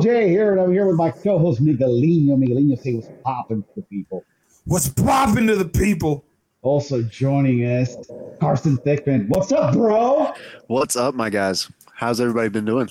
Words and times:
Uncle 0.00 0.14
Jay 0.14 0.28
here, 0.28 0.52
and 0.52 0.60
I'm 0.60 0.72
here 0.72 0.86
with 0.86 0.96
my 0.96 1.10
co-host 1.10 1.62
Miguelino. 1.62 2.30
Miguelino, 2.30 2.80
say 2.80 2.94
what's 2.94 3.08
popping 3.22 3.62
to 3.62 3.68
the 3.76 3.82
people. 3.82 4.24
What's 4.64 4.88
popping 4.88 5.46
to 5.46 5.56
the 5.56 5.68
people? 5.68 6.24
Also 6.62 7.02
joining 7.02 7.60
us, 7.66 7.96
Carson 8.40 8.78
Thigpen. 8.78 9.28
What's 9.28 9.52
up, 9.52 9.74
bro? 9.74 10.32
What's 10.68 10.96
up, 10.96 11.14
my 11.14 11.28
guys? 11.28 11.70
How's 11.92 12.18
everybody 12.18 12.48
been 12.48 12.64
doing? 12.64 12.88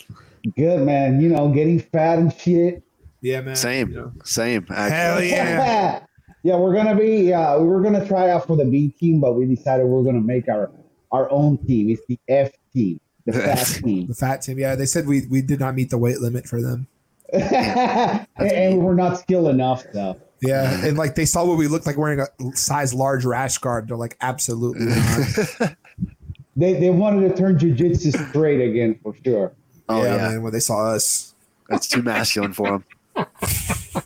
Good, 0.55 0.81
man. 0.81 1.19
You 1.19 1.29
know, 1.29 1.49
getting 1.49 1.79
fat 1.79 2.19
and 2.19 2.31
shit. 2.33 2.83
Yeah, 3.21 3.41
man. 3.41 3.55
Same, 3.55 3.89
You 3.89 3.95
know. 3.95 4.11
same. 4.23 4.67
Actually. 4.69 5.29
Hell 5.29 5.45
yeah. 5.47 6.03
yeah, 6.43 6.55
we're 6.57 6.73
gonna 6.75 6.95
be. 6.95 7.33
Uh, 7.33 7.57
we 7.59 7.67
were 7.67 7.81
gonna 7.81 8.05
try 8.07 8.29
out 8.29 8.45
for 8.45 8.55
the 8.55 8.65
B 8.65 8.89
team, 8.99 9.19
but 9.19 9.33
we 9.33 9.45
decided 9.45 9.87
we're 9.87 10.03
gonna 10.03 10.21
make 10.21 10.47
our 10.47 10.69
our 11.11 11.29
own 11.31 11.57
team. 11.65 11.89
It's 11.89 12.01
the 12.07 12.19
F 12.27 12.51
team, 12.71 12.99
the 13.25 13.33
fat 13.33 13.65
team, 13.83 14.07
The 14.07 14.13
fat 14.13 14.41
team. 14.43 14.59
Yeah, 14.59 14.75
they 14.75 14.85
said 14.85 15.07
we 15.07 15.25
we 15.27 15.41
did 15.41 15.59
not 15.59 15.73
meet 15.73 15.89
the 15.89 15.97
weight 15.97 16.21
limit 16.21 16.47
for 16.47 16.61
them. 16.61 16.87
and, 17.33 18.27
and 18.51 18.79
we're 18.79 18.93
not 18.93 19.19
skilled 19.19 19.47
enough, 19.47 19.83
though. 19.93 20.19
Yeah, 20.41 20.85
and 20.85 20.97
like 20.97 21.15
they 21.15 21.25
saw 21.25 21.45
what 21.45 21.57
we 21.57 21.67
looked 21.67 21.85
like 21.85 21.97
wearing 21.97 22.21
a 22.21 22.27
size 22.55 22.93
large 22.93 23.25
rash 23.25 23.57
guard. 23.57 23.89
They're 23.89 23.97
like, 23.97 24.15
absolutely 24.21 24.85
not. 25.59 25.75
They 26.55 26.73
they 26.73 26.89
wanted 26.89 27.29
to 27.29 27.35
turn 27.35 27.57
jujitsu 27.57 28.29
straight 28.29 28.61
again 28.61 28.99
for 29.01 29.15
sure. 29.23 29.53
Oh 29.87 30.03
yeah, 30.03 30.15
yeah, 30.15 30.27
man. 30.29 30.43
When 30.43 30.53
they 30.53 30.59
saw 30.59 30.91
us, 30.91 31.33
that's 31.69 31.87
too 31.87 32.01
masculine 32.01 32.53
for 32.53 32.83
them. 33.15 33.25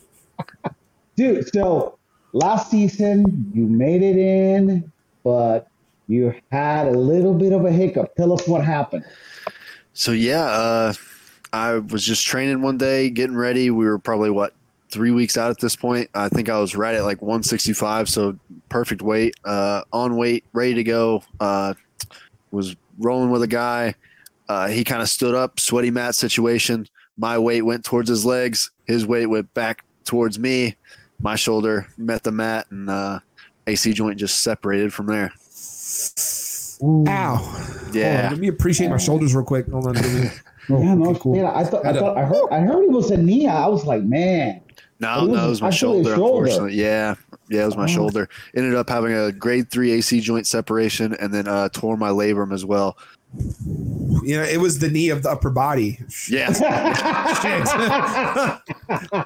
Dude, 1.16 1.52
so 1.53 1.98
last 2.31 2.72
season 2.72 3.52
you 3.53 3.66
made 3.66 4.02
it 4.02 4.17
in, 4.17 4.92
but 5.23 5.67
you 6.08 6.34
had 6.52 6.88
a 6.88 6.92
little 6.92 7.34
bit 7.34 7.53
of 7.53 7.66
a 7.66 7.72
hiccup. 7.72 8.16
Tell 8.16 8.34
us 8.34 8.47
what 8.47 8.64
happened. 8.64 9.06
So 9.94 10.12
yeah, 10.12 10.44
uh, 10.44 10.94
I 11.54 11.78
was 11.78 12.04
just 12.04 12.26
training 12.26 12.62
one 12.64 12.78
day, 12.80 13.09
getting 13.12 13.36
ready. 13.36 13.70
We 13.70 13.86
were 13.86 14.00
probably 14.00 14.32
what 14.32 14.54
three 14.90 15.12
weeks 15.12 15.38
out 15.38 15.52
at 15.52 15.59
this 15.59 15.76
point. 15.76 16.09
I 16.14 16.28
think 16.30 16.50
I 16.50 16.59
was 16.59 16.76
right 16.76 16.96
at 16.96 17.04
like 17.04 17.22
165, 17.22 18.09
so 18.09 18.38
perfect 18.70 19.02
weight, 19.04 19.36
uh, 19.46 19.84
on 19.94 20.18
weight, 20.18 20.44
ready 20.52 20.74
to 20.74 20.84
go. 20.84 21.24
Uh, 21.40 21.76
was 22.52 22.76
rolling 23.00 23.30
with 23.30 23.44
a 23.44 23.48
guy. 23.48 23.94
Uh, 24.50 24.68
he 24.68 24.84
kind 24.84 25.02
of 25.02 25.09
stood 25.09 25.36
up, 25.36 25.59
sweaty 25.59 25.92
mat 25.92 26.16
situation. 26.16 26.88
My 27.18 27.38
weight 27.38 27.62
went 27.62 27.86
towards 27.86 28.09
his 28.09 28.26
legs. 28.26 28.72
His 28.86 29.06
weight 29.06 29.28
went 29.28 29.54
back 29.54 29.86
towards 30.06 30.40
me. 30.40 30.76
My 31.22 31.36
shoulder 31.36 31.88
met 31.98 32.24
the 32.24 32.31
mat, 32.31 32.66
and 32.72 32.90
uh, 32.90 33.20
AC 33.68 33.94
joint 33.94 34.18
just 34.20 34.40
separated 34.44 34.92
from 34.92 35.06
there. 35.06 35.31
Ooh. 36.84 37.06
ow. 37.08 37.36
Hold 37.36 37.96
Yeah. 37.96 38.26
on, 38.26 38.31
let 38.31 38.40
me 38.40 38.48
appreciate 38.48 38.90
my 38.90 38.98
shoulders 38.98 39.36
real 39.36 39.46
quick. 39.46 39.68
Hold 39.70 39.88
on. 39.88 40.31
Let 40.69 40.83
Yeah, 40.83 40.94
no, 40.95 41.09
Okay, 41.11 41.19
cool. 41.22 41.38
yeah, 41.38 41.52
I 41.53 41.64
thought 41.64 41.86
I 41.86 41.89
I 41.89 41.94
thought 41.94 42.17
I 42.17 42.23
heard 42.25 42.47
I 42.52 42.59
heard 42.61 42.83
it 42.86 42.92
was 42.92 43.11
a 43.11 43.17
knee. 43.17 43.47
I 43.47 43.67
was 43.67 43.86
like, 43.86 44.03
man. 44.03 44.61
No, 45.00 45.17
It 45.17 45.22
was 45.22 45.30
no, 45.38 45.45
it 45.45 45.50
was 45.50 45.61
my 45.61 45.69
shoulder, 45.69 46.16
shoulder. 46.16 46.45
unfortunately. 46.45 46.75
Yeah, 46.81 47.16
yeah, 47.50 47.64
it 47.64 47.66
was 47.66 47.78
my 47.78 47.83
Oh. 47.83 47.88
shoulder. 47.88 48.30
Ended 48.56 48.75
up 48.75 48.89
having 48.89 49.14
a 49.14 49.31
grade 49.31 49.69
three 49.69 49.91
AC 49.91 50.19
joint 50.22 50.47
separation, 50.47 51.14
and 51.19 51.34
then 51.34 51.47
uh, 51.47 51.69
tore 51.69 51.97
my 51.97 52.09
labrum 52.09 52.53
as 52.53 52.66
well. 52.66 52.97
You 53.36 54.38
know, 54.38 54.44
it 54.44 54.59
was 54.61 54.78
the 54.78 54.89
knee 54.89 55.09
of 55.09 55.23
the 55.23 55.31
upper 55.31 55.50
body. 55.50 55.97
Yeah. 56.30 56.53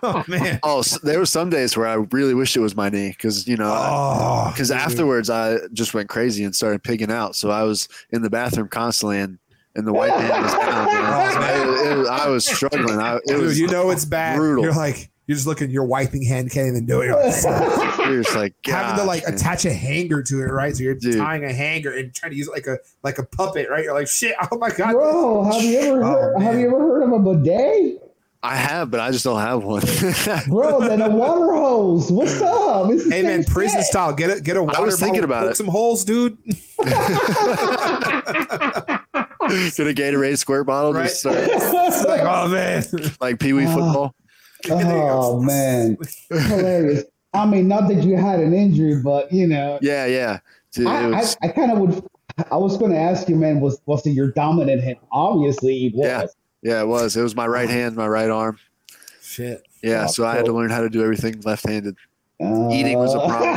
oh 0.03 0.23
man. 0.27 0.59
oh, 0.63 0.81
so 0.81 0.99
there 1.03 1.19
were 1.19 1.25
some 1.25 1.49
days 1.49 1.75
where 1.75 1.87
I 1.87 1.95
really 2.11 2.33
wished 2.33 2.55
it 2.55 2.59
was 2.61 2.75
my 2.75 2.89
knee 2.89 3.09
because 3.09 3.47
you 3.47 3.57
know. 3.57 3.73
Oh, 3.75 4.49
because 4.53 4.69
dude. 4.69 4.77
afterwards 4.77 5.29
I 5.29 5.57
just 5.73 5.93
went 5.93 6.09
crazy 6.09 6.43
and 6.43 6.55
started 6.55 6.83
pigging 6.83 7.11
out. 7.11 7.35
So 7.35 7.49
I 7.51 7.63
was 7.63 7.87
in 8.11 8.21
the 8.21 8.29
bathroom 8.29 8.67
constantly, 8.69 9.19
and, 9.19 9.37
and 9.77 9.87
the 9.87 9.93
white 9.93 10.09
man 10.09 10.43
was 10.43 10.51
down. 10.53 10.85
Man. 10.85 10.97
So 11.37 11.73
it- 11.73 11.91
it 11.93 11.97
was- 11.97 12.07
I 12.09 12.27
was 12.29 12.45
struggling. 12.45 12.99
I, 12.99 13.15
it 13.17 13.21
Dude, 13.27 13.41
was 13.41 13.59
you 13.59 13.67
know 13.67 13.89
it's 13.91 14.03
bad. 14.05 14.35
brutal. 14.37 14.63
You're 14.65 14.73
like, 14.73 15.09
you're 15.27 15.35
just 15.35 15.47
looking, 15.47 15.69
your 15.69 15.83
wiping 15.83 16.23
hand 16.23 16.51
can't 16.51 16.67
even 16.69 16.85
do 16.85 17.01
it. 17.01 17.05
You're 17.07 17.15
like, 17.21 17.43
you're 18.07 18.23
just 18.23 18.35
like 18.35 18.53
having 18.65 18.97
to 18.97 19.03
like 19.05 19.23
man." 19.25 19.33
attach 19.35 19.65
a 19.65 19.73
hanger 19.73 20.23
to 20.23 20.39
it, 20.41 20.45
right? 20.51 20.75
So 20.75 20.83
you're 20.83 20.95
Dude. 20.95 21.17
tying 21.17 21.43
a 21.43 21.51
hanger 21.53 21.91
and 21.91 22.13
trying 22.13 22.31
to 22.31 22.37
use 22.37 22.47
it 22.47 22.51
like 22.51 22.65
a 22.67 22.77
like 23.03 23.17
a 23.19 23.23
puppet, 23.23 23.69
right? 23.69 23.83
You're 23.83 23.93
like, 23.93 24.07
shit, 24.07 24.35
oh 24.51 24.57
my 24.57 24.69
god. 24.69 24.93
Bro, 24.93 25.43
have 25.51 25.61
you 25.63 25.79
ever 25.79 26.03
Oh, 26.03 26.11
heard, 26.13 26.41
have 26.41 26.59
you 26.59 26.67
ever 26.67 26.79
heard 26.79 27.03
of 27.03 27.11
a 27.13 27.19
bidet? 27.33 28.03
I 28.43 28.55
have, 28.55 28.89
but 28.91 28.99
I 29.01 29.11
just 29.11 29.23
don't 29.25 29.41
have 29.41 29.63
one. 29.63 29.81
Bro, 30.47 30.81
then 30.87 31.01
a 31.01 31.09
water 31.09 31.53
hose. 31.53 32.09
What's 32.11 32.39
up? 32.39 32.89
It's 32.91 33.03
the 33.05 33.11
Hey 33.15 33.23
man, 33.23 33.43
prison 33.43 33.79
shit. 33.79 33.87
style. 33.87 34.13
Get 34.13 34.37
a 34.37 34.39
get 34.41 34.55
a 34.57 34.63
water 34.63 34.77
I 34.77 34.81
was 34.81 34.99
thinking 34.99 35.21
bottle, 35.27 35.37
about 35.37 35.41
poke 35.43 35.51
it. 35.51 35.57
some 35.57 35.67
holes, 35.67 36.05
dude. 36.05 36.37
Get 39.75 39.87
a 39.87 39.93
Gatorade 39.93 40.37
squirt 40.37 40.65
bottle, 40.67 40.93
Right. 40.93 41.03
just 41.07 41.21
start, 41.21 41.35
It's 41.41 42.05
like, 42.05 42.21
oh 42.23 42.47
man. 42.49 42.83
like 43.21 43.39
Pee 43.39 43.53
Wee 43.53 43.65
Oh. 43.67 43.73
football. 43.75 44.15
Oh 44.69 45.41
man, 45.43 45.97
hilarious. 46.29 47.03
I 47.33 47.45
mean, 47.45 47.67
not 47.67 47.87
that 47.89 48.03
you 48.03 48.17
had 48.17 48.39
an 48.39 48.53
injury, 48.53 49.01
but 49.03 49.31
you 49.31 49.47
know, 49.47 49.77
Yeah, 49.81 50.05
yeah. 50.07 50.39
Dude, 50.73 50.87
I, 50.87 51.03
I, 51.03 51.07
was, 51.09 51.37
I 51.43 51.47
kind 51.49 51.71
of 51.71 51.77
would. 51.79 52.03
I 52.51 52.57
was 52.57 52.77
going 52.77 52.91
to 52.91 52.97
ask 52.97 53.27
you, 53.29 53.35
man. 53.35 53.59
Was 53.61 53.79
was 53.85 54.05
it 54.05 54.11
your 54.11 54.31
dominant 54.31 54.83
hand? 54.83 54.97
Obviously, 55.11 55.87
it 55.87 55.95
was. 55.95 56.05
Yeah. 56.05 56.25
yeah, 56.73 56.81
it 56.81 56.87
was. 56.87 57.15
It 57.17 57.21
was 57.21 57.35
my 57.35 57.47
right 57.47 57.69
hand, 57.69 57.95
my 57.95 58.07
right 58.07 58.29
arm. 58.29 58.59
Shit. 59.21 59.63
Yeah, 59.83 60.05
Oh, 60.05 60.11
so 60.11 60.25
I 60.25 60.35
had 60.35 60.45
to 60.45 60.53
learn 60.53 60.69
how 60.69 60.81
to 60.81 60.89
do 60.89 61.01
everything 61.03 61.39
left-handed. 61.41 61.95
Uh, 62.43 62.69
Eating 62.71 62.97
was 62.97 63.13
a 63.13 63.19
problem. 63.19 63.49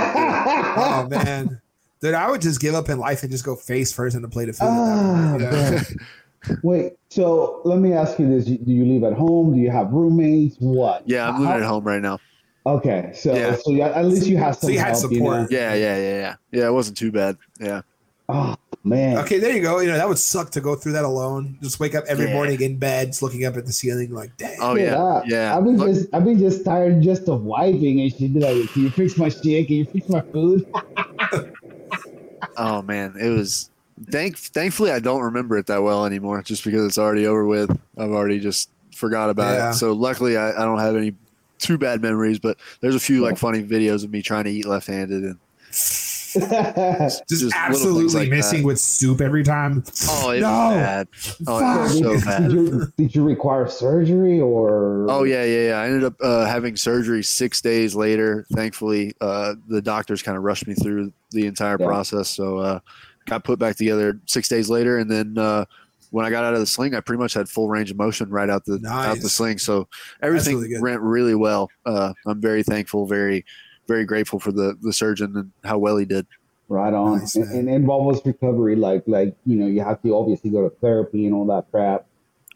Oh 0.77 1.09
man. 1.11 1.61
Dude, 2.01 2.15
I 2.15 2.31
would 2.31 2.41
just 2.41 2.61
give 2.61 2.75
up 2.75 2.89
in 2.89 2.99
life 2.99 3.23
and 3.23 3.31
just 3.31 3.45
go 3.45 3.55
face 3.57 3.93
first 3.93 4.17
in 4.17 4.23
the 4.23 4.29
plate 4.29 4.49
of 4.49 4.57
food. 4.57 4.65
at 4.67 4.69
that 4.71 4.79
Ah, 4.99 5.33
you 5.35 5.39
know? 6.55 6.59
Wait, 6.63 6.93
so 7.11 7.61
let 7.65 7.79
me 7.79 7.93
ask 7.93 8.19
you 8.19 8.27
this: 8.29 8.47
Do 8.47 8.73
you 8.73 8.87
live 8.87 9.05
at 9.13 9.19
home? 9.19 9.53
Do 9.55 9.61
you 9.61 9.71
have 9.71 9.91
roommates? 9.93 10.57
What? 10.59 11.03
Yeah, 11.07 11.29
I'm 11.29 11.41
living 11.41 11.57
at 11.57 11.63
home 11.63 11.85
right 11.85 12.01
now. 12.01 12.19
Okay, 12.67 13.11
so 13.15 13.35
Yeah. 13.35 13.57
so 13.57 13.71
you, 13.73 13.83
at 13.83 14.05
least 14.07 14.27
you 14.27 14.39
have 14.39 14.55
some 14.57 14.69
So 14.69 14.73
you 14.73 14.79
had 14.79 14.97
help, 14.97 15.11
you 15.13 15.19
support. 15.19 15.41
know? 15.43 15.47
Yeah, 15.51 15.75
yeah, 15.75 15.97
yeah, 15.97 16.15
yeah. 16.21 16.35
Yeah, 16.53 16.67
it 16.69 16.73
wasn't 16.73 16.97
too 16.97 17.13
bad. 17.13 17.37
Yeah. 17.59 17.83
Oh 18.31 18.55
man. 18.85 19.19
Okay, 19.19 19.39
there 19.39 19.55
you 19.55 19.61
go. 19.61 19.81
You 19.81 19.89
know, 19.89 19.97
that 19.99 20.09
would 20.09 20.19
suck 20.19 20.51
to 20.53 20.61
go 20.63 20.75
through 20.77 20.93
that 20.93 21.05
alone. 21.05 21.59
Just 21.63 21.81
wake 21.81 21.95
up 21.95 22.05
every 22.07 22.27
Yeah. 22.29 22.35
morning 22.35 22.61
in 22.63 22.77
bed, 22.79 23.09
just 23.09 23.23
looking 23.23 23.45
up 23.45 23.57
at 23.57 23.67
the 23.67 23.73
ceiling, 23.73 24.13
like, 24.15 24.35
dang. 24.39 24.57
Oh 24.61 24.77
yeah, 24.77 24.97
I- 25.03 25.25
yeah. 25.27 25.55
I've 25.57 25.65
been 25.65 25.77
Look- 25.77 25.89
just 25.89 26.09
I've 26.15 26.25
been 26.25 26.39
just 26.39 26.65
tired 26.65 27.03
just 27.03 27.29
of 27.29 27.43
wiping 27.43 28.01
and 28.01 28.11
shit. 28.11 28.33
Be 28.33 28.41
like, 28.41 28.71
can 28.73 28.83
you 28.85 28.91
fix 28.91 29.19
my 29.19 29.29
shit? 29.29 29.67
Can 29.67 29.77
you 29.77 29.85
fix 29.85 30.09
my 30.09 30.21
food? 30.23 30.67
oh 32.61 32.83
man, 32.83 33.17
it 33.21 33.29
was. 33.31 33.71
Thank, 34.11 34.39
thankfully, 34.39 34.93
I 34.93 34.99
don't 34.99 35.21
remember 35.23 35.59
it 35.59 35.67
that 35.67 35.83
well 35.83 36.07
anymore, 36.07 36.41
just 36.43 36.65
because 36.65 36.87
it's 36.87 36.97
already 36.97 37.27
over 37.27 37.45
with. 37.45 37.71
I've 37.99 38.11
already 38.13 38.41
just 38.41 38.71
forgot 38.95 39.29
about 39.29 39.57
Yeah. 39.57 39.71
it. 39.71 39.75
So 39.75 39.93
luckily, 39.93 40.37
I, 40.39 40.53
I 40.53 40.65
don't 40.65 40.79
have 40.79 40.97
any 40.97 41.15
too 41.59 41.77
bad 41.77 42.01
memories. 42.01 42.39
But 42.39 42.57
there's 42.81 42.95
a 42.95 43.01
few 43.01 43.21
like 43.21 43.37
funny 43.37 43.63
videos 43.63 44.03
of 44.05 44.11
me 44.11 44.23
trying 44.23 44.45
to 44.45 44.51
eat 44.51 44.65
left-handed, 44.65 45.23
and 45.23 45.39
Just, 46.33 47.29
just 47.29 47.55
absolutely 47.55 48.21
like 48.21 48.29
missing 48.31 48.61
that. 48.61 48.67
with 48.67 48.81
soup 48.81 49.21
every 49.21 49.43
time. 49.43 49.85
oh, 50.09 50.31
it 50.31 50.41
No. 50.41 50.49
was 50.51 50.75
bad. 50.75 51.09
Oh, 51.47 51.59
it 51.59 51.81
was 51.83 51.93
did, 51.93 52.03
so 52.03 52.13
did 52.13 52.25
bad. 52.25 52.53
you 52.53 52.93
did 52.97 53.15
you 53.15 53.25
require 53.25 53.69
surgery 53.69 54.41
or? 54.41 55.07
Oh 55.11 55.25
yeah, 55.25 55.45
yeah, 55.45 55.69
yeah. 55.69 55.81
I 55.81 55.87
ended 55.87 56.05
up 56.05 56.15
uh, 56.23 56.47
having 56.47 56.77
surgery 56.77 57.23
six 57.23 57.61
days 57.61 57.95
later. 57.95 58.47
Thankfully, 58.53 59.15
uh, 59.21 59.55
the 59.69 59.83
doctors 59.83 60.23
kind 60.23 60.37
of 60.37 60.45
rushed 60.45 60.67
me 60.67 60.75
through 60.75 61.13
the 61.31 61.47
entire 61.47 61.77
Yeah. 61.79 61.87
process. 61.87 62.29
So 62.31 62.59
uh, 62.59 62.81
got 63.27 63.45
put 63.45 63.59
back 63.59 63.77
together 63.77 64.21
six 64.27 64.49
days 64.49 64.69
later, 64.71 64.99
and 64.99 65.11
then 65.11 65.37
uh, 65.39 65.65
when 66.11 66.25
I 66.27 66.31
got 66.31 66.45
out 66.45 66.55
of 66.55 66.61
the 66.61 66.67
sling, 66.67 66.95
I 66.95 67.01
pretty 67.01 67.21
much 67.21 67.35
had 67.35 67.49
full 67.49 67.69
range 67.69 67.91
of 67.91 67.97
motion 67.97 68.31
right 68.31 68.51
out 68.51 68.65
the 68.65 68.81
out 68.89 69.21
the 69.21 69.29
sling. 69.29 69.59
So 69.59 69.89
everything 70.23 70.59
really 70.61 70.81
went 70.81 71.01
really 71.03 71.35
well. 71.35 71.71
Uh, 71.87 72.13
I'm 72.27 72.41
very 72.41 72.63
thankful, 72.63 73.07
very 73.07 73.45
very 73.91 74.05
grateful 74.13 74.39
for 74.39 74.53
the 74.53 74.77
the 74.87 74.93
surgeon 74.93 75.37
and 75.37 75.51
how 75.65 75.77
well 75.79 75.97
he 75.97 76.07
did. 76.07 76.27
Right 76.69 76.95
on. 76.95 77.19
Nice, 77.19 77.35
and, 77.35 77.47
man. 77.49 77.59
and, 77.59 77.69
and 77.69 77.87
what 77.87 78.05
was 78.05 78.25
recovery 78.25 78.77
like? 78.77 79.03
Like 79.07 79.35
you 79.45 79.57
know, 79.59 79.67
you 79.67 79.83
have 79.83 80.01
to 80.03 80.15
obviously 80.17 80.51
go 80.51 80.61
to 80.69 80.71
therapy 80.77 81.27
and 81.27 81.35
all 81.35 81.47
that 81.47 81.65
crap. 81.73 82.07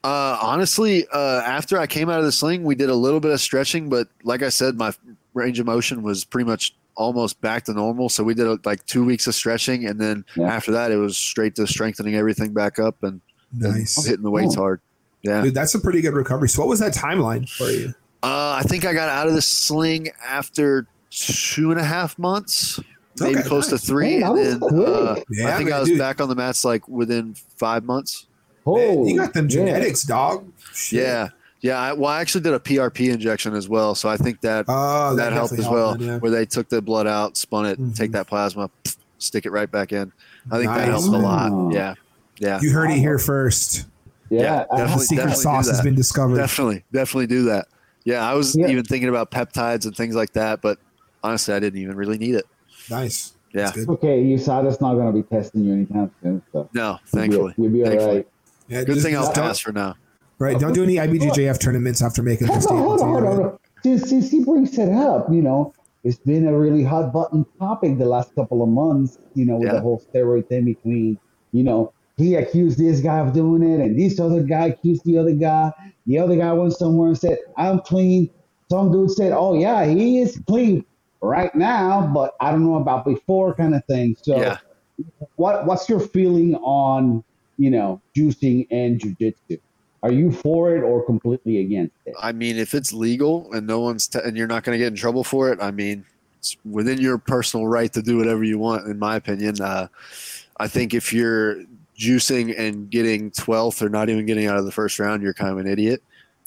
Uh, 0.03 0.37
honestly, 0.41 1.05
uh, 1.11 1.41
after 1.45 1.79
I 1.79 1.87
came 1.87 2.09
out 2.09 2.19
of 2.19 2.25
the 2.25 2.31
sling, 2.31 2.63
we 2.63 2.75
did 2.75 2.89
a 2.89 2.95
little 2.95 3.19
bit 3.19 3.31
of 3.31 3.41
stretching, 3.41 3.89
but 3.89 4.07
like 4.23 4.43
I 4.43 4.49
said, 4.49 4.75
my 4.77 4.93
range 5.33 5.59
of 5.59 5.65
motion 5.65 6.03
was 6.03 6.23
pretty 6.23 6.47
much 6.47 6.75
almost 6.95 7.41
back 7.41 7.65
to 7.65 7.73
normal. 7.73 8.07
So 8.09 8.23
we 8.23 8.35
did 8.35 8.45
uh, 8.47 8.57
like 8.63 8.85
two 8.85 9.03
weeks 9.03 9.25
of 9.27 9.33
stretching, 9.35 9.85
and 9.87 9.99
then 9.99 10.23
Yeah. 10.35 10.45
after 10.53 10.71
that, 10.73 10.91
it 10.91 10.97
was 10.97 11.17
straight 11.17 11.55
to 11.55 11.65
strengthening 11.67 12.15
everything 12.15 12.53
back 12.53 12.77
up 12.79 12.95
and, 13.03 13.19
and 13.51 13.73
Nice. 13.73 14.05
hitting 14.05 14.23
the 14.23 14.31
weights 14.31 14.55
Oh. 14.55 14.61
hard. 14.61 14.79
Yeah. 15.23 15.41
Dude, 15.41 15.55
that's 15.55 15.73
a 15.75 15.79
pretty 15.79 16.01
good 16.01 16.13
recovery. 16.13 16.49
So 16.49 16.61
what 16.61 16.69
was 16.69 16.79
that 16.79 16.93
timeline 16.93 17.49
for 17.49 17.69
you? 17.71 17.87
Uh, 18.21 18.53
I 18.59 18.63
think 18.63 18.85
I 18.85 18.93
got 18.93 19.09
out 19.09 19.27
of 19.27 19.33
the 19.33 19.41
sling 19.41 20.09
after 20.25 20.85
two 21.15 21.71
and 21.71 21.79
a 21.79 21.83
half 21.83 22.17
months, 22.19 22.79
maybe 23.19 23.39
Okay, 23.39 23.47
close 23.47 23.71
nice. 23.71 23.81
to 23.81 23.87
three. 23.87 24.19
Man, 24.19 24.37
and 24.37 24.61
then 24.61 24.63
uh, 24.63 25.15
Yeah, 25.29 25.47
I 25.49 25.57
think 25.57 25.69
man, 25.69 25.77
I 25.77 25.79
was 25.79 25.89
dude. 25.89 25.97
back 25.99 26.19
on 26.21 26.29
the 26.29 26.35
mats 26.35 26.65
like 26.65 26.87
within 26.87 27.35
five 27.55 27.83
months. 27.83 28.27
Oh, 28.65 28.75
Man, 29.03 29.07
you 29.07 29.17
got 29.19 29.33
them 29.33 29.45
yeah. 29.45 29.55
genetics, 29.55 30.03
dog. 30.03 30.45
Shit. 30.73 31.03
Yeah. 31.03 31.29
Yeah. 31.61 31.79
I, 31.79 31.93
well, 31.93 32.09
I 32.11 32.21
actually 32.21 32.41
did 32.41 32.53
a 32.53 32.59
PRP 32.59 33.11
injection 33.13 33.55
as 33.55 33.69
well. 33.69 33.95
So 33.95 34.09
I 34.09 34.17
think 34.17 34.41
that 34.41 34.65
Oh, 34.67 35.15
that 35.15 35.33
helped 35.33 35.53
as 35.53 35.67
well, 35.67 35.89
helped, 35.89 36.01
yeah. 36.01 36.17
where 36.17 36.31
they 36.31 36.45
took 36.45 36.69
the 36.69 36.81
blood 36.81 37.07
out, 37.07 37.37
spun 37.37 37.65
it, 37.65 37.79
Mhm. 37.79 37.95
take 37.95 38.11
that 38.11 38.27
plasma, 38.27 38.69
stick 39.19 39.45
it 39.45 39.51
right 39.51 39.69
back 39.71 39.93
in. 39.93 40.11
I 40.51 40.57
think 40.57 40.67
that 40.69 40.87
Nice. 40.87 41.03
helped 41.03 41.07
a 41.07 41.11
lot. 41.11 41.73
Yeah, 41.73 41.93
yeah. 42.39 42.59
You 42.61 42.71
heard 42.71 42.91
it 42.91 42.97
here 42.97 43.17
first. 43.17 43.85
Yeah, 44.29 44.41
Yeah, 44.41 44.65
I- 44.71 44.77
definitely. 44.77 45.05
secret 45.05 45.29
do 45.29 45.35
sauce 45.35 45.67
has 45.67 45.77
that. 45.77 45.83
been 45.83 45.95
discovered. 45.95 46.35
Definitely, 46.37 46.83
definitely 46.91 47.27
do 47.27 47.43
that. 47.45 47.67
Yeah, 48.03 48.27
I 48.27 48.33
was 48.33 48.55
Yeah. 48.55 48.67
even 48.67 48.83
thinking 48.83 49.09
about 49.09 49.31
peptides 49.31 49.85
and 49.85 49.95
things 49.95 50.15
like 50.15 50.33
that, 50.33 50.61
but 50.61 50.77
honestly, 51.25 51.53
I 51.53 51.59
didn't 51.59 51.79
even 51.81 51.95
really 51.95 52.17
need 52.17 52.35
it. 52.35 52.45
Nice. 52.89 53.33
Yeah. 53.53 53.63
That's 53.63 53.77
good. 53.85 53.89
okay. 53.89 54.21
USADA's 54.23 54.79
not 54.81 54.95
going 54.95 55.07
to 55.07 55.13
be 55.13 55.23
testing 55.23 55.63
you 55.63 55.73
anytime 55.73 56.11
soon, 56.21 56.41
so 56.51 56.69
No, 56.73 56.99
thankfully. 57.07 57.53
you'll 57.57 57.69
be, 57.69 57.77
you'll 57.79 57.83
be 57.83 57.83
all 57.83 57.89
Thankfully. 57.89 58.15
right. 58.17 58.27
Yeah, 58.67 58.83
Good 58.83 58.93
just- 58.95 59.05
thing 59.05 59.15
I'll 59.15 59.23
just 59.23 59.35
don't- 59.35 59.45
pass 59.47 59.59
for 59.59 59.71
now. 59.71 59.95
Right. 60.37 60.59
Don't 60.59 60.73
do 60.73 60.83
any 60.83 60.95
IBJJF 60.95 61.59
tournaments 61.61 62.01
after 62.01 62.21
making 62.21 62.47
those 62.47 62.65
Hold 62.65 62.79
on, 62.81 62.83
hold 62.85 63.01
on, 63.01 63.07
hold 63.09 63.23
on. 63.23 63.35
hold 63.35 63.45
on. 63.53 63.59
Since, 63.83 64.09
since 64.09 64.29
he 64.29 64.43
brings 64.43 64.77
it 64.77 64.89
up, 64.89 65.27
you 65.31 65.41
know, 65.41 65.73
it's 66.03 66.17
been 66.17 66.45
a 66.47 66.57
really 66.57 66.83
hot 66.83 67.13
button 67.13 67.45
topic 67.57 67.97
the 67.97 68.05
last 68.05 68.35
couple 68.35 68.61
of 68.61 68.67
months, 68.67 69.17
you 69.33 69.45
know, 69.45 69.55
with 69.55 69.67
Yeah. 69.67 69.75
the 69.75 69.79
whole 69.81 70.01
steroid 70.13 70.47
thing 70.49 70.65
between, 70.65 71.17
you 71.53 71.63
know, 71.63 71.93
he 72.17 72.35
accused 72.35 72.77
this 72.77 72.99
guy 72.99 73.19
of 73.19 73.31
doing 73.33 73.63
it 73.63 73.79
and 73.79 73.97
this 73.97 74.19
other 74.19 74.43
guy 74.43 74.67
accused 74.67 75.05
the 75.05 75.17
other 75.17 75.31
guy. 75.33 75.71
The 76.05 76.19
other 76.19 76.35
guy 76.35 76.51
went 76.51 76.73
somewhere 76.73 77.07
and 77.07 77.17
said, 77.17 77.37
I'm 77.55 77.79
clean. 77.79 78.29
Some 78.69 78.91
dude 78.91 79.11
said, 79.11 79.31
Oh 79.31 79.53
yeah, 79.57 79.85
he 79.85 80.19
is 80.19 80.37
clean 80.47 80.83
right 81.25 81.53
now, 81.55 82.05
but 82.13 82.35
I 82.39 82.51
don't 82.51 82.63
know 82.63 82.75
about 82.75 83.05
before 83.05 83.53
kind 83.55 83.75
of 83.75 83.83
thing. 83.85 84.15
So 84.21 84.37
Yeah. 84.37 84.57
what 85.35 85.65
what's 85.65 85.89
your 85.89 85.99
feeling 85.99 86.55
on, 86.55 87.23
you 87.57 87.69
know, 87.69 88.01
juicing 88.15 88.67
and 88.71 88.99
jujitsu? 88.99 89.59
Are 90.03 90.11
you 90.11 90.31
for 90.31 90.75
it 90.75 90.83
or 90.83 91.03
completely 91.05 91.59
against 91.59 91.95
it? 92.05 92.13
I 92.21 92.31
mean, 92.31 92.57
if 92.57 92.73
it's 92.75 92.93
legal 92.93 93.51
and 93.53 93.65
no 93.65 93.79
one's 93.79 94.07
t- 94.07 94.19
and 94.23 94.37
you're 94.37 94.47
not 94.47 94.63
going 94.63 94.77
to 94.77 94.79
get 94.79 94.87
in 94.89 94.95
trouble 94.95 95.23
for 95.23 95.51
it, 95.51 95.59
I 95.61 95.71
mean, 95.71 96.05
it's 96.37 96.55
within 96.63 96.99
your 97.01 97.17
personal 97.17 97.67
right 97.67 97.91
to 97.93 98.01
do 98.03 98.17
whatever 98.17 98.43
you 98.43 98.59
want. 98.59 98.87
In 98.87 98.99
my 98.99 99.15
opinion, 99.15 99.59
uh, 99.59 99.87
I 100.59 100.67
think 100.67 100.93
if 100.93 101.11
you're 101.11 101.63
juicing 101.99 102.57
and 102.57 102.89
getting 102.89 103.31
12th 103.31 103.81
or 103.81 103.89
not 103.89 104.09
even 104.09 104.25
getting 104.25 104.45
out 104.45 104.57
of 104.57 104.65
the 104.65 104.71
first 104.71 104.99
round, 104.99 105.23
you're 105.23 105.33
kind 105.33 105.51
of 105.51 105.57
an 105.57 105.67
idiot. 105.67 106.03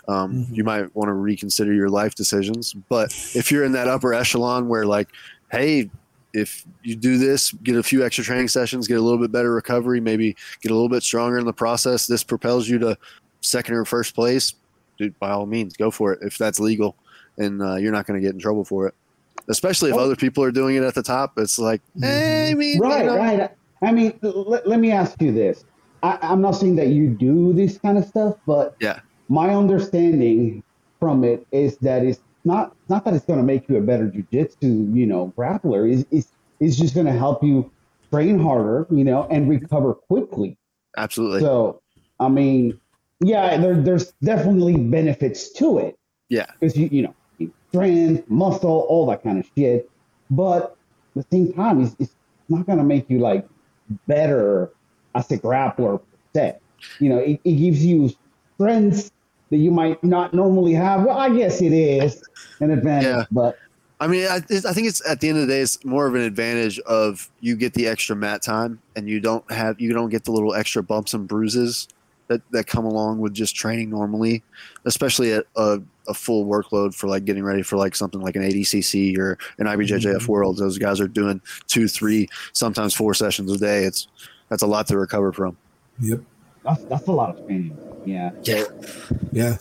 Um, 0.09 0.33
Mhm. 0.47 0.57
You 0.57 0.65
might 0.65 0.95
want 0.97 1.09
to 1.09 1.13
reconsider 1.13 1.73
your 1.75 1.91
life 1.91 2.15
decisions. 2.15 2.75
But 2.89 3.13
if 3.35 3.53
you're 3.53 3.65
in 3.65 3.73
that 3.73 3.89
upper 3.89 4.15
echelon 4.15 4.69
where, 4.69 4.87
like, 4.87 5.09
hey, 5.53 5.91
if 6.35 6.65
you 6.83 6.97
do 6.97 7.19
this, 7.19 7.53
get 7.53 7.77
a 7.77 7.83
few 7.83 8.05
extra 8.05 8.25
training 8.25 8.49
sessions, 8.49 8.87
get 8.89 8.99
a 8.99 9.03
little 9.03 9.19
bit 9.19 9.33
better 9.33 9.53
recovery, 9.55 10.01
maybe 10.01 10.35
get 10.63 10.71
a 10.71 10.75
little 10.75 10.89
bit 10.89 11.03
stronger 11.03 11.39
in 11.39 11.45
the 11.47 11.53
process, 11.53 12.07
this 12.07 12.23
propels 12.25 12.69
you 12.69 12.79
to 12.79 12.97
second 13.43 13.75
or 13.75 13.85
first 13.85 14.15
place, 14.15 14.55
dude, 14.99 15.19
by 15.21 15.31
all 15.31 15.47
means, 15.47 15.77
go 15.77 15.91
for 15.91 16.13
it 16.13 16.19
if 16.23 16.37
that's 16.39 16.59
legal 16.61 16.97
and 17.39 17.63
uh, 17.63 17.77
you're 17.77 17.93
not 17.93 18.07
going 18.07 18.21
to 18.21 18.25
get 18.27 18.35
in 18.35 18.41
trouble 18.41 18.65
for 18.65 18.87
it. 18.89 18.95
Especially 19.49 19.91
if 19.91 19.97
Oh. 19.97 20.01
other 20.01 20.17
people 20.17 20.43
are 20.45 20.51
doing 20.51 20.77
it 20.77 20.83
at 20.83 20.95
the 20.95 21.03
top, 21.03 21.33
it's 21.39 21.59
like, 21.59 21.81
hey, 22.01 22.51
I 22.51 22.55
mean, 22.55 22.77
you 22.77 22.83
Right, 22.83 23.07
know, 23.07 23.17
right. 23.17 23.51
I 23.83 23.93
mean, 23.93 24.19
let, 24.23 24.67
let 24.69 24.81
me 24.81 24.91
ask 24.91 25.15
you 25.23 25.33
this. 25.33 25.65
I, 26.03 26.19
I'm 26.21 26.41
not 26.43 26.53
saying 26.53 26.77
that 26.77 26.89
you 26.89 27.09
do 27.09 27.53
this 27.53 27.79
kind 27.79 27.97
of 27.97 28.05
stuff, 28.05 28.35
but 28.47 28.75
Yeah. 28.81 29.01
My 29.29 29.55
understanding 29.55 30.63
from 30.99 31.25
it 31.25 31.47
is 31.53 31.77
that 31.79 32.05
it's 32.05 32.21
not 32.45 32.75
not 32.89 33.05
that 33.05 33.15
it's 33.15 33.25
going 33.25 33.39
to 33.39 33.45
make 33.45 33.69
you 33.69 33.77
a 33.77 33.81
better 33.81 34.09
jujitsu, 34.09 34.95
you 34.95 35.07
know, 35.07 35.33
grappler. 35.37 35.91
Is 35.91 36.07
it's, 36.11 36.29
it's 36.61 36.77
just 36.77 36.95
going 36.95 37.07
to 37.07 37.13
help 37.13 37.43
you 37.43 37.71
train 38.11 38.39
harder, 38.39 38.87
you 38.91 39.05
know, 39.05 39.27
and 39.31 39.49
recover 39.49 39.95
quickly. 39.95 40.57
absolutely. 40.97 41.41
So, 41.41 41.81
I 42.19 42.29
mean, 42.29 42.81
yeah, 43.21 43.57
there, 43.59 43.77
there's 43.77 44.13
definitely 44.23 44.77
benefits 44.77 45.53
to 45.55 45.79
it 45.79 45.99
yeah, 46.29 46.47
because 46.59 46.77
you 46.77 46.89
you 46.91 47.03
know 47.03 47.15
strength, 47.69 48.29
muscle, 48.29 48.87
all 48.89 49.07
that 49.07 49.23
kind 49.23 49.39
of 49.39 49.51
shit. 49.57 49.91
But 50.31 50.77
at 51.17 51.29
the 51.31 51.37
same 51.37 51.53
time, 51.53 51.83
it's, 51.83 51.97
it's 51.99 52.15
not 52.49 52.67
gonna 52.67 52.85
make 52.85 53.09
you 53.11 53.19
like 53.19 53.47
better 54.07 54.73
as 55.15 55.31
a 55.31 55.39
grappler 55.39 55.99
per 55.99 56.05
se. 56.35 56.59
You 57.01 57.09
know, 57.11 57.19
it, 57.19 57.41
it 57.45 57.53
gives 57.53 57.85
you 57.85 58.11
strengths 58.55 59.11
that 59.51 59.57
you 59.59 59.71
might 59.71 60.03
not 60.05 60.35
normally 60.35 60.75
have. 60.75 61.05
Well, 61.05 61.19
I 61.19 61.31
guess 61.31 61.61
it 61.61 61.73
is 61.73 62.23
an 62.61 62.71
advantage, 62.71 63.05
Yeah. 63.05 63.25
but 63.31 63.59
I 64.01 64.07
mean, 64.07 64.29
I, 64.29 64.37
I 64.37 64.73
think 64.73 64.87
it's 64.87 65.05
at 65.09 65.21
the 65.21 65.29
end 65.29 65.39
of 65.39 65.49
the 65.49 65.53
day, 65.53 65.61
it's 65.61 65.85
more 65.85 66.07
of 66.07 66.15
an 66.15 66.21
advantage 66.21 66.79
of 66.81 67.29
you 67.41 67.57
get 67.57 67.75
the 67.75 67.89
extra 67.89 68.15
mat 68.15 68.43
time 68.43 68.81
and 68.95 69.09
you 69.09 69.19
don't 69.19 69.51
have 69.51 69.81
you 69.81 69.93
don't 69.93 70.09
get 70.09 70.25
the 70.25 70.31
little 70.31 70.55
extra 70.55 70.83
bumps 70.83 71.15
and 71.15 71.27
bruises 71.27 71.89
that, 72.29 72.43
that 72.53 72.67
come 72.67 72.85
along 72.85 73.19
with 73.19 73.35
just 73.35 73.57
training 73.57 73.91
normally, 73.91 74.43
especially 74.85 75.33
at 75.33 75.47
a, 75.57 75.81
a 76.07 76.15
full 76.15 76.47
workload 76.47 76.95
for 76.95 77.09
like 77.09 77.25
getting 77.25 77.43
ready 77.43 77.63
for 77.63 77.77
like 77.77 77.97
something 77.97 78.21
like 78.21 78.37
an 78.37 78.43
ADCC 78.43 79.19
or 79.19 79.39
an 79.59 79.67
IBJJF 79.67 80.17
mm-hmm. 80.17 80.31
World. 80.33 80.59
Those 80.59 80.79
guys 80.79 81.01
are 81.01 81.09
doing 81.09 81.41
two, 81.67 81.89
three, 81.89 82.29
sometimes 82.53 82.95
four 82.95 83.15
sessions 83.15 83.51
a 83.51 83.59
day. 83.59 83.85
It's 83.85 84.07
that's 84.49 84.63
a 84.63 84.67
lot 84.67 84.87
to 84.89 84.99
recover 84.99 85.33
from. 85.33 85.57
Yep. 86.01 86.21
that's 86.65 86.85
that's 86.85 87.07
a 87.09 87.13
lot 87.13 87.37
of 87.37 87.47
training. 87.47 87.77
Yeah, 88.09 88.31
Yeah, 88.43 88.65
Yeah. 89.33 89.57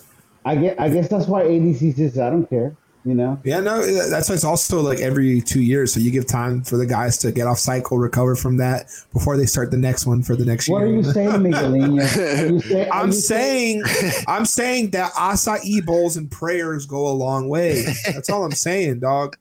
I 0.45 0.55
get. 0.55 0.79
I 0.79 0.87
guess 0.89 1.09
that's 1.09 1.27
why 1.27 1.43
ADC 1.43 1.95
says 1.97 2.17
I 2.17 2.29
don't 2.29 2.49
care. 2.49 2.75
You 3.05 3.13
know. 3.15 3.39
Yeah, 3.45 3.61
no, 3.61 3.85
that's 4.09 4.27
why 4.27 4.35
it's 4.35 4.43
also 4.43 4.81
like 4.81 4.99
every 4.99 5.39
two 5.39 5.61
years. 5.61 5.93
So 5.93 5.99
you 6.01 6.11
give 6.11 6.25
time 6.27 6.61
for 6.61 6.75
the 6.75 6.85
guys 6.85 7.17
to 7.19 7.31
get 7.31 7.47
off 7.47 7.57
cycle, 7.59 7.97
recover 7.97 8.35
from 8.35 8.57
that 8.57 8.87
before 9.13 9.37
they 9.37 9.45
start 9.45 9.71
the 9.71 9.77
next 9.77 10.05
one 10.05 10.23
for 10.23 10.35
the 10.35 10.43
next 10.43 10.67
What 10.67 10.79
year. 10.79 10.87
What 10.87 10.93
are 10.93 10.97
you 10.97 11.03
saying, 11.13 11.29
Miguelino? 11.31 12.41
Are 12.41 12.45
you 12.47 12.59
say- 12.59 12.89
I'm 12.93 13.07
you 13.07 13.13
saying, 13.13 13.83
I'm 14.27 14.45
saying 14.45 14.91
that 14.91 15.13
acai 15.13 15.85
bowls 15.85 16.17
and 16.17 16.29
prayers 16.29 16.85
go 16.85 17.07
a 17.07 17.15
long 17.15 17.47
way. 17.47 17.85
That's 18.05 18.29
all 18.29 18.43
I'm 18.43 18.51
saying, 18.51 18.99
dog. 18.99 19.37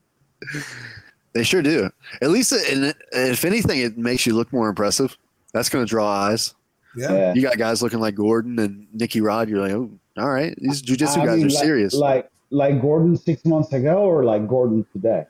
they 1.32 1.42
sure 1.42 1.62
do. 1.62 1.90
At 2.22 2.30
least, 2.30 2.52
and 2.52 2.94
if 3.12 3.44
anything, 3.44 3.80
it 3.80 3.98
makes 3.98 4.26
you 4.26 4.34
look 4.34 4.52
more 4.52 4.68
impressive. 4.68 5.16
That's 5.52 5.68
going 5.68 5.84
to 5.84 5.88
draw 5.88 6.08
eyes. 6.08 6.54
Yeah. 6.96 7.12
Yeah. 7.12 7.34
you 7.34 7.42
got 7.42 7.58
guys 7.58 7.82
looking 7.82 8.00
like 8.00 8.14
Gordon 8.14 8.58
and 8.58 8.86
Nicky 8.92 9.20
Rod. 9.20 9.48
You're 9.48 9.60
like, 9.60 9.72
oh, 9.72 9.90
all 10.18 10.30
right, 10.30 10.54
these 10.58 10.82
jujitsu 10.82 11.18
I 11.18 11.26
guys 11.26 11.36
mean, 11.38 11.46
are 11.46 11.50
like- 11.50 11.64
serious. 11.64 11.94
Like 11.94 12.30
like 12.50 12.80
Gordon 12.80 13.16
six 13.16 13.44
months 13.44 13.72
ago, 13.72 13.98
or 14.04 14.24
like 14.24 14.46
Gordon 14.48 14.86
today. 14.92 15.24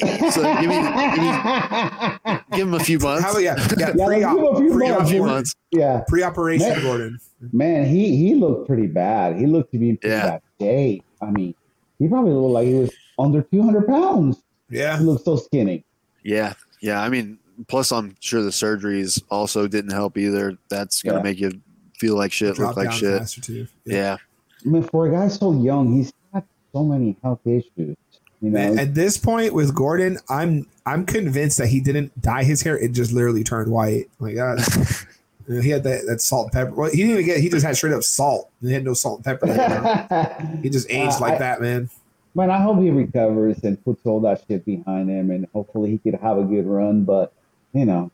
Eh, 0.00 0.30
so 0.30 0.40
give 0.60 0.70
me, 0.70 0.76
give 0.76 1.18
me, 1.18 2.38
give 2.52 2.68
him 2.68 2.74
a 2.74 2.80
few 2.80 2.98
months. 3.00 3.24
How 3.24 3.32
about 3.32 3.42
yeah, 3.42 3.56
yeah, 3.76 3.90
Yeah, 3.96 4.06
pre 4.06 4.24
let's 4.24 4.30
give 4.30 4.38
him 4.38 4.44
a 4.44 4.56
few 4.56 4.72
a 4.72 4.78
months. 4.78 5.10
few 5.10 5.18
pre-op, 5.20 5.26
months. 5.26 5.54
yeah, 5.72 6.02
pre-operation, 6.06 6.68
Man. 6.68 6.82
Gordon. 6.82 7.18
man, 7.52 7.86
he 7.86 8.16
he 8.16 8.34
looked 8.36 8.68
pretty 8.68 8.86
bad. 8.86 9.36
He 9.36 9.46
looked 9.46 9.72
to 9.72 9.78
be 9.78 9.90
in 9.90 9.96
pretty 9.96 10.14
Yeah. 10.14 10.30
bad 10.30 10.42
shape. 10.60 11.04
I 11.20 11.30
mean, 11.32 11.54
he 11.98 12.06
probably 12.08 12.32
looked 12.32 12.52
like 12.52 12.68
he 12.68 12.74
was 12.74 12.90
under 13.18 13.42
two 13.42 13.62
hundred 13.62 13.88
pounds. 13.88 14.42
Yeah, 14.70 14.96
He 14.98 15.04
looked 15.04 15.24
so 15.24 15.36
skinny. 15.36 15.84
Yeah, 16.22 16.54
yeah. 16.80 17.02
I 17.02 17.08
mean, 17.08 17.38
plus 17.68 17.92
I'm 17.92 18.16
sure 18.20 18.42
the 18.42 18.50
surgeries 18.50 19.22
also 19.30 19.66
didn't 19.66 19.92
help 19.92 20.16
either. 20.18 20.56
That's 20.68 21.02
gonna 21.02 21.18
Yeah. 21.18 21.22
make 21.22 21.40
you 21.40 21.52
feel 21.98 22.16
like 22.16 22.32
shit, 22.32 22.58
look 22.58 22.76
like 22.76 22.92
shit. 22.92 23.18
faster 23.18 23.40
too. 23.40 23.66
Yeah, 23.84 24.16
I 24.64 24.68
mean, 24.68 24.82
for 24.82 25.06
a 25.06 25.10
guy 25.12 25.28
so 25.28 25.52
young, 25.52 25.92
he's 25.94 26.12
got 26.32 26.44
so 26.72 26.84
many 26.84 27.16
health 27.22 27.40
issues. 27.46 27.96
You 28.40 28.50
know, 28.50 28.58
Man, 28.58 28.78
at 28.78 28.94
this 28.94 29.16
point 29.16 29.54
with 29.54 29.74
Gordon, 29.74 30.18
I'm 30.28 30.66
I'm 30.86 31.06
convinced 31.06 31.56
that 31.58 31.68
he 31.68 31.80
didn't 31.80 32.20
dye 32.20 32.44
his 32.44 32.62
hair; 32.62 32.76
it 32.78 32.92
just 32.92 33.12
literally 33.12 33.42
turned 33.44 33.70
white. 33.70 34.10
Like 34.18 34.34
that. 34.36 35.06
You 35.46 35.56
know, 35.56 35.60
he 35.60 35.68
had 35.68 35.84
that, 35.84 36.06
that 36.06 36.22
salt 36.22 36.46
and 36.46 36.52
pepper. 36.54 36.74
Well, 36.74 36.90
he 36.90 36.96
didn't 37.02 37.10
even 37.12 37.26
get. 37.26 37.38
He 37.40 37.50
just 37.50 37.66
had 37.66 37.76
straight 37.76 37.92
up 37.92 38.02
salt. 38.02 38.48
He 38.62 38.72
had 38.72 38.82
no 38.82 38.94
salt 38.94 39.18
and 39.18 39.24
pepper. 39.26 39.46
anymore. 39.46 40.58
he 40.62 40.70
just 40.70 40.88
aged 40.90 41.16
Uh, 41.16 41.20
like 41.20 41.34
I- 41.34 41.38
that, 41.38 41.60
man. 41.60 41.90
Man, 42.34 42.50
I 42.50 42.58
hope 42.62 42.80
he 42.80 42.88
recovers 42.90 43.62
and 43.62 43.82
puts 43.84 44.00
all 44.06 44.20
that 44.22 44.42
shit 44.48 44.64
behind 44.64 45.10
him, 45.10 45.30
and 45.30 45.46
hopefully 45.52 45.90
he 45.90 45.98
could 45.98 46.18
have 46.18 46.38
a 46.38 46.44
good 46.44 46.66
run. 46.66 47.04
But 47.04 47.33
you 47.74 47.84
know, 47.84 48.10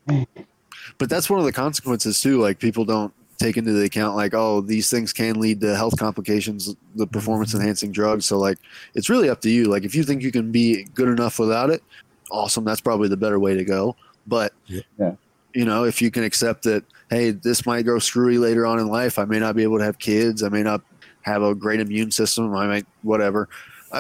but 0.99 1.09
that's 1.09 1.31
one 1.31 1.39
of 1.39 1.45
the 1.45 1.53
consequences 1.53 2.21
too. 2.21 2.41
Like 2.41 2.59
people 2.59 2.85
don't 2.85 3.13
take 3.39 3.57
into 3.57 3.73
the 3.73 3.85
account 3.85 4.17
like, 4.17 4.35
oh, 4.35 4.61
these 4.61 4.91
things 4.91 5.13
can 5.13 5.41
lead 5.41 5.61
to 5.61 5.75
health 5.75 5.99
complications, 5.99 6.75
the 6.95 7.07
performance 7.07 7.51
mm-hmm. 7.51 7.61
enhancing 7.61 7.93
drugs. 7.93 8.27
So 8.27 8.39
like, 8.39 8.59
it's 8.95 9.09
really 9.09 9.31
up 9.31 9.41
to 9.43 9.51
you. 9.51 9.65
Like 9.65 9.85
if 9.85 9.95
you 9.95 10.05
think 10.05 10.23
you 10.23 10.33
can 10.33 10.53
be 10.53 10.85
good 10.95 11.09
enough 11.09 11.39
without 11.39 11.71
it, 11.71 11.83
awesome. 12.31 12.65
That's 12.65 12.81
probably 12.81 13.09
the 13.09 13.17
better 13.17 13.39
way 13.39 13.55
to 13.55 13.65
go. 13.65 13.97
But 14.27 14.53
Yeah. 14.67 14.83
Yeah. 14.99 15.15
you 15.55 15.65
know, 15.65 15.85
if 15.85 16.03
you 16.03 16.11
can 16.11 16.25
accept 16.25 16.65
that, 16.65 16.85
hey, 17.09 17.31
this 17.31 17.67
might 17.67 17.83
grow 17.83 17.99
screwy 17.99 18.39
later 18.39 18.67
on 18.67 18.79
in 18.79 18.89
life. 18.89 19.19
I 19.19 19.25
may 19.25 19.39
not 19.39 19.57
be 19.57 19.63
able 19.63 19.79
to 19.79 19.85
have 19.85 19.99
kids. 19.99 20.43
I 20.43 20.49
may 20.49 20.63
not 20.63 20.83
have 21.23 21.43
a 21.43 21.55
great 21.55 21.81
immune 21.81 22.11
system. 22.11 22.55
I 22.55 22.67
might 22.67 22.87
whatever. 23.03 23.49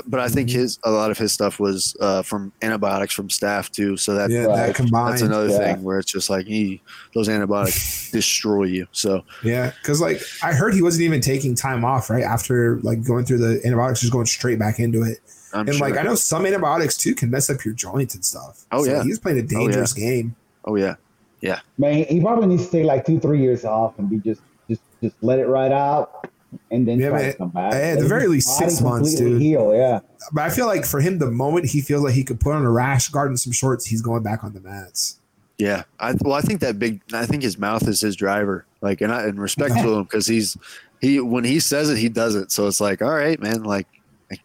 But 0.06 0.20
I 0.20 0.28
think 0.28 0.48
Mhm. 0.48 0.52
his 0.52 0.78
a 0.84 0.90
lot 0.90 1.10
of 1.10 1.18
his 1.18 1.32
stuff 1.32 1.58
was 1.58 1.96
uh, 2.00 2.22
from 2.22 2.52
antibiotics 2.62 3.12
from 3.12 3.28
staff 3.28 3.70
too. 3.72 3.96
So 3.96 4.14
that 4.14 4.30
Yeah, 4.30 4.46
that 4.46 4.74
combined. 4.74 5.12
that's 5.14 5.22
another 5.22 5.48
Yeah. 5.48 5.58
thing 5.74 5.82
where 5.82 5.98
it's 5.98 6.10
just 6.10 6.30
like 6.30 6.46
he, 6.46 6.80
those 7.14 7.28
antibiotics 7.28 8.10
destroy 8.12 8.64
you. 8.64 8.86
So 8.92 9.22
Yeah, 9.42 9.72
because 9.82 10.00
like 10.00 10.22
I 10.42 10.52
heard 10.52 10.74
he 10.74 10.82
wasn't 10.82 11.02
even 11.04 11.20
taking 11.20 11.54
time 11.54 11.84
off 11.84 12.08
right 12.08 12.22
after 12.22 12.78
like 12.82 13.02
going 13.02 13.24
through 13.24 13.38
the 13.38 13.60
antibiotics, 13.64 14.00
just 14.00 14.12
going 14.12 14.26
straight 14.26 14.58
back 14.58 14.78
into 14.78 15.02
it. 15.02 15.18
I'm 15.52 15.66
and 15.66 15.74
sure. 15.76 15.88
like 15.90 15.98
I 15.98 16.02
know 16.04 16.14
some 16.14 16.46
antibiotics 16.46 16.96
too 16.96 17.12
can 17.14 17.28
mess 17.30 17.50
up 17.50 17.64
your 17.64 17.74
joints 17.74 18.14
and 18.14 18.24
stuff. 18.24 18.64
Oh, 18.70 18.84
So 18.84 18.92
yeah. 18.92 19.02
he's 19.02 19.18
playing 19.18 19.38
a 19.38 19.42
dangerous 19.42 19.92
game. 19.92 20.36
oh 20.66 20.76
yeah, 20.76 20.94
yeah, 21.40 21.58
man, 21.78 22.04
he 22.04 22.20
probably 22.20 22.46
needs 22.46 22.66
to 22.66 22.70
take 22.70 22.84
like 22.84 23.04
two, 23.04 23.18
three 23.18 23.40
years 23.40 23.64
off 23.64 23.98
and 23.98 24.08
be 24.08 24.18
just, 24.18 24.40
just, 24.68 24.82
just 25.02 25.16
let 25.22 25.40
it 25.40 25.46
ride 25.48 25.72
out, 25.72 26.28
and 26.70 26.86
then 26.86 26.98
Yeah, 26.98 27.08
try 27.10 27.22
man. 27.22 27.32
to 27.32 27.38
come 27.38 27.48
back. 27.50 27.72
At 27.74 27.98
the 28.00 28.08
very 28.08 28.26
least, 28.26 28.56
six 28.56 28.80
months, 28.80 29.10
completely 29.10 29.32
dude. 29.32 29.42
Heal, 29.42 29.74
yeah. 29.74 30.00
But 30.32 30.44
I 30.44 30.50
feel 30.50 30.66
like 30.66 30.84
for 30.84 31.00
him, 31.00 31.18
the 31.18 31.30
moment 31.30 31.66
he 31.66 31.80
feels 31.80 32.02
like 32.02 32.14
he 32.14 32.24
could 32.24 32.40
put 32.40 32.54
on 32.54 32.64
a 32.64 32.70
rash 32.70 33.08
guard 33.08 33.28
and 33.28 33.38
some 33.38 33.52
shorts, 33.52 33.86
he's 33.86 34.02
going 34.02 34.22
back 34.22 34.44
on 34.44 34.52
the 34.52 34.60
mats. 34.60 35.18
Yeah, 35.58 35.82
I 35.98 36.14
well, 36.20 36.34
I 36.34 36.40
think 36.40 36.60
that 36.60 36.78
big. 36.78 37.02
I 37.12 37.26
think 37.26 37.42
his 37.42 37.58
mouth 37.58 37.86
is 37.86 38.00
his 38.00 38.16
driver. 38.16 38.64
Like, 38.80 39.02
and 39.02 39.12
I 39.12 39.24
and 39.24 39.38
respect 39.38 39.74
to 39.74 39.92
him 39.94 40.04
because 40.04 40.26
he's 40.26 40.56
he 41.02 41.20
when 41.20 41.44
he 41.44 41.60
says 41.60 41.90
it, 41.90 41.98
he 41.98 42.08
does 42.08 42.34
it. 42.34 42.50
So 42.50 42.66
it's 42.66 42.80
like, 42.80 43.02
all 43.02 43.10
right, 43.14 43.38
man. 43.40 43.62
Like, 43.64 43.86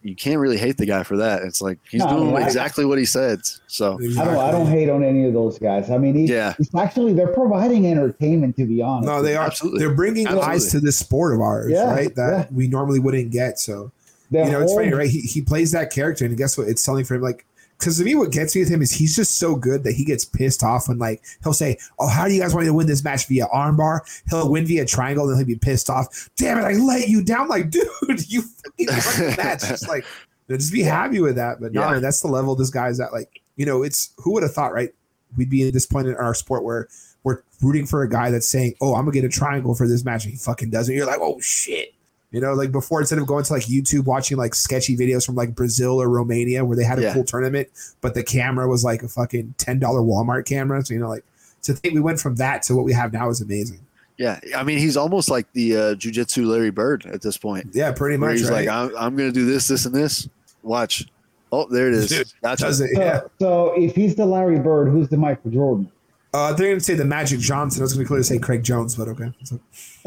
you 0.02 0.16
can't 0.16 0.38
really 0.40 0.58
hate 0.58 0.76
the 0.78 0.86
guy 0.86 1.02
for 1.04 1.16
that. 1.18 1.42
It's 1.42 1.62
like 1.62 1.78
he's 1.88 2.00
No, 2.00 2.06
I 2.06 2.10
doing 2.14 2.26
mean, 2.34 2.36
I- 2.42 2.46
exactly 2.46 2.84
what 2.84 2.98
he 2.98 3.04
said. 3.04 3.40
So 3.68 3.94
I 3.94 4.24
don't, 4.24 4.36
I 4.38 4.50
don't 4.50 4.66
hate 4.66 4.88
on 4.90 5.04
any 5.04 5.26
of 5.26 5.32
those 5.32 5.58
guys. 5.58 5.90
I 5.90 5.98
mean, 5.98 6.14
he's, 6.16 6.30
Yeah. 6.30 6.54
he's 6.58 6.74
actually 6.74 7.12
they're 7.12 7.32
providing 7.32 7.86
entertainment. 7.86 8.56
To 8.56 8.66
be 8.66 8.82
honest, 8.82 9.06
No, 9.06 9.22
they 9.22 9.36
are. 9.36 9.46
Absolutely. 9.46 9.80
They're 9.80 9.94
bringing 9.94 10.26
Absolutely. 10.26 10.50
eyes 10.54 10.70
to 10.72 10.80
this 10.80 10.96
sport 10.98 11.34
of 11.34 11.40
ours, 11.40 11.70
Yeah, 11.70 11.90
right? 11.92 12.14
That 12.16 12.48
yeah. 12.50 12.56
we 12.56 12.66
normally 12.68 12.98
wouldn't 12.98 13.30
get. 13.30 13.60
So 13.60 13.92
The 14.30 14.44
you 14.44 14.50
know, 14.50 14.62
it's 14.62 14.74
funny, 14.74 14.92
right? 14.92 15.08
He, 15.08 15.20
he 15.20 15.40
plays 15.40 15.70
that 15.72 15.92
character, 15.92 16.24
and 16.24 16.36
guess 16.36 16.58
what? 16.58 16.66
It's 16.68 16.82
selling 16.82 17.04
for 17.04 17.14
him. 17.14 17.22
Like, 17.22 17.46
because 17.78 17.98
to 17.98 18.04
me, 18.04 18.14
what 18.14 18.32
gets 18.32 18.54
me 18.54 18.62
with 18.62 18.70
him 18.70 18.82
is 18.82 18.90
he's 18.92 19.14
just 19.14 19.38
so 19.38 19.54
good 19.54 19.84
that 19.84 19.92
he 19.92 20.04
gets 20.04 20.24
pissed 20.24 20.62
off 20.62 20.88
when 20.88 20.98
like 20.98 21.22
he'll 21.42 21.52
say, 21.52 21.78
"Oh, 21.98 22.08
how 22.08 22.26
do 22.26 22.34
you 22.34 22.40
guys 22.40 22.54
want 22.54 22.64
me 22.64 22.70
to 22.70 22.74
win 22.74 22.86
this 22.86 23.04
match 23.04 23.26
via 23.28 23.46
armbar?" 23.48 24.00
He'll 24.30 24.50
win 24.50 24.66
via 24.66 24.84
triangle, 24.86 25.24
and 25.24 25.32
then 25.32 25.38
he'll 25.46 25.54
be 25.56 25.58
pissed 25.58 25.90
off. 25.90 26.30
Damn 26.36 26.58
it! 26.58 26.62
I 26.62 26.72
let 26.72 27.08
you 27.08 27.22
down. 27.22 27.48
Like, 27.48 27.70
dude, 27.70 27.86
you 28.28 28.42
fucking 28.42 28.86
won 28.88 28.96
the 29.30 29.34
match. 29.38 29.60
Just 29.60 29.88
like, 29.88 30.04
just 30.48 30.72
be 30.72 30.82
happy 30.82 31.20
with 31.20 31.36
that. 31.36 31.60
But 31.60 31.72
no, 31.72 31.82
Yeah. 31.82 31.90
man, 31.92 32.02
that's 32.02 32.20
the 32.20 32.28
level 32.28 32.54
this 32.56 32.70
guy's 32.70 32.98
at. 33.00 33.12
Like, 33.12 33.40
you 33.56 33.66
know, 33.66 33.82
it's 33.82 34.12
who 34.18 34.32
would 34.32 34.42
have 34.42 34.52
thought, 34.54 34.72
right? 34.72 34.94
We'd 35.36 35.50
be 35.50 35.66
at 35.68 35.74
this 35.74 35.86
point 35.86 36.08
in 36.08 36.14
our 36.16 36.34
sport 36.34 36.62
where 36.64 36.88
we're 37.24 37.42
rooting 37.60 37.84
for 37.86 38.02
a 38.02 38.08
guy 38.08 38.30
that's 38.30 38.48
saying, 38.48 38.74
"Oh, 38.80 38.94
I'm 38.94 39.04
gonna 39.04 39.12
get 39.12 39.24
a 39.24 39.28
triangle 39.28 39.74
for 39.74 39.86
this 39.88 40.04
match," 40.04 40.24
and 40.24 40.32
he 40.32 40.38
fucking 40.38 40.70
doesn't. 40.70 40.94
You're 40.94 41.06
like, 41.06 41.18
"Oh 41.20 41.40
shit." 41.40 41.92
You 42.32 42.40
know, 42.40 42.54
like 42.54 42.72
before, 42.72 43.00
instead 43.00 43.18
of 43.18 43.26
going 43.26 43.44
to 43.44 43.52
like 43.52 43.62
YouTube 43.62 44.04
watching 44.04 44.36
like 44.36 44.54
sketchy 44.54 44.96
videos 44.96 45.24
from 45.24 45.36
like 45.36 45.54
Brazil 45.54 46.02
or 46.02 46.08
Romania 46.08 46.64
where 46.64 46.76
they 46.76 46.84
had 46.84 46.98
a 46.98 47.02
Yeah. 47.02 47.14
cool 47.14 47.24
tournament, 47.24 47.68
but 48.00 48.14
the 48.14 48.22
camera 48.22 48.68
was 48.68 48.84
like 48.84 49.02
a 49.02 49.08
fucking 49.08 49.54
ten 49.58 49.78
dollar 49.78 50.00
Walmart 50.00 50.44
camera. 50.44 50.84
So 50.84 50.92
you 50.94 51.00
know, 51.00 51.08
like 51.08 51.24
to 51.62 51.72
think 51.72 51.94
we 51.94 52.00
went 52.00 52.20
from 52.20 52.34
that 52.36 52.62
to 52.64 52.74
what 52.74 52.84
we 52.84 52.92
have 52.92 53.12
now 53.12 53.28
is 53.30 53.40
amazing. 53.40 53.78
yeah, 54.18 54.40
I 54.56 54.62
mean, 54.64 54.78
he's 54.78 54.96
almost 54.96 55.28
like 55.30 55.50
the 55.52 55.76
uh, 55.76 55.80
jujitsu 55.94 56.46
Larry 56.46 56.70
Bird 56.70 57.06
at 57.06 57.22
this 57.22 57.36
point. 57.36 57.68
Yeah, 57.72 57.92
pretty 57.92 58.16
much. 58.16 58.38
he's 58.38 58.50
right? 58.50 58.66
like, 58.66 58.68
I'm, 58.68 58.96
I'm 58.96 59.16
going 59.16 59.28
to 59.28 59.32
do 59.32 59.44
this, 59.46 59.68
this, 59.68 59.84
and 59.86 59.94
this. 59.94 60.28
Watch. 60.62 61.06
Oh, 61.52 61.66
there 61.70 61.88
it 61.88 61.94
is. 61.94 62.08
Dude, 62.10 62.32
Gotcha. 62.42 62.64
Does 62.64 62.80
it? 62.80 62.90
So, 62.94 63.30
so 63.38 63.72
if 63.76 63.94
he's 63.94 64.14
the 64.16 64.26
Larry 64.26 64.58
Bird, 64.58 64.88
who's 64.88 65.08
the 65.08 65.16
Michael 65.16 65.50
Jordan? 65.50 65.90
Uh, 66.36 66.52
they're 66.52 66.68
gonna 66.68 66.80
say 66.80 66.92
the 66.94 67.04
Magic 67.04 67.40
Johnson. 67.40 67.80
I 67.80 67.84
was 67.84 67.94
gonna 67.94 68.04
clearly 68.06 68.22
say 68.24 68.38
Craig 68.38 68.62
Jones, 68.62 68.94
but 68.94 69.08
okay. 69.08 69.32
So- 69.44 69.58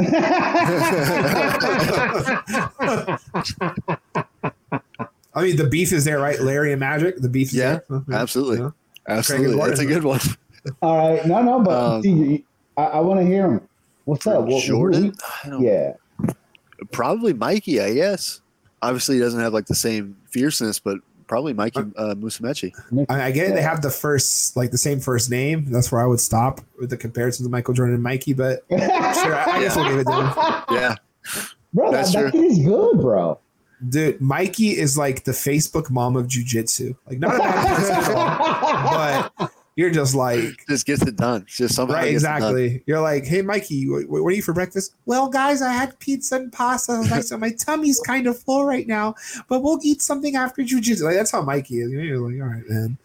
I 5.34 5.44
mean, 5.44 5.56
the 5.58 5.68
beef 5.70 5.92
is 5.92 6.06
there, 6.06 6.20
right? 6.20 6.40
Larry 6.40 6.72
and 6.72 6.80
Magic. 6.80 7.18
The 7.18 7.30
beef 7.30 7.48
is 7.50 7.56
Yeah, 7.56 7.80
there. 7.90 7.98
Okay. 7.98 8.14
absolutely. 8.14 8.60
Yeah. 8.60 8.70
Absolutely. 9.08 9.54
Gordon. 9.56 9.70
That's 9.70 9.80
a 9.82 9.86
good 9.86 10.04
one. 10.04 10.20
All 10.82 10.98
right, 11.16 11.26
no, 11.26 11.42
no, 11.42 11.60
but 11.62 11.84
Um, 11.96 12.02
see, 12.04 12.46
I, 12.78 12.84
I 12.84 13.00
want 13.00 13.20
to 13.22 13.26
hear 13.26 13.46
him. 13.50 13.62
What's 14.06 14.28
up? 14.28 14.44
What- 14.46 14.64
Jordan? 14.64 15.14
I 15.24 15.46
who- 15.46 15.52
don't, 15.52 15.62
yeah, 15.64 15.94
Probably 16.92 17.34
Mikey, 17.34 17.82
I 17.82 17.94
guess. 17.94 18.42
Obviously, 18.82 19.16
he 19.16 19.22
doesn't 19.22 19.40
have 19.40 19.54
like 19.54 19.66
the 19.66 19.76
same 19.76 20.16
fierceness, 20.30 20.80
but 20.80 21.00
probably 21.30 21.54
Mikey 21.54 21.80
uh, 21.96 22.16
Musumeci. 22.16 22.74
I, 23.08 23.32
get 23.32 23.52
it. 23.52 23.54
They 23.54 23.62
have 23.62 23.82
the 23.82 23.92
first, 23.92 24.58
like 24.58 24.72
the 24.72 24.78
same 24.78 25.00
first 25.00 25.30
name. 25.30 25.72
That's 25.72 25.90
where 25.92 26.02
I 26.02 26.06
would 26.06 26.20
stop 26.20 26.60
with 26.78 26.90
the 26.90 26.98
comparison 26.98 27.46
to 27.46 27.50
Michael 27.50 27.74
Jordan 27.74 27.94
and 27.94 28.04
Mikey. 28.04 28.34
But 28.34 28.66
sure, 28.70 28.80
I, 28.80 29.46
I 29.48 29.62
guess 29.62 29.78
we'll 29.78 29.88
give 29.88 30.00
it 30.00 30.06
to 30.06 30.12
him. 30.12 30.76
Yeah. 30.76 30.96
bro, 31.74 31.92
that, 31.92 31.98
That's 31.98 32.14
that 32.14 32.32
true. 32.32 32.32
kid 32.32 32.52
is 32.52 32.60
good, 32.66 33.00
bro. 33.00 33.40
Dude, 33.88 34.20
Mikey 34.20 34.78
is 34.78 34.98
like 34.98 35.24
the 35.24 35.32
Facebook 35.32 35.90
mom 35.90 36.18
of 36.18 36.28
jujitsu. 36.28 36.98
Like 37.08 37.20
not 37.20 37.36
a 37.36 37.38
bad 37.38 37.78
person 37.78 39.40
but 39.40 39.52
you're 39.80 39.90
just 39.90 40.14
like 40.14 40.66
Just 40.68 40.86
gets 40.86 41.02
it 41.04 41.16
done. 41.16 41.46
Just 41.48 41.74
somehow. 41.76 41.94
right, 41.96 42.12
gets 42.12 42.24
it 42.24 42.28
done. 42.28 42.36
exactly. 42.36 42.84
You're 42.86 43.00
like, 43.00 43.24
hey, 43.26 43.42
Mikey, 43.42 43.90
what, 43.90 44.08
what 44.10 44.26
are 44.26 44.32
you 44.36 44.42
for 44.42 44.54
breakfast? 44.54 44.94
Well, 45.06 45.30
guys, 45.30 45.62
I 45.62 45.72
had 45.72 45.98
pizza 46.00 46.36
and 46.36 46.52
pasta, 46.52 47.02
so 47.24 47.38
my 47.38 47.52
tummy's 47.52 48.02
kind 48.02 48.28
of 48.28 48.38
full 48.38 48.66
right 48.66 48.86
now. 48.86 49.16
But 49.48 49.62
we'll 49.64 49.80
eat 49.82 50.02
something 50.02 50.36
after 50.36 50.62
jujitsu. 50.64 51.04
Like 51.04 51.16
that's 51.16 51.32
how 51.32 51.42
Mikey 51.42 51.80
is. 51.80 51.92
You're 51.92 52.20
like, 52.20 52.42
all 52.42 52.54
right, 52.54 52.70
man. 52.70 52.98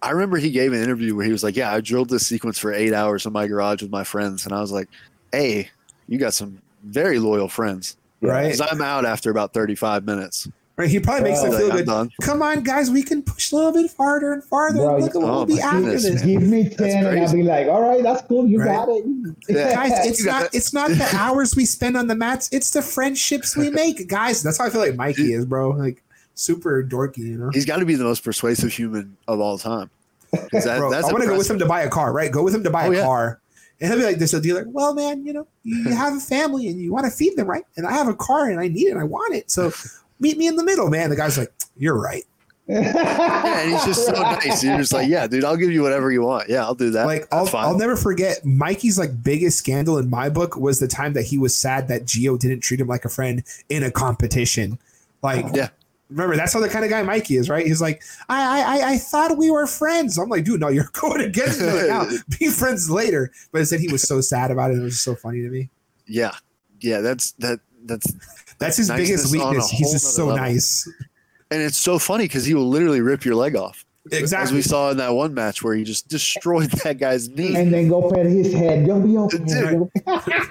I 0.00 0.10
remember 0.10 0.36
he 0.36 0.50
gave 0.50 0.72
an 0.72 0.80
interview 0.82 1.14
where 1.16 1.26
he 1.26 1.32
was 1.32 1.42
like, 1.44 1.56
"Yeah, 1.56 1.72
I 1.72 1.80
drilled 1.80 2.08
this 2.08 2.26
sequence 2.26 2.58
for 2.58 2.72
eight 2.72 2.92
hours 2.92 3.26
in 3.26 3.32
my 3.32 3.46
garage 3.46 3.82
with 3.82 3.90
my 3.92 4.02
friends," 4.04 4.44
and 4.46 4.52
I 4.54 4.60
was 4.60 4.72
like, 4.72 4.88
"Hey, 5.32 5.70
you 6.08 6.18
got 6.18 6.34
some 6.34 6.60
very 6.84 7.18
loyal 7.20 7.48
friends." 7.48 7.96
Right, 8.20 8.50
'Cause 8.50 8.60
I'm 8.60 8.80
out 8.80 9.04
after 9.04 9.30
about 9.30 9.52
35 9.54 10.04
minutes. 10.04 10.48
Right. 10.76 10.88
He 10.88 10.98
probably 11.00 11.30
makes 11.30 11.40
Bro. 11.40 11.50
them 11.50 11.52
Like, 11.52 11.60
feel 11.62 11.70
I'm 11.72 11.76
good. 11.78 11.86
done. 11.86 12.10
Come 12.22 12.42
on, 12.42 12.62
guys, 12.62 12.90
we 12.90 13.02
can 13.02 13.22
push 13.22 13.52
a 13.52 13.56
little 13.56 13.72
bit 13.72 13.90
farther 13.90 14.32
and 14.32 14.42
farther. 14.42 14.78
Bro, 14.78 14.98
Look 14.98 15.10
at 15.14 15.20
what 15.22 15.24
oh 15.30 15.36
we'll 15.38 15.46
be 15.46 15.54
oh, 15.54 15.56
my 15.56 15.62
after 15.62 15.80
goodness, 15.82 16.02
this. 16.04 16.24
man. 16.24 16.26
Give 16.40 16.42
me 16.42 16.68
ten, 16.68 17.06
and 17.06 17.20
I'll 17.20 17.32
be 17.32 17.42
like, 17.42 17.66
all 17.68 17.82
right, 17.82 18.02
that's 18.02 18.22
cool. 18.26 18.46
You 18.46 18.58
Right. 18.60 18.66
got 18.76 18.88
it. 18.88 19.04
Yeah. 19.48 19.74
guys 19.74 20.06
it's 20.06 20.20
You 20.20 20.26
not 20.26 20.42
that. 20.42 20.54
it's 20.54 20.72
not 20.72 20.90
the 20.90 21.08
hours 21.16 21.54
we 21.56 21.64
spend 21.64 21.96
on 21.96 22.06
the 22.06 22.14
mats 22.14 22.48
it's 22.52 22.70
the 22.70 22.82
friendships 22.82 23.56
we 23.56 23.70
make 23.82 24.06
guys 24.08 24.42
that's 24.42 24.58
how 24.58 24.66
i 24.66 24.70
feel 24.70 24.80
like 24.80 24.94
mikey 24.94 25.32
is 25.32 25.44
bro 25.44 25.70
like 25.70 26.02
super 26.34 26.82
dorky 26.82 27.18
you 27.18 27.36
know 27.38 27.50
He's 27.52 27.66
got 27.66 27.78
to 27.78 27.84
be 27.84 27.94
the 27.94 28.04
most 28.04 28.22
persuasive 28.24 28.72
human 28.72 29.16
of 29.28 29.40
all 29.40 29.58
time. 29.58 29.90
that- 30.30 30.50
bro, 30.78 30.90
that's 30.90 31.08
i 31.08 31.12
want 31.12 31.22
to 31.24 31.28
go 31.28 31.36
with 31.36 31.50
him 31.50 31.58
to 31.58 31.66
buy 31.66 31.82
a 31.82 31.88
car 31.90 32.12
right 32.12 32.30
go 32.32 32.42
with 32.42 32.54
him 32.54 32.62
to 32.64 32.70
buy 32.70 32.86
Oh, 32.86 32.92
a 32.92 32.96
yeah. 32.96 33.02
car 33.02 33.40
and 33.80 33.90
he'll 33.90 33.98
be 33.98 34.04
like 34.06 34.18
this 34.18 34.30
he'll 34.30 34.40
be 34.40 34.52
like 34.52 34.64
well 34.68 34.94
man 34.94 35.24
you 35.26 35.32
know 35.32 35.46
you 35.64 35.76
you 35.84 35.94
have 35.94 36.14
a 36.16 36.20
family 36.20 36.68
and 36.68 36.80
you 36.80 36.92
want 36.92 37.04
to 37.04 37.10
feed 37.10 37.36
them 37.36 37.46
right 37.48 37.64
and 37.76 37.86
i 37.86 37.92
have 37.92 38.08
a 38.08 38.14
car 38.14 38.48
and 38.48 38.60
i 38.60 38.68
need 38.68 38.86
it 38.86 38.90
and 38.92 39.00
i 39.00 39.04
want 39.04 39.34
it 39.34 39.50
so 39.50 39.70
meet 40.22 40.38
me 40.38 40.46
in 40.46 40.56
the 40.56 40.64
middle 40.64 40.88
man 40.88 41.10
the 41.10 41.16
guy's 41.16 41.36
like 41.36 41.52
you're 41.76 41.98
right 42.00 42.24
Yeah, 42.68 43.60
and 43.62 43.70
he's 43.72 43.84
just 43.84 44.06
so 44.06 44.12
nice. 44.22 44.62
You're 44.62 44.78
just 44.78 44.92
like, 44.92 45.08
yeah, 45.08 45.26
dude, 45.26 45.44
I'll 45.44 45.56
give 45.56 45.72
you 45.72 45.82
whatever 45.82 46.12
you 46.12 46.22
want. 46.22 46.48
Yeah, 46.48 46.62
I'll 46.62 46.76
do 46.76 46.90
that. 46.90 47.06
like 47.06 47.26
I'll, 47.32 47.48
I'll, 47.56 47.76
never 47.76 47.96
forget 47.96 48.44
mikey's 48.44 48.98
like 48.98 49.10
biggest 49.22 49.58
scandal 49.58 49.98
in 49.98 50.08
my 50.08 50.28
book 50.30 50.56
was 50.56 50.78
the 50.78 50.86
time 50.88 51.12
that 51.14 51.24
he 51.24 51.38
was 51.38 51.56
sad 51.56 51.88
that 51.88 52.06
geo 52.06 52.36
didn't 52.38 52.60
treat 52.60 52.80
him 52.80 52.86
like 52.86 53.04
a 53.04 53.08
friend 53.08 53.42
in 53.68 53.82
a 53.82 53.90
competition 53.90 54.78
like 55.22 55.44
Yeah. 55.54 55.68
remember 56.08 56.36
that's 56.36 56.52
how 56.52 56.60
the 56.60 56.68
kind 56.68 56.84
of 56.84 56.90
guy 56.90 57.02
mikey 57.02 57.36
is 57.36 57.48
right 57.50 57.66
he's 57.66 57.80
like 57.82 58.02
i 58.28 58.40
i 58.40 58.60
i, 58.60 58.90
I 58.92 58.98
thought 58.98 59.36
we 59.36 59.50
were 59.50 59.66
friends 59.66 60.16
i'm 60.18 60.28
like 60.28 60.44
dude 60.44 60.60
no 60.60 60.68
you're 60.68 60.88
going 61.00 61.20
against 61.20 61.60
me 61.60 61.66
right 61.66 61.88
now 61.88 62.06
be 62.38 62.46
friends 62.48 62.88
later 62.88 63.32
but 63.50 63.58
instead 63.60 63.80
he 63.80 63.90
was 63.90 64.02
so 64.02 64.20
sad 64.20 64.50
about 64.52 64.70
it 64.70 64.78
it 64.78 64.82
was 64.82 65.00
so 65.00 65.14
funny 65.16 65.42
to 65.42 65.48
me 65.48 65.68
yeah, 66.06 66.34
yeah. 66.80 67.00
That's 67.00 67.32
that. 67.32 67.60
That's 67.84 68.12
that's 68.62 68.76
his 68.78 68.88
Niceness 68.88 69.08
biggest 69.08 69.32
weakness 69.32 69.70
he's 69.70 69.92
just 69.92 70.14
so 70.14 70.26
level. 70.26 70.36
nice 70.42 70.88
and 71.50 71.60
it's 71.62 71.76
so 71.76 71.98
funny 71.98 72.24
because 72.24 72.44
he 72.44 72.54
will 72.54 72.68
literally 72.68 73.00
rip 73.02 73.24
your 73.26 73.34
leg 73.34 73.56
off. 73.56 73.84
Exactly. 74.10 74.42
As 74.44 74.52
we 74.52 74.62
saw 74.62 74.90
in 74.90 74.96
that 74.96 75.14
one 75.14 75.32
match 75.34 75.62
where 75.62 75.74
he 75.74 75.84
just 75.84 76.08
destroyed 76.08 76.70
that 76.84 76.98
guy's 76.98 77.28
knee. 77.28 77.54
and 77.54 77.72
then 77.72 77.88
go 77.88 78.10
pat 78.10 78.26
his 78.26 78.52
head. 78.52 78.84
You'll 78.86 79.00
be 79.00 79.16
okay. 79.18 79.38
Dude. 79.38 79.88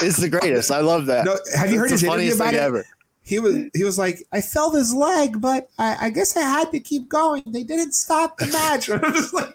It's 0.00 0.16
the 0.16 0.28
greatest. 0.28 0.70
I 0.70 0.80
love 0.80 1.06
that. 1.06 1.24
no, 1.24 1.36
have 1.56 1.70
you 1.72 1.78
heard 1.78 1.86
It's 1.92 1.92
his 1.92 2.00
the 2.02 2.06
interview 2.08 2.30
funniest 2.32 2.36
about 2.40 2.50
thing 2.50 2.58
it? 2.60 2.62
ever. 2.62 2.86
he 3.22 3.38
was 3.40 3.56
he 3.74 3.84
was 3.84 3.98
like, 3.98 4.22
I 4.32 4.40
felt 4.40 4.74
his 4.74 4.94
leg, 4.94 5.40
but 5.40 5.68
I, 5.78 6.06
I 6.06 6.10
guess 6.10 6.36
I 6.36 6.40
had 6.42 6.70
to 6.72 6.80
keep 6.80 7.08
going. 7.08 7.42
They 7.46 7.62
didn't 7.64 7.92
stop 7.92 8.38
the 8.38 8.46
match. 8.58 8.88
I 8.90 8.96
was 8.96 9.32
like, 9.32 9.54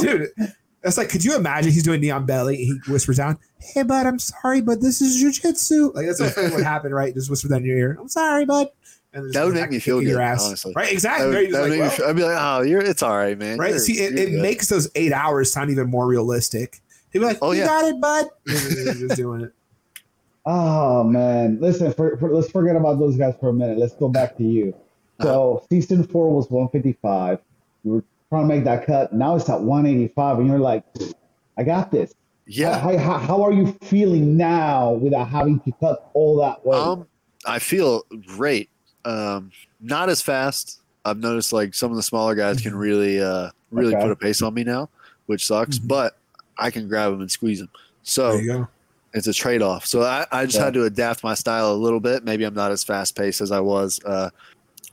dude, 0.00 0.28
that's 0.84 0.96
like, 0.98 1.08
could 1.08 1.24
you 1.24 1.34
imagine 1.34 1.72
he's 1.72 1.82
doing 1.82 2.00
neon 2.00 2.20
on 2.20 2.26
belly? 2.26 2.56
He 2.56 2.78
whispers 2.88 3.16
down, 3.16 3.38
"Hey, 3.58 3.82
bud, 3.82 4.06
I'm 4.06 4.18
sorry, 4.20 4.60
but 4.60 4.80
this 4.80 5.00
is 5.00 5.20
jujitsu." 5.22 5.92
Like 5.94 6.06
that's 6.06 6.20
what 6.20 6.52
would 6.54 6.62
happen, 6.64 6.92
right? 6.94 7.12
Just 7.12 7.28
whisper 7.30 7.48
that 7.48 7.56
in 7.60 7.64
your 7.64 7.78
ear. 7.78 7.98
I'm 8.00 8.08
sorry, 8.08 8.44
bud. 8.44 8.68
And 9.12 9.32
That 9.32 9.44
would 9.46 9.54
make 9.54 9.70
me 9.70 9.78
feel 9.78 10.00
kicking 10.00 10.14
good, 10.14 10.20
honestly. 10.22 10.72
right? 10.76 10.86
That 10.86 10.92
Exactly. 10.92 11.26
would- 11.28 11.34
right? 11.36 11.52
That 11.52 11.70
like, 11.70 11.78
well, 11.80 11.90
feel- 11.90 12.06
I'd 12.06 12.16
be 12.16 12.22
like, 12.24 12.36
oh, 12.38 12.62
you're 12.62 12.80
it's 12.80 13.02
all 13.02 13.16
right, 13.16 13.38
man. 13.38 13.58
right? 13.58 13.68
You're- 13.68 13.78
See, 13.80 13.92
it, 14.00 14.12
you're 14.12 14.22
it 14.26 14.30
good. 14.32 14.42
makes 14.42 14.68
those 14.68 14.90
eight 14.96 15.12
hours 15.12 15.52
sound 15.52 15.70
even 15.70 15.88
more 15.88 16.06
realistic. 16.06 16.80
He'd 17.12 17.20
be 17.20 17.24
like, 17.24 17.38
Oh, 17.40 17.52
"You 17.52 17.60
yeah. 17.60 17.66
got 17.66 17.84
it, 17.84 18.00
bud." 18.00 18.26
Just 18.46 19.16
doing 19.16 19.42
it. 19.42 19.52
Oh 20.46 21.04
man, 21.04 21.58
listen. 21.60 21.92
For, 21.92 22.16
for, 22.18 22.34
let's 22.34 22.50
forget 22.50 22.76
about 22.76 22.98
those 22.98 23.16
guys 23.16 23.34
for 23.40 23.48
a 23.48 23.52
minute. 23.52 23.78
Let's 23.78 23.94
go 23.94 24.08
back 24.08 24.36
to 24.36 24.42
you. 24.42 24.74
So 25.22 25.56
uh-huh. 25.58 25.66
season 25.70 26.04
four 26.04 26.34
was 26.34 26.50
155. 26.50 27.38
You 27.84 27.90
were 27.92 28.04
trying 28.34 28.48
to 28.48 28.54
make 28.54 28.64
that 28.64 28.84
cut. 28.86 29.12
Now 29.12 29.36
it's 29.36 29.48
at 29.48 29.60
185, 29.60 30.38
and 30.38 30.48
you're 30.48 30.58
like, 30.58 30.82
I 31.56 31.62
got 31.62 31.90
this. 31.92 32.14
yeah. 32.46 32.78
How, 32.78 32.96
how, 32.98 33.18
how 33.18 33.42
are 33.42 33.52
you 33.52 33.76
feeling 33.82 34.36
now 34.36 34.92
without 34.92 35.28
having 35.28 35.60
to 35.60 35.72
cut 35.78 36.10
all 36.14 36.36
that 36.38 36.64
weight? 36.66 36.76
Um, 36.78 37.06
I 37.46 37.58
feel 37.60 38.02
great. 38.26 38.70
Um, 39.04 39.52
not 39.80 40.08
as 40.08 40.20
fast. 40.20 40.80
I've 41.04 41.18
noticed 41.18 41.52
like 41.52 41.74
some 41.74 41.90
of 41.90 41.96
the 41.96 42.02
smaller 42.02 42.34
guys 42.34 42.60
can 42.60 42.74
really, 42.74 43.20
uh, 43.22 43.50
really 43.70 43.94
Okay. 43.94 44.02
put 44.02 44.10
a 44.10 44.16
pace 44.16 44.42
on 44.42 44.52
me 44.54 44.64
now, 44.64 44.88
which 45.26 45.46
sucks. 45.46 45.78
Mhm. 45.78 45.86
But 45.88 46.16
I 46.58 46.70
can 46.70 46.88
grab 46.88 47.12
them 47.12 47.20
and 47.20 47.30
squeeze 47.30 47.60
them. 47.60 47.68
So 48.02 48.38
There 48.38 48.68
it's 49.12 49.26
a 49.28 49.32
trade 49.32 49.62
off. 49.62 49.86
So 49.86 50.02
I, 50.02 50.26
I 50.32 50.44
just 50.46 50.56
Yeah. 50.58 50.64
had 50.64 50.74
to 50.74 50.84
adapt 50.84 51.22
my 51.22 51.34
style 51.34 51.72
a 51.72 51.74
little 51.74 52.00
bit. 52.00 52.24
Maybe 52.24 52.42
I'm 52.44 52.54
not 52.54 52.72
as 52.72 52.82
fast 52.82 53.14
paced 53.14 53.40
as 53.40 53.52
I 53.52 53.60
was. 53.60 54.00
Uh, 54.04 54.30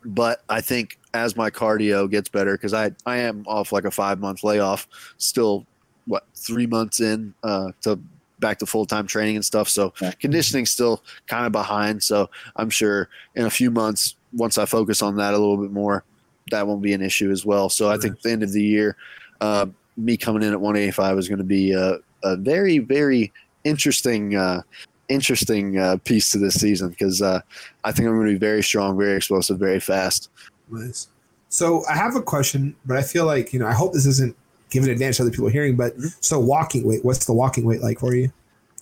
but 0.05 0.43
I 0.49 0.61
think 0.61 0.99
as 1.13 1.35
my 1.35 1.49
cardio 1.49 2.09
gets 2.09 2.29
better, 2.29 2.53
because 2.53 2.73
I, 2.73 2.91
I 3.05 3.17
am 3.17 3.43
off 3.47 3.71
like 3.71 3.85
a 3.85 3.91
five 3.91 4.19
month 4.19 4.43
layoff, 4.43 4.87
still 5.17 5.65
what 6.05 6.25
three 6.35 6.67
months 6.67 6.99
in 6.99 7.33
uh, 7.43 7.71
to 7.81 7.99
back 8.39 8.57
to 8.59 8.65
full 8.65 8.85
time 8.85 9.07
training 9.07 9.35
and 9.35 9.45
stuff. 9.45 9.69
So 9.69 9.93
conditioning 10.19 10.65
still 10.65 11.03
kind 11.27 11.45
of 11.45 11.51
behind. 11.51 12.03
So 12.03 12.29
I'm 12.57 12.69
sure 12.69 13.07
in 13.35 13.45
a 13.45 13.49
few 13.49 13.71
months, 13.71 14.15
once 14.33 14.57
I 14.57 14.65
focus 14.65 15.01
on 15.01 15.15
that 15.17 15.33
a 15.33 15.37
little 15.37 15.57
bit 15.57 15.71
more, 15.71 16.03
that 16.49 16.67
won't 16.67 16.81
be 16.81 16.93
an 16.93 17.01
issue 17.01 17.31
as 17.31 17.45
well. 17.45 17.69
So 17.69 17.89
I 17.89 17.97
think 17.97 18.21
the 18.21 18.31
end 18.31 18.43
of 18.43 18.51
the 18.51 18.63
year, 18.63 18.97
uh, 19.39 19.67
me 19.95 20.17
coming 20.17 20.43
in 20.43 20.51
at 20.51 20.59
185 20.59 21.17
is 21.17 21.27
going 21.27 21.37
to 21.37 21.43
be 21.43 21.71
a, 21.71 21.97
a 22.23 22.35
very, 22.35 22.79
very 22.79 23.31
interesting, 23.63 24.35
uh, 24.35 24.61
interesting 25.09 25.77
uh, 25.77 25.97
piece 26.03 26.31
to 26.31 26.37
this 26.37 26.59
season 26.59 26.89
because 26.89 27.21
uh, 27.21 27.41
I 27.83 27.91
think 27.91 28.07
I'm 28.07 28.15
going 28.15 28.27
to 28.27 28.33
be 28.33 28.39
very 28.39 28.63
strong, 28.63 28.97
very 28.97 29.15
explosive, 29.15 29.59
very 29.59 29.79
fast. 29.79 30.29
Nice. 30.71 31.07
So 31.49 31.83
I 31.89 31.95
have 31.95 32.15
a 32.15 32.21
question, 32.21 32.75
but 32.85 32.97
I 32.97 33.01
feel 33.01 33.25
like 33.25 33.53
you 33.53 33.59
know 33.59 33.67
I 33.67 33.73
hope 33.73 33.93
this 33.93 34.05
isn't 34.05 34.35
giving 34.69 34.89
advantage 34.89 35.17
to 35.17 35.23
other 35.23 35.31
people 35.31 35.49
hearing. 35.49 35.75
But 35.75 35.97
Mm-hmm. 35.97 36.07
so 36.21 36.39
walking 36.39 36.85
weight, 36.87 37.03
what's 37.03 37.25
the 37.25 37.33
walking 37.33 37.65
weight 37.65 37.81
like 37.81 37.99
for 37.99 38.15
you? 38.15 38.31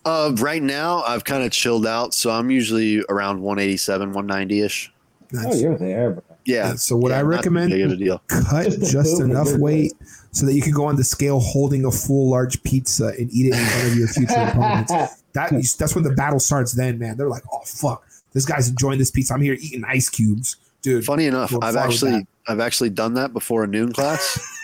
Uh, 0.05 0.33
right 0.37 0.63
now, 0.63 1.01
I've 1.03 1.25
kind 1.25 1.43
of 1.43 1.51
chilled 1.51 1.85
out, 1.85 2.13
so 2.13 2.31
I'm 2.31 2.49
usually 2.49 3.03
around 3.09 3.41
187, 3.41 4.13
190 4.13 4.61
ish. 4.61 4.93
Nice. 5.31 5.45
Oh, 5.47 5.55
you're 5.59 5.77
there, 5.77 6.11
bro. 6.11 6.23
Yeah. 6.45 6.73
So 6.75 6.95
what 6.95 7.09
yeah, 7.11 7.19
I 7.19 7.21
not 7.21 7.25
too 7.25 7.29
recommend 7.37 7.71
big 7.71 7.81
a 7.91 7.95
deal. 7.95 8.21
cut 8.27 8.65
Just 8.65 8.77
a 8.77 8.79
just 8.79 8.95
little 9.19 9.19
bit, 9.27 9.29
enough 9.31 9.59
weight 9.59 9.93
so 10.31 10.45
that 10.45 10.53
you 10.53 10.61
can 10.61 10.71
go 10.71 10.85
on 10.85 10.95
the 10.95 11.03
scale 11.03 11.39
holding 11.39 11.85
a 11.85 11.91
full 11.91 12.29
large 12.29 12.63
pizza 12.63 13.07
and 13.07 13.29
eat 13.31 13.47
it 13.47 13.59
in 13.59 13.65
front 13.65 13.87
of 13.87 13.95
your 13.97 14.07
future 14.07 14.33
opponents. 14.37 14.91
That 15.33 15.51
that's 15.77 15.93
when 15.95 16.03
the 16.03 16.11
battle 16.15 16.39
starts. 16.39 16.71
Then, 16.71 16.97
man, 16.97 17.17
they're 17.17 17.29
like, 17.29 17.43
"Oh 17.51 17.61
fuck, 17.65 18.03
this 18.33 18.45
guy's 18.45 18.69
enjoying 18.69 18.97
this 18.99 19.11
pizza. 19.11 19.33
I'm 19.33 19.41
here 19.41 19.57
eating 19.59 19.83
ice 19.85 20.09
cubes, 20.09 20.55
dude." 20.81 21.05
Funny 21.05 21.25
enough, 21.25 21.53
I've 21.61 21.75
actually 21.75 22.25
I've 22.47 22.59
actually 22.59 22.89
done 22.89 23.13
that 23.15 23.33
before 23.33 23.63
a 23.63 23.67
noon 23.67 23.91
class. 23.93 24.39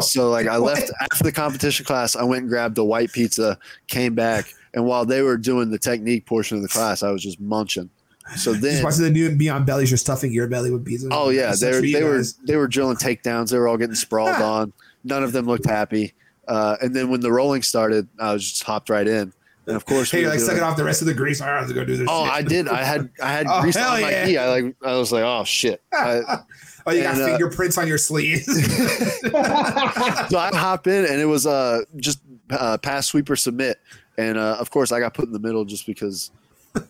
So 0.00 0.30
like 0.30 0.46
I 0.46 0.56
left 0.56 0.90
after 1.02 1.24
the 1.24 1.32
competition 1.32 1.84
class, 1.84 2.16
I 2.16 2.22
went 2.22 2.42
and 2.42 2.48
grabbed 2.48 2.78
a 2.78 2.84
white 2.84 3.12
pizza, 3.12 3.58
came 3.86 4.14
back, 4.14 4.54
and 4.72 4.86
while 4.86 5.04
they 5.04 5.20
were 5.20 5.36
doing 5.36 5.70
the 5.70 5.78
technique 5.78 6.24
portion 6.24 6.56
of 6.56 6.62
the 6.62 6.68
class, 6.68 7.02
I 7.02 7.10
was 7.10 7.22
just 7.22 7.38
munching. 7.40 7.90
So 8.36 8.52
Just 8.52 8.62
then, 8.62 8.84
watching 8.84 9.02
the 9.02 9.10
new 9.10 9.34
Beyond 9.34 9.66
Bellies, 9.66 9.90
you're 9.90 9.98
stuffing 9.98 10.32
your 10.32 10.46
belly 10.46 10.70
with 10.70 10.84
pizza. 10.84 11.08
oh 11.10 11.30
yeah, 11.30 11.54
they 11.60 11.72
were 11.72 11.80
they 11.80 12.04
were 12.04 12.22
they 12.44 12.56
were 12.56 12.68
drilling 12.68 12.96
takedowns. 12.96 13.50
They 13.50 13.58
were 13.58 13.68
all 13.68 13.76
getting 13.76 13.94
sprawled 13.96 14.40
on. 14.40 14.72
None 15.04 15.22
of 15.22 15.32
them 15.32 15.46
looked 15.46 15.66
happy. 15.66 16.14
Uh, 16.46 16.76
and 16.80 16.94
then 16.96 17.10
when 17.10 17.20
the 17.20 17.32
rolling 17.32 17.62
started, 17.62 18.08
I 18.18 18.32
was 18.32 18.48
just 18.48 18.62
hopped 18.62 18.88
right 18.88 19.06
in. 19.06 19.32
And 19.68 19.76
of 19.76 19.84
course, 19.84 20.10
Hey, 20.10 20.18
we 20.18 20.22
you're 20.22 20.30
like 20.30 20.38
doing- 20.38 20.48
sucking 20.48 20.62
off 20.64 20.76
the 20.76 20.82
rest 20.84 21.02
of 21.02 21.06
the 21.06 21.14
grease. 21.14 21.40
I 21.40 21.46
have 21.48 21.68
to 21.68 21.74
go 21.74 21.84
do 21.84 21.96
this. 21.96 22.08
oh, 22.10 22.24
shit. 22.24 22.32
I 22.34 22.42
did. 22.42 22.68
I 22.68 22.82
had 22.82 23.10
I 23.22 23.30
had 23.32 23.46
Oh, 23.50 23.60
grease 23.60 23.76
hell 23.76 23.92
on 23.94 24.00
my 24.00 24.10
yeah. 24.10 24.24
knee. 24.24 24.36
I 24.38 24.48
like 24.48 24.74
I 24.84 24.96
was 24.96 25.12
like, 25.12 25.22
oh 25.24 25.44
shit. 25.44 25.82
I, 25.92 26.38
oh, 26.86 26.90
you 26.92 27.02
got 27.02 27.14
and, 27.14 27.22
uh, 27.22 27.26
fingerprints 27.26 27.76
on 27.78 27.86
your 27.86 27.98
sleeves. 27.98 28.46
so 29.30 30.38
I 30.38 30.50
hop 30.54 30.86
in, 30.86 31.04
and 31.04 31.20
it 31.20 31.26
was 31.26 31.46
uh 31.46 31.80
just 31.96 32.20
uh, 32.50 32.78
pass, 32.78 33.06
sweep, 33.06 33.28
or 33.30 33.36
submit, 33.36 33.78
and 34.16 34.38
uh, 34.38 34.56
of 34.58 34.70
course 34.70 34.90
I 34.92 35.00
got 35.00 35.14
put 35.14 35.26
in 35.26 35.32
the 35.32 35.38
middle 35.38 35.64
just 35.64 35.86
because 35.86 36.30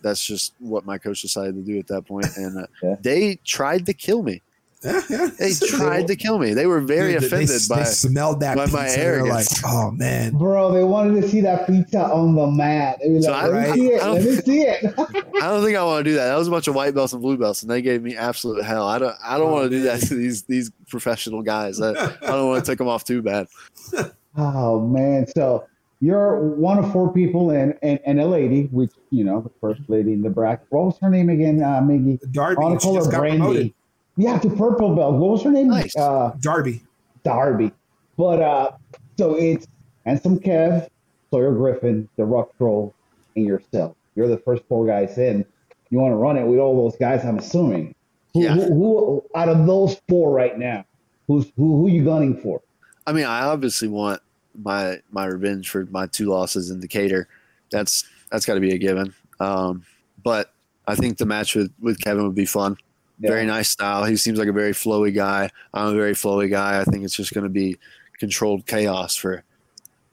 that's 0.01 0.25
just 0.25 0.53
what 0.59 0.85
my 0.85 0.97
coach 0.97 1.21
decided 1.21 1.55
to 1.55 1.61
do 1.61 1.77
at 1.79 1.87
that 1.87 2.03
point, 2.05 2.27
and 2.37 2.59
uh, 2.59 2.67
Yeah. 2.81 2.95
they 3.01 3.35
tried 3.43 3.85
to 3.87 3.93
kill 3.93 4.23
me. 4.23 4.41
Yeah, 4.83 5.01
yeah. 5.09 5.29
They 5.37 5.53
tried 5.53 6.07
to 6.07 6.15
kill 6.15 6.39
me. 6.39 6.53
They 6.53 6.65
were 6.65 6.79
very 6.79 7.13
Dude, 7.13 7.23
offended 7.25 7.49
they, 7.61 7.75
by. 7.75 7.83
smelled 7.83 8.39
that 8.39 8.55
by 8.55 8.65
pizza. 8.65 8.77
my 8.77 8.87
They're 8.89 9.25
like, 9.25 9.47
oh 9.65 9.91
man. 9.91 10.33
Bro, 10.37 10.71
they 10.73 10.83
wanted 10.83 11.21
to 11.21 11.27
see 11.27 11.41
that 11.41 11.67
pizza 11.67 11.99
on 12.05 12.35
the 12.35 12.47
mat. 12.47 12.99
They 13.03 13.09
were 13.11 13.21
So 13.21 13.31
like, 13.31 13.43
I- 13.43 13.47
let 13.47 13.53
right? 13.69 13.69
me 13.71 13.75
see 13.75 13.87
it. 13.93 14.01
I 14.01 14.05
don't- 14.05 14.15
Let 14.15 14.25
me 14.25 14.35
see 14.41 14.61
it. 14.61 14.93
I 15.41 15.47
don't 15.49 15.63
think 15.63 15.77
I 15.77 15.83
want 15.83 16.05
to 16.05 16.09
do 16.11 16.15
that. 16.15 16.27
That 16.27 16.37
was 16.37 16.47
a 16.47 16.51
bunch 16.51 16.67
of 16.67 16.75
white 16.75 16.93
belts 16.95 17.13
and 17.13 17.21
blue 17.21 17.37
belts, 17.37 17.61
and 17.61 17.69
they 17.71 17.81
gave 17.81 18.01
me 18.01 18.15
absolute 18.15 18.63
hell. 18.63 18.87
I 18.87 18.99
don't. 18.99 19.15
I 19.23 19.37
don't 19.37 19.49
Oh, 19.49 19.53
want 19.53 19.65
to 19.65 19.77
do 19.77 19.83
that 19.83 19.99
to 20.01 20.15
these 20.15 20.43
these 20.43 20.71
professional 20.87 21.41
guys. 21.41 21.81
I, 21.81 21.91
I 21.91 22.11
don't 22.21 22.47
want 22.49 22.63
to 22.63 22.71
take 22.71 22.77
them 22.77 22.87
off 22.87 23.03
too 23.03 23.21
bad. 23.21 23.47
oh 24.37 24.85
man. 24.87 25.27
So 25.27 25.65
you're 26.01 26.39
one 26.55 26.77
of 26.77 26.91
four 26.93 27.11
people 27.11 27.49
and, 27.51 27.73
and, 27.81 27.99
and 28.05 28.21
a 28.21 28.25
lady, 28.25 28.63
which 28.71 28.91
you 29.09 29.23
know, 29.23 29.41
the 29.41 29.49
first 29.59 29.81
lady 29.89 30.13
in 30.13 30.21
the 30.21 30.29
bracket. 30.29 30.67
What 30.69 30.85
was 30.85 30.97
her 31.01 31.09
name 31.09 31.29
again, 31.29 31.61
uh 31.61 31.81
Miggy? 31.81 32.19
Darby, 32.31 32.57
I 32.57 32.59
want 32.61 32.81
she 32.81 32.85
to 32.85 32.85
call 32.85 32.95
just 32.95 33.05
her 33.07 33.11
got 33.11 33.19
Brandy. 33.19 33.37
promoted. 33.39 33.73
Yeah, 34.19 34.37
to 34.39 34.49
purple 34.49 34.95
belt. 34.95 35.13
What 35.15 35.31
was 35.31 35.43
her 35.43 35.51
name? 35.51 35.69
Nice. 35.69 35.95
Uh 35.95 36.31
Darby. 36.41 36.81
Darby. 37.23 37.71
But 38.17 38.41
uh 38.41 38.71
so 39.17 39.35
it's 39.35 39.65
Handsome 40.05 40.39
Kev, 40.39 40.87
Sawyer 41.31 41.51
Griffin, 41.53 42.07
the 42.17 42.25
Rock 42.25 42.51
Troll, 42.57 42.93
and 43.35 43.45
yourself. 43.45 43.95
You're 44.15 44.27
the 44.27 44.37
first 44.37 44.63
four 44.67 44.85
guys 44.85 45.17
in. 45.17 45.45
You 45.89 45.99
want 45.99 46.11
to 46.11 46.15
run 46.17 46.37
it 46.37 46.43
with 46.45 46.59
all 46.59 46.75
those 46.89 46.97
guys, 46.99 47.23
I'm 47.25 47.37
assuming. 47.37 47.95
Who, 48.33 48.43
Yeah. 48.43 48.55
who, 48.55 48.65
who 48.73 49.23
out 49.35 49.49
of 49.49 49.65
those 49.65 49.99
four 50.09 50.31
right 50.31 50.57
now, 50.59 50.85
who's 51.27 51.51
who 51.55 51.77
who 51.81 51.87
you 51.89 52.03
gunning 52.03 52.39
for? 52.41 52.61
I 53.07 53.13
mean, 53.13 53.25
I 53.25 53.41
obviously 53.45 53.87
want 53.87 54.21
my 54.61 54.97
my 55.11 55.25
revenge 55.25 55.69
for 55.69 55.85
my 55.85 56.07
two 56.07 56.25
losses 56.27 56.69
in 56.71 56.79
Decatur. 56.81 57.27
That's 57.71 58.03
that's 58.31 58.45
got 58.45 58.55
to 58.55 58.59
be 58.59 58.73
a 58.73 58.77
given. 58.77 59.13
Um, 59.39 59.85
but 60.23 60.53
I 60.87 60.95
think 60.95 61.17
the 61.17 61.25
match 61.25 61.55
with 61.55 61.71
with 61.79 61.99
Kevin 62.01 62.25
would 62.25 62.35
be 62.35 62.45
fun. 62.45 62.77
Yeah. 63.19 63.31
Very 63.31 63.45
nice 63.45 63.69
style. 63.69 64.05
He 64.05 64.15
seems 64.15 64.39
like 64.39 64.47
a 64.47 64.53
very 64.53 64.71
flowy 64.71 65.13
guy. 65.13 65.49
I'm 65.73 65.87
a 65.87 65.93
very 65.93 66.13
flowy 66.13 66.49
guy. 66.49 66.79
I 66.79 66.85
think 66.85 67.03
it's 67.03 67.15
just 67.15 67.33
going 67.33 67.43
to 67.43 67.49
be 67.49 67.77
controlled 68.17 68.65
chaos 68.65 69.15
for 69.15 69.43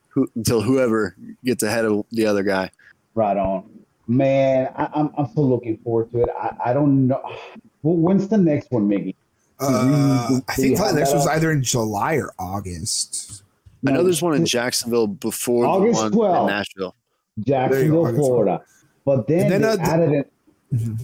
who, 0.09 0.29
until 0.35 0.61
whoever 0.61 1.15
gets 1.43 1.63
ahead 1.63 1.85
of 1.85 2.05
the 2.11 2.25
other 2.25 2.43
guy. 2.43 2.71
Right 3.15 3.37
on. 3.37 3.69
Man, 4.07 4.71
I, 4.75 4.89
I'm 4.93 5.11
I'm 5.17 5.27
so 5.33 5.41
looking 5.41 5.77
forward 5.77 6.11
to 6.11 6.21
it. 6.21 6.29
I, 6.39 6.55
I 6.67 6.73
don't 6.73 7.07
know. 7.07 7.21
Well, 7.83 7.95
when's 7.95 8.27
the 8.27 8.37
next 8.37 8.71
one, 8.71 8.87
Miggy? 8.87 9.15
Uh, 9.59 10.39
I 10.47 10.53
think 10.53 10.77
have 10.77 10.95
this 10.95 11.09
that 11.09 11.15
was 11.15 11.27
up? 11.27 11.33
either 11.33 11.51
in 11.51 11.63
July 11.63 12.15
or 12.15 12.33
August. 12.39 13.43
I 13.85 13.91
know 13.91 14.03
there's 14.03 14.21
one 14.21 14.35
in 14.35 14.45
Jacksonville 14.45 15.07
before 15.07 15.65
August 15.65 16.11
the 16.11 16.17
one 16.17 16.31
12th. 16.31 16.41
in 16.41 16.47
Nashville. 16.47 16.95
Jacksonville, 17.39 18.03
go, 18.03 18.07
August 18.07 18.19
Florida. 18.19 18.61
But 19.05 19.27
then, 19.27 19.51
And 19.51 19.63
then, 19.63 19.77
they 19.77 19.83
uh, 19.83 19.87
added 19.87 20.11
it. 20.11 20.31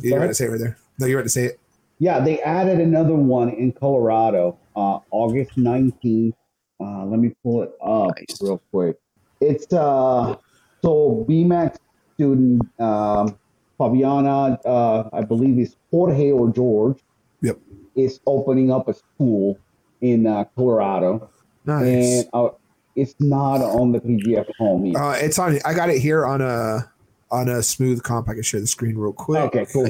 You're 0.02 0.20
right 0.20 0.28
to 0.28 0.34
say 0.34 0.46
it 0.46 0.50
right 0.50 0.60
there. 0.60 0.78
No, 1.00 1.06
you're 1.06 1.18
right 1.18 1.24
to 1.24 1.30
say 1.30 1.46
it. 1.46 1.60
Yeah, 2.00 2.20
they 2.20 2.42
added 2.42 2.80
another 2.80 3.14
one 3.16 3.50
in 3.50 3.72
Colorado, 3.72 4.58
uh, 4.76 5.00
August 5.12 5.52
19th. 5.58 6.34
Uh, 6.80 7.06
let 7.06 7.20
me 7.20 7.32
pull 7.44 7.64
it 7.64 7.72
up 7.82 8.12
Nice. 8.18 8.42
real 8.42 8.62
quick. 8.72 8.98
It's 9.40 9.72
uh, 9.74 10.36
so 10.82 11.26
BMAC's 11.30 11.80
student 12.16 12.62
um, 12.80 13.38
Fabiana, 13.80 14.60
uh, 14.66 15.10
I 15.14 15.22
believe 15.22 15.58
is 15.60 15.76
Jorge 15.92 16.32
or 16.32 16.50
George, 16.52 17.00
Yep. 17.42 17.58
is 17.96 18.20
opening 18.26 18.72
up 18.72 18.88
a 18.88 18.94
school 18.94 19.58
in 20.02 20.28
uh, 20.28 20.46
Colorado, 20.56 21.30
Nice. 21.66 22.22
and 22.22 22.30
uh, 22.34 22.50
it's 22.96 23.16
not 23.20 23.62
on 23.62 23.92
the 23.92 24.00
PGF 24.00 24.48
home. 24.58 24.86
yet. 24.86 24.96
Uh, 25.02 25.12
it's 25.20 25.40
on. 25.40 25.60
I 25.66 25.74
got 25.74 25.90
it 25.90 26.00
here 26.00 26.26
on 26.26 26.42
a 26.42 26.92
on 27.32 27.48
a 27.50 27.56
Smoothcomp. 27.60 28.28
I 28.30 28.34
can 28.34 28.44
share 28.44 28.60
the 28.60 28.68
screen 28.68 28.98
real 28.98 29.14
quick. 29.14 29.42
okay, 29.56 29.66
cool. 29.72 29.86
Uh, 29.88 29.90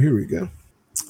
here 0.00 0.14
we 0.14 0.26
go. 0.26 0.48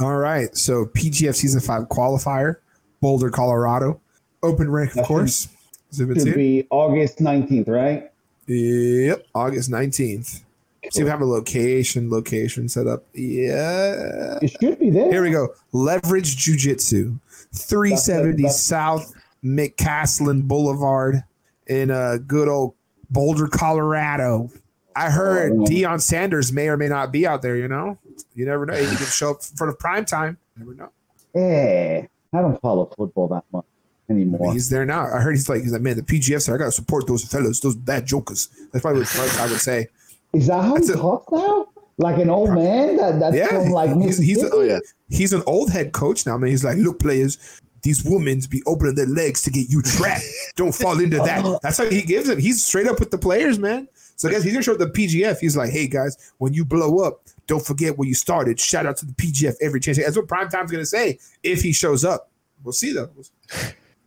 All 0.00 0.16
right. 0.16 0.54
So 0.56 0.86
PGF 0.86 1.34
season 1.34 1.60
five 1.60 1.84
qualifier, 1.84 2.56
Boulder, 3.00 3.30
Colorado, 3.30 4.00
open 4.42 4.70
rank, 4.70 4.96
of 4.96 5.06
course. 5.06 5.48
Should 5.94 6.10
into. 6.10 6.34
be 6.34 6.66
August 6.70 7.18
19th, 7.18 7.68
right? 7.68 8.10
Yep, 8.46 9.26
August 9.34 9.70
nineteenth. 9.70 10.42
See 10.90 11.00
if 11.00 11.04
we 11.04 11.10
have 11.10 11.20
a 11.20 11.24
location. 11.24 12.10
Location 12.10 12.68
set 12.68 12.86
up. 12.88 13.04
Yeah. 13.14 14.38
It 14.42 14.56
should 14.60 14.78
be 14.80 14.90
there. 14.90 15.10
Here 15.12 15.22
we 15.22 15.30
go. 15.30 15.54
Leverage 15.72 16.36
Jiu 16.36 16.56
Jitsu, 16.56 17.14
370 17.54 18.42
That's- 18.42 18.60
South 18.60 19.14
McCaslin 19.44 20.42
Boulevard 20.48 21.22
in 21.68 21.90
uh, 21.92 22.18
good 22.26 22.48
old 22.48 22.74
Boulder, 23.10 23.46
Colorado. 23.46 24.50
I 24.96 25.10
heard 25.10 25.52
Oh. 25.52 25.64
Deion 25.64 26.00
Sanders 26.00 26.52
may 26.52 26.68
or 26.68 26.76
may 26.76 26.88
not 26.88 27.12
be 27.12 27.26
out 27.26 27.42
there, 27.42 27.56
you 27.56 27.68
know? 27.68 27.98
You 28.34 28.44
never 28.46 28.66
know. 28.66 28.74
He 28.74 28.86
could 28.96 29.06
show 29.08 29.30
up 29.30 29.36
in 29.50 29.56
front 29.56 29.72
of 29.72 29.78
prime 29.78 30.04
time. 30.04 30.38
Never 30.56 30.74
know. 30.74 30.88
Eh, 31.34 32.02
I 32.32 32.40
don't 32.40 32.60
follow 32.60 32.86
football 32.96 33.28
that 33.28 33.44
much 33.52 33.64
anymore. 34.10 34.52
He's 34.52 34.68
there 34.68 34.84
now. 34.84 35.02
I 35.06 35.20
heard 35.20 35.32
he's 35.32 35.48
like, 35.48 35.62
he's 35.62 35.72
like, 35.72 35.82
man, 35.82 35.96
the 35.96 36.02
PGF 36.02 36.42
said 36.42 36.54
I 36.54 36.58
gotta 36.58 36.72
support 36.72 37.06
those 37.06 37.24
fellas, 37.24 37.60
those 37.60 37.76
bad 37.76 38.06
jokers. 38.06 38.48
That's 38.72 38.82
probably 38.82 39.02
what 39.02 39.38
I 39.40 39.46
would 39.50 39.60
say. 39.60 39.88
Is 40.32 40.46
that 40.48 40.62
how 40.62 40.74
That's 40.74 40.88
he 40.88 40.94
a- 40.94 40.96
talks 40.96 41.32
now? 41.32 41.68
Like 41.98 42.18
an 42.18 42.30
old 42.30 42.50
man? 42.52 42.96
That 42.96 43.20
that's 43.20 43.36
Yeah, 43.36 43.48
from 43.48 43.70
like 43.70 43.94
he's- 43.96 44.18
he's 44.18 44.42
a- 44.42 44.50
Oh 44.50 44.62
yeah. 44.62 44.78
He's 45.08 45.32
an 45.32 45.42
old 45.46 45.70
head 45.70 45.92
coach 45.92 46.24
now, 46.26 46.34
I 46.34 46.38
man. 46.38 46.50
He's 46.50 46.64
like, 46.64 46.78
look, 46.78 46.98
players, 46.98 47.38
these 47.82 48.02
women 48.04 48.40
be 48.50 48.62
opening 48.66 48.94
their 48.94 49.06
legs 49.06 49.42
to 49.42 49.50
get 49.50 49.68
you 49.68 49.82
trapped. 49.82 50.24
Don't 50.56 50.74
fall 50.74 50.98
into 51.00 51.18
that. 51.18 51.60
That's 51.62 51.78
how 51.78 51.84
he 51.88 52.02
gives 52.02 52.28
it. 52.28 52.38
He's 52.38 52.64
straight 52.64 52.86
up 52.86 52.98
with 52.98 53.10
the 53.10 53.18
players, 53.18 53.58
man. 53.58 53.88
So 54.16 54.28
I 54.28 54.32
guess 54.32 54.42
he's 54.44 54.52
gonna 54.52 54.62
show 54.62 54.72
up 54.72 54.78
the 54.78 54.86
PGF. 54.86 55.38
He's 55.38 55.56
like, 55.56 55.70
hey 55.70 55.88
guys, 55.88 56.16
when 56.38 56.52
you 56.54 56.64
blow 56.64 56.98
up, 57.04 57.22
don't 57.46 57.64
forget 57.64 57.98
where 57.98 58.06
you 58.08 58.14
started. 58.14 58.60
Shout 58.60 58.86
out 58.86 58.96
to 58.98 59.06
the 59.06 59.12
PGF 59.14 59.54
every 59.60 59.80
chance. 59.80 59.98
That's 59.98 60.16
what 60.16 60.28
Primetime's 60.28 60.70
gonna 60.70 60.86
say 60.86 61.18
if 61.42 61.62
he 61.62 61.72
shows 61.72 62.04
up. 62.04 62.30
We'll 62.62 62.72
see 62.72 62.92
though. 62.92 63.10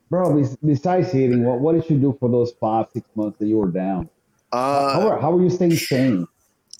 Bro, 0.09 0.45
besides 0.63 1.11
hitting, 1.11 1.43
what, 1.43 1.59
what 1.59 1.73
did 1.73 1.89
you 1.89 1.97
do 1.97 2.15
for 2.19 2.29
those 2.29 2.51
five, 2.59 2.85
six 2.93 3.07
months 3.15 3.39
that 3.39 3.47
you 3.47 3.57
were 3.57 3.71
down? 3.71 4.07
Uh, 4.51 4.93
how, 4.93 5.09
were, 5.09 5.19
how 5.19 5.31
were 5.31 5.43
you 5.43 5.49
staying 5.49 5.75
sane? 5.75 6.27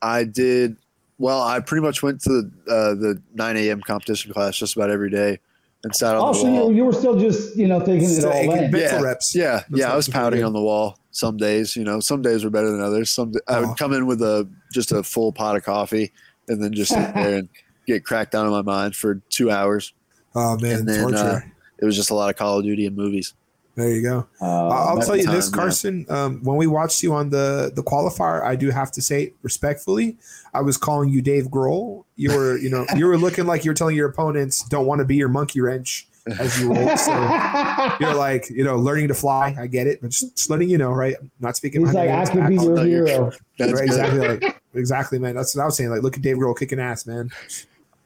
I 0.02 0.24
did 0.24 0.78
well. 1.18 1.42
I 1.42 1.60
pretty 1.60 1.82
much 1.82 2.04
went 2.04 2.22
to 2.22 2.30
the 2.30 2.52
uh, 2.72 2.94
the 2.96 3.22
9 3.34 3.58
a.m. 3.58 3.82
competition 3.82 4.32
class 4.32 4.56
just 4.58 4.76
about 4.76 4.92
every 4.92 5.10
day 5.10 5.40
and 5.84 5.94
sat 5.96 6.16
on 6.16 6.22
Oh, 6.22 6.34
the 6.34 6.40
so 6.40 6.46
wall. 6.46 6.70
you, 6.72 6.78
you 6.78 6.86
were 6.86 6.94
still 6.94 7.20
just, 7.20 7.58
you 7.58 7.68
know, 7.68 7.80
taking 7.80 8.10
it 8.10 8.24
all 8.24 8.32
Taking 8.32 8.52
in. 8.52 8.72
mental 8.72 8.80
Yeah. 8.80 9.02
reps. 9.02 9.36
yeah, 9.36 9.52
That's 9.70 9.70
yeah. 9.72 9.92
I 9.92 9.96
was 9.96 10.08
you 10.08 10.14
pouting 10.14 10.44
on 10.44 10.54
the 10.54 10.62
wall 10.62 11.00
some 11.16 11.38
days. 11.38 11.76
You 11.78 11.86
know, 11.86 12.00
some 12.02 12.22
days 12.22 12.44
were 12.44 12.50
better 12.50 12.70
than 12.70 12.82
others. 12.82 13.10
Some 13.10 13.34
I 13.48 13.62
would 13.62 13.78
come 13.78 13.94
in 13.94 14.06
with 14.06 14.22
a 14.22 14.48
just 14.74 14.92
a 14.92 15.02
full 15.02 15.32
pot 15.32 15.56
of 15.56 15.64
coffee 15.64 16.12
and 16.50 16.62
then 16.62 16.74
just 16.74 16.92
sit 16.92 17.14
there 17.16 17.36
and 17.40 17.50
get 17.88 18.04
cracked 18.04 18.36
out 18.36 18.46
of 18.46 18.52
my 18.52 18.62
mind 18.62 18.96
for 18.96 19.16
two 19.30 19.50
hours. 19.50 19.94
Oh 20.36 20.58
man, 20.60 20.80
And 20.80 20.90
then, 20.90 21.02
torture. 21.02 21.18
uh, 21.18 21.40
It 21.80 21.86
was 21.86 21.96
just 21.96 22.10
a 22.10 22.16
lot 22.16 22.30
of 22.30 22.36
Call 22.36 22.60
of 22.60 22.66
Duty 22.66 22.86
and 22.86 22.96
movies. 22.96 23.34
There 23.76 23.90
you 23.90 24.02
go. 24.04 24.28
Uh, 24.42 24.68
I'll 24.70 24.98
I'll 24.98 25.02
tell 25.06 25.16
you 25.18 25.26
time, 25.26 25.36
this, 25.36 25.50
yeah. 25.50 25.56
Carson. 25.58 26.06
Um, 26.10 26.42
when 26.44 26.56
we 26.58 26.66
watched 26.68 27.02
you 27.04 27.14
on 27.14 27.30
the 27.30 27.72
the 27.74 27.84
qualifier, 27.84 28.42
I 28.44 28.56
do 28.56 28.70
have 28.72 28.92
to 28.94 29.02
say 29.02 29.34
respectfully, 29.42 30.18
I 30.54 30.62
was 30.62 30.78
calling 30.78 31.10
you 31.10 31.22
Dave 31.22 31.46
Grohl. 31.48 32.04
You 32.16 32.34
were, 32.36 32.58
you 32.58 32.70
know, 32.70 32.86
you 32.96 33.06
were 33.06 33.18
looking 33.18 33.46
like 33.46 33.64
you 33.66 33.72
were 33.72 33.76
telling 33.76 33.96
your 33.96 34.10
opponents 34.10 34.64
don't 34.70 34.86
want 34.86 35.00
to 35.00 35.06
be 35.06 35.16
your 35.18 35.28
monkey 35.30 35.60
wrench 35.62 36.08
as 36.40 36.60
you 36.60 36.74
roll. 36.74 36.98
So 36.98 37.12
you're 38.00 38.16
like, 38.16 38.50
you 38.50 38.64
know, 38.64 38.78
learning 38.78 39.08
to 39.10 39.14
fly. 39.14 39.56
I 39.60 39.68
get 39.68 39.88
it, 39.88 40.02
but 40.02 40.12
just, 40.12 40.36
just 40.36 40.50
letting 40.50 40.70
you 40.70 40.78
know, 40.78 40.92
right? 40.92 41.16
I'm 41.20 41.32
not 41.40 41.56
speaking. 41.56 41.82
He's 41.86 41.94
like, 41.94 42.08
behind 42.08 42.30
I 42.30 42.32
anyone's 42.44 42.48
could 42.48 42.48
be 42.50 42.64
your 42.66 42.76
no, 42.76 42.84
hero. 42.84 43.32
That's 43.60 43.74
right, 43.80 43.84
exactly, 43.84 44.28
like, 44.28 44.62
exactly, 44.74 45.20
man. 45.20 45.36
That's 45.36 45.56
what 45.56 45.62
I 45.62 45.66
was 45.66 45.78
saying. 45.78 45.90
Like, 45.90 46.02
look 46.04 46.16
at 46.16 46.22
Dave 46.24 46.38
Grohl 46.38 46.58
kicking 46.58 46.80
ass, 46.80 47.06
man. 47.06 47.30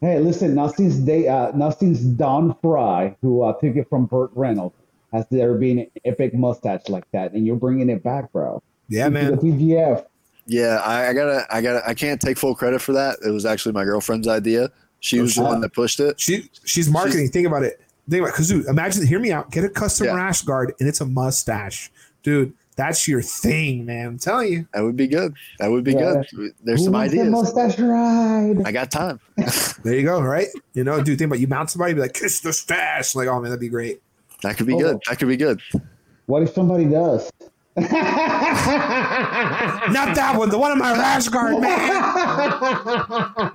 Hey, 0.01 0.19
listen, 0.19 0.55
now 0.55 0.67
since 0.67 0.99
they, 0.99 1.27
uh, 1.27 1.51
now 1.55 1.69
since 1.71 1.99
Don 1.99 2.55
Frye, 2.61 3.15
who 3.21 3.41
uh, 3.43 3.53
took 3.53 3.75
it 3.75 3.89
from 3.89 4.05
Burt 4.05 4.31
Reynolds, 4.33 4.75
has 5.11 5.25
there 5.29 5.53
been 5.55 5.79
an 5.79 5.87
epic 6.05 6.33
mustache 6.33 6.87
like 6.87 7.03
that, 7.11 7.33
and 7.33 7.45
you're 7.45 7.55
bringing 7.57 7.89
it 7.89 8.01
back, 8.03 8.31
bro? 8.31 8.61
Yeah, 8.87 9.05
To 9.05 9.09
man. 9.11 9.31
The 9.31 9.37
PGF. 9.37 10.05
Yeah, 10.45 10.81
I, 10.83 11.09
I 11.09 11.13
gotta, 11.13 11.45
I 11.51 11.61
gotta, 11.61 11.87
I 11.87 11.93
can't 11.93 12.19
take 12.19 12.37
full 12.37 12.55
credit 12.55 12.81
for 12.81 12.93
that. 12.93 13.17
It 13.25 13.29
was 13.29 13.45
actually 13.45 13.73
my 13.73 13.83
girlfriend's 13.83 14.27
idea. 14.27 14.69
She 14.99 15.19
Oh, 15.19 15.23
was 15.23 15.35
the 15.35 15.41
shit. 15.41 15.43
one 15.43 15.61
that 15.61 15.73
pushed 15.73 15.99
it. 15.99 16.19
She 16.19 16.49
she's 16.65 16.89
marketing. 16.89 17.29
think 17.29 17.45
about 17.47 17.63
it. 17.63 17.79
Think 18.09 18.23
about 18.23 18.33
Kazoo. 18.35 18.67
Imagine, 18.67 19.05
hear 19.05 19.19
me 19.19 19.31
out. 19.31 19.51
Get 19.51 19.63
a 19.63 19.69
custom 19.69 20.07
Yeah. 20.07 20.15
rash 20.15 20.41
guard, 20.41 20.73
and 20.79 20.87
it's 20.89 21.01
a 21.01 21.05
mustache, 21.05 21.91
dude. 22.23 22.53
That's 22.75 23.07
your 23.09 23.21
thing, 23.21 23.85
man. 23.85 24.07
I'm 24.07 24.17
telling 24.17 24.53
you. 24.53 24.67
That 24.73 24.81
would 24.83 24.95
be 24.95 25.07
good. 25.07 25.33
That 25.59 25.69
would 25.69 25.83
be 25.83 25.91
Yeah. 25.93 26.23
good. 26.33 26.53
There's 26.63 26.79
Who 26.79 26.85
some 26.85 26.93
wants 26.93 27.13
a 27.13 27.17
ideas. 27.19 27.31
mustache 27.31 27.77
ride? 27.79 28.61
I 28.65 28.71
got 28.71 28.89
time. 28.89 29.19
There 29.83 29.93
you 29.95 30.03
go. 30.03 30.21
Right? 30.21 30.47
You 30.73 30.83
know, 30.85 30.97
dude. 31.03 31.17
Think 31.19 31.27
about 31.29 31.39
you 31.39 31.47
mount 31.47 31.69
somebody, 31.69 31.93
be 31.93 31.99
like, 32.01 32.13
kiss 32.13 32.39
the 32.41 32.53
stash. 32.53 33.15
Like, 33.15 33.27
oh 33.27 33.35
man, 33.41 33.43
that'd 33.51 33.59
be 33.59 33.67
great. 33.69 34.01
That 34.43 34.55
could 34.57 34.65
be 34.67 34.73
Oh. 34.75 34.79
good. 34.79 34.97
That 35.09 35.19
could 35.19 35.27
be 35.27 35.37
good. 35.37 35.61
What 36.25 36.41
if 36.43 36.53
somebody 36.53 36.85
does? 36.85 37.29
Not 39.89 40.15
that 40.15 40.35
one. 40.37 40.49
The 40.49 40.57
one 40.57 40.71
on 40.71 40.79
my 40.79 40.91
rash 40.93 41.27
guard, 41.29 41.59
man. 41.61 41.91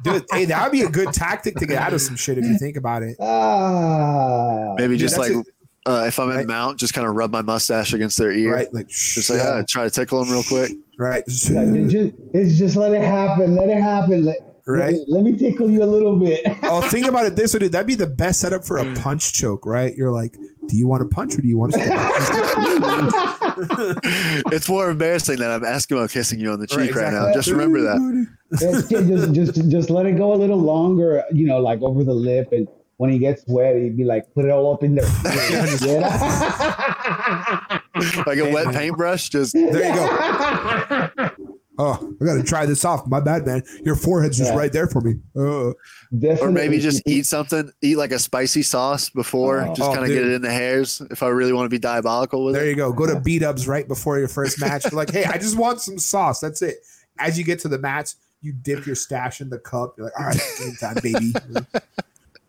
Dude, 0.03 0.25
hey, 0.33 0.45
that 0.47 0.63
would 0.65 0.73
be 0.73 0.83
a 0.83 0.89
good 0.89 1.13
tactic 1.13 1.57
to 1.57 1.67
get 1.67 1.79
out 1.79 1.93
of 1.93 2.01
some 2.01 2.17
shit 2.17 2.39
if 2.39 2.45
you 2.45 2.57
think 2.59 2.77
about 2.77 3.03
it. 3.03 3.17
Ah, 3.21 4.75
Maybe 4.79 4.95
Dude, 4.95 5.01
just 5.01 5.19
like 5.19 5.33
it. 5.33 5.47
uh, 5.87 6.05
if 6.07 6.19
I'm 6.19 6.31
in 6.31 6.37
Right. 6.37 6.47
mount, 6.47 6.79
just 6.79 6.95
kind 6.95 7.07
of 7.07 7.15
rub 7.15 7.31
my 7.33 7.43
mustache 7.43 7.93
against 7.93 8.17
their 8.19 8.33
ear. 8.33 8.55
Right? 8.55 8.73
Like, 8.73 8.89
Just 8.89 9.31
like 9.31 9.41
yeah, 9.41 9.45
uh, 9.49 9.63
try 9.69 9.85
to 9.85 9.91
tickle 9.91 10.25
them 10.25 10.33
real 10.33 10.43
quick. 10.45 10.73
right. 10.99 11.23
Yeah, 11.27 11.87
just, 11.89 12.15
it's 12.33 12.57
just 12.59 12.77
let 12.77 12.93
it 12.93 13.03
happen. 13.03 13.55
Let 13.57 13.69
it 13.69 13.83
happen. 13.83 14.25
Let, 14.25 14.37
Right. 14.67 14.95
Let, 14.95 15.09
let 15.09 15.25
me 15.25 15.37
tickle 15.37 15.71
you 15.71 15.83
a 15.83 15.85
little 15.85 16.19
bit. 16.19 16.41
Oh, 16.63 16.81
think 16.89 17.07
about 17.07 17.27
it 17.27 17.37
this 17.37 17.53
way, 17.53 17.61
dude. 17.61 17.73
That'd 17.73 17.87
be 17.87 17.97
the 17.97 18.07
best 18.07 18.41
setup 18.41 18.65
for 18.65 18.79
a 18.79 18.85
mm. 18.85 18.99
punch 18.99 19.35
choke, 19.35 19.67
right? 19.67 19.95
You're 19.95 20.11
like, 20.11 20.39
do 20.69 20.77
you 20.77 20.87
want 20.87 21.03
to 21.03 21.09
punch 21.15 21.37
or 21.37 21.43
do 21.43 21.49
you 21.49 21.59
want 21.59 21.75
to? 21.75 21.81
it's 24.53 24.67
more 24.69 24.91
embarrassing 24.91 25.39
that 25.39 25.51
I'm 25.51 25.65
asking 25.65 25.99
about 25.99 26.11
kissing 26.11 26.41
you 26.41 26.51
on 26.51 26.61
the 26.61 26.67
cheek 26.67 26.95
Right, 26.95 27.05
right, 27.05 27.13
now. 27.13 27.33
Just 27.35 27.51
remember 27.51 27.83
that. 27.83 28.27
Just, 28.59 28.91
just, 28.91 29.35
just, 29.35 29.71
just 29.71 29.91
let 29.91 30.07
it 30.07 30.17
go 30.17 30.33
a 30.33 30.37
little 30.37 30.61
longer, 30.61 31.23
you 31.31 31.47
know, 31.47 31.59
like 31.59 31.83
over 31.83 32.03
the 32.03 32.15
lip. 32.15 32.51
And 32.53 32.67
when 32.97 33.11
he 33.11 33.19
gets 33.19 33.45
wet, 33.47 33.77
he'd 33.77 33.99
be 33.99 34.05
like, 34.05 34.33
put 34.33 34.47
it 34.47 34.51
all 34.51 34.73
up 34.73 34.83
in 34.83 34.95
there. 34.95 35.05
Like 38.27 38.39
a 38.39 38.51
wet 38.51 38.75
paintbrush. 38.75 39.29
Just 39.29 39.53
There 39.53 39.67
you 39.67 39.95
go. 39.95 41.31
Oh, 41.77 42.15
I 42.21 42.25
got 42.25 42.35
to 42.35 42.43
try 42.45 42.67
this 42.67 42.85
off. 42.85 43.07
My 43.09 43.19
bad, 43.21 43.45
man. 43.47 43.63
Your 43.85 43.97
forehead's 43.97 44.39
just 44.39 44.53
Yeah. 44.53 44.57
right 44.59 44.73
there 44.73 44.87
for 44.87 45.01
me. 45.01 45.17
Uh, 45.37 45.73
or 46.41 46.51
maybe 46.53 46.79
just 46.79 47.03
eat 47.07 47.27
something. 47.27 47.73
Eat 47.83 47.97
like 47.97 48.13
a 48.13 48.19
spicy 48.19 48.63
sauce 48.63 49.11
before. 49.11 49.63
Oh. 49.63 49.75
just 49.75 49.91
Oh, 49.91 49.93
kind 49.93 50.05
of 50.05 50.09
get 50.09 50.23
it 50.25 50.33
in 50.33 50.43
the 50.43 50.53
hairs. 50.53 51.03
If 51.11 51.23
I 51.23 51.29
really 51.29 51.53
want 51.53 51.67
to 51.67 51.71
be 51.71 51.79
diabolical 51.81 52.45
with 52.45 52.55
there 52.55 52.63
it. 52.63 52.67
There 52.67 52.71
you 52.71 52.77
go. 52.77 52.93
Go 52.93 53.07
to 53.13 53.19
beat 53.21 53.43
ups 53.43 53.67
right 53.67 53.89
before 53.89 54.19
your 54.19 54.29
first 54.29 54.61
match. 54.61 54.93
Like, 54.93 55.11
hey, 55.11 55.25
I 55.25 55.37
just 55.39 55.57
want 55.59 55.81
some 55.81 55.99
sauce. 55.99 56.39
That's 56.41 56.63
it. 56.63 56.77
As 57.19 57.37
you 57.39 57.45
get 57.45 57.59
to 57.61 57.69
the 57.69 57.79
match, 57.79 58.11
you 58.41 58.53
dip 58.53 58.87
your 58.87 58.95
stash 58.95 59.41
in 59.41 59.49
the 59.51 59.59
cup. 59.59 59.95
You're 59.97 60.05
like, 60.07 60.21
all 60.21 60.27
right, 60.27 60.41
game 60.61 60.75
time, 60.81 60.97
baby. 61.03 61.33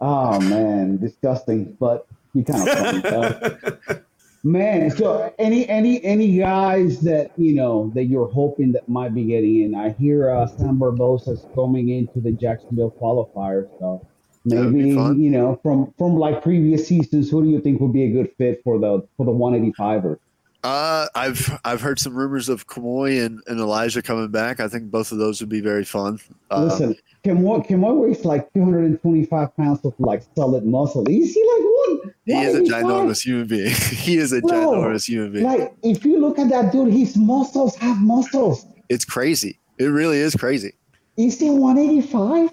Oh 0.02 0.40
man, 0.42 0.98
disgusting, 0.98 1.78
but 1.80 2.06
you 2.34 2.44
kind 2.44 2.68
of 2.68 3.02
funny. 3.04 4.00
Man, 4.46 4.92
so 4.92 5.34
any 5.40 5.70
any 5.70 6.04
any 6.06 6.38
guys 6.38 7.02
that 7.02 7.32
you 7.38 7.56
know 7.56 7.92
that 7.96 8.06
you're 8.06 8.30
hoping 8.32 8.74
that 8.74 8.90
might 8.90 9.16
be 9.16 9.26
getting 9.26 9.62
in? 9.64 9.76
I 9.76 9.92
hear 9.92 10.32
uh, 10.32 10.48
Sam 10.48 10.80
Barbosa's 10.80 11.48
coming 11.56 11.90
into 11.90 12.22
the 12.22 12.34
Jacksonville 12.34 12.96
qualifier, 13.02 13.70
so 13.80 14.08
That 14.46 14.66
would 14.66 14.74
be 14.74 14.96
maybe 14.96 15.16
you 15.16 15.32
know 15.32 15.60
from 15.64 15.94
from 15.98 16.18
like 16.18 16.44
previous 16.44 16.88
seasons, 16.88 17.32
who 17.32 17.44
do 17.44 17.50
you 17.50 17.62
think 17.62 17.82
would 17.82 17.94
be 17.94 18.06
a 18.06 18.12
good 18.12 18.32
fit 18.38 18.62
for 18.64 18.80
the 18.80 19.08
for 19.18 19.26
the 19.26 19.34
185er? 19.34 20.18
Uh, 20.66 21.08
I've 21.14 21.60
I've 21.64 21.80
heard 21.80 22.00
some 22.00 22.16
rumors 22.16 22.50
of 22.50 22.66
Kamoy 22.66 23.24
and, 23.24 23.40
and 23.46 23.60
Elijah 23.60 24.02
coming 24.02 24.30
back. 24.30 24.60
I 24.60 24.68
think 24.68 24.90
both 24.90 25.12
of 25.12 25.20
those 25.20 25.40
would 25.40 25.50
be 25.50 25.62
very 25.62 25.86
fun. 25.86 26.20
Uh, 26.50 26.64
Listen, 26.64 26.96
Kim 27.24 27.62
Kim 27.62 27.82
weighs 27.82 28.26
like 28.26 28.52
225 28.54 29.56
pounds 29.56 29.86
of 29.86 29.94
like 30.00 30.24
solid 30.36 30.66
muscle. 30.66 31.08
Is 31.08 31.36
he 31.36 31.42
like 31.54 31.64
one? 32.02 32.16
he 32.26 32.34
is 32.34 32.56
a 32.56 32.64
185? 32.64 32.84
ginormous 32.84 33.24
human 33.24 33.46
being. 33.46 33.76
he 33.92 34.18
is 34.18 34.32
a 34.34 34.42
Bro, 34.42 34.50
ginormous 34.50 35.08
human 35.08 35.34
being. 35.34 35.46
Like, 35.46 35.72
if 35.84 36.04
you 36.04 36.20
look 36.20 36.40
at 36.40 36.50
that 36.50 36.72
dude, 36.72 36.92
his 36.92 37.16
muscles 37.16 37.76
have 37.76 38.02
muscles. 38.02 38.66
It's 38.90 39.06
crazy. 39.06 39.60
It 39.78 39.86
really 39.86 40.18
is 40.18 40.36
crazy. 40.36 40.74
Is 41.16 41.40
he 41.40 41.52
185? 41.52 42.50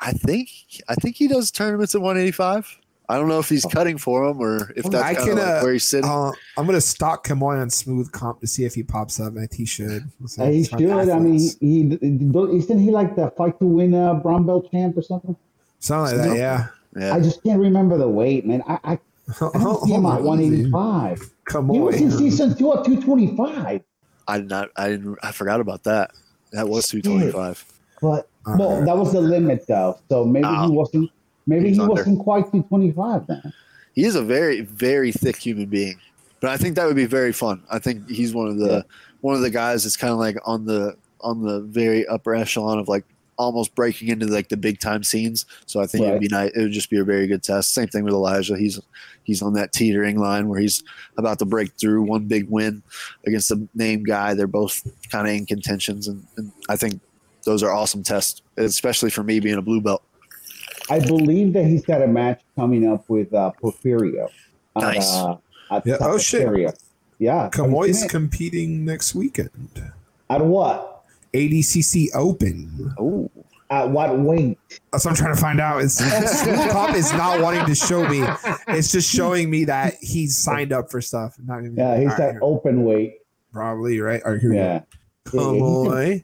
I 0.00 0.10
think 0.10 0.48
I 0.88 0.96
think 0.96 1.14
he 1.14 1.28
does 1.28 1.52
tournaments 1.52 1.94
at 1.94 2.00
185. 2.00 2.80
I 3.08 3.16
don't 3.18 3.28
know 3.28 3.38
if 3.38 3.48
he's 3.48 3.64
cutting 3.64 3.98
for 3.98 4.24
him 4.28 4.40
or 4.40 4.72
if 4.76 4.84
that's 4.84 4.96
I 4.96 5.14
can, 5.14 5.36
like 5.36 5.46
uh, 5.46 5.60
where 5.60 5.72
he's 5.74 5.84
sitting. 5.84 6.10
Uh, 6.10 6.32
I'm 6.56 6.66
gonna 6.66 6.80
stalk 6.80 7.26
Kamoy 7.26 7.60
on 7.60 7.68
Smoothcomp 7.68 8.40
to 8.40 8.46
see 8.46 8.64
if 8.64 8.74
he 8.74 8.82
pops 8.82 9.20
up. 9.20 9.34
I 9.36 9.46
he 9.54 9.64
should. 9.64 10.10
Let's. 10.20 10.38
Uh, 10.38 10.46
he 10.46 10.60
It's 10.60 10.72
my 10.72 10.78
should. 10.78 10.90
I 10.90 11.18
mean, 11.18 11.36
athletes. 11.36 11.56
he, 11.60 11.82
he 12.00 12.56
isn't 12.58 12.78
he 12.80 12.90
like 12.90 13.14
the 13.14 13.30
fight 13.36 13.58
to 13.60 13.66
win 13.66 13.94
a 13.94 14.14
brown 14.14 14.44
belt 14.46 14.70
champ 14.70 14.96
or 14.96 15.02
something? 15.02 15.36
something 15.78 16.18
like 16.18 16.28
that. 16.30 16.36
Yeah. 16.36 16.66
yeah. 16.96 17.14
I 17.14 17.20
just 17.20 17.42
can't 17.44 17.60
remember 17.60 17.96
the 17.98 18.08
weight, 18.08 18.44
man. 18.46 18.62
I 18.66 18.78
I, 18.84 18.92
I 19.54 19.58
don't 19.58 19.84
see 19.86 19.92
him 19.92 20.06
at 20.06 20.22
185. 20.22 21.18
He 21.20 21.78
was 21.78 21.96
in 22.00 22.08
Kamoy. 22.10 22.18
season 22.18 22.56
two 22.58 22.72
at 22.72 22.84
225. 22.84 23.82
I 24.28 24.38
did 24.38 24.48
not. 24.48 24.70
I 24.76 24.88
didn't. 24.88 25.16
I 25.22 25.30
forgot 25.30 25.60
about 25.60 25.84
that. 25.84 26.10
That 26.52 26.68
was 26.68 26.88
225. 26.88 27.64
But 28.02 28.28
well, 28.46 28.84
that 28.84 28.96
was 28.96 29.12
the 29.12 29.20
limit 29.20 29.64
though. 29.68 29.98
So 30.08 30.24
maybe 30.24 30.46
Oh. 30.48 30.66
he 30.68 30.72
wasn't. 30.72 31.10
Maybe 31.46 31.72
he 31.72 31.78
wasn't 31.80 32.18
quite 32.20 32.44
225 32.50 33.26
then. 33.26 33.52
He 33.94 34.04
is 34.04 34.14
a 34.14 34.22
very 34.22 34.60
very 34.62 35.12
thick 35.12 35.36
human 35.36 35.66
being, 35.66 35.98
but 36.40 36.50
I 36.50 36.56
think 36.56 36.76
that 36.76 36.86
would 36.86 36.96
be 36.96 37.06
very 37.06 37.32
fun. 37.32 37.62
I 37.70 37.78
think 37.78 38.08
he's 38.08 38.34
one 38.34 38.48
of 38.48 38.58
the 38.58 38.68
Yeah. 38.68 38.82
one 39.20 39.34
of 39.36 39.40
the 39.42 39.50
guys 39.50 39.84
that's 39.84 39.96
kind 39.96 40.12
of 40.12 40.18
like 40.18 40.36
on 40.44 40.66
the 40.66 40.96
on 41.20 41.42
the 41.42 41.60
very 41.60 42.06
upper 42.06 42.34
echelon 42.34 42.78
of 42.78 42.88
like 42.88 43.04
almost 43.38 43.74
breaking 43.74 44.08
into 44.08 44.26
like 44.26 44.48
the 44.48 44.56
big 44.56 44.80
time 44.80 45.02
scenes. 45.02 45.44
So 45.66 45.80
I 45.80 45.86
think 45.86 46.04
it 46.04 46.10
would 46.12 46.20
be 46.20 46.28
nice. 46.28 46.52
It 46.54 46.60
would 46.62 46.72
just 46.72 46.88
be 46.90 46.98
a 46.98 47.04
very 47.04 47.26
good 47.26 47.42
test. 47.42 47.74
Same 47.74 47.86
thing 47.88 48.02
with 48.04 48.12
Elijah. 48.14 48.56
He's 48.58 48.80
he's 49.24 49.40
on 49.42 49.52
that 49.54 49.72
teetering 49.72 50.18
line 50.18 50.48
where 50.48 50.60
he's 50.60 50.82
about 51.16 51.38
to 51.38 51.44
break 51.44 51.72
through 51.80 52.02
one 52.02 52.24
big 52.26 52.48
win 52.50 52.82
against 53.26 53.50
a 53.50 53.66
name 53.74 54.02
guy. 54.04 54.34
They're 54.34 54.46
both 54.46 54.82
kind 55.10 55.26
of 55.28 55.34
in 55.34 55.46
contentions, 55.46 56.08
and, 56.08 56.26
and 56.36 56.50
I 56.68 56.76
think 56.76 57.00
those 57.44 57.62
are 57.62 57.70
awesome 57.72 58.02
tests, 58.02 58.42
especially 58.56 59.10
for 59.10 59.22
me 59.22 59.38
being 59.40 59.56
a 59.56 59.62
blue 59.62 59.80
belt. 59.80 60.02
I 60.90 61.00
believe 61.00 61.52
that 61.54 61.64
he's 61.66 61.84
got 61.84 62.02
a 62.02 62.06
match 62.06 62.40
coming 62.56 62.86
up 62.86 63.08
with 63.08 63.32
uh, 63.34 63.52
Porfirio. 63.62 64.28
at, 64.76 64.82
Nice. 64.82 65.12
uh, 65.12 65.36
at 65.70 65.86
Yeah, 65.86 65.96
oh, 66.00 66.18
shit. 66.18 66.48
Yeah. 67.18 67.44
have 67.44 67.52
Kamoy's 67.52 68.04
competing 68.04 68.84
next 68.84 69.14
weekend. 69.14 69.90
At 70.30 70.44
what? 70.44 71.02
ADCC 71.32 72.08
Open. 72.14 72.94
Oh, 72.98 73.30
At 73.70 73.90
what 73.90 74.18
weight? 74.18 74.58
That's 74.92 75.04
what 75.04 75.10
I'm 75.12 75.16
trying 75.16 75.34
to 75.34 75.40
find 75.40 75.60
out. 75.60 75.80
Is 75.82 75.98
Smoothcomp 75.98 76.94
is 76.94 77.12
not 77.14 77.40
wanting 77.40 77.66
to 77.66 77.74
show 77.74 78.06
me. 78.08 78.22
It's 78.68 78.92
just 78.92 79.12
showing 79.12 79.50
me 79.50 79.64
that 79.64 79.94
he's 80.00 80.36
signed 80.36 80.72
up 80.72 80.90
for 80.90 81.00
stuff. 81.00 81.36
Not 81.44 81.60
even. 81.64 81.74
Yeah, 81.76 81.96
he's 81.98 82.10
All 82.10 82.16
right, 82.16 82.20
at 82.20 82.30
here. 82.32 82.40
open 82.42 82.84
weight. 82.84 83.14
probably 83.52 83.98
right. 84.00 84.22
All 84.24 84.32
right, 84.32 84.40
here 84.40 84.52
Yeah. 84.54 84.80
go. 85.32 85.54
Yeah, 85.54 86.14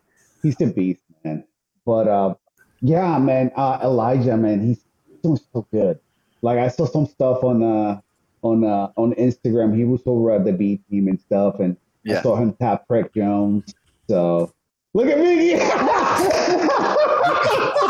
he's, 0.44 0.57
a, 0.57 0.57
he's 0.61 0.61
a 0.70 0.72
beast, 0.72 1.01
man. 1.25 1.44
But 1.85 2.07
uh, 2.09 2.35
yeah, 2.83 3.18
man, 3.18 3.51
uh, 3.57 3.79
Elijah, 3.83 4.37
man, 4.37 4.61
he's 4.66 4.85
doing 5.23 5.38
so 5.53 5.66
good. 5.73 5.99
Like 6.42 6.59
I 6.59 6.68
saw 6.68 6.85
some 6.87 7.07
stuff 7.07 7.42
on 7.45 7.62
uh 7.62 8.01
on 8.42 8.64
uh 8.64 8.88
on 8.97 9.14
Instagram. 9.14 9.75
He 9.77 9.85
was 9.85 10.03
over 10.07 10.33
at 10.33 10.45
the 10.45 10.53
B 10.53 10.81
team 10.90 11.07
and 11.09 11.18
stuff, 11.21 11.61
and 11.61 11.77
I 12.07 12.12
Yeah. 12.14 12.23
saw 12.23 12.37
him 12.37 12.53
tap 12.55 12.87
Craig 12.88 13.11
Jones. 13.14 13.73
So 14.11 14.53
look 14.95 15.07
at 15.07 15.18
me. 15.18 15.55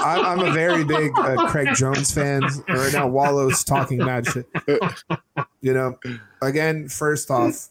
I'm, 0.05 0.25
I'm 0.25 0.41
a 0.41 0.53
very 0.53 0.85
big 0.85 1.17
uh, 1.19 1.47
Craig 1.49 1.69
Jones 1.75 2.13
fan. 2.13 2.43
Right 2.69 2.93
now, 2.93 3.07
Wallow's 3.09 3.65
talking 3.65 3.99
mad 3.99 4.27
shit. 4.27 4.47
You 5.63 5.73
know, 5.73 5.97
again, 6.43 6.89
first 6.89 7.31
off, 7.31 7.69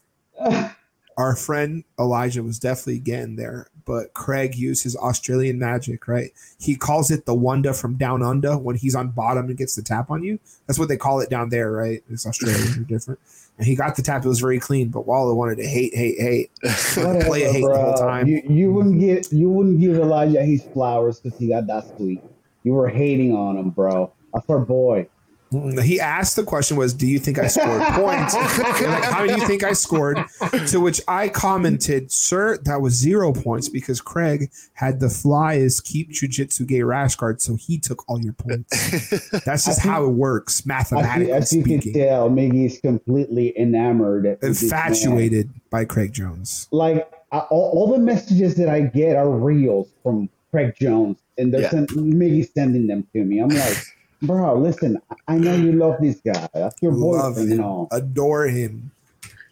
our 1.22 1.36
friend 1.36 1.84
Elijah 2.00 2.42
was 2.42 2.58
definitely 2.58 2.98
getting 2.98 3.36
there, 3.36 3.68
but 3.84 4.12
Craig 4.12 4.56
used 4.56 4.82
his 4.82 4.96
Australian 4.96 5.56
magic, 5.56 6.08
right? 6.08 6.32
He 6.58 6.74
calls 6.74 7.12
it 7.12 7.26
the 7.26 7.34
wonder 7.34 7.72
from 7.72 7.94
down 7.94 8.24
under 8.24 8.58
when 8.58 8.74
he's 8.74 8.96
on 8.96 9.10
bottom 9.10 9.46
and 9.46 9.56
gets 9.56 9.76
the 9.76 9.82
tap 9.82 10.10
on 10.10 10.24
you. 10.24 10.40
That's 10.66 10.80
what 10.80 10.88
they 10.88 10.96
call 10.96 11.20
it 11.20 11.30
down 11.30 11.50
there, 11.50 11.70
right? 11.70 12.02
It's 12.10 12.26
Australian 12.26 12.80
or 12.80 12.84
different. 12.84 13.20
And 13.56 13.66
he 13.68 13.76
got 13.76 13.94
the 13.94 14.02
tap; 14.02 14.24
it 14.24 14.28
was 14.28 14.40
very 14.40 14.58
clean. 14.58 14.88
But 14.88 15.06
Waller 15.06 15.34
wanted 15.34 15.58
to 15.58 15.66
hate, 15.66 15.94
hate, 15.94 16.18
hate, 16.18 16.50
Whatever, 16.96 17.24
play 17.24 17.44
a 17.44 17.52
hate 17.52 17.64
the 17.64 17.78
whole 17.78 17.94
time. 17.94 18.26
You, 18.26 18.42
you 18.48 18.72
wouldn't 18.72 18.98
get 18.98 19.32
you 19.32 19.48
wouldn't 19.48 19.78
give 19.78 19.94
Elijah 19.94 20.42
his 20.42 20.64
flowers 20.64 21.20
because 21.20 21.38
he 21.38 21.48
got 21.48 21.68
that 21.68 21.96
sweet. 21.96 22.20
You 22.64 22.72
were 22.72 22.88
hating 22.88 23.32
on 23.36 23.56
him, 23.56 23.70
bro. 23.70 24.12
That's 24.34 24.48
our 24.48 24.58
boy. 24.58 25.06
He 25.82 26.00
asked 26.00 26.36
the 26.36 26.44
question 26.44 26.76
was, 26.76 26.94
"Do 26.94 27.06
you 27.06 27.18
think 27.18 27.38
I 27.38 27.46
scored 27.46 27.82
points? 27.92 28.34
And 28.34 28.92
like, 28.92 29.04
how 29.04 29.26
do 29.26 29.34
you 29.34 29.46
think 29.46 29.62
I 29.64 29.72
scored?" 29.72 30.18
To 30.68 30.80
which 30.80 31.00
I 31.08 31.28
commented, 31.28 32.10
"Sir, 32.10 32.56
that 32.64 32.80
was 32.80 32.94
zero 32.94 33.32
points 33.32 33.68
because 33.68 34.00
Craig 34.00 34.50
had 34.74 35.00
the 35.00 35.08
flies 35.10 35.80
keep 35.80 36.10
jujitsu 36.10 36.66
gay 36.66 36.82
rash 36.82 37.16
guard, 37.16 37.40
so 37.42 37.54
he 37.56 37.78
took 37.78 38.08
all 38.08 38.20
your 38.20 38.32
points. 38.32 39.10
That's 39.44 39.64
just 39.66 39.82
think- 39.82 39.92
how 39.92 40.04
it 40.04 40.12
works, 40.12 40.60
As 40.60 40.64
you, 40.64 40.68
mathematically 40.68 41.32
as 41.32 41.52
you 41.52 41.62
can 41.64 41.80
speaking. 41.80 42.00
tell, 42.02 42.30
Miggy's 42.30 42.80
completely 42.80 43.52
enamored. 43.58 44.24
with 44.24 44.40
this 44.40 44.62
man. 44.62 44.70
Infatuated 44.88 45.50
by 45.70 45.84
Craig 45.84 46.12
Jones. 46.12 46.68
Like 46.70 47.10
I, 47.30 47.38
all, 47.50 47.70
all 47.74 47.92
the 47.92 47.98
messages 47.98 48.54
that 48.56 48.68
I 48.68 48.80
get 48.82 49.16
are 49.16 49.28
reels 49.30 49.88
from 50.02 50.28
Craig 50.50 50.74
Jones, 50.80 51.18
and 51.38 51.52
they're 51.52 51.62
Yeah. 51.62 51.70
send, 51.70 51.88
Miggy 51.90 52.48
sending 52.52 52.86
them 52.86 53.06
to 53.14 53.24
me. 53.24 53.38
I'm 53.40 53.48
like, 53.48 53.76
bro, 54.22 54.56
listen, 54.58 54.98
I 55.28 55.38
know 55.38 55.54
you 55.54 55.72
love 55.72 55.96
this 56.00 56.20
guy. 56.24 56.48
That's 56.54 56.80
your 56.82 56.92
Love 56.92 57.34
boyfriend 57.34 57.50
and 57.52 57.60
him, 57.60 57.64
all. 57.66 57.88
adore 57.92 58.46
him. 58.46 58.90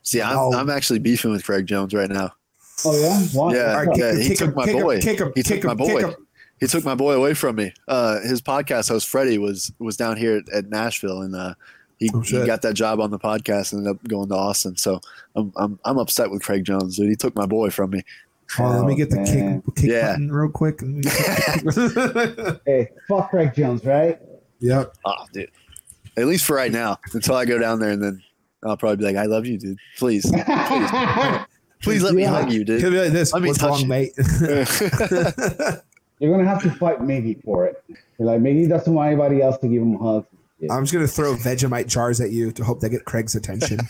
See, 0.02 0.22
I'm, 0.22 0.34
No. 0.34 0.52
I'm 0.54 0.70
actually 0.70 0.98
beefing 0.98 1.30
with 1.30 1.44
Craig 1.44 1.66
Jones 1.66 1.92
right 1.94 2.08
now. 2.10 2.32
Oh 2.84 2.98
yeah, 2.98 3.20
what? 3.38 3.54
Yeah, 3.54 3.74
All 3.76 3.84
right, 3.84 3.96
yeah, 3.98 4.16
he 4.18 4.34
took 4.34 4.48
kick 4.48 4.56
my 4.56 4.72
boy. 4.72 4.94
him, 4.96 5.00
kick 5.02 5.18
him, 5.20 5.32
He 5.34 5.42
took 5.42 5.62
my 5.64 5.74
boy. 5.74 6.14
He 6.60 6.66
took 6.66 6.84
my 6.84 6.94
boy 6.94 7.12
away 7.14 7.34
from 7.34 7.56
me. 7.56 7.72
Uh, 7.88 8.20
his 8.20 8.40
podcast 8.42 8.88
host 8.88 9.06
Freddie 9.08 9.38
was 9.38 9.72
was 9.78 9.96
down 9.96 10.16
here 10.16 10.36
at, 10.38 10.48
at 10.50 10.68
Nashville, 10.70 11.22
and 11.22 11.34
uh, 11.36 11.54
he, 11.98 12.10
Oh, 12.14 12.20
he 12.20 12.44
got 12.46 12.62
that 12.62 12.74
job 12.74 13.00
on 13.00 13.10
the 13.10 13.18
podcast 13.18 13.72
and 13.72 13.86
ended 13.86 13.96
up 14.02 14.08
going 14.08 14.28
to 14.30 14.34
Austin. 14.34 14.76
So 14.78 15.00
I'm 15.34 15.52
I'm, 15.56 15.78
I'm 15.84 15.98
upset 15.98 16.30
with 16.30 16.42
Craig 16.42 16.64
Jones, 16.64 16.96
dude. 16.96 17.08
He 17.10 17.16
took 17.16 17.34
my 17.36 17.46
boy 17.46 17.68
from 17.70 17.90
me. 17.90 18.02
Oh, 18.58 18.64
let 18.68 18.84
me 18.86 18.94
Oh, 18.94 18.96
get 18.96 19.10
the 19.10 19.16
man. 19.16 19.62
kick, 19.62 19.74
kick 19.76 19.84
Yeah. 19.90 20.12
button 20.12 20.32
real 20.32 20.50
quick. 20.50 20.80
Hey, 22.66 22.88
fuck 23.08 23.30
Craig 23.30 23.52
Jones, 23.54 23.84
right? 23.84 24.18
Yep. 24.60 24.94
Oh, 25.04 25.14
dude. 25.32 25.50
At 26.16 26.26
least 26.26 26.44
for 26.44 26.56
right 26.56 26.72
now, 26.72 26.98
until 27.14 27.34
I 27.36 27.44
go 27.44 27.58
down 27.58 27.78
there, 27.80 27.90
and 27.90 28.02
then 28.02 28.22
I'll 28.64 28.76
probably 28.76 28.96
be 28.96 29.04
like, 29.04 29.16
"I 29.16 29.24
love 29.26 29.46
you, 29.46 29.58
dude. 29.58 29.78
Please, 29.96 30.30
please 31.82 32.02
let 32.02 32.14
me 32.14 32.22
Yeah. 32.22 32.30
hug 32.30 32.50
you, 32.52 32.58
He'll 32.58 32.64
dude." 32.78 32.92
be 32.92 33.00
like 33.00 33.12
this. 33.12 33.32
Let 33.32 33.42
me 33.42 33.48
What's 33.48 33.58
touch 33.60 33.70
wrong, 33.70 33.80
you." 33.82 33.86
mate? 33.88 34.12
You're 36.18 36.30
gonna 36.36 36.46
have 36.48 36.62
to 36.64 36.70
fight 36.72 36.98
Miggy 37.00 37.42
for 37.42 37.64
it. 37.66 37.82
You're 38.18 38.26
like 38.26 38.40
Miggy 38.40 38.68
doesn't 38.68 38.92
want 38.92 39.06
anybody 39.08 39.40
else 39.40 39.56
to 39.58 39.68
give 39.68 39.80
him 39.80 39.96
hugs. 39.98 40.26
I'm 40.70 40.82
just 40.84 40.92
gonna 40.92 41.06
throw 41.06 41.34
Vegemite 41.34 41.86
jars 41.86 42.20
at 42.20 42.30
you 42.32 42.52
to 42.52 42.62
hope 42.64 42.80
they 42.80 42.90
get 42.90 43.06
Craig's 43.06 43.34
attention. 43.34 43.80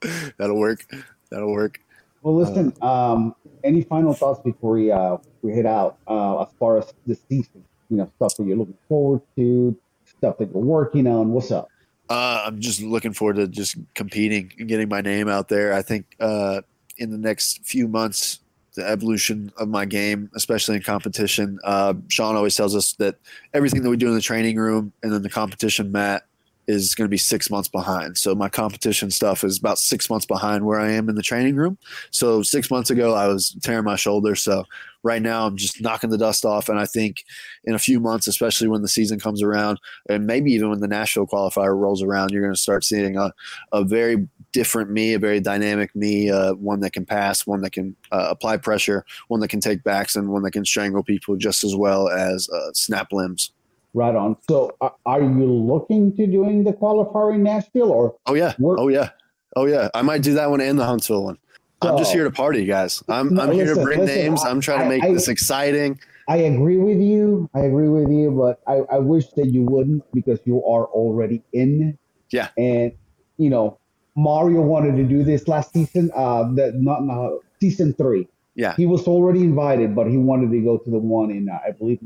That'll 0.38 0.58
work. 0.58 0.84
That'll 1.30 1.52
work. 1.52 1.78
Well, 2.22 2.34
listen. 2.34 2.72
Um, 2.82 3.36
any 3.62 3.82
final 3.82 4.12
thoughts 4.12 4.40
before 4.42 4.72
we 4.72 4.90
uh 4.90 5.18
we 5.42 5.52
head 5.54 5.66
out? 5.66 5.98
Uh, 6.08 6.42
as 6.42 6.48
far 6.58 6.78
as 6.78 6.92
the 7.06 7.14
season, 7.28 7.64
you 7.90 7.96
know, 7.96 8.10
stuff 8.16 8.36
that 8.36 8.44
you're 8.44 8.56
looking 8.56 8.78
forward 8.88 9.20
to, 9.36 9.76
stuff 10.04 10.38
that 10.38 10.52
you're 10.52 10.62
working 10.62 11.06
on. 11.06 11.32
What's 11.32 11.50
up? 11.50 11.68
Uh, 12.08 12.44
I'm 12.46 12.60
just 12.60 12.80
looking 12.80 13.12
forward 13.12 13.36
to 13.36 13.46
just 13.46 13.76
competing 13.94 14.52
and 14.58 14.68
getting 14.68 14.88
my 14.88 15.00
name 15.00 15.28
out 15.28 15.48
there. 15.48 15.72
I 15.72 15.82
think 15.82 16.16
uh, 16.18 16.62
in 16.98 17.10
the 17.10 17.18
next 17.18 17.64
few 17.64 17.86
months, 17.86 18.40
the 18.74 18.88
evolution 18.88 19.52
of 19.58 19.68
my 19.68 19.84
game, 19.84 20.30
especially 20.34 20.76
in 20.76 20.82
competition, 20.82 21.58
uh, 21.64 21.94
Sean 22.08 22.36
always 22.36 22.54
tells 22.54 22.74
us 22.74 22.92
that 22.94 23.16
everything 23.52 23.82
that 23.82 23.90
we 23.90 23.96
do 23.96 24.08
in 24.08 24.14
the 24.14 24.20
training 24.20 24.56
room 24.56 24.92
and 25.02 25.12
then 25.12 25.22
the 25.22 25.30
competition 25.30 25.90
mat 25.90 26.24
is 26.66 26.94
going 26.94 27.06
to 27.06 27.10
be 27.10 27.16
six 27.16 27.50
months 27.50 27.68
behind. 27.68 28.16
So 28.16 28.34
my 28.34 28.48
competition 28.48 29.10
stuff 29.10 29.42
is 29.42 29.58
about 29.58 29.78
six 29.78 30.08
months 30.08 30.24
behind 30.24 30.64
where 30.64 30.78
I 30.78 30.90
am 30.92 31.08
in 31.08 31.16
the 31.16 31.22
training 31.22 31.56
room. 31.56 31.78
So 32.10 32.42
six 32.42 32.70
months 32.70 32.90
ago, 32.90 33.14
I 33.14 33.26
was 33.26 33.56
tearing 33.60 33.84
my 33.84 33.96
shoulder. 33.96 34.36
So 34.36 34.64
right 35.02 35.22
now, 35.22 35.46
I'm 35.46 35.56
just 35.56 35.80
knocking 35.80 36.10
the 36.10 36.18
dust 36.18 36.44
off. 36.44 36.68
And 36.68 36.78
I 36.78 36.86
think 36.86 37.24
in 37.64 37.74
a 37.74 37.78
few 37.78 38.00
months, 38.00 38.26
especially 38.26 38.68
when 38.68 38.82
the 38.82 38.88
season 38.88 39.18
comes 39.18 39.42
around, 39.42 39.78
and 40.08 40.26
maybe 40.26 40.52
even 40.52 40.70
when 40.70 40.80
the 40.80 40.88
Nashville 40.88 41.26
qualifier 41.26 41.76
rolls 41.78 42.02
around, 42.02 42.30
you're 42.30 42.42
going 42.42 42.54
to 42.54 42.60
start 42.60 42.84
seeing 42.84 43.16
a, 43.16 43.32
a 43.72 43.84
very 43.84 44.28
different 44.52 44.90
me, 44.90 45.14
a 45.14 45.18
very 45.18 45.40
dynamic 45.40 45.94
me, 45.94 46.30
uh, 46.30 46.54
one 46.54 46.80
that 46.80 46.92
can 46.92 47.06
pass, 47.06 47.46
one 47.46 47.60
that 47.62 47.72
can 47.72 47.96
uh, 48.12 48.26
apply 48.30 48.56
pressure, 48.56 49.04
one 49.28 49.40
that 49.40 49.48
can 49.48 49.60
take 49.60 49.82
backs, 49.84 50.16
and 50.16 50.28
one 50.28 50.42
that 50.42 50.52
can 50.52 50.64
strangle 50.64 51.02
people 51.02 51.36
just 51.36 51.64
as 51.64 51.74
well 51.74 52.08
as 52.08 52.48
uh, 52.50 52.70
snap 52.72 53.12
limbs. 53.12 53.52
Right 53.92 54.14
on. 54.14 54.36
So, 54.48 54.76
are, 54.80 54.94
are 55.04 55.20
you 55.20 55.52
looking 55.52 56.14
to 56.16 56.26
doing 56.26 56.62
the 56.62 56.72
qualifier 56.72 57.34
in 57.34 57.42
Nashville, 57.42 57.90
or 57.90 58.16
Oh 58.26 58.34
yeah, 58.34 58.54
oh 58.60 58.88
yeah, 58.88 59.10
oh 59.56 59.66
yeah. 59.66 59.88
I 59.94 60.02
might 60.02 60.22
do 60.22 60.34
that 60.34 60.48
one 60.48 60.60
and 60.60 60.78
the 60.78 60.84
Huntsville 60.84 61.24
one. 61.24 61.38
I'm 61.82 61.98
just 61.98 62.12
here 62.12 62.24
to 62.24 62.30
party, 62.30 62.64
guys. 62.66 63.02
I'm, 63.08 63.34
No, 63.34 63.42
I'm 63.42 63.52
here 63.52 63.74
to 63.74 63.82
bring 63.82 64.00
listen, 64.00 64.16
names. 64.16 64.44
I- 64.44 64.50
I'm 64.50 64.60
trying 64.60 64.80
to 64.80 64.88
make 64.88 65.02
I- 65.02 65.12
this 65.12 65.28
exciting. 65.28 65.98
I 66.28 66.36
agree 66.36 66.76
with 66.78 67.00
you. 67.00 67.48
I 67.54 67.60
agree 67.60 67.88
with 67.88 68.08
you, 68.08 68.30
but 68.30 68.60
I, 68.70 68.82
I 68.94 68.98
wish 68.98 69.28
that 69.36 69.46
you 69.46 69.62
wouldn't 69.62 70.04
because 70.12 70.38
you 70.44 70.58
are 70.64 70.84
already 70.86 71.42
in. 71.52 71.98
Yeah. 72.30 72.48
And 72.56 72.92
you 73.36 73.50
know, 73.50 73.78
Mario 74.14 74.60
wanted 74.60 74.96
to 74.96 75.02
do 75.04 75.24
this 75.24 75.48
last 75.48 75.72
season. 75.72 76.10
Uh, 76.14 76.44
that 76.54 76.74
not 76.76 77.02
no, 77.02 77.40
season 77.60 77.94
three. 77.94 78.28
Yeah. 78.54 78.76
He 78.76 78.86
was 78.86 79.08
already 79.08 79.40
invited, 79.40 79.96
but 79.96 80.06
he 80.08 80.18
wanted 80.18 80.52
to 80.52 80.60
go 80.60 80.78
to 80.78 80.90
the 80.90 80.98
one 80.98 81.30
in 81.32 81.48
uh, 81.48 81.58
I 81.66 81.72
believe 81.72 81.98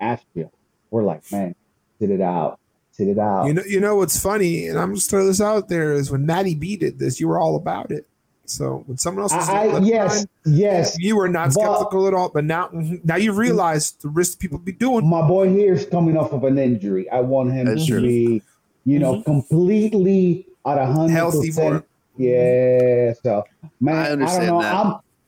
Asheville. 0.00 0.52
We're 0.90 1.02
like, 1.02 1.22
man, 1.32 1.56
sit 1.98 2.10
it 2.10 2.20
out, 2.20 2.60
sit 2.92 3.08
it 3.08 3.18
out. 3.18 3.46
you 3.46 3.54
know, 3.54 3.62
you 3.66 3.80
know 3.80 3.96
what's 3.96 4.20
funny, 4.20 4.68
and 4.68 4.78
I'm 4.78 4.94
just 4.94 5.10
throwing 5.10 5.26
this 5.26 5.40
out 5.40 5.68
there 5.68 5.94
is 5.94 6.10
when 6.12 6.26
Maddie 6.26 6.54
B 6.54 6.76
did 6.76 7.00
this, 7.00 7.18
you 7.18 7.26
were 7.26 7.40
all 7.40 7.56
about 7.56 7.90
it. 7.90 8.06
So 8.46 8.84
when 8.86 8.98
someone 8.98 9.22
else 9.22 9.32
was 9.32 9.48
I, 9.48 9.64
I 9.66 9.78
yes, 9.80 10.26
behind, 10.44 10.58
yes. 10.58 10.96
you 10.98 11.16
were 11.16 11.28
not 11.28 11.54
But- 11.54 11.62
skeptical 11.62 12.06
at 12.06 12.14
all. 12.14 12.28
But 12.28 12.44
now, 12.44 12.68
now 13.04 13.16
you 13.16 13.32
realize 13.32 13.92
the 13.92 14.08
risk 14.08 14.38
people 14.38 14.58
be 14.58 14.72
doing. 14.72 15.08
My 15.08 15.26
boy 15.26 15.48
here 15.50 15.74
is 15.74 15.86
coming 15.86 16.16
off 16.16 16.32
of 16.32 16.44
an 16.44 16.58
injury. 16.58 17.08
I 17.10 17.20
want 17.20 17.52
him 17.52 17.66
That's 17.66 17.86
to 17.86 17.92
true. 17.92 18.02
be, 18.02 18.42
you 18.84 18.98
know, 18.98 19.22
completely 19.22 20.46
at 20.66 20.78
a 20.78 20.86
hundred 20.86 21.12
Healthy 21.12 21.50
for 21.52 21.70
percent. 21.80 21.84
Yeah. 22.16 23.12
So 23.22 23.44
man, 23.80 23.96
I 23.96 24.08
I, 24.08 24.10
understand 24.12 24.46
don't 24.48 24.62
know. 24.62 24.62
that. 24.62 24.74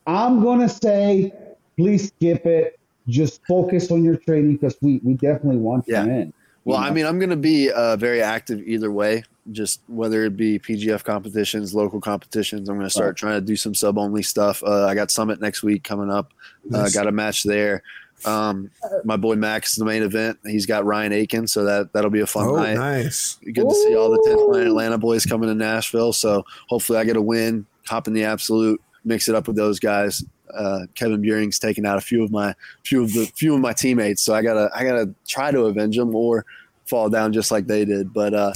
I'm 0.07 0.35
I'm 0.39 0.43
gonna 0.43 0.69
say 0.69 1.33
please 1.77 2.09
skip 2.09 2.47
it. 2.47 2.79
Just 3.09 3.41
focus 3.47 3.91
on 3.91 4.03
your 4.03 4.17
training 4.17 4.55
because 4.57 4.77
we, 4.83 5.01
we 5.05 5.15
definitely 5.15 5.59
want 5.59 5.85
Yeah. 5.87 6.05
you 6.05 6.11
in. 6.11 6.33
Well, 6.65 6.81
you 6.81 6.87
I 6.87 6.91
mean, 6.91 7.07
I'm 7.07 7.19
going 7.21 7.31
to 7.31 7.37
be 7.37 7.71
uh, 7.71 7.97
very 7.97 8.21
active 8.21 8.61
either 8.67 8.91
way. 8.91 9.23
Just 9.53 9.81
whether 9.87 10.25
it 10.25 10.37
be 10.37 10.59
PGF 10.59 11.05
competitions, 11.05 11.75
local 11.75 12.01
competitions, 12.01 12.69
I'm 12.69 12.77
going 12.77 12.87
to 12.87 12.91
start 12.91 13.09
Right. 13.11 13.17
trying 13.17 13.41
to 13.41 13.47
do 13.47 13.55
some 13.57 13.75
sub 13.75 13.97
only 13.99 14.23
stuff. 14.23 14.63
Uh, 14.63 14.87
I 14.87 14.95
got 14.95 15.11
Summit 15.11 15.41
next 15.41 15.63
week 15.63 15.85
coming 15.85 16.11
up. 16.11 16.33
Uh, 16.73 16.79
Nice. 16.83 16.95
got 16.95 17.07
a 17.07 17.13
match 17.13 17.45
there. 17.45 17.83
Um, 18.25 18.71
my 19.05 19.17
boy 19.17 19.37
Max 19.37 19.73
is 19.73 19.77
the 19.77 19.85
main 19.85 20.03
event. 20.03 20.39
He's 20.45 20.65
got 20.67 20.85
Ryan 20.87 21.13
Aiken, 21.13 21.47
so 21.47 21.65
that 21.65 21.93
that'll 21.93 22.11
be 22.11 22.21
a 22.21 22.27
fun 22.27 22.47
oh, 22.47 22.57
night. 22.57 22.75
nice. 22.75 23.39
Good 23.45 23.69
to 23.69 23.75
see 23.75 23.95
all 23.95 24.11
the 24.11 24.19
10th 24.27 24.51
Planet 24.51 24.69
Atlanta 24.69 24.99
boys 24.99 25.27
coming 25.27 25.49
to 25.51 25.55
Nashville. 25.55 26.13
So 26.15 26.45
hopefully 26.69 26.99
I 26.99 27.05
get 27.05 27.17
a 27.17 27.23
win, 27.23 27.67
hop 27.87 28.09
in 28.09 28.15
the 28.15 28.25
absolute, 28.25 28.81
mix 29.05 29.29
it 29.29 29.35
up 29.35 29.47
with 29.47 29.57
those 29.57 29.79
guys. 29.79 30.25
Uh, 30.53 30.87
Kevin 30.95 31.21
Buring's 31.21 31.59
taken 31.59 31.85
out 31.85 31.99
a 31.99 32.01
few 32.01 32.25
of 32.25 32.31
my 32.31 32.55
few 32.85 33.03
of 33.05 33.13
the 33.13 33.27
few 33.37 33.55
of 33.55 33.61
my 33.61 33.75
teammates, 33.75 34.23
so 34.23 34.35
I 34.35 34.43
gotta 34.43 34.71
I 34.75 34.83
gotta 34.83 35.13
try 35.29 35.51
to 35.51 35.63
avenge 35.67 35.97
them 35.97 36.15
or 36.15 36.47
fall 36.87 37.11
down 37.11 37.33
just 37.35 37.51
like 37.51 37.67
they 37.67 37.85
did. 37.85 38.15
But 38.15 38.33
uh, 38.33 38.53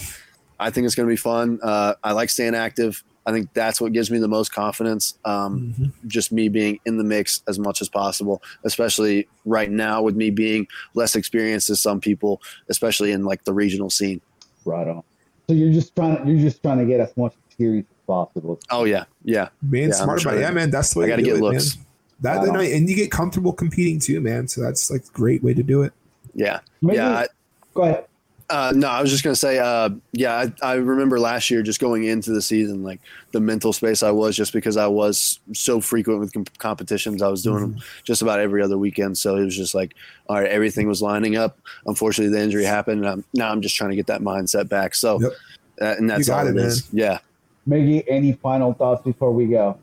I 0.60 0.70
think 0.70 0.84
it's 0.86 0.94
gonna 0.94 1.08
be 1.08 1.16
fun. 1.16 1.58
Uh, 1.62 1.94
I 2.04 2.12
like 2.12 2.30
staying 2.30 2.54
active. 2.54 3.02
I 3.26 3.32
think 3.32 3.52
that's 3.54 3.80
what 3.80 3.92
gives 3.92 4.10
me 4.10 4.18
the 4.18 4.28
most 4.28 4.52
confidence. 4.52 5.14
Um, 5.24 5.74
Mhm. 5.78 5.92
just 6.06 6.32
me 6.32 6.48
being 6.48 6.78
in 6.86 6.96
the 6.98 7.04
mix 7.04 7.42
as 7.48 7.58
much 7.58 7.80
as 7.82 7.88
possible, 7.88 8.42
especially 8.64 9.28
right 9.44 9.70
now 9.70 10.02
with 10.02 10.16
me 10.16 10.30
being 10.30 10.66
less 10.94 11.16
experienced 11.16 11.70
as 11.70 11.80
some 11.80 12.00
people, 12.00 12.40
especially 12.68 13.12
in 13.12 13.24
like 13.24 13.44
the 13.44 13.52
regional 13.52 13.90
scene. 13.90 14.20
right 14.66 14.86
on. 14.86 15.02
So 15.48 15.54
you're 15.54 15.72
just 15.72 15.96
trying 15.96 16.18
to 16.22 16.30
you're 16.30 16.40
just 16.40 16.62
trying 16.62 16.78
to 16.78 16.84
get 16.84 17.00
as 17.00 17.16
much 17.16 17.32
experience 17.48 17.86
as 17.90 17.96
possible. 18.06 18.60
Oh 18.70 18.84
yeah, 18.84 19.04
yeah. 19.24 19.48
Being 19.70 19.88
Yeah, 19.88 19.94
smart 19.94 20.22
about 20.22 20.36
it. 20.36 20.40
Yeah, 20.40 20.50
man. 20.50 20.70
That's 20.70 20.92
the 20.92 21.00
way 21.00 21.06
I 21.06 21.08
got 21.08 21.16
to 21.16 21.22
to 21.22 21.28
get 21.28 21.36
it, 21.38 21.40
man. 21.40 21.52
looks. 21.54 21.78
That, 22.20 22.40
Wow. 22.46 22.52
that 22.58 22.72
and 22.72 22.88
you 22.88 22.94
get 22.94 23.10
comfortable 23.10 23.54
competing 23.54 23.98
too, 23.98 24.20
man. 24.20 24.46
So 24.48 24.60
that's 24.60 24.90
like 24.90 25.02
a 25.02 25.12
great 25.12 25.42
way 25.42 25.54
to 25.54 25.62
do 25.62 25.82
it. 25.82 25.92
Yeah, 26.34 26.60
Maybe, 26.82 26.98
yeah. 26.98 27.20
I, 27.20 27.26
go 27.74 27.82
ahead. 27.84 28.04
Uh, 28.50 28.72
no, 28.74 28.88
I 28.88 29.00
was 29.00 29.12
just 29.12 29.22
gonna 29.22 29.36
say, 29.36 29.58
uh, 29.60 29.90
yeah, 30.12 30.46
I, 30.62 30.70
I 30.70 30.74
remember 30.74 31.20
last 31.20 31.50
year 31.50 31.62
just 31.62 31.78
going 31.78 32.04
into 32.04 32.32
the 32.32 32.42
season, 32.42 32.82
like 32.82 33.00
the 33.30 33.38
mental 33.38 33.72
space 33.72 34.02
I 34.02 34.10
was, 34.10 34.36
just 34.36 34.52
because 34.52 34.76
I 34.76 34.88
was 34.88 35.38
so 35.52 35.80
frequent 35.80 36.18
with 36.18 36.32
com- 36.32 36.46
competitions. 36.58 37.22
I 37.22 37.28
was 37.28 37.44
doing 37.44 37.60
them 37.60 37.82
just 38.02 38.22
about 38.22 38.40
every 38.40 38.60
other 38.60 38.76
weekend, 38.76 39.16
so 39.16 39.36
it 39.36 39.44
was 39.44 39.56
just 39.56 39.72
like, 39.72 39.94
all 40.28 40.36
right, 40.40 40.50
everything 40.50 40.88
was 40.88 41.00
lining 41.00 41.36
up. 41.36 41.58
Unfortunately, 41.86 42.32
the 42.36 42.42
injury 42.42 42.64
happened, 42.64 43.02
and 43.04 43.08
I'm, 43.08 43.24
now 43.34 43.52
I'm 43.52 43.62
just 43.62 43.76
trying 43.76 43.90
to 43.90 43.96
get 43.96 44.08
that 44.08 44.20
mindset 44.20 44.68
back. 44.68 44.96
So, 44.96 45.20
Yep. 45.20 45.32
uh, 45.80 45.94
and 45.98 46.10
that's 46.10 46.28
all 46.28 46.44
it, 46.46 46.56
it 46.56 46.56
is. 46.56 46.88
Yeah. 46.92 47.20
Maggie, 47.66 48.02
any 48.10 48.32
final 48.32 48.74
thoughts 48.74 49.04
before 49.04 49.30
we 49.32 49.46
go? 49.46 49.78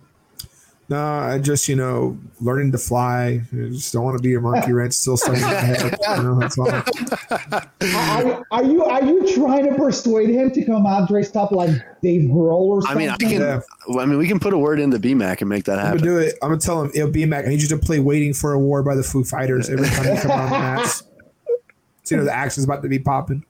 No, 0.89 1.03
I 1.03 1.37
just 1.39 1.67
you 1.67 1.75
know 1.75 2.17
learning 2.39 2.71
to 2.71 2.77
fly. 2.77 3.41
I 3.51 3.55
just 3.69 3.91
don't 3.91 4.05
want 4.05 4.17
to 4.17 4.23
be 4.23 4.35
a 4.35 4.39
monkey 4.39 4.71
wrench 4.71 4.93
still 4.93 5.17
stuck 5.17 5.35
in 5.35 5.41
my 5.41 5.49
head. 5.49 5.97
You 6.15 6.23
know, 6.23 6.39
that's 6.39 6.57
all. 6.57 6.69
Are, 6.69 8.45
are 8.51 8.63
you 8.63 8.83
are 8.85 9.03
you 9.03 9.33
trying 9.35 9.65
to 9.69 9.75
persuade 9.75 10.29
him 10.29 10.49
to 10.51 10.63
come 10.63 10.85
out 10.85 11.09
dressed 11.09 11.35
up 11.35 11.51
like 11.51 11.71
Dave 12.01 12.29
Grohl 12.29 12.51
or 12.51 12.77
I 12.79 12.81
something? 12.81 12.97
mean, 12.99 13.09
I 13.09 13.17
can. 13.17 13.41
Yeah. 13.41 13.99
I 13.99 14.05
mean, 14.05 14.17
we 14.17 14.27
can 14.29 14.39
put 14.39 14.53
a 14.53 14.57
word 14.57 14.79
into 14.79 14.97
BMAC 14.97 15.41
and 15.41 15.49
make 15.49 15.65
that 15.65 15.79
happen. 15.79 15.99
I'm 15.99 16.05
gonna 16.05 16.11
do 16.11 16.17
it. 16.19 16.35
I'm 16.41 16.49
gonna 16.49 16.61
tell 16.61 16.81
him 16.81 16.91
it'll 16.93 17.11
be 17.11 17.23
I 17.25 17.41
need 17.41 17.61
you 17.61 17.67
to 17.67 17.77
play 17.77 17.99
"Waiting 17.99 18.33
for 18.33 18.53
a 18.53 18.59
War" 18.59 18.81
by 18.81 18.95
the 18.95 19.03
Foo 19.03 19.25
Fighters 19.25 19.69
every 19.69 19.87
time 19.89 20.15
you 20.15 20.21
come 20.21 20.31
on 20.31 20.45
the 20.45 20.57
mats. 20.57 21.03
So, 22.03 22.15
you 22.15 22.17
know 22.21 22.23
the 22.25 22.33
action's 22.33 22.63
about 22.63 22.81
to 22.83 22.87
be 22.87 22.99
popping. 22.99 23.43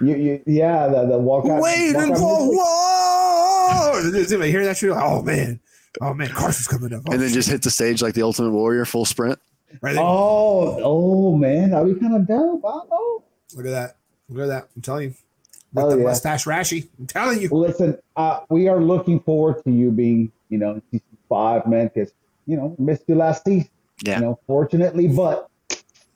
You, 0.00 0.14
you, 0.14 0.42
yeah, 0.46 0.86
the, 0.86 1.06
the 1.06 1.18
walk 1.18 1.46
out. 1.46 1.60
Waiting 1.60 1.94
walk 1.94 2.10
out 2.10 2.18
for 2.18 2.46
music. 2.46 2.56
war. 4.30 4.44
I 4.44 4.46
hear 4.48 4.64
that 4.64 4.76
shit. 4.76 4.90
like, 4.90 5.02
Oh 5.02 5.22
man, 5.22 5.58
oh 6.00 6.14
man, 6.14 6.28
Carson's 6.28 6.66
coming 6.68 6.92
up. 6.92 7.02
Oh, 7.08 7.12
and 7.12 7.20
then 7.20 7.28
shit. 7.28 7.34
just 7.34 7.48
hit 7.48 7.62
the 7.62 7.70
stage 7.70 8.02
like 8.02 8.14
the 8.14 8.22
Ultimate 8.22 8.50
Warrior, 8.50 8.84
full 8.84 9.04
sprint. 9.04 9.38
right 9.80 9.94
there. 9.94 10.02
Oh, 10.04 10.80
oh 10.82 11.36
man, 11.36 11.70
that'd 11.70 11.94
be 11.94 12.00
kind 12.00 12.14
of 12.16 12.26
dope. 12.26 12.64
I 12.64 12.70
don't 12.70 12.90
know. 12.90 13.22
Look 13.54 13.66
at 13.66 13.70
that. 13.70 13.96
Look 14.28 14.42
at 14.44 14.48
that. 14.48 14.68
I'm 14.76 14.82
telling 14.82 15.02
you. 15.10 15.14
With 15.74 15.84
Oh, 15.84 15.90
the 15.90 15.98
yeah. 15.98 16.04
mustache 16.04 16.44
rashy. 16.46 16.88
I'm 16.98 17.06
telling 17.06 17.40
you. 17.42 17.48
Listen, 17.50 17.98
uh, 18.16 18.40
we 18.48 18.68
are 18.68 18.80
looking 18.80 19.20
forward 19.20 19.62
to 19.64 19.70
you 19.70 19.90
being, 19.90 20.32
you 20.48 20.56
know, 20.58 20.72
in 20.74 20.82
season 20.90 21.18
five, 21.28 21.66
man, 21.66 21.90
because 21.92 22.12
you 22.46 22.56
know 22.56 22.74
missed 22.78 23.04
you 23.06 23.14
last 23.16 23.44
season. 23.44 23.68
Yeah. 24.02 24.16
You 24.16 24.24
know, 24.24 24.38
fortunately, 24.46 25.08
but 25.08 25.50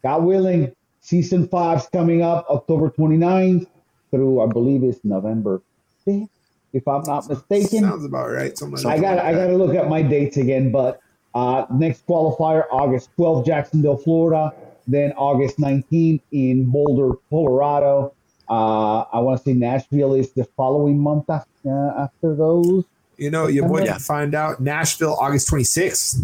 God 0.02 0.24
willing, 0.24 0.74
season 1.00 1.48
five's 1.48 1.86
coming 1.88 2.22
up 2.22 2.46
October 2.48 2.90
29th 2.90 3.66
through 4.10 4.40
I 4.40 4.46
believe 4.46 4.84
it's 4.84 5.00
November 5.04 5.62
5th, 6.06 6.28
if 6.72 6.86
I'm 6.88 7.02
not 7.02 7.28
mistaken. 7.28 7.80
Sounds 7.84 8.04
about 8.04 8.30
right. 8.30 8.56
Something 8.56 8.86
I 8.86 8.96
that. 8.98 9.02
got 9.02 9.18
I 9.18 9.32
got 9.32 9.46
to 9.48 9.56
look 9.56 9.74
at 9.74 9.88
my 9.88 10.02
dates 10.02 10.36
again, 10.36 10.70
but 10.72 11.00
uh, 11.34 11.66
next 11.72 12.06
qualifier 12.06 12.64
August 12.70 13.10
12th, 13.18 13.46
Jacksonville, 13.46 13.96
Florida. 13.98 14.52
Then 14.88 15.12
August 15.12 15.58
19th 15.58 16.20
in 16.32 16.64
Boulder, 16.64 17.16
Colorado. 17.30 18.12
Uh, 18.50 19.02
I 19.12 19.20
want 19.20 19.38
to 19.38 19.44
say 19.44 19.52
Nashville 19.54 20.14
is 20.14 20.32
the 20.32 20.44
following 20.56 20.98
month 20.98 21.30
after, 21.30 21.48
uh, 21.66 22.02
after 22.04 22.34
those. 22.34 22.84
You 23.16 23.30
know, 23.30 23.46
your 23.46 23.68
boy 23.68 23.82
Yeah. 23.84 23.92
can 23.92 24.00
find 24.00 24.34
out 24.34 24.60
Nashville 24.60 25.16
August 25.20 25.48
26th. 25.48 26.20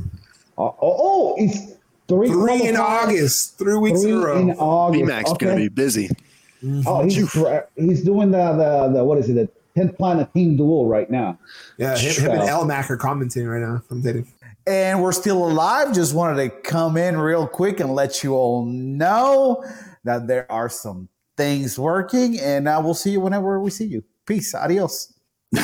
Uh, 0.59 0.63
oh, 0.63 0.77
oh, 0.83 1.35
it's 1.39 1.73
three, 2.09 2.29
Three 2.29 2.67
in. 2.67 2.77
August. 2.77 3.57
Three 3.59 3.77
weeks 3.79 4.03
Three 4.03 4.11
in 4.11 4.17
a 4.17 4.21
row. 4.27 4.37
in 4.39 4.51
August. 4.53 5.05
BMAC's 5.05 5.31
okay. 5.31 5.47
going 5.47 5.57
to 5.57 5.63
be 5.63 5.69
busy. 5.69 6.11
Oh, 6.85 7.05
he's 7.05 7.15
he's 7.77 8.03
doing 8.03 8.33
the, 8.33 8.53
the 8.55 8.93
the 8.95 9.05
what 9.05 9.19
is 9.19 9.29
it? 9.31 9.35
The 9.35 9.49
tenth 9.77 9.97
planet 9.97 10.33
team 10.35 10.57
duel 10.57 10.87
right 10.87 11.11
now. 11.11 11.39
yeah, 11.79 11.97
him, 11.97 12.25
him 12.25 12.31
and 12.33 12.49
So- 12.49 12.65
Elmac 12.65 12.91
are 12.91 12.97
commenting 12.97 13.47
right 13.47 13.61
now. 13.63 13.83
I'm 13.91 14.03
kidding. 14.03 14.27
And 14.67 15.03
we're 15.03 15.13
still 15.13 15.47
alive. 15.49 15.95
Just 15.95 16.15
wanted 16.15 16.43
to 16.43 16.51
come 16.69 16.97
in 16.99 17.17
real 17.17 17.47
quick 17.47 17.81
and 17.81 17.95
let 17.95 18.23
you 18.23 18.35
all 18.35 18.67
know 18.67 19.65
that 20.05 20.27
there 20.27 20.51
are 20.53 20.69
some 20.69 21.09
things 21.39 21.79
working. 21.79 22.39
And 22.39 22.69
uh, 22.69 22.81
we'll 22.85 22.93
see 22.95 23.11
you 23.13 23.21
whenever 23.21 23.61
we 23.61 23.71
see 23.71 23.87
you. 23.87 24.05
Peace. 24.27 24.55
Adios. 24.55 25.15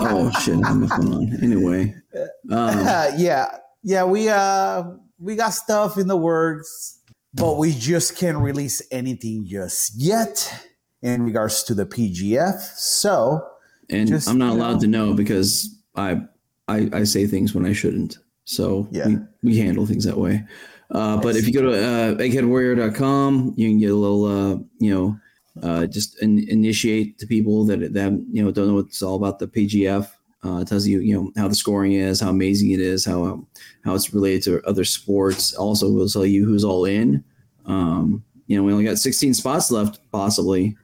Oh 0.00 0.30
shit! 0.42 0.56
What's 0.56 0.96
going 0.96 1.12
on? 1.12 1.38
Anyway, 1.42 1.94
um, 2.50 2.78
Uh, 2.86 3.10
yeah, 3.16 3.46
yeah, 3.82 4.04
we 4.04 4.28
uh 4.28 4.84
we 5.18 5.34
got 5.36 5.50
stuff 5.50 5.98
in 5.98 6.06
the 6.06 6.16
works, 6.16 7.00
but 7.34 7.58
we 7.58 7.72
just 7.72 8.16
can't 8.16 8.38
release 8.38 8.80
anything 8.90 9.44
just 9.46 9.92
yet 9.96 10.67
in 11.02 11.22
regards 11.22 11.62
to 11.64 11.74
the 11.74 11.86
PGF. 11.86 12.60
So 12.76 13.46
and 13.90 14.08
Just, 14.08 14.28
I'm 14.28 14.38
not 14.38 14.52
allowed 14.52 14.74
know. 14.74 14.80
to 14.80 14.86
know 14.88 15.14
because 15.14 15.74
I, 15.96 16.20
I 16.68 16.88
I 16.92 17.04
say 17.04 17.26
things 17.26 17.54
when 17.54 17.64
I 17.66 17.72
shouldn't. 17.72 18.18
So 18.44 18.88
Yeah. 18.90 19.06
we, 19.08 19.16
we 19.42 19.58
handle 19.58 19.86
things 19.86 20.04
that 20.04 20.18
way. 20.18 20.44
Uh, 20.90 21.18
but 21.18 21.36
if 21.36 21.46
you 21.46 21.52
go 21.52 21.62
to 21.62 21.72
uh, 21.72 22.14
eggheadwarrior.com, 22.16 23.54
you 23.56 23.68
can 23.68 23.78
get 23.78 23.90
a 23.90 23.94
little, 23.94 24.24
uh, 24.24 24.56
you 24.78 24.94
know, 24.94 25.18
uh, 25.62 25.86
just 25.86 26.20
in, 26.22 26.48
initiate 26.48 27.18
to 27.18 27.26
people 27.26 27.64
that 27.66 27.92
that 27.92 28.12
you 28.32 28.42
know 28.44 28.50
don't 28.50 28.68
know 28.68 28.74
what 28.74 28.86
it's 28.86 29.02
all 29.02 29.16
about 29.16 29.38
the 29.38 29.48
PGF. 29.48 30.08
Uh, 30.44 30.58
it 30.58 30.68
tells 30.68 30.86
you 30.86 31.00
you 31.00 31.14
know 31.14 31.32
how 31.36 31.48
the 31.48 31.54
scoring 31.54 31.92
is, 31.92 32.20
how 32.20 32.30
amazing 32.30 32.70
it 32.70 32.80
is, 32.80 33.04
how 33.04 33.44
how 33.84 33.94
it's 33.94 34.14
related 34.14 34.42
to 34.44 34.62
other 34.68 34.84
sports. 34.84 35.52
Also, 35.54 35.90
will 35.90 36.08
tell 36.08 36.24
you 36.24 36.44
who's 36.46 36.64
all 36.64 36.84
in. 36.84 37.22
Um, 37.66 38.22
you 38.46 38.56
know, 38.56 38.62
we 38.62 38.72
only 38.72 38.84
got 38.84 38.96
16 38.98 39.34
spots 39.34 39.70
left, 39.70 40.00
possibly. 40.10 40.74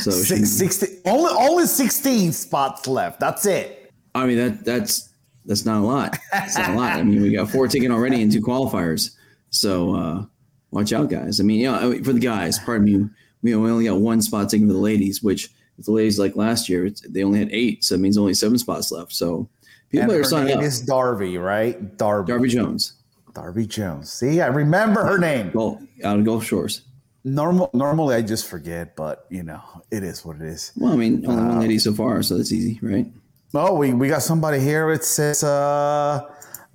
So 0.00 0.10
six, 0.10 0.40
should- 0.40 0.46
16, 0.48 1.02
only 1.06 1.30
only 1.36 1.66
16 1.66 2.32
spots 2.32 2.86
left. 2.86 3.20
That's 3.20 3.44
it. 3.46 3.90
I 4.14 4.26
mean 4.26 4.38
that 4.38 4.64
that's 4.64 5.10
that's 5.44 5.64
not 5.66 5.78
a 5.82 5.84
lot. 5.86 6.18
It's 6.34 6.56
not 6.56 6.70
a 6.70 6.74
lot. 6.74 6.92
I 6.92 7.02
mean, 7.02 7.20
we 7.22 7.32
got 7.32 7.50
four 7.50 7.66
taken 7.68 7.90
already 7.90 8.22
and 8.22 8.30
two 8.32 8.40
qualifiers. 8.40 9.10
So 9.50 9.94
uh, 9.96 10.24
watch 10.70 10.92
out, 10.92 11.10
guys. 11.10 11.40
I 11.40 11.42
mean, 11.42 11.60
yeah, 11.60 11.76
I 11.78 11.86
mean, 11.86 12.04
for 12.04 12.12
the 12.12 12.20
guys, 12.20 12.58
pardon 12.60 12.84
me, 12.84 13.08
we 13.42 13.54
only 13.54 13.84
got 13.86 13.98
one 13.98 14.22
spot 14.22 14.48
taken 14.48 14.66
for 14.68 14.72
the 14.72 14.78
ladies, 14.78 15.22
which 15.22 15.50
if 15.78 15.84
the 15.86 15.90
ladies 15.92 16.18
like 16.18 16.36
last 16.36 16.68
year, 16.68 16.86
it's, 16.86 17.00
they 17.08 17.24
only 17.24 17.38
had 17.40 17.48
eight, 17.50 17.82
so 17.84 17.96
it 17.96 18.00
means 18.00 18.16
only 18.16 18.34
seven 18.34 18.56
spots 18.56 18.92
left. 18.92 19.12
So 19.12 19.48
people 19.90 20.02
And 20.02 20.08
better 20.08 20.18
her 20.20 20.24
sign 20.24 20.46
name 20.46 20.58
up. 20.58 20.64
is 20.64 20.80
Darby, 20.80 21.38
right? 21.38 21.96
Darby. 21.98 22.30
Darby 22.32 22.48
Jones, 22.48 22.92
Darby 23.34 23.66
Jones. 23.66 24.12
See, 24.12 24.40
I 24.40 24.46
remember 24.46 25.04
her 25.04 25.18
name. 25.18 25.50
Gulf, 25.50 25.82
out 26.04 26.18
of 26.20 26.24
Gulf 26.24 26.44
Shores. 26.44 26.82
Normal, 27.24 27.70
normally 27.72 28.16
I 28.16 28.22
just 28.22 28.48
forget, 28.48 28.96
but 28.96 29.26
you 29.30 29.42
know, 29.44 29.62
it 29.90 30.02
is 30.02 30.24
what 30.24 30.36
it 30.36 30.42
is. 30.42 30.72
Well, 30.76 30.92
I 30.92 30.96
mean, 30.96 31.24
only 31.26 31.42
one 31.44 31.60
lady 31.60 31.78
so 31.78 31.94
far, 31.94 32.22
so 32.22 32.36
that's 32.36 32.52
easy, 32.52 32.80
right? 32.82 33.06
Oh, 33.54 33.74
we, 33.74 33.92
we 33.92 34.08
got 34.08 34.22
somebody 34.22 34.58
here. 34.58 34.90
It 34.90 35.04
says, 35.04 35.44
uh, 35.44 36.20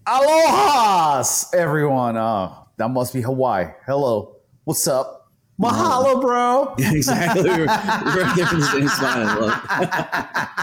Aloha's, 0.06 1.50
everyone. 1.54 2.16
Uh, 2.16 2.54
that 2.78 2.90
must 2.90 3.14
be 3.14 3.22
Hawaii. 3.22 3.66
Hello. 3.86 4.38
What's 4.64 4.88
up? 4.88 5.32
Mahalo, 5.60 6.22
bro. 6.22 6.76
Yeah, 6.80 6.94
exactly. 6.94 7.50
we're, 7.50 7.66
we're 7.66 8.36
there 8.36 8.54
in 8.54 8.60
the 8.60 8.70
same 8.72 8.88
spot. 8.88 10.54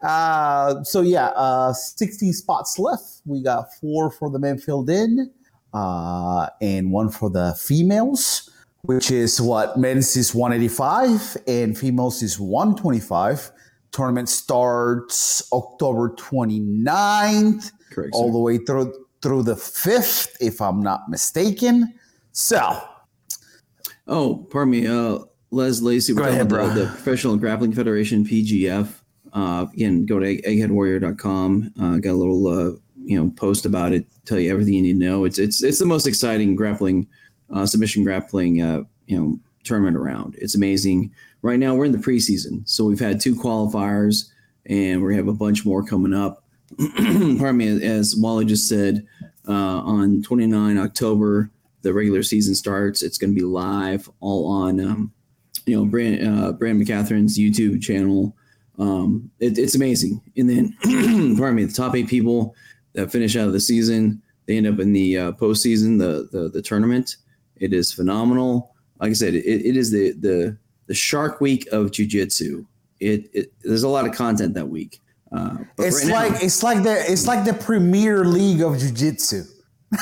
Uh, 0.02 0.82
so 0.82 1.00
yeah, 1.00 1.26
uh, 1.28 1.72
16 1.72 2.32
spots 2.32 2.78
left. 2.78 3.20
We 3.24 3.42
got 3.42 3.72
four 3.80 4.10
for 4.10 4.30
the 4.30 4.38
men 4.38 4.58
filled 4.58 4.90
in, 4.90 5.30
uh, 5.74 6.48
and 6.60 6.90
one 6.92 7.10
for 7.10 7.30
the 7.30 7.54
females, 7.60 8.48
which 8.82 9.10
is 9.10 9.40
what 9.40 9.76
men's 9.78 10.16
is 10.16 10.34
185 10.34 11.36
and 11.46 11.76
females 11.76 12.22
is 12.22 12.38
125. 12.40 13.50
Tournament 13.90 14.28
starts 14.28 15.42
October 15.52 16.10
29th, 16.16 17.72
Correct. 17.90 18.10
all 18.12 18.28
sir. 18.28 18.32
the 18.32 18.38
way 18.38 18.58
through 18.58 18.92
through 19.20 19.42
the 19.42 19.54
5th, 19.56 20.36
if 20.40 20.60
I'm 20.60 20.80
not 20.80 21.08
mistaken. 21.08 21.92
So 22.32 22.80
Oh, 24.06 24.46
pardon 24.50 24.70
me. 24.70 24.86
Uh, 24.86 25.18
Les 25.50 25.80
Lacey, 25.82 26.12
we're 26.12 26.28
ahead, 26.28 26.52
about 26.52 26.68
the, 26.68 26.74
bro. 26.74 26.84
the 26.84 26.86
Professional 26.86 27.36
Grappling 27.36 27.72
Federation 27.72 28.24
(PGF). 28.24 28.88
Uh, 29.32 29.66
again, 29.72 30.06
go 30.06 30.18
to 30.18 30.26
egg- 30.26 30.44
eggheadwarrior.com. 30.44 31.72
Uh, 31.80 31.96
got 31.98 32.10
a 32.10 32.12
little 32.12 32.46
uh, 32.46 32.72
you 33.08 33.18
know 33.18 33.30
post 33.36 33.64
about 33.64 33.92
it. 33.92 34.06
Tell 34.26 34.38
you 34.38 34.52
everything 34.52 34.74
you 34.74 34.82
need 34.82 34.92
to 34.92 34.98
know. 34.98 35.24
It's 35.24 35.38
it's 35.38 35.62
it's 35.62 35.78
the 35.78 35.86
most 35.86 36.06
exciting 36.06 36.54
grappling 36.54 37.08
uh, 37.52 37.64
submission 37.64 38.04
grappling 38.04 38.60
uh, 38.60 38.82
you 39.06 39.18
know 39.18 39.40
tournament 39.64 39.96
around. 39.96 40.36
It's 40.38 40.54
amazing. 40.54 41.10
Right 41.40 41.58
now 41.58 41.74
we're 41.74 41.86
in 41.86 41.92
the 41.92 41.98
preseason, 41.98 42.68
so 42.68 42.84
we've 42.84 43.00
had 43.00 43.18
two 43.18 43.34
qualifiers, 43.34 44.28
and 44.66 45.02
we 45.02 45.16
have 45.16 45.26
a 45.26 45.32
bunch 45.32 45.64
more 45.64 45.82
coming 45.82 46.12
up. 46.12 46.44
Pardon 46.78 47.56
me, 47.56 47.82
as 47.82 48.14
Wally 48.14 48.44
just 48.44 48.68
said, 48.68 49.06
uh, 49.48 49.52
on 49.52 50.22
29 50.22 50.76
October 50.76 51.50
the 51.80 51.94
regular 51.94 52.22
season 52.22 52.54
starts. 52.54 53.02
It's 53.02 53.16
going 53.16 53.30
to 53.30 53.40
be 53.40 53.46
live 53.46 54.10
all 54.20 54.46
on, 54.50 54.80
um, 54.80 55.12
you 55.64 55.76
know, 55.76 55.86
Brand, 55.86 56.26
uh, 56.26 56.52
Brand 56.52 56.78
McCaghren's 56.82 57.38
YouTube 57.38 57.80
channel. 57.80 58.36
Um, 58.78 59.30
it, 59.38 59.56
it's 59.56 59.76
amazing. 59.76 60.20
And 60.36 60.50
then, 60.50 60.76
pardon 61.38 61.54
me, 61.54 61.64
the 61.64 61.72
top 61.72 61.94
eight 61.94 62.08
people 62.08 62.54
that 62.94 63.10
finish 63.12 63.36
out 63.36 63.46
of 63.46 63.52
the 63.52 63.60
season, 63.60 64.22
they 64.46 64.56
end 64.56 64.66
up 64.66 64.78
in 64.80 64.92
the 64.92 65.18
uh, 65.18 65.32
postseason, 65.32 65.98
the, 65.98 66.28
the 66.32 66.48
the 66.48 66.62
tournament. 66.62 67.16
It 67.56 67.72
is 67.72 67.92
phenomenal. 67.92 68.74
Like 69.00 69.10
I 69.10 69.14
said, 69.14 69.34
it, 69.34 69.44
it 69.44 69.76
is 69.76 69.90
the 69.90 70.12
the 70.12 70.56
the 70.86 70.94
Shark 70.94 71.40
Week 71.40 71.66
of 71.72 71.90
Jiu-Jitsu. 71.92 72.64
It, 73.00 73.28
it 73.34 73.52
there's 73.62 73.82
a 73.82 73.88
lot 73.88 74.06
of 74.06 74.14
content 74.14 74.54
that 74.54 74.68
week. 74.68 75.00
Uh, 75.30 75.58
but 75.76 75.86
it's 75.86 75.98
right 76.04 76.08
now- 76.08 76.14
like 76.34 76.42
it's 76.42 76.62
like 76.62 76.82
the 76.82 77.12
it's 77.12 77.26
like 77.26 77.44
the 77.44 77.52
Premier 77.54 78.24
League 78.24 78.62
of 78.62 78.78
Jiu-Jitsu. 78.78 79.42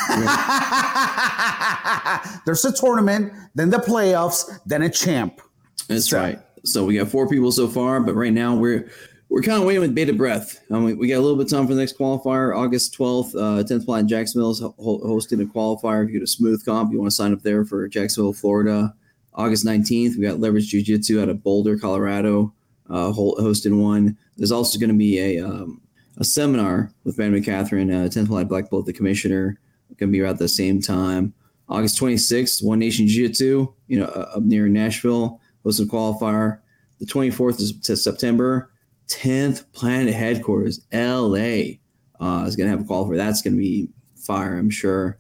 There's 2.44 2.64
a 2.64 2.72
tournament, 2.72 3.32
then 3.54 3.70
the 3.70 3.78
playoffs, 3.78 4.44
then 4.66 4.82
a 4.82 4.90
champ. 4.90 5.40
That's 5.88 6.08
So- 6.10 6.18
right. 6.18 6.40
So 6.64 6.84
we 6.84 6.96
got 6.96 7.08
four 7.08 7.28
people 7.28 7.52
so 7.52 7.68
far, 7.68 8.00
but 8.00 8.16
right 8.16 8.32
now 8.32 8.56
we're 8.56 8.90
we're 9.28 9.42
kind 9.42 9.60
of 9.60 9.66
waiting 9.66 9.82
with 9.82 9.94
bated 9.94 10.16
breath. 10.16 10.60
Um, 10.70 10.84
we, 10.84 10.94
we 10.94 11.08
got 11.08 11.16
a 11.16 11.20
little 11.20 11.36
bit 11.36 11.46
of 11.46 11.50
time 11.50 11.66
for 11.66 11.74
the 11.74 11.80
next 11.80 11.98
qualifier, 11.98 12.56
August 12.56 12.94
twelfth. 12.94 13.34
Uh, 13.34 13.62
Tenth 13.64 13.84
Planet 13.84 14.08
Jacksonville 14.08 14.50
is 14.52 14.60
ho- 14.60 14.74
hosting 14.78 15.40
a 15.40 15.44
qualifier. 15.44 16.04
If 16.04 16.10
you 16.12 16.20
go 16.20 16.24
a 16.24 16.26
Smoothcomp, 16.26 16.92
you 16.92 16.98
want 16.98 17.10
to 17.10 17.14
sign 17.16 17.32
up 17.32 17.42
there 17.42 17.64
for 17.64 17.86
Jacksonville, 17.88 18.32
Florida. 18.32 18.94
August 19.34 19.64
nineteenth, 19.64 20.16
we 20.16 20.22
got 20.24 20.40
Leverage 20.40 20.68
Jiu 20.68 20.82
Jitsu 20.82 21.20
out 21.20 21.28
of 21.28 21.42
Boulder, 21.42 21.76
Colorado. 21.78 22.52
uh, 22.88 23.12
hosting 23.12 23.82
one. 23.82 24.16
There's 24.36 24.52
also 24.52 24.78
going 24.78 24.90
to 24.90 24.96
be 24.96 25.18
a 25.18 25.44
um, 25.44 25.80
a 26.18 26.24
seminar 26.24 26.92
with 27.04 27.16
Ben 27.16 27.32
McCaghren, 27.32 27.92
uh, 27.92 28.08
10th 28.08 28.28
Planet 28.28 28.48
Black 28.48 28.70
Belt, 28.70 28.86
the 28.86 28.92
commissioner, 28.92 29.58
going 29.98 30.10
to 30.10 30.12
be 30.12 30.20
around 30.22 30.38
the 30.38 30.48
same 30.48 30.80
time. 30.80 31.34
August 31.68 32.00
26th, 32.00 32.64
One 32.64 32.78
Nation 32.78 33.06
Jiu 33.06 33.26
Jitsu, 33.28 33.66
you 33.88 33.98
know, 33.98 34.06
uh, 34.06 34.30
up 34.36 34.42
near 34.42 34.68
Nashville, 34.68 35.40
hosting 35.64 35.86
a 35.88 35.90
qualifier. 35.90 36.60
The 37.00 37.06
24th 37.06 37.60
is 37.60 37.78
to 37.80 37.96
September. 37.96 38.70
10th 39.08 39.64
Planet 39.72 40.14
Headquarters, 40.14 40.86
LA, 40.92 41.78
uh, 42.20 42.44
is 42.46 42.56
going 42.56 42.70
to 42.70 42.70
have 42.70 42.80
a 42.80 42.84
qualifier. 42.84 43.16
That's 43.16 43.42
going 43.42 43.54
to 43.54 43.60
be 43.60 43.88
fire, 44.16 44.58
I'm 44.58 44.70
sure. 44.70 45.18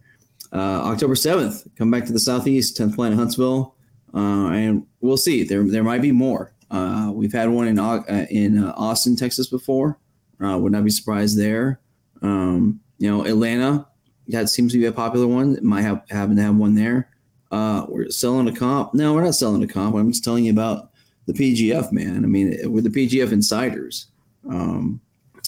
Uh, 0.52 0.82
October 0.84 1.14
7th, 1.14 1.68
come 1.76 1.90
back 1.90 2.06
to 2.06 2.12
the 2.12 2.20
Southeast, 2.20 2.78
10th 2.78 2.94
Planet 2.94 3.18
Huntsville. 3.18 3.74
Uh, 4.14 4.48
and 4.48 4.86
we'll 5.00 5.16
see. 5.16 5.44
There, 5.44 5.62
there 5.64 5.84
might 5.84 6.02
be 6.02 6.12
more. 6.12 6.54
Uh, 6.70 7.10
we've 7.14 7.32
had 7.32 7.48
one 7.48 7.68
in 7.68 7.78
uh, 7.78 8.02
in 8.30 8.62
uh, 8.62 8.72
Austin, 8.76 9.14
Texas 9.16 9.48
before. 9.48 9.98
Would 10.40 10.72
not 10.72 10.84
be 10.84 10.90
surprised 10.90 11.38
there. 11.38 11.80
Um, 12.22 12.80
you 12.98 13.10
know, 13.10 13.24
Atlanta, 13.24 13.86
that 14.28 14.48
seems 14.48 14.72
to 14.72 14.78
be 14.78 14.86
a 14.86 14.92
popular 14.92 15.26
one. 15.26 15.58
Might 15.62 15.82
have 15.82 16.02
happen 16.10 16.36
to 16.36 16.42
have 16.42 16.56
one 16.56 16.74
there. 16.74 17.10
We're 17.50 18.10
selling 18.10 18.48
a 18.48 18.54
comp. 18.54 18.94
No, 18.94 19.14
we're 19.14 19.24
not 19.24 19.34
selling 19.34 19.62
a 19.62 19.66
comp. 19.66 19.94
I'm 19.96 20.10
just 20.10 20.24
telling 20.24 20.44
you 20.44 20.52
about 20.52 20.85
the 21.26 21.32
PGF, 21.32 21.92
man. 21.92 22.24
I 22.24 22.28
mean, 22.28 22.56
we're 22.64 22.82
the 22.82 22.88
PGF 22.88 23.32
insiders. 23.32 24.08
Um, 24.48 25.00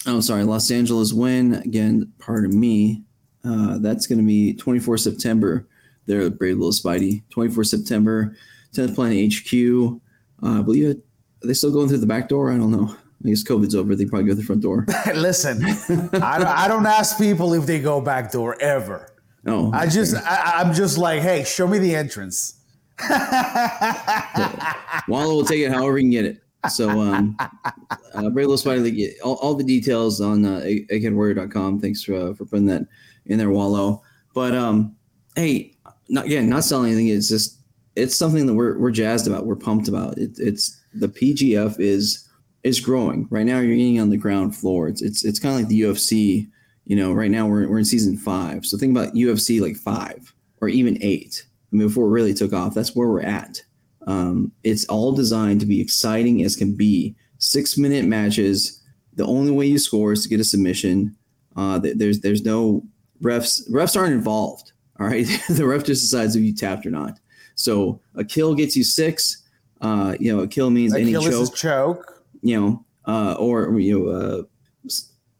oh, 0.05 0.19
sorry, 0.19 0.43
Los 0.43 0.69
Angeles 0.71 1.13
win 1.13 1.55
again. 1.55 2.11
Pardon 2.19 2.57
me. 2.59 3.03
Uh, 3.43 3.77
that's 3.79 4.05
going 4.05 4.19
to 4.19 4.25
be 4.25 4.53
24 4.53 4.97
September. 4.97 5.67
There, 6.05 6.29
brave 6.29 6.57
little 6.57 6.71
Spidey. 6.71 7.23
24 7.29 7.63
September, 7.63 8.35
10th 8.73 8.95
Planet 8.95 9.33
HQ. 9.33 10.01
Uh, 10.43 10.59
I 10.59 10.61
believe 10.61 10.87
it. 10.87 10.97
Are 11.43 11.47
they 11.47 11.53
still 11.53 11.71
going 11.71 11.87
through 11.87 11.99
the 11.99 12.07
back 12.07 12.27
door? 12.27 12.51
I 12.51 12.57
don't 12.57 12.71
know. 12.71 12.95
I 13.23 13.29
guess 13.29 13.43
COVID's 13.43 13.75
over. 13.75 13.95
They 13.95 14.05
probably 14.05 14.27
go 14.27 14.33
through 14.33 14.41
the 14.41 14.47
front 14.47 14.61
door. 14.61 14.85
Listen, 15.15 15.63
I 16.21 16.37
don't, 16.37 16.47
I 16.47 16.67
don't 16.67 16.85
ask 16.85 17.17
people 17.17 17.53
if 17.53 17.65
they 17.65 17.79
go 17.79 18.01
back 18.01 18.31
door 18.31 18.57
ever. 18.61 19.13
Oh, 19.45 19.71
I 19.73 19.87
just 19.87 20.15
I, 20.15 20.53
I'm 20.57 20.73
just 20.73 20.97
like, 20.97 21.21
hey, 21.21 21.43
show 21.43 21.67
me 21.67 21.79
the 21.79 21.95
entrance. 21.95 22.58
Wallow 25.07 25.35
will 25.35 25.45
take 25.45 25.61
it 25.61 25.71
however 25.71 25.97
he 25.97 26.03
can 26.03 26.11
get 26.11 26.25
it. 26.25 26.43
So, 26.69 26.89
um, 26.89 27.37
uh, 27.39 28.29
Brave 28.29 28.47
Little 28.47 28.57
Spider, 28.57 28.89
get 28.89 29.19
all, 29.21 29.35
all 29.35 29.53
the 29.53 29.63
details 29.63 30.19
on 30.19 30.45
uh, 30.45 30.59
eggheadwarrior.com. 30.59 31.79
Thanks 31.79 32.03
for, 32.03 32.15
uh, 32.15 32.33
for 32.33 32.45
putting 32.45 32.65
that 32.65 32.85
in 33.27 33.37
there, 33.37 33.49
Wallow. 33.49 34.03
But, 34.33 34.55
um, 34.55 34.95
hey, 35.35 35.73
not, 36.09 36.25
again, 36.25 36.49
not 36.49 36.65
selling 36.65 36.91
anything. 36.91 37.07
It's 37.07 37.29
just, 37.29 37.59
it's 37.95 38.15
something 38.15 38.45
that 38.45 38.53
we're, 38.53 38.77
we're 38.77 38.91
jazzed 38.91 39.27
about. 39.27 39.45
We're 39.45 39.55
pumped 39.55 39.87
about. 39.87 40.17
It, 40.17 40.31
it's 40.37 40.81
the 40.93 41.07
PGF 41.07 41.79
is, 41.79 42.27
is 42.63 42.81
growing 42.81 43.27
right 43.29 43.45
now. 43.45 43.59
You're 43.59 43.73
eating 43.73 44.01
on 44.01 44.09
the 44.09 44.17
ground 44.17 44.55
floor. 44.55 44.89
It's, 44.89 45.01
it's, 45.01 45.23
it's 45.23 45.39
kind 45.39 45.55
of 45.55 45.61
like 45.61 45.69
the 45.69 45.81
UFC, 45.81 46.49
you 46.85 46.95
know, 46.95 47.13
right 47.13 47.31
now 47.31 47.47
we're, 47.47 47.69
we're 47.69 47.79
in 47.79 47.85
season 47.85 48.17
five. 48.17 48.65
So 48.65 48.77
think 48.77 48.97
about 48.97 49.13
UFC 49.13 49.61
like 49.61 49.77
five 49.77 50.33
or 50.59 50.67
even 50.67 50.97
eight. 51.01 51.45
I 51.71 51.75
mean, 51.75 51.87
before 51.87 52.07
it 52.07 52.11
really 52.11 52.33
took 52.33 52.53
off, 52.53 52.73
that's 52.73 52.95
where 52.95 53.07
we're 53.07 53.21
at. 53.21 53.61
Um, 54.07 54.51
it's 54.63 54.85
all 54.85 55.11
designed 55.11 55.59
to 55.59 55.65
be 55.65 55.81
exciting 55.81 56.43
as 56.43 56.55
can 56.55 56.75
be. 56.75 57.15
Six 57.37 57.77
minute 57.77 58.05
matches. 58.05 58.81
The 59.15 59.25
only 59.25 59.51
way 59.51 59.65
you 59.65 59.79
score 59.79 60.11
is 60.11 60.23
to 60.23 60.29
get 60.29 60.39
a 60.39 60.43
submission. 60.43 61.15
Uh, 61.55 61.79
there's 61.79 62.19
there's 62.21 62.43
no 62.43 62.83
refs. 63.21 63.69
Refs 63.69 63.95
aren't 63.97 64.13
involved. 64.13 64.73
All 64.99 65.07
right, 65.07 65.25
the 65.49 65.65
ref 65.65 65.83
just 65.83 66.01
decides 66.01 66.35
if 66.35 66.43
you 66.43 66.53
tapped 66.53 66.85
or 66.85 66.91
not. 66.91 67.19
So 67.55 68.01
a 68.15 68.23
kill 68.23 68.55
gets 68.55 68.75
you 68.75 68.83
six. 68.83 69.43
Uh, 69.81 70.15
you 70.19 70.35
know, 70.35 70.43
a 70.43 70.47
kill 70.47 70.69
means 70.69 70.93
any 70.93 71.13
Achilles 71.13 71.29
choke 71.29 71.43
is 71.43 71.49
choke. 71.51 72.23
you 72.41 72.59
know, 72.59 72.85
uh, 73.05 73.35
or 73.39 73.79
you 73.79 73.99
know, 73.99 74.09
uh, 74.09 74.89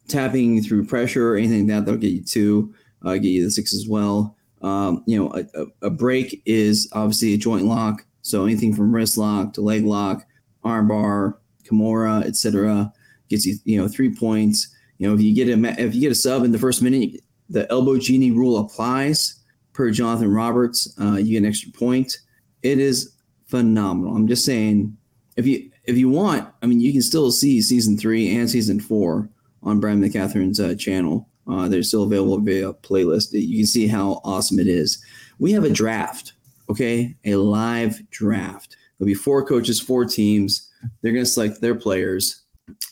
tapping 0.08 0.62
through 0.62 0.86
pressure 0.86 1.34
or 1.34 1.38
anything 1.38 1.68
like 1.68 1.68
that, 1.68 1.86
that'll 1.86 2.00
get 2.00 2.12
you 2.12 2.24
two, 2.24 2.74
uh, 3.04 3.14
get 3.14 3.26
you 3.26 3.44
the 3.44 3.52
six 3.52 3.74
as 3.74 3.88
well. 3.88 4.36
Um, 4.62 5.04
you 5.06 5.18
know, 5.18 5.34
a, 5.34 5.88
a, 5.88 5.90
break 5.90 6.42
is 6.46 6.90
obviously 6.92 7.34
a 7.34 7.38
joint 7.38 7.66
lock, 7.66 8.06
so 8.22 8.44
anything 8.44 8.76
from 8.76 8.94
wrist 8.94 9.18
lock 9.18 9.54
to 9.54 9.62
leg 9.62 9.86
lock, 9.86 10.26
arm 10.64 10.90
bar, 10.90 11.40
kimura, 11.64 12.26
etc., 12.26 12.92
gets 13.30 13.46
you 13.46 13.56
you 13.64 13.80
know 13.80 13.88
three 13.88 14.14
points. 14.14 14.76
You 14.98 15.08
know, 15.08 15.16
if 15.16 15.22
you 15.22 15.34
get 15.34 15.48
a 15.48 15.82
if 15.82 15.96
you 15.96 16.02
get 16.02 16.12
a 16.12 16.16
sub 16.16 16.44
in 16.44 16.52
the 16.52 16.60
first 16.60 16.82
minute, 16.82 17.22
the 17.50 17.72
elbow 17.72 17.98
genie 17.98 18.32
rule 18.32 18.58
applies 18.58 19.40
per 19.72 19.92
Jonathan 19.92 20.34
Roberts. 20.34 20.94
Uh, 21.00 21.16
you 21.16 21.32
get 21.32 21.38
an 21.38 21.46
extra 21.46 21.72
point. 21.72 22.18
It 22.62 22.80
is 22.80 23.16
phenomenal. 23.48 24.14
I'm 24.14 24.28
just 24.28 24.44
saying, 24.44 24.98
if 25.38 25.48
you 25.48 25.72
if 25.86 25.98
you 25.98 26.10
want, 26.10 26.50
I 26.62 26.66
mean, 26.66 26.82
you 26.82 26.92
can 26.92 27.02
still 27.02 27.32
see 27.32 27.62
season 27.62 27.98
three 27.98 28.36
and 28.36 28.50
season 28.50 28.82
four 28.82 29.30
on 29.64 29.80
Brian 29.80 30.02
McCaghren's 30.02 30.60
uh, 30.60 30.76
channel. 30.76 31.29
Uh, 31.50 31.68
they're 31.68 31.84
still 31.84 32.04
available 32.04 32.40
via 32.40 32.74
playlist. 32.74 33.30
You 33.32 33.60
can 33.60 33.68
see 33.68 33.88
how 33.88 34.22
awesome 34.24 34.60
it 34.60 34.68
is. 34.68 35.04
We 35.40 35.52
have 35.54 35.64
a 35.64 35.70
draft, 35.70 36.34
okay, 36.70 37.16
a 37.26 37.36
live 37.36 38.08
draft. 38.12 38.78
There'll 38.98 39.08
be 39.08 39.14
four 39.14 39.44
coaches, 39.46 39.80
four 39.80 40.06
teams. 40.06 40.70
They're 41.02 41.14
going 41.14 41.26
to 41.26 41.30
select 41.30 41.62
their 41.62 41.76
players. 41.76 42.44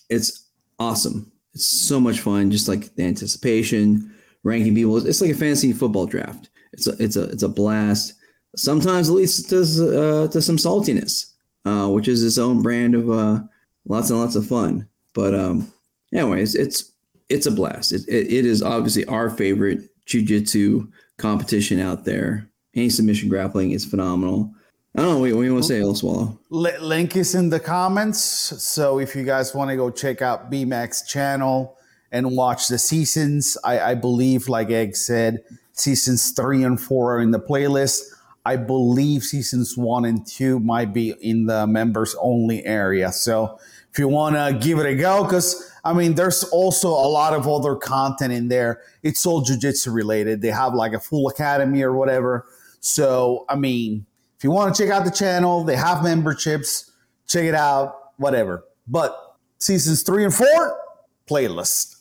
It's 0.09 0.47
awesome. 0.79 1.31
It's 1.53 1.67
so 1.67 1.99
much 1.99 2.19
fun. 2.19 2.49
Just 2.49 2.67
like 2.67 2.95
the 2.95 3.03
anticipation, 3.03 4.13
ranking 4.43 4.73
people. 4.73 5.05
It's 5.05 5.21
like 5.21 5.31
a 5.31 5.35
fantasy 5.35 5.73
football 5.73 6.05
draft. 6.05 6.49
It's 6.73 6.87
a 6.87 6.95
it's 6.99 7.15
a 7.15 7.23
it's 7.23 7.43
a 7.43 7.49
blast. 7.49 8.13
Sometimes 8.55 9.09
it 9.09 9.13
leads 9.13 9.43
to 9.43 9.59
uh, 9.59 10.27
to 10.29 10.41
some 10.41 10.57
saltiness, 10.57 11.33
uh, 11.65 11.87
which 11.89 12.07
is 12.07 12.23
its 12.23 12.37
own 12.37 12.61
brand 12.61 12.95
of 12.95 13.09
uh, 13.09 13.39
lots 13.87 14.09
and 14.09 14.19
lots 14.19 14.35
of 14.35 14.47
fun. 14.47 14.87
But 15.13 15.35
um, 15.35 15.71
anyways, 16.13 16.55
it's 16.55 16.91
it's 17.29 17.45
a 17.45 17.51
blast. 17.51 17.91
It, 17.91 18.07
it, 18.07 18.31
it 18.31 18.45
is 18.45 18.61
obviously 18.61 19.05
our 19.05 19.29
favorite 19.29 19.89
jujitsu 20.05 20.89
competition 21.17 21.79
out 21.79 22.05
there. 22.05 22.49
Any 22.75 22.89
submission 22.89 23.29
grappling 23.29 23.71
is 23.71 23.85
phenomenal. 23.85 24.53
I 24.95 25.01
don't 25.01 25.19
know. 25.19 25.27
Do 25.27 25.43
you 25.43 25.53
want 25.53 25.63
to 25.63 25.67
say, 25.67 25.81
El 25.81 25.93
Swallow? 25.93 26.39
Link 26.49 27.15
is 27.15 27.35
in 27.35 27.49
the 27.49 27.59
comments. 27.59 28.19
So 28.19 28.99
if 28.99 29.15
you 29.15 29.23
guys 29.23 29.53
want 29.53 29.69
to 29.69 29.75
go 29.75 29.91
check 29.91 30.21
out 30.21 30.51
BMAC's 30.51 31.07
channel 31.07 31.77
and 32.11 32.35
watch 32.35 32.67
the 32.67 32.79
seasons, 32.79 33.57
I, 33.63 33.79
I 33.79 33.95
believe, 33.95 34.47
like 34.47 34.71
Egg 34.71 34.95
said, 34.95 35.43
seasons 35.73 36.31
three 36.31 36.63
and 36.63 36.81
four 36.81 37.15
are 37.17 37.21
in 37.21 37.31
the 37.31 37.39
playlist. 37.39 38.01
I 38.45 38.55
believe 38.55 39.23
seasons 39.23 39.77
one 39.77 40.05
and 40.05 40.25
two 40.25 40.59
might 40.59 40.93
be 40.93 41.13
in 41.21 41.47
the 41.47 41.67
members 41.67 42.15
only 42.19 42.65
area. 42.65 43.11
So 43.11 43.59
if 43.97 44.01
you 44.01 44.07
want 44.09 44.35
to 44.35 44.55
give 44.63 44.77
it 44.77 44.85
a 44.85 44.93
go, 44.93 45.23
because 45.23 45.71
I 45.83 45.91
mean, 45.91 46.13
there's 46.13 46.43
also 46.43 46.89
a 46.89 47.09
lot 47.09 47.33
of 47.33 47.47
other 47.47 47.75
content 47.75 48.31
in 48.31 48.47
there. 48.47 48.81
It's 49.01 49.25
all 49.25 49.43
jujitsu 49.43 49.91
related. 49.91 50.39
They 50.39 50.51
have 50.51 50.75
like 50.75 50.93
a 50.93 50.99
full 50.99 51.27
academy 51.29 51.81
or 51.81 51.93
whatever. 51.93 52.45
So, 52.79 53.45
I 53.49 53.55
mean, 53.55 54.05
if 54.37 54.43
you 54.43 54.51
want 54.51 54.75
to 54.75 54.83
check 54.83 54.93
out 54.93 55.03
the 55.03 55.09
channel, 55.09 55.63
they 55.63 55.75
have 55.75 56.03
memberships. 56.03 56.91
Check 57.27 57.45
it 57.45 57.55
out, 57.55 58.11
whatever. 58.17 58.65
But 58.87 59.35
seasons 59.57 60.03
three 60.03 60.23
and 60.23 60.33
four, 60.33 60.79
playlist. 61.27 61.95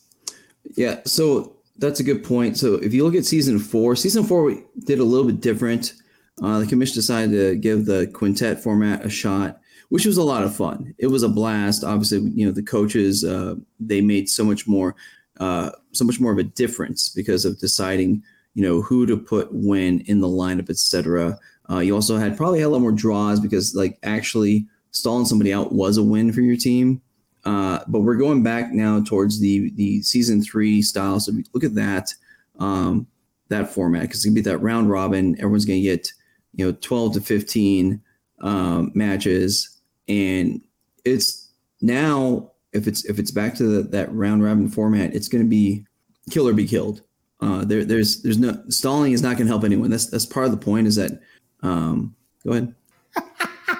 Yeah, 0.74 1.01
so 1.07 1.57
that's 1.78 2.01
a 2.01 2.05
good 2.05 2.22
point. 2.22 2.59
So 2.59 2.74
if 2.74 2.92
you 2.92 3.05
look 3.05 3.14
at 3.14 3.24
season 3.24 3.59
four, 3.59 3.97
season 3.97 4.22
four 4.24 4.42
we 4.42 4.64
did 4.84 4.99
a 4.99 5.05
little 5.05 5.26
bit 5.26 5.40
different. 5.40 5.94
Uh, 6.42 6.59
the 6.59 6.66
commission 6.66 6.97
decided 6.97 7.30
to 7.30 7.57
give 7.57 7.86
the 7.86 8.07
quintet 8.09 8.62
format 8.62 9.03
a 9.03 9.09
shot, 9.09 9.61
which 9.89 10.07
was 10.07 10.16
a 10.16 10.22
lot 10.22 10.43
of 10.43 10.55
fun. 10.55 10.95
It 10.99 11.07
was 11.07 11.22
a 11.22 11.28
blast. 11.28 11.84
Obviously, 11.84 12.18
you 12.34 12.47
know 12.47 12.53
the 12.53 12.62
coaches 12.62 13.24
uh, 13.24 13.55
they 13.80 14.01
made 14.01 14.28
so 14.28 14.45
much 14.45 14.66
more, 14.66 14.95
uh, 15.39 15.70
so 15.93 16.05
much 16.05 16.20
more 16.20 16.32
of 16.32 16.39
a 16.39 16.45
difference 16.45 17.09
because 17.09 17.45
of 17.45 17.59
deciding 17.59 18.22
you 18.55 18.62
know 18.62 18.82
who 18.82 19.07
to 19.07 19.16
put 19.16 19.49
when 19.53 20.01
in 20.03 20.20
the 20.20 20.28
lineup, 20.28 20.70
etc. 20.70 21.39
Uh, 21.70 21.78
you 21.78 21.95
also 21.95 22.16
had 22.16 22.37
probably 22.37 22.61
had 22.61 22.66
a 22.66 22.70
lot 22.70 22.80
more 22.80 22.93
draws 22.93 23.41
because 23.41 23.74
like 23.74 23.99
actually 24.03 24.66
stalling 24.93 25.26
somebody 25.26 25.53
out 25.53 25.72
was 25.72 25.97
a 25.97 26.03
win 26.03 26.32
for 26.32 26.41
your 26.41 26.57
team. 26.57 27.01
Uh, 27.45 27.80
but 27.87 28.01
we're 28.01 28.16
going 28.16 28.43
back 28.43 28.72
now 28.72 29.01
towards 29.03 29.39
the 29.41 29.70
the 29.76 30.03
season 30.03 30.43
three 30.43 30.82
style. 30.82 31.20
So 31.20 31.32
look 31.53 31.64
at 31.64 31.74
that 31.76 32.12
um, 32.59 33.07
that 33.49 33.72
format 33.72 34.03
because 34.03 34.18
it's 34.18 34.24
gonna 34.24 34.34
be 34.34 34.41
that 34.43 34.59
round 34.59 34.91
robin. 34.91 35.37
Everyone's 35.39 35.64
gonna 35.64 35.80
get 35.80 36.11
you 36.55 36.66
know 36.66 36.72
12 36.80 37.14
to 37.14 37.20
15 37.20 38.01
um, 38.41 38.91
matches, 38.95 39.75
and 40.09 40.61
it's 41.04 41.50
now 41.80 42.50
if 42.72 42.86
it's 42.86 43.04
if 43.04 43.18
it's 43.18 43.30
back 43.30 43.54
to 43.57 43.64
the, 43.64 43.82
that 43.90 44.12
round 44.12 44.42
robin 44.42 44.68
format, 44.68 45.14
it's 45.14 45.28
gonna 45.28 45.44
be 45.44 45.84
kill 46.30 46.48
or 46.48 46.52
be 46.52 46.66
killed. 46.66 47.02
Uh, 47.40 47.64
there, 47.64 47.84
there's 47.84 48.22
there's 48.22 48.38
no 48.38 48.62
stalling 48.68 49.12
is 49.12 49.22
not 49.22 49.36
going 49.36 49.46
to 49.46 49.52
help 49.52 49.62
anyone. 49.62 49.90
That's 49.90 50.07
that's 50.07 50.24
part 50.24 50.46
of 50.46 50.52
the 50.52 50.57
point. 50.57 50.86
Is 50.86 50.96
that 50.96 51.20
um, 51.62 52.16
go 52.44 52.52
ahead 52.52 52.74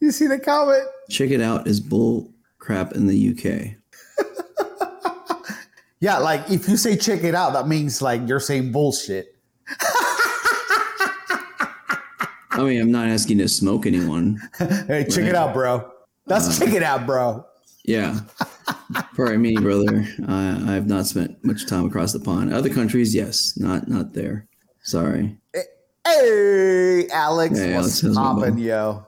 You 0.00 0.10
see 0.10 0.26
the 0.26 0.38
comment? 0.38 0.84
check 1.08 1.30
it 1.30 1.40
out. 1.40 1.66
Is 1.66 1.80
bull 1.80 2.30
crap 2.58 2.92
in 2.92 3.06
the 3.06 3.30
UK. 3.30 3.76
Yeah, 5.98 6.18
like 6.18 6.50
if 6.50 6.68
you 6.68 6.76
say 6.76 6.94
check 6.96 7.24
it 7.24 7.34
out, 7.34 7.54
that 7.54 7.68
means 7.68 8.02
like 8.02 8.28
you're 8.28 8.38
saying 8.38 8.70
bullshit. 8.70 9.35
I 12.58 12.62
mean, 12.62 12.80
I'm 12.80 12.90
not 12.90 13.08
asking 13.08 13.38
to 13.38 13.48
smoke 13.48 13.86
anyone. 13.86 14.40
Hey, 14.58 15.04
check 15.08 15.24
it 15.24 15.34
out, 15.34 15.52
bro. 15.54 15.90
That's 16.26 16.60
it 16.60 16.82
out, 16.82 17.06
bro. 17.06 17.44
Yeah. 17.84 18.20
Pardon 19.14 19.40
me, 19.42 19.54
brother. 19.56 20.04
I, 20.26 20.62
I 20.66 20.72
have 20.74 20.86
not 20.88 21.06
spent 21.06 21.42
much 21.44 21.66
time 21.66 21.86
across 21.86 22.12
the 22.12 22.20
pond. 22.20 22.52
Other 22.52 22.68
countries, 22.72 23.14
yes, 23.14 23.54
not 23.56 23.88
not 23.88 24.12
there. 24.12 24.46
Sorry. 24.82 25.36
Hey, 26.06 27.08
Alex, 27.12 27.58
Hey, 27.58 27.74
what's 27.74 28.02
Alex, 28.02 28.02
how's 28.02 28.12
it 28.12 28.14
poppin', 28.14 28.54
going? 28.54 28.58
yo? 28.58 29.06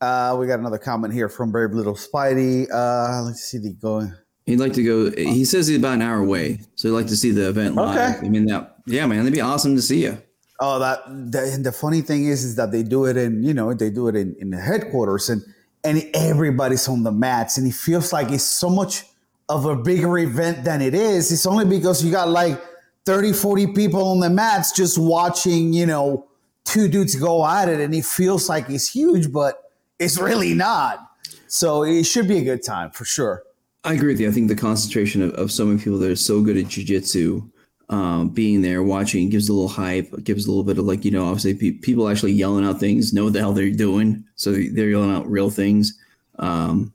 Uh, 0.00 0.36
we 0.38 0.46
got 0.48 0.58
another 0.58 0.78
comment 0.78 1.12
here 1.14 1.28
from 1.28 1.52
Brave 1.52 1.72
Little 1.72 1.94
Spidey. 1.94 2.66
Uh, 2.72 3.22
let's 3.22 3.44
see 3.44 3.58
the 3.58 3.70
going. 3.70 4.12
He'd 4.46 4.58
like 4.58 4.72
to 4.72 4.82
go. 4.82 5.10
He 5.16 5.44
says 5.44 5.68
he's 5.68 5.78
about 5.78 5.94
an 5.94 6.02
hour 6.02 6.18
away, 6.18 6.60
so 6.74 6.88
he'd 6.88 6.94
like 6.94 7.06
to 7.06 7.16
see 7.16 7.30
the 7.30 7.48
event 7.48 7.76
live. 7.76 8.16
Okay. 8.16 8.26
I 8.26 8.28
mean, 8.28 8.46
that 8.46 8.78
yeah, 8.86 9.06
man, 9.06 9.18
that'd 9.18 9.32
be 9.32 9.40
awesome 9.40 9.76
to 9.76 9.82
see 9.82 10.02
you. 10.02 10.20
Oh, 10.64 10.78
that 10.78 11.04
the, 11.08 11.58
the 11.60 11.72
funny 11.72 12.02
thing 12.02 12.26
is, 12.26 12.44
is 12.44 12.54
that 12.54 12.70
they 12.70 12.84
do 12.84 13.06
it 13.06 13.16
in, 13.16 13.42
you 13.42 13.52
know, 13.52 13.74
they 13.74 13.90
do 13.90 14.06
it 14.06 14.14
in, 14.14 14.36
in 14.38 14.50
the 14.50 14.60
headquarters 14.60 15.28
and 15.28 15.42
and 15.82 16.08
everybody's 16.14 16.86
on 16.86 17.02
the 17.02 17.10
mats 17.10 17.58
and 17.58 17.66
it 17.66 17.74
feels 17.74 18.12
like 18.12 18.30
it's 18.30 18.44
so 18.44 18.70
much 18.70 19.02
of 19.48 19.64
a 19.64 19.74
bigger 19.74 20.18
event 20.18 20.62
than 20.62 20.80
it 20.80 20.94
is. 20.94 21.32
It's 21.32 21.46
only 21.46 21.64
because 21.64 22.04
you 22.04 22.12
got 22.12 22.28
like 22.28 22.62
30, 23.06 23.32
40 23.32 23.72
people 23.72 24.06
on 24.06 24.20
the 24.20 24.30
mats 24.30 24.70
just 24.70 24.98
watching, 24.98 25.72
you 25.72 25.84
know, 25.84 26.28
two 26.64 26.86
dudes 26.86 27.16
go 27.16 27.44
at 27.44 27.68
it 27.68 27.80
and 27.80 27.92
it 27.92 28.04
feels 28.04 28.48
like 28.48 28.70
it's 28.70 28.88
huge, 28.88 29.32
but 29.32 29.72
it's 29.98 30.16
really 30.16 30.54
not. 30.54 31.00
So 31.48 31.82
it 31.82 32.04
should 32.04 32.28
be 32.28 32.38
a 32.38 32.44
good 32.44 32.62
time 32.62 32.92
for 32.92 33.04
sure. 33.04 33.42
I 33.82 33.94
agree 33.94 34.12
with 34.12 34.20
you. 34.20 34.28
I 34.28 34.30
think 34.30 34.46
the 34.46 34.54
concentration 34.54 35.22
of, 35.22 35.32
of 35.32 35.50
so 35.50 35.64
many 35.64 35.82
people 35.82 35.98
that 35.98 36.10
are 36.10 36.14
so 36.14 36.40
good 36.40 36.56
at 36.56 36.66
jujitsu, 36.66 37.50
um, 37.92 38.30
being 38.30 38.62
there 38.62 38.82
watching 38.82 39.28
gives 39.28 39.50
a 39.50 39.52
little 39.52 39.68
hype, 39.68 40.10
gives 40.24 40.46
a 40.46 40.48
little 40.48 40.64
bit 40.64 40.78
of 40.78 40.86
like, 40.86 41.04
you 41.04 41.10
know, 41.10 41.26
obviously 41.26 41.54
pe- 41.54 41.78
people 41.78 42.08
actually 42.08 42.32
yelling 42.32 42.64
out 42.64 42.80
things, 42.80 43.12
know 43.12 43.24
what 43.24 43.34
the 43.34 43.38
hell 43.38 43.52
they're 43.52 43.70
doing. 43.70 44.24
So 44.34 44.52
they're 44.52 44.88
yelling 44.88 45.14
out 45.14 45.30
real 45.30 45.50
things. 45.50 45.98
Um, 46.38 46.92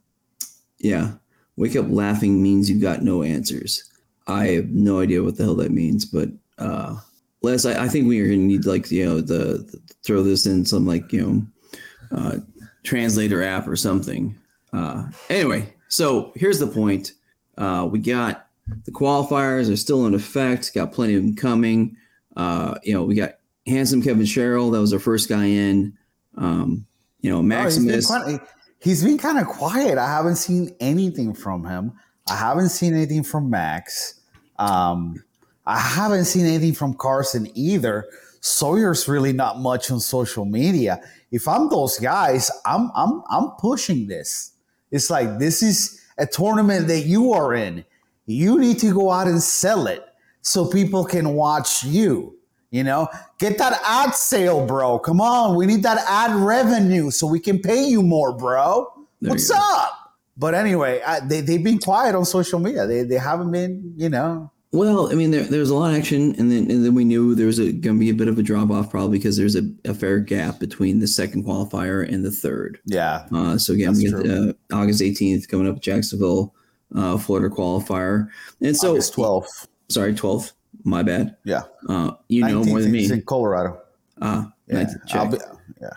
yeah. 0.80 1.14
Wake 1.56 1.76
up 1.76 1.86
laughing 1.88 2.42
means 2.42 2.68
you've 2.68 2.82
got 2.82 3.04
no 3.04 3.22
answers. 3.22 3.84
I 4.26 4.48
have 4.48 4.70
no 4.70 5.00
idea 5.00 5.24
what 5.24 5.38
the 5.38 5.44
hell 5.44 5.56
that 5.56 5.72
means, 5.72 6.04
but, 6.04 6.30
uh, 6.58 6.98
Les, 7.44 7.66
I, 7.66 7.84
I 7.84 7.88
think 7.88 8.08
we 8.08 8.20
are 8.20 8.28
going 8.28 8.40
to 8.40 8.46
need 8.46 8.66
like, 8.66 8.90
you 8.90 9.06
know, 9.06 9.22
the, 9.22 9.60
the 9.60 9.80
throw 10.04 10.24
this 10.24 10.48
in 10.48 10.66
some 10.66 10.88
like, 10.88 11.14
you 11.14 11.22
know, 11.22 12.18
uh, 12.18 12.38
translator 12.84 13.44
app 13.44 13.68
or 13.68 13.76
something. 13.76 14.36
Uh, 14.74 15.06
anyway, 15.30 15.72
so 15.88 16.34
here's 16.36 16.58
the 16.58 16.66
point. 16.66 17.14
Uh, 17.58 17.88
we 17.90 18.00
got 18.00 18.47
the 18.86 18.92
qualifiers 18.92 19.72
are 19.72 19.78
still 19.78 20.06
in 20.06 20.14
effect. 20.14 20.74
Got 20.74 20.94
plenty 20.94 21.16
of 21.16 21.24
them 21.24 21.36
coming. 21.36 21.96
Uh, 22.36 22.76
you 22.84 22.94
know, 22.94 23.04
we 23.04 23.16
got 23.16 23.36
handsome 23.66 24.02
Kevin 24.02 24.26
Sherrill. 24.26 24.72
That 24.72 24.80
was 24.80 24.94
our 24.94 25.00
first 25.00 25.30
guy 25.30 25.46
in. 25.46 25.98
Um, 26.38 26.86
you 27.22 27.30
know, 27.30 27.42
Maximus. 27.42 28.10
Oh, 28.10 28.16
he's 28.16 28.26
been, 28.26 28.38
quite, 28.38 28.50
he's 28.80 29.04
been 29.04 29.18
kind 29.18 29.40
of 29.40 29.48
quiet. 29.48 29.98
I 29.98 30.08
haven't 30.08 30.36
seen 30.36 30.76
anything 30.80 31.34
from 31.34 31.66
him. 31.66 31.94
I 32.30 32.36
haven't 32.36 32.70
seen 32.70 32.94
anything 32.94 33.24
from 33.24 33.50
Max. 33.50 34.20
Um, 34.60 35.24
I 35.66 35.80
haven't 35.80 36.26
seen 36.26 36.46
anything 36.46 36.74
from 36.74 36.94
Carson 36.94 37.50
either. 37.56 38.08
Sawyer's 38.42 39.08
really 39.08 39.34
not 39.34 39.60
much 39.60 39.92
on 39.92 40.00
social 40.00 40.46
media. 40.46 41.02
If 41.32 41.48
I'm 41.48 41.70
those 41.70 42.00
guys, 42.00 42.50
I'm 42.66 42.92
I'm 42.96 43.22
I'm 43.30 43.50
pushing 43.60 44.08
this. 44.08 44.52
It's 44.92 45.10
like 45.10 45.40
this 45.40 45.62
is 45.62 46.02
a 46.18 46.26
tournament 46.26 46.88
that 46.88 47.02
you 47.02 47.34
are 47.34 47.54
in. 47.54 47.84
You 48.28 48.60
need 48.60 48.78
to 48.80 48.94
go 48.94 49.10
out 49.10 49.28
and 49.28 49.42
sell 49.42 49.88
it 49.88 50.06
so 50.42 50.66
people 50.66 51.06
can 51.06 51.34
watch 51.34 51.84
you. 51.84 52.36
You 52.70 52.84
know, 52.84 53.08
get 53.40 53.58
that 53.60 53.80
ad 53.86 54.14
sale, 54.14 54.66
bro. 54.66 55.00
Come 55.00 55.22
on, 55.22 55.56
we 55.56 55.66
need 55.66 55.84
that 55.84 56.04
ad 56.08 56.36
revenue 56.36 57.10
so 57.12 57.26
we 57.26 57.40
can 57.40 57.60
pay 57.60 57.86
you 57.86 58.04
more, 58.04 58.36
bro. 58.36 58.92
There 59.22 59.32
What's 59.32 59.50
up? 59.50 60.16
But 60.36 60.54
anyway, 60.54 61.02
I, 61.02 61.22
they 61.22 61.40
they've 61.42 61.64
been 61.64 61.80
quiet 61.80 62.14
on 62.14 62.26
social 62.26 62.60
media. 62.60 62.86
They 62.86 63.04
they 63.04 63.18
haven't 63.18 63.52
been, 63.52 63.94
you 63.96 64.10
know. 64.10 64.52
Well, 64.74 65.10
I 65.10 65.16
mean, 65.16 65.32
there, 65.32 65.44
there 65.44 65.62
was 65.62 65.70
a 65.70 65.76
lot 65.76 65.92
of 65.92 65.98
action, 65.98 66.36
and 66.38 66.52
then 66.52 66.70
and 66.70 66.86
then 66.86 66.94
we 66.94 67.06
knew 67.06 67.36
there 67.36 67.48
was 67.48 67.58
going 67.58 67.82
to 67.82 67.94
be 68.00 68.10
a 68.10 68.14
bit 68.14 68.28
of 68.28 68.38
a 68.38 68.44
drop 68.44 68.70
off, 68.70 68.92
probably 68.92 69.18
because 69.18 69.38
there's 69.38 69.56
a, 69.56 69.64
a 69.86 69.94
fair 69.94 70.20
gap 70.20 70.60
between 70.60 71.00
the 71.00 71.08
second 71.08 71.46
qualifier 71.46 72.08
and 72.08 72.26
the 72.26 72.32
third. 72.32 72.80
Yeah, 72.86 73.26
Uh, 73.34 73.58
so 73.58 73.74
again, 73.74 73.96
we 73.96 74.14
uh, 74.14 74.52
August 74.74 75.02
18th 75.02 75.48
coming 75.48 75.70
up, 75.70 75.82
Jacksonville, 75.82 76.54
uh, 76.96 77.18
Florida 77.18 77.54
qualifier, 77.54 78.28
and 78.62 78.76
so 78.76 78.92
August 78.92 79.14
12th. 79.16 79.68
sorry, 79.90 80.14
12th. 80.14 80.54
My 80.84 81.04
bad. 81.04 81.36
Yeah, 81.44 81.64
Uh, 81.90 82.12
you 82.30 82.46
know 82.46 82.64
more 82.64 82.82
than 82.82 82.92
me. 82.92 83.12
in 83.12 83.22
Colorado. 83.24 83.82
Ah, 84.22 84.52
Yeah, 84.68 84.84
19th, 84.86 85.08
check. 85.08 85.32
Be, 85.32 85.38
yeah, 85.82 85.90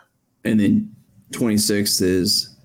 and 0.45 0.59
then 0.61 0.95
26th 1.33 2.03
is 2.03 2.57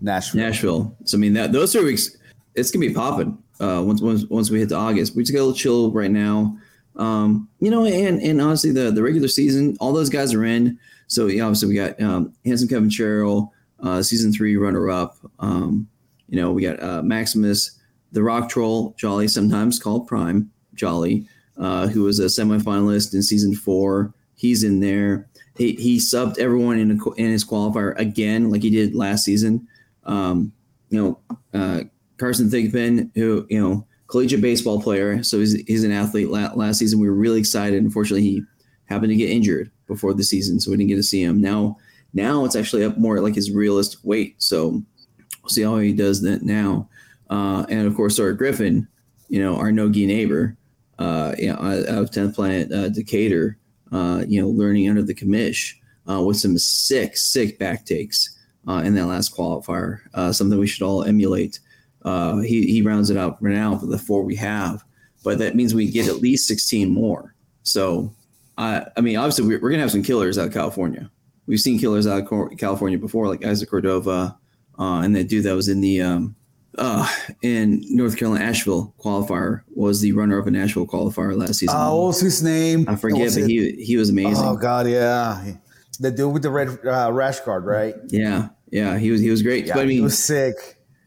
Nashville. 0.00 0.40
Nashville. 0.40 0.96
So 1.04 1.16
I 1.16 1.20
mean 1.20 1.32
that 1.34 1.52
those 1.52 1.72
three 1.72 1.84
weeks, 1.84 2.16
it's 2.54 2.70
gonna 2.70 2.86
be 2.86 2.92
popping. 2.94 3.38
Uh, 3.60 3.82
once 3.84 4.00
once 4.00 4.24
once 4.26 4.50
we 4.50 4.58
hit 4.60 4.70
to 4.70 4.76
August, 4.76 5.14
we 5.16 5.22
just 5.22 5.32
got 5.32 5.40
a 5.40 5.44
little 5.44 5.54
chill 5.54 5.90
right 5.92 6.10
now. 6.10 6.56
Um, 6.96 7.48
you 7.60 7.70
know, 7.70 7.84
and 7.84 8.20
and 8.20 8.40
honestly, 8.40 8.72
the 8.72 8.90
the 8.90 9.02
regular 9.02 9.28
season, 9.28 9.76
all 9.80 9.92
those 9.92 10.08
guys 10.10 10.34
are 10.34 10.44
in. 10.44 10.78
So 11.06 11.26
yeah, 11.26 11.42
obviously 11.44 11.68
we 11.68 11.74
got 11.74 12.00
um, 12.00 12.32
handsome 12.44 12.68
Kevin 12.68 12.88
Sherrill, 12.90 13.52
uh, 13.80 14.02
season 14.02 14.32
three 14.32 14.56
runner 14.56 14.90
up. 14.90 15.16
Um, 15.38 15.88
you 16.30 16.40
know, 16.40 16.52
we 16.52 16.62
got 16.62 16.82
uh, 16.82 17.02
Maximus, 17.02 17.78
the 18.12 18.22
Rock 18.22 18.48
Troll, 18.48 18.94
Jolly, 18.96 19.28
sometimes 19.28 19.78
called 19.78 20.06
Prime 20.06 20.50
Jolly, 20.74 21.26
uh, 21.58 21.88
who 21.88 22.04
was 22.04 22.18
a 22.18 22.24
semifinalist 22.24 23.12
in 23.12 23.22
season 23.22 23.54
four. 23.54 24.14
He's 24.36 24.64
in 24.64 24.80
there. 24.80 25.28
He, 25.58 25.72
he 25.72 25.98
subbed 25.98 26.38
everyone 26.38 26.78
in, 26.78 26.92
a, 26.92 27.10
in 27.12 27.30
his 27.30 27.44
qualifier 27.44 27.98
again, 27.98 28.50
like 28.50 28.62
he 28.62 28.70
did 28.70 28.94
last 28.94 29.24
season. 29.24 29.66
Um, 30.04 30.52
you 30.88 31.02
know, 31.02 31.38
uh, 31.52 31.82
Carson 32.16 32.48
Thigpen, 32.48 33.10
who 33.14 33.46
you 33.50 33.60
know, 33.60 33.86
collegiate 34.06 34.40
baseball 34.40 34.80
player, 34.80 35.22
so 35.22 35.38
he's 35.38 35.52
he's 35.64 35.84
an 35.84 35.92
athlete. 35.92 36.30
La- 36.30 36.52
last 36.54 36.78
season, 36.78 37.00
we 37.00 37.08
were 37.08 37.14
really 37.14 37.38
excited. 37.38 37.82
Unfortunately, 37.82 38.22
he 38.22 38.42
happened 38.86 39.10
to 39.10 39.16
get 39.16 39.30
injured 39.30 39.70
before 39.86 40.14
the 40.14 40.24
season, 40.24 40.60
so 40.60 40.70
we 40.70 40.76
didn't 40.76 40.88
get 40.88 40.96
to 40.96 41.02
see 41.02 41.22
him. 41.22 41.40
Now, 41.40 41.76
now 42.14 42.44
it's 42.44 42.56
actually 42.56 42.84
up 42.84 42.98
more 42.98 43.20
like 43.20 43.34
his 43.34 43.50
realistic 43.50 44.00
weight. 44.02 44.34
So 44.42 44.82
see 45.50 45.62
how 45.62 45.78
he 45.78 45.92
does 45.92 46.22
that 46.22 46.42
now. 46.42 46.88
Uh, 47.30 47.64
and 47.68 47.86
of 47.86 47.94
course, 47.94 48.18
our 48.18 48.32
Griffin, 48.32 48.86
you 49.28 49.40
know, 49.40 49.56
our 49.56 49.70
Nogi 49.70 50.06
neighbor, 50.06 50.56
uh, 50.98 51.34
you 51.38 51.48
know, 51.48 51.54
out 51.54 51.84
of 51.86 52.10
10th 52.10 52.34
Planet 52.34 52.72
uh, 52.72 52.88
Decatur, 52.90 53.56
uh, 53.92 54.24
you 54.28 54.40
know, 54.40 54.48
learning 54.48 54.88
under 54.88 55.02
the 55.02 55.14
commish 55.14 55.74
uh, 56.08 56.20
with 56.20 56.36
some 56.36 56.58
sick, 56.58 57.16
sick 57.16 57.58
back 57.58 57.86
takes 57.86 58.38
uh, 58.68 58.82
in 58.84 58.94
that 58.94 59.06
last 59.06 59.34
qualifier. 59.34 60.00
Uh, 60.14 60.32
something 60.32 60.58
we 60.58 60.66
should 60.66 60.84
all 60.84 61.04
emulate. 61.04 61.60
He, 62.04 62.66
he 62.66 62.82
rounds 62.82 63.10
it 63.10 63.16
out 63.16 63.42
right 63.42 63.54
now 63.54 63.76
for 63.78 63.86
the 63.86 63.98
four 63.98 64.22
we 64.22 64.36
have, 64.36 64.84
but 65.24 65.38
that 65.38 65.54
means 65.54 65.74
we 65.74 65.90
get 65.90 66.08
at 66.08 66.16
least 66.16 66.48
16 66.48 66.90
more. 66.90 67.34
So, 67.62 68.12
I 68.58 68.86
I 68.96 69.00
mean, 69.00 69.16
obviously, 69.16 69.46
we're, 69.46 69.60
we're 69.60 69.70
going 69.70 69.78
to 69.78 69.82
have 69.84 69.90
some 69.90 70.02
killers 70.02 70.38
out 70.38 70.48
of 70.48 70.52
California. 70.52 71.10
We've 71.46 71.60
seen 71.60 71.78
killers 71.78 72.06
out 72.06 72.30
of 72.30 72.58
California 72.58 72.98
before, 72.98 73.26
like 73.26 73.44
Isaac 73.44 73.70
Cordova, 73.70 74.38
uh, 74.80 75.02
and 75.02 75.14
that 75.14 75.28
dude 75.28 75.44
that 75.44 75.54
was 75.54 75.68
in 75.68 75.80
the 75.80 76.00
um, 76.00 76.34
uh, 76.78 77.06
in 77.42 77.82
North 77.90 78.16
Carolina 78.16 78.44
Asheville 78.44 78.94
qualifier 78.98 79.60
was 79.74 80.00
the 80.00 80.12
runner 80.12 80.40
up 80.40 80.46
in 80.46 80.56
Asheville 80.56 80.86
qualifier 80.86 81.36
last 81.36 81.58
season. 81.58 81.76
Uh, 81.76 81.90
what 81.92 82.06
was 82.08 82.20
his 82.20 82.42
name? 82.42 82.86
I 82.88 82.96
forget, 82.96 83.32
but 83.34 83.42
it- 83.42 83.48
he 83.48 83.72
he 83.84 83.96
was 83.96 84.08
amazing. 84.10 84.44
Oh 84.46 84.56
God, 84.56 84.88
yeah, 84.88 85.44
the 86.00 86.10
dude 86.10 86.32
with 86.32 86.42
the 86.42 86.50
red 86.50 86.78
uh, 86.86 87.12
rash 87.12 87.40
guard, 87.40 87.64
right? 87.64 87.94
yeah, 88.08 88.48
yeah, 88.70 88.98
he 88.98 89.10
was 89.10 89.20
he 89.20 89.30
was 89.30 89.42
great. 89.42 89.66
Yeah, 89.66 89.74
but 89.74 89.86
I 89.86 89.90
he 89.90 90.00
was 90.00 90.18
sick. 90.18 90.54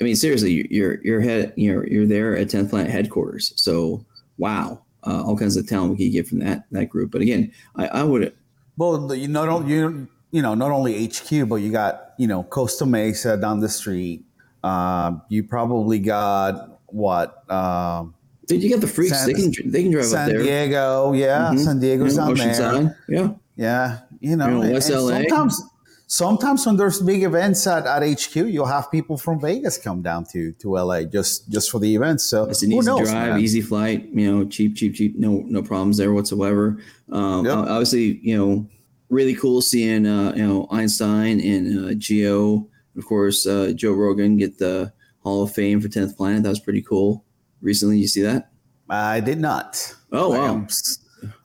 I 0.01 0.03
mean, 0.03 0.15
seriously, 0.17 0.51
you- 0.51 0.67
you're 0.69 0.99
you're 1.03 1.21
head 1.21 1.53
you're 1.55 1.87
you're 1.87 2.05
there 2.05 2.35
at 2.37 2.47
10th 2.49 2.69
Planet 2.71 2.91
headquarters. 2.91 3.53
So 3.55 4.05
wow, 4.37 4.83
uh, 5.07 5.23
all 5.23 5.37
kinds 5.37 5.55
of 5.55 5.65
talent 5.67 5.91
we 5.97 6.05
could 6.05 6.11
get 6.11 6.27
from 6.27 6.39
that 6.39 6.65
that 6.71 6.87
group. 6.89 7.11
But 7.11 7.21
again, 7.21 7.51
I, 7.77 7.87
I 7.87 8.03
would 8.03 8.33
Well, 8.77 9.15
you 9.15 9.29
not 9.29 9.47
only 9.47 9.73
you 9.73 10.07
you 10.31 10.41
know 10.41 10.55
not 10.55 10.71
only 10.71 11.05
HQ, 11.07 11.47
but 11.47 11.55
you 11.55 11.71
got 11.71 12.02
you 12.17 12.27
know 12.27 12.43
Costa 12.43 12.85
Mesa 12.85 13.37
down 13.37 13.59
the 13.59 13.69
street. 13.69 14.23
Um, 14.63 15.21
you 15.29 15.43
probably 15.43 15.99
got 15.99 16.79
what 16.87 17.49
um, 17.51 18.13
dude, 18.47 18.63
you 18.63 18.69
get 18.69 18.81
the 18.81 18.87
freaks. 18.87 19.17
San- 19.17 19.27
they 19.27 19.33
can 19.33 19.51
they 19.71 19.83
can 19.83 19.91
drive 19.91 20.05
up 20.05 20.11
there? 20.11 20.25
San 20.25 20.29
there. 20.29 20.43
Diego, 20.43 21.13
yeah, 21.13 21.51
Mhm. 21.53 21.59
San 21.59 21.79
Diego's 21.79 22.15
Yeah, 22.17 22.25
down 22.59 22.73
there. 22.85 22.97
Yeah, 23.09 23.29
Yeah, 23.55 23.99
you 24.21 24.35
know, 24.35 24.47
You 24.47 24.63
know, 24.67 24.71
West 24.73 24.89
LA. 24.89 25.09
sometimes 25.09 25.61
sometimes 26.07 26.65
when 26.65 26.77
there's 26.77 27.01
big 27.01 27.23
events 27.23 27.65
at, 27.65 27.85
at 27.87 28.03
HQ, 28.03 28.35
you'll 28.35 28.65
have 28.67 28.91
people 28.91 29.17
from 29.17 29.39
Vegas 29.39 29.77
come 29.77 30.01
down 30.01 30.25
to 30.31 30.51
to 30.53 30.77
LA 30.77 31.03
just 31.03 31.49
just 31.49 31.69
for 31.71 31.79
the 31.79 31.93
events. 31.95 32.23
So 32.25 32.45
it's 32.45 32.61
an 32.63 32.71
easy 32.71 32.85
knows, 32.85 33.09
drive, 33.09 33.31
man? 33.31 33.39
easy 33.41 33.61
flight. 33.61 34.07
You 34.13 34.31
know, 34.31 34.45
cheap, 34.45 34.75
cheap, 34.75 34.93
cheap. 34.95 35.17
No 35.17 35.43
no 35.47 35.61
problems 35.61 35.97
there 35.97 36.13
whatsoever. 36.13 36.77
Um, 37.11 37.45
Yep. 37.45 37.57
Obviously, 37.57 38.19
you 38.23 38.37
know, 38.37 38.65
really 39.13 39.35
cool 39.35 39.61
seeing 39.61 40.05
uh, 40.05 40.33
you 40.35 40.45
know 40.45 40.67
Einstein 40.71 41.39
and 41.39 41.85
uh, 41.85 41.91
Gio, 41.93 42.67
of 42.97 43.05
course, 43.05 43.45
uh, 43.45 43.71
Joe 43.75 43.93
Rogan 43.93 44.37
get 44.37 44.57
the 44.57 44.91
Hall 45.19 45.43
of 45.43 45.53
Fame 45.53 45.79
for 45.79 45.87
10th 45.87 46.17
Planet. 46.17 46.43
That 46.43 46.49
was 46.49 46.59
pretty 46.59 46.81
cool. 46.81 47.23
Recently, 47.61 47.97
you 47.97 48.07
see 48.07 48.21
that? 48.23 48.51
I 48.89 49.19
did 49.19 49.39
not. 49.39 49.95
Oh 50.11 50.33
I 50.33 50.37
wow. 50.39 50.53
am- 50.53 50.67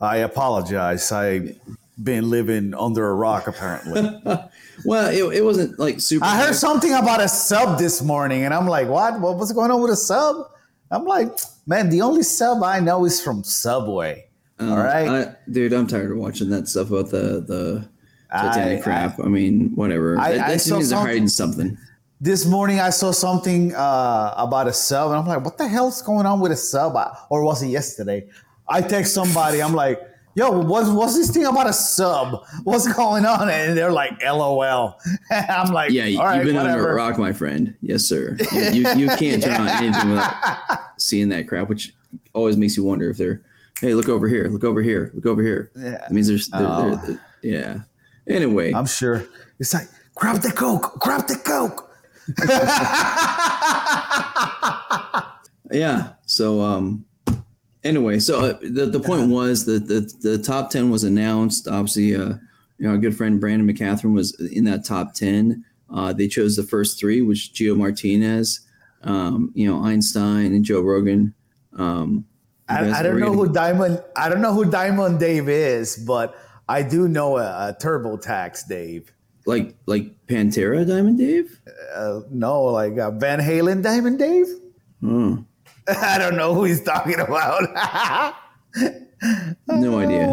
I 0.01 0.17
apologize. 0.17 1.09
I 1.11 1.55
been 2.03 2.29
living 2.29 2.73
under 2.73 3.09
a 3.09 3.13
rock 3.13 3.47
apparently. 3.47 4.01
well, 4.85 5.09
it, 5.09 5.37
it 5.37 5.43
wasn't 5.43 5.77
like 5.79 5.99
super. 5.99 6.25
I 6.25 6.37
heard 6.37 6.55
something 6.55 6.93
about 6.93 7.21
a 7.21 7.27
sub 7.27 7.77
this 7.77 8.01
morning, 8.01 8.43
and 8.43 8.53
I'm 8.53 8.67
like, 8.67 8.87
what? 8.87 9.19
What 9.19 9.37
was 9.37 9.51
going 9.51 9.71
on 9.71 9.81
with 9.81 9.91
a 9.91 9.95
sub? 9.95 10.49
I'm 10.91 11.05
like, 11.05 11.37
man, 11.67 11.89
the 11.89 12.01
only 12.01 12.23
sub 12.23 12.63
I 12.63 12.79
know 12.79 13.05
is 13.05 13.21
from 13.21 13.43
Subway. 13.43 14.28
Um, 14.59 14.71
All 14.71 14.77
right. 14.77 15.07
I, 15.07 15.35
dude. 15.51 15.73
I'm 15.73 15.87
tired 15.87 16.11
of 16.11 16.17
watching 16.17 16.49
that 16.49 16.67
stuff 16.67 16.89
about 16.91 17.09
the 17.09 17.41
the 17.47 17.89
Titanic 18.31 18.79
I- 18.79 18.83
crap. 18.83 19.19
I, 19.19 19.27
mean, 19.27 19.71
whatever. 19.75 20.17
I- 20.19 20.33
that 20.33 20.49
I 20.49 20.55
that 20.57 20.71
means 20.71 20.89
they're 20.89 20.99
hiding 20.99 21.27
something. 21.27 21.77
This 22.21 22.45
morning 22.45 22.81
I 22.81 22.89
saw 22.89 23.11
something 23.11 23.73
uh, 23.73 24.33
about 24.35 24.67
a 24.67 24.73
sub, 24.73 25.11
and 25.11 25.19
I'm 25.19 25.25
like, 25.25 25.43
what 25.45 25.57
the 25.57 25.67
hell's 25.67 26.01
going 26.01 26.25
on 26.25 26.41
with 26.41 26.51
a 26.51 26.57
sub? 26.57 26.95
I- 26.97 27.15
Or 27.29 27.43
was 27.43 27.63
it 27.63 27.67
yesterday? 27.67 28.27
I 28.67 28.81
text 28.81 29.13
somebody, 29.13 29.63
I'm 29.63 29.73
like, 29.73 29.99
yo, 30.35 30.51
what's, 30.59 30.89
what's 30.89 31.15
this 31.15 31.31
thing 31.31 31.45
about 31.45 31.67
a 31.67 31.73
sub? 31.73 32.43
What's 32.65 32.91
going 32.93 33.25
on? 33.25 33.49
And 33.49 33.75
they're 33.75 33.91
like, 33.91 34.21
LOL. 34.21 34.99
I'm 35.31 35.73
like, 35.73 35.91
Yeah, 35.91 36.05
you, 36.05 36.19
all 36.19 36.25
right, 36.25 36.35
you've 36.35 36.45
been 36.45 36.57
under 36.57 36.89
a 36.91 36.93
rock, 36.93 37.17
my 37.17 37.31
friend. 37.33 37.73
Yes, 37.81 38.03
sir. 38.03 38.37
You, 38.51 38.59
you, 38.73 38.89
you 38.95 39.07
can't 39.15 39.41
turn 39.41 39.59
on 39.61 39.67
anything 39.69 40.09
without 40.09 40.79
seeing 40.97 41.29
that 41.29 41.47
crap, 41.47 41.67
which 41.69 41.93
always 42.33 42.57
makes 42.57 42.75
you 42.77 42.83
wonder 42.83 43.09
if 43.09 43.17
they're, 43.17 43.41
hey, 43.81 43.93
look 43.93 44.09
over 44.09 44.27
here, 44.27 44.47
look 44.49 44.63
over 44.63 44.81
here, 44.81 45.11
look 45.13 45.25
over 45.25 45.41
here. 45.41 45.71
Yeah. 45.75 46.05
It 46.05 46.11
means 46.11 46.27
there's, 46.27 46.49
Oh. 46.53 47.17
yeah. 47.41 47.79
Anyway, 48.27 48.73
I'm 48.73 48.85
sure. 48.85 49.25
It's 49.59 49.73
like, 49.73 49.87
grab 50.15 50.41
the 50.41 50.51
Coke, 50.51 50.99
grab 50.99 51.27
the 51.27 51.35
Coke. 51.35 51.85
yeah. 55.71 56.13
So, 56.25 56.61
um, 56.61 57.05
anyway, 57.83 58.19
so 58.19 58.39
uh, 58.39 58.57
the, 58.61 58.85
the 58.85 58.99
point 58.99 59.29
was 59.29 59.65
that 59.65 59.87
the, 59.87 60.01
the 60.21 60.37
top 60.37 60.69
10 60.69 60.89
was 60.89 61.03
announced. 61.03 61.67
Obviously, 61.67 62.15
uh, 62.15 62.35
you 62.77 62.85
know, 62.85 62.91
our 62.91 62.97
good 62.97 63.15
friend 63.17 63.39
Brandon 63.39 63.67
McCaghren 63.67 64.13
was 64.13 64.39
in 64.39 64.63
that 64.65 64.85
top 64.85 65.13
10. 65.13 65.63
Uh, 65.93 66.13
they 66.13 66.27
chose 66.27 66.55
the 66.55 66.63
first 66.63 66.99
three, 66.99 67.21
which 67.21 67.51
Gio 67.53 67.75
Martinez, 67.75 68.61
um, 69.03 69.51
you 69.55 69.67
know, 69.67 69.83
Einstein 69.83 70.53
and 70.53 70.63
Joe 70.63 70.81
Rogan. 70.81 71.33
Um, 71.77 72.25
I, 72.69 72.99
I 72.99 73.03
don't 73.03 73.19
know 73.19 73.33
who 73.33 73.51
Diamond. 73.51 74.03
I 74.15 74.29
don't 74.29 74.41
know 74.41 74.53
who 74.53 74.65
Diamond 74.69 75.19
Dave 75.19 75.49
is, 75.49 75.97
but 75.97 76.35
I 76.67 76.83
do 76.83 77.07
know 77.07 77.37
a, 77.37 77.69
a 77.69 77.77
TurboTax 77.81 78.67
Dave. 78.67 79.11
like 79.45 79.75
like 79.87 80.27
Pantera 80.27 80.87
Diamond 80.87 81.17
Dave. 81.17 81.59
Uh, 81.95 82.21
no, 82.29 82.63
like 82.65 82.97
uh, 82.97 83.11
Van 83.11 83.39
Halen 83.39 83.81
Diamond 83.81 84.19
Dave. 84.19 84.47
Oh, 85.03 85.43
I 85.87 86.17
don't 86.19 86.37
know 86.37 86.53
who 86.53 86.65
he's 86.65 86.83
talking 86.83 87.19
about. 87.19 87.63
no 89.67 89.99
idea. 89.99 90.27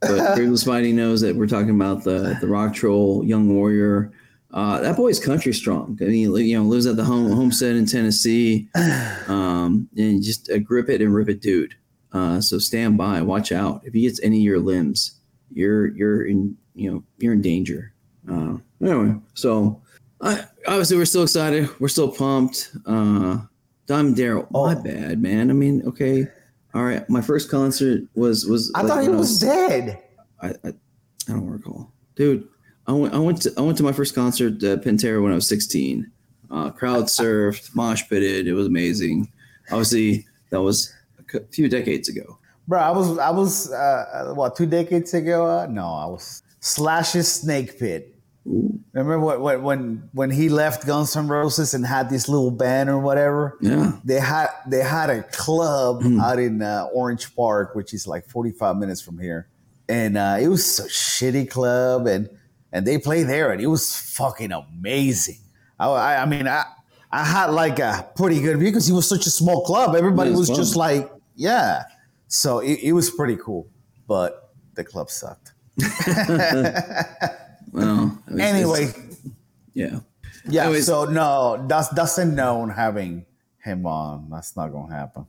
But 0.00 0.34
Greg 0.36 0.48
Spidey 0.50 0.94
knows 0.94 1.20
that 1.20 1.36
we're 1.36 1.46
talking 1.46 1.70
about 1.70 2.04
the 2.04 2.38
the 2.40 2.46
rock 2.46 2.74
troll, 2.74 3.22
young 3.24 3.54
warrior. 3.54 4.12
Uh, 4.56 4.80
that 4.80 4.96
boy's 4.96 5.20
country 5.20 5.52
strong. 5.52 5.98
I 6.00 6.04
mean, 6.06 6.34
you 6.34 6.56
know, 6.56 6.64
lives 6.64 6.86
at 6.86 6.96
the 6.96 7.04
home 7.04 7.30
homestead 7.30 7.76
in 7.76 7.84
Tennessee, 7.84 8.68
um, 9.28 9.86
and 9.98 10.22
just 10.22 10.48
a 10.48 10.58
grip 10.58 10.88
it 10.88 11.02
and 11.02 11.14
rip 11.14 11.28
it 11.28 11.42
dude. 11.42 11.74
Uh, 12.12 12.40
so 12.40 12.58
stand 12.58 12.96
by, 12.96 13.20
watch 13.20 13.52
out. 13.52 13.82
If 13.84 13.92
he 13.92 14.00
gets 14.00 14.18
any 14.22 14.38
of 14.38 14.42
your 14.44 14.58
limbs, 14.58 15.20
you're 15.52 15.88
you're 15.88 16.24
in 16.24 16.56
you 16.74 16.90
know 16.90 17.04
you're 17.18 17.34
in 17.34 17.42
danger. 17.42 17.92
Uh, 18.30 18.56
anyway, 18.80 19.16
so 19.34 19.82
I, 20.22 20.42
obviously 20.66 20.96
we're 20.96 21.04
still 21.04 21.24
excited. 21.24 21.68
We're 21.78 21.88
still 21.88 22.10
pumped. 22.10 22.72
Uh, 22.86 23.40
Diamond 23.86 24.16
Daryl, 24.16 24.50
my 24.50 24.72
Oh. 24.72 24.82
bad, 24.82 25.20
man. 25.20 25.50
I 25.50 25.52
mean, 25.52 25.82
okay, 25.86 26.26
all 26.72 26.82
right. 26.82 27.06
My 27.10 27.20
first 27.20 27.50
concert 27.50 28.04
was 28.14 28.46
was. 28.46 28.72
I 28.74 28.80
like 28.80 28.88
thought 28.88 29.02
he 29.02 29.08
I 29.08 29.12
was 29.12 29.38
dead. 29.38 30.02
I, 30.40 30.48
I, 30.48 30.68
I 30.68 30.72
don't 31.28 31.46
recall, 31.46 31.92
dude. 32.14 32.48
I 32.88 32.92
went, 32.92 33.14
I 33.14 33.18
went 33.18 33.42
to 33.42 33.52
I 33.56 33.60
went 33.62 33.76
to 33.78 33.82
my 33.84 33.92
first 33.92 34.14
concert 34.14 34.62
at 34.62 34.82
Pantera 34.82 35.22
when 35.22 35.32
I 35.32 35.34
was 35.34 35.48
16. 35.48 36.10
Uh, 36.50 36.70
crowd 36.70 37.04
surfed, 37.04 37.74
mosh 37.74 38.02
pitted. 38.08 38.46
It 38.46 38.52
was 38.54 38.66
amazing. 38.66 39.28
Obviously, 39.70 40.26
that 40.50 40.62
was 40.62 40.92
a 41.34 41.40
few 41.50 41.68
decades 41.68 42.08
ago. 42.08 42.38
Bro, 42.68 42.80
I 42.80 42.90
was 42.90 43.18
I 43.18 43.30
was 43.30 43.72
uh, 43.72 44.32
what 44.34 44.56
two 44.56 44.66
decades 44.66 45.12
ago? 45.14 45.46
Uh, 45.46 45.66
no, 45.66 45.86
I 45.86 46.06
was 46.06 46.42
Slash's 46.60 47.30
Snake 47.32 47.78
Pit. 47.78 48.12
Ooh, 48.46 48.78
Remember 48.92 49.18
what, 49.18 49.40
what 49.40 49.62
when 49.62 50.08
when 50.12 50.30
he 50.30 50.48
left 50.48 50.86
Guns 50.86 51.16
N' 51.16 51.26
Roses 51.28 51.74
and 51.74 51.84
had 51.84 52.08
this 52.08 52.28
little 52.28 52.50
band 52.52 52.88
or 52.88 52.98
whatever? 53.00 53.58
yeah, 53.60 53.92
They 54.04 54.20
had 54.20 54.48
they 54.68 54.82
had 54.84 55.10
a 55.10 55.22
club 55.24 56.02
Hmm. 56.02 56.20
out 56.20 56.38
in 56.38 56.62
uh, 56.62 56.86
Orange 56.94 57.34
Park, 57.34 57.74
which 57.74 57.92
is 57.92 58.06
like 58.06 58.26
45 58.28 58.76
minutes 58.76 59.00
from 59.00 59.18
here, 59.18 59.48
and 59.88 60.16
uh, 60.16 60.36
it 60.40 60.46
was 60.48 60.78
a 60.78 60.84
shitty 60.88 61.50
club, 61.50 62.06
and 62.06 62.28
and 62.72 62.86
they 62.86 62.98
played 62.98 63.28
there, 63.28 63.52
and 63.52 63.60
it 63.60 63.66
was 63.68 63.94
fucking 63.96 64.52
amazing. 64.52 65.38
I 65.78 65.86
I, 65.88 66.22
I 66.22 66.26
mean 66.26 66.46
I. 66.48 66.64
I 67.12 67.24
had 67.24 67.46
like 67.50 67.78
a 67.78 68.10
pretty 68.16 68.42
good 68.42 68.58
view 68.58 68.68
because 68.68 68.90
it 68.90 68.92
was 68.92 69.08
such 69.08 69.26
a 69.26 69.30
small 69.30 69.64
club. 69.64 69.94
Everybody 69.94 70.32
was 70.32 70.48
just 70.48 70.74
like, 70.76 71.08
yeah. 71.36 71.84
So 72.26 72.58
it, 72.58 72.80
it 72.82 72.92
was 72.92 73.10
pretty 73.10 73.36
cool, 73.36 73.68
but 74.08 74.52
the 74.74 74.82
club 74.84 75.08
sucked. 75.08 75.52
well, 77.72 78.18
Anyway, 78.38 78.92
yeah. 79.74 80.00
yeah. 80.48 80.64
anyways- 80.64 80.86
so 80.86 81.04
no, 81.04 81.64
that's 81.68 81.88
that's 81.90 82.18
a 82.18 82.24
known 82.24 82.70
having 82.70 83.24
him 83.62 83.86
on. 83.86 84.28
That's 84.30 84.56
not 84.56 84.68
gonna 84.68 84.94
happen. 84.94 85.26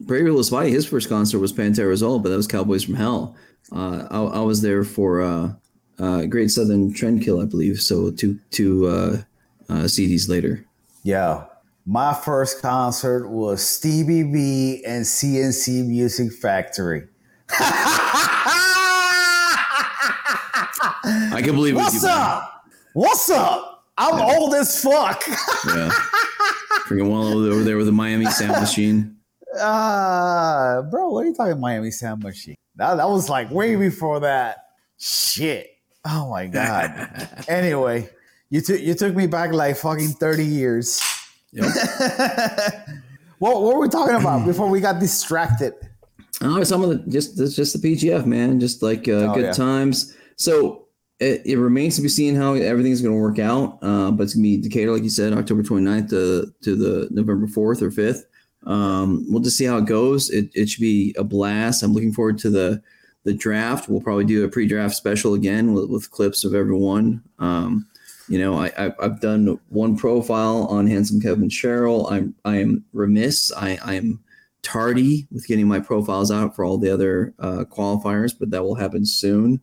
Brave 0.00 0.24
Little 0.24 0.40
Spidey, 0.40 0.70
his 0.70 0.86
first 0.86 1.08
concert 1.08 1.38
was 1.38 1.52
Pantera 1.52 1.92
as 1.92 2.02
well, 2.02 2.18
but 2.18 2.30
that 2.30 2.36
was 2.36 2.46
Cowboys 2.46 2.84
from 2.84 2.94
Hell. 2.94 3.36
Uh, 3.70 4.06
I, 4.10 4.38
I 4.38 4.40
was 4.40 4.62
there 4.62 4.82
for 4.84 5.20
uh, 5.20 5.52
uh, 6.00 6.26
Great 6.26 6.50
Southern 6.50 6.92
Trendkill, 6.92 7.42
I 7.42 7.46
believe. 7.46 7.80
So 7.80 8.10
two 8.10 8.38
two 8.50 8.86
uh, 8.86 9.22
uh, 9.68 9.84
CDs 9.84 10.28
later. 10.28 10.64
Yeah. 11.02 11.44
My 11.86 12.12
first 12.12 12.60
concert 12.60 13.28
was 13.28 13.62
Stevie 13.66 14.22
B 14.22 14.84
and 14.86 15.06
C+C 15.06 15.82
Music 15.82 16.32
Factory. 16.32 17.08
I 21.32 21.40
can 21.42 21.54
believe 21.54 21.74
What's 21.74 22.02
man. 22.02 22.12
up? 22.12 22.64
What's 22.92 23.30
up? 23.30 23.84
I'm 23.96 24.20
old 24.20 24.54
as 24.54 24.82
fuck. 24.82 25.22
Yeah. 25.26 25.90
Freaking 26.86 27.10
well 27.10 27.28
over 27.28 27.64
there 27.64 27.76
with 27.76 27.86
the 27.86 27.92
Miami 27.92 28.26
Sound 28.26 28.60
Machine. 28.60 29.16
Uh, 29.58 30.82
bro, 30.82 31.08
what 31.10 31.24
are 31.24 31.28
you 31.28 31.34
talking 31.34 31.58
Miami 31.60 31.90
Sound 31.90 32.22
Machine? 32.22 32.56
That, 32.76 32.96
that 32.96 33.08
was 33.08 33.28
like 33.28 33.50
way 33.50 33.76
before 33.76 34.20
that. 34.20 34.64
Shit. 34.98 35.70
Oh 36.04 36.30
my 36.30 36.46
god. 36.58 37.28
anyway, 37.48 38.08
you 38.50 38.60
took 38.60 38.80
you 38.80 38.94
took 38.94 39.14
me 39.14 39.26
back 39.26 39.52
like 39.52 39.76
fucking 39.76 40.08
30 40.10 40.44
years. 40.44 41.00
Yep. 41.52 41.66
what, 43.38 43.62
what 43.62 43.74
were 43.74 43.80
we 43.80 43.88
talking 43.88 44.16
about 44.16 44.46
before 44.46 44.68
we 44.68 44.80
got 44.80 45.00
distracted? 45.00 45.74
Oh, 46.42 46.62
some 46.64 46.82
of 46.82 46.88
the 46.90 46.96
just 47.10 47.36
just 47.36 47.80
the 47.80 47.88
PGF 47.96 48.24
man, 48.24 48.60
just 48.60 48.82
like 48.82 49.08
uh, 49.08 49.30
Oh, 49.30 49.34
good 49.34 49.44
yeah. 49.44 49.52
times. 49.52 50.16
So 50.36 50.86
it, 51.18 51.42
it 51.44 51.58
remains 51.58 51.96
to 51.96 52.02
be 52.02 52.08
seen 52.08 52.34
how 52.34 52.54
everything's 52.54 53.02
going 53.02 53.14
to 53.14 53.20
work 53.20 53.38
out. 53.38 53.78
Uh, 53.82 54.10
but 54.10 54.22
it's 54.24 54.34
going 54.34 54.42
to 54.44 54.56
be 54.56 54.56
Decatur, 54.56 54.92
like 54.92 55.02
you 55.02 55.10
said, 55.10 55.34
October 55.34 55.62
29th 55.62 56.08
to, 56.10 56.54
to 56.62 56.74
the 56.76 57.08
November 57.10 57.46
4th 57.46 57.82
or 57.82 57.90
5th. 57.90 58.22
Um, 58.66 59.26
we'll 59.28 59.42
just 59.42 59.58
see 59.58 59.66
how 59.66 59.76
it 59.76 59.84
goes. 59.84 60.30
It, 60.30 60.48
it 60.54 60.70
should 60.70 60.80
be 60.80 61.14
a 61.18 61.24
blast. 61.24 61.82
I'm 61.82 61.92
looking 61.92 62.12
forward 62.12 62.38
to 62.38 62.48
the 62.48 62.82
the 63.24 63.34
draft. 63.34 63.88
We'll 63.88 64.00
probably 64.00 64.24
do 64.24 64.44
a 64.44 64.48
pre-draft 64.48 64.94
special 64.94 65.34
again 65.34 65.74
with, 65.74 65.90
with 65.90 66.10
clips 66.10 66.44
of 66.44 66.54
everyone. 66.54 67.22
Um, 67.38 67.86
you 68.28 68.38
know, 68.38 68.58
I, 68.58 68.70
I 68.78 68.92
I've 69.00 69.20
done 69.20 69.58
one 69.68 69.96
profile 69.96 70.66
on 70.70 70.86
handsome 70.86 71.20
Kevin 71.20 71.48
Sherrill. 71.48 72.06
I'm 72.08 72.34
I 72.44 72.56
am 72.58 72.84
remiss. 72.92 73.52
I 73.56 73.78
I 73.84 73.94
am 73.94 74.20
tardy 74.62 75.26
with 75.32 75.46
getting 75.48 75.66
my 75.66 75.80
profiles 75.80 76.30
out 76.30 76.54
for 76.54 76.64
all 76.64 76.78
the 76.78 76.90
other 76.92 77.34
uh, 77.38 77.64
qualifiers, 77.70 78.32
but 78.38 78.50
that 78.50 78.62
will 78.62 78.76
happen 78.76 79.04
soon. 79.04 79.60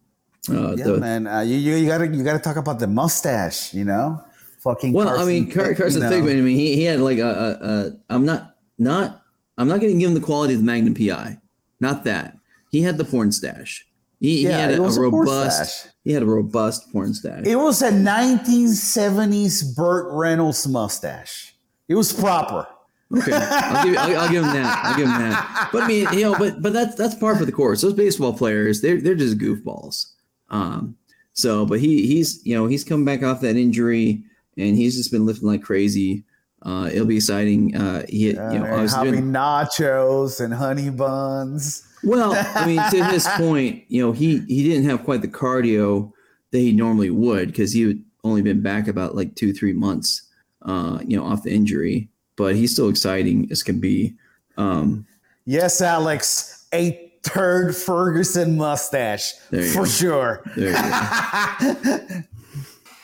Uh, 0.50 0.76
Yeah, 0.76 0.84
the- 0.86 0.98
man. 0.98 1.28
Uh, 1.28 1.42
you, 1.42 1.56
you 1.56 1.76
you 1.76 1.88
gotta 1.88 2.08
you 2.08 2.24
gotta 2.24 2.40
talk 2.40 2.58
about 2.58 2.80
the 2.80 2.88
mustache. 2.88 3.74
You 3.74 3.86
know, 3.86 4.22
fucking. 4.60 4.92
well, 4.94 5.18
I 5.18 5.24
mean, 5.26 5.50
Car- 5.50 5.74
Carson 5.74 6.02
you 6.02 6.10
know. 6.10 6.16
Figman. 6.16 6.38
I 6.38 6.42
mean, 6.42 6.58
he, 6.58 6.76
he 6.76 6.84
had 6.84 7.00
like 7.00 7.20
a, 7.20 7.30
a, 7.62 7.68
a. 7.68 7.92
I'm 8.10 8.26
not 8.26 8.56
not. 8.78 9.24
I'm 9.58 9.68
not 9.68 9.80
going 9.80 9.94
to 9.94 10.00
give 10.00 10.10
him 10.10 10.14
the 10.14 10.20
quality 10.22 10.54
of 10.54 10.60
the 10.60 10.66
Magnum 10.66 10.94
PI. 10.94 11.38
Not 11.80 12.04
that 12.04 12.37
he 12.78 12.84
had 12.84 12.98
the 12.98 13.06
porn 13.06 13.32
stash. 13.32 13.86
He, 14.20 14.38
he 14.38 14.44
Yeah, 14.44 14.58
had 14.58 14.72
it 14.72 14.80
a, 14.80 14.82
was 14.82 14.98
a 14.98 15.02
robust. 15.02 15.82
stash. 15.84 15.92
He 16.04 16.12
had 16.12 16.24
a 16.24 16.26
robust 16.26 16.92
porn 16.92 17.14
stash. 17.14 17.46
It 17.46 17.56
was 17.56 17.82
a 17.82 17.92
1970s 17.92 19.76
Burt 19.76 20.08
Reynolds 20.12 20.68
mustache. 20.68 21.56
It 21.88 21.96
was 21.96 22.14
proper. 22.14 22.68
Okay, 23.16 23.32
I'll 23.34 23.86
give, 23.86 23.98
I'll, 23.98 24.20
I'll 24.20 24.30
give 24.30 24.44
him 24.44 24.54
that. 24.54 24.82
I'll 24.84 24.98
give 24.98 25.08
him 25.08 25.18
that. 25.20 25.70
But 25.72 25.84
I 25.84 25.88
mean, 25.88 26.08
you 26.12 26.24
know, 26.24 26.36
but 26.38 26.62
but 26.62 26.74
that's 26.74 26.96
that's 26.96 27.16
par 27.16 27.38
for 27.38 27.46
the 27.46 27.54
course. 27.54 27.82
Those 27.82 27.94
baseball 27.94 28.34
players, 28.34 28.82
they're 28.82 29.00
they're 29.00 29.16
just 29.16 29.38
goofballs. 29.38 30.08
Um, 30.50 30.98
so, 31.32 31.66
but 31.66 31.80
he 31.80 32.06
he's 32.06 32.46
you 32.46 32.54
know 32.54 32.68
he's 32.68 32.84
come 32.84 33.06
back 33.06 33.24
off 33.24 33.40
that 33.42 33.56
injury 33.56 34.24
and 34.58 34.76
he's 34.76 34.98
just 34.98 35.10
been 35.12 35.26
lifting 35.26 35.48
like 35.48 35.62
crazy. 35.64 36.26
Uh, 36.64 36.90
it'll 36.92 37.06
be 37.08 37.16
exciting. 37.16 37.74
Uh, 37.78 38.04
he, 38.10 38.36
Uh, 38.38 38.52
you 38.52 38.60
know, 38.60 38.66
having 38.88 39.12
doing- 39.14 39.32
nachos 39.32 40.42
and 40.44 40.54
honey 40.54 40.90
buns. 40.90 41.87
Well, 42.04 42.34
I 42.56 42.66
mean, 42.66 42.82
to 42.92 43.04
his 43.06 43.28
point, 43.38 43.84
you 43.88 44.02
know, 44.06 44.12
he 44.12 44.40
he 44.48 44.64
didn't 44.64 44.90
have 44.90 45.04
quite 45.04 45.22
the 45.22 45.28
cardio 45.28 46.12
that 46.52 46.60
he 46.60 46.72
normally 46.72 47.10
would 47.10 47.48
because 47.48 47.74
he 47.74 47.82
had 47.84 48.04
only 48.24 48.42
been 48.42 48.62
back 48.62 48.88
about 48.88 49.16
like 49.16 49.36
two 49.36 49.54
three 49.54 49.74
months, 49.74 50.22
uh, 50.64 51.00
you 51.06 51.18
know, 51.18 51.24
off 51.26 51.44
the 51.44 51.52
injury. 51.54 52.10
But 52.36 52.56
he's 52.56 52.72
still 52.74 52.90
exciting 52.90 53.48
as 53.52 53.64
can 53.64 53.80
be. 53.80 54.16
Um, 54.58 55.06
Yes, 55.46 55.82
Alex, 55.82 56.68
a 56.74 57.12
third 57.24 57.74
Ferguson 57.76 58.58
mustache 58.58 59.34
for 59.50 59.58
go. 59.74 59.86
sure. 59.86 60.44
there 60.56 60.72
you 60.72 62.04
go. 62.04 62.22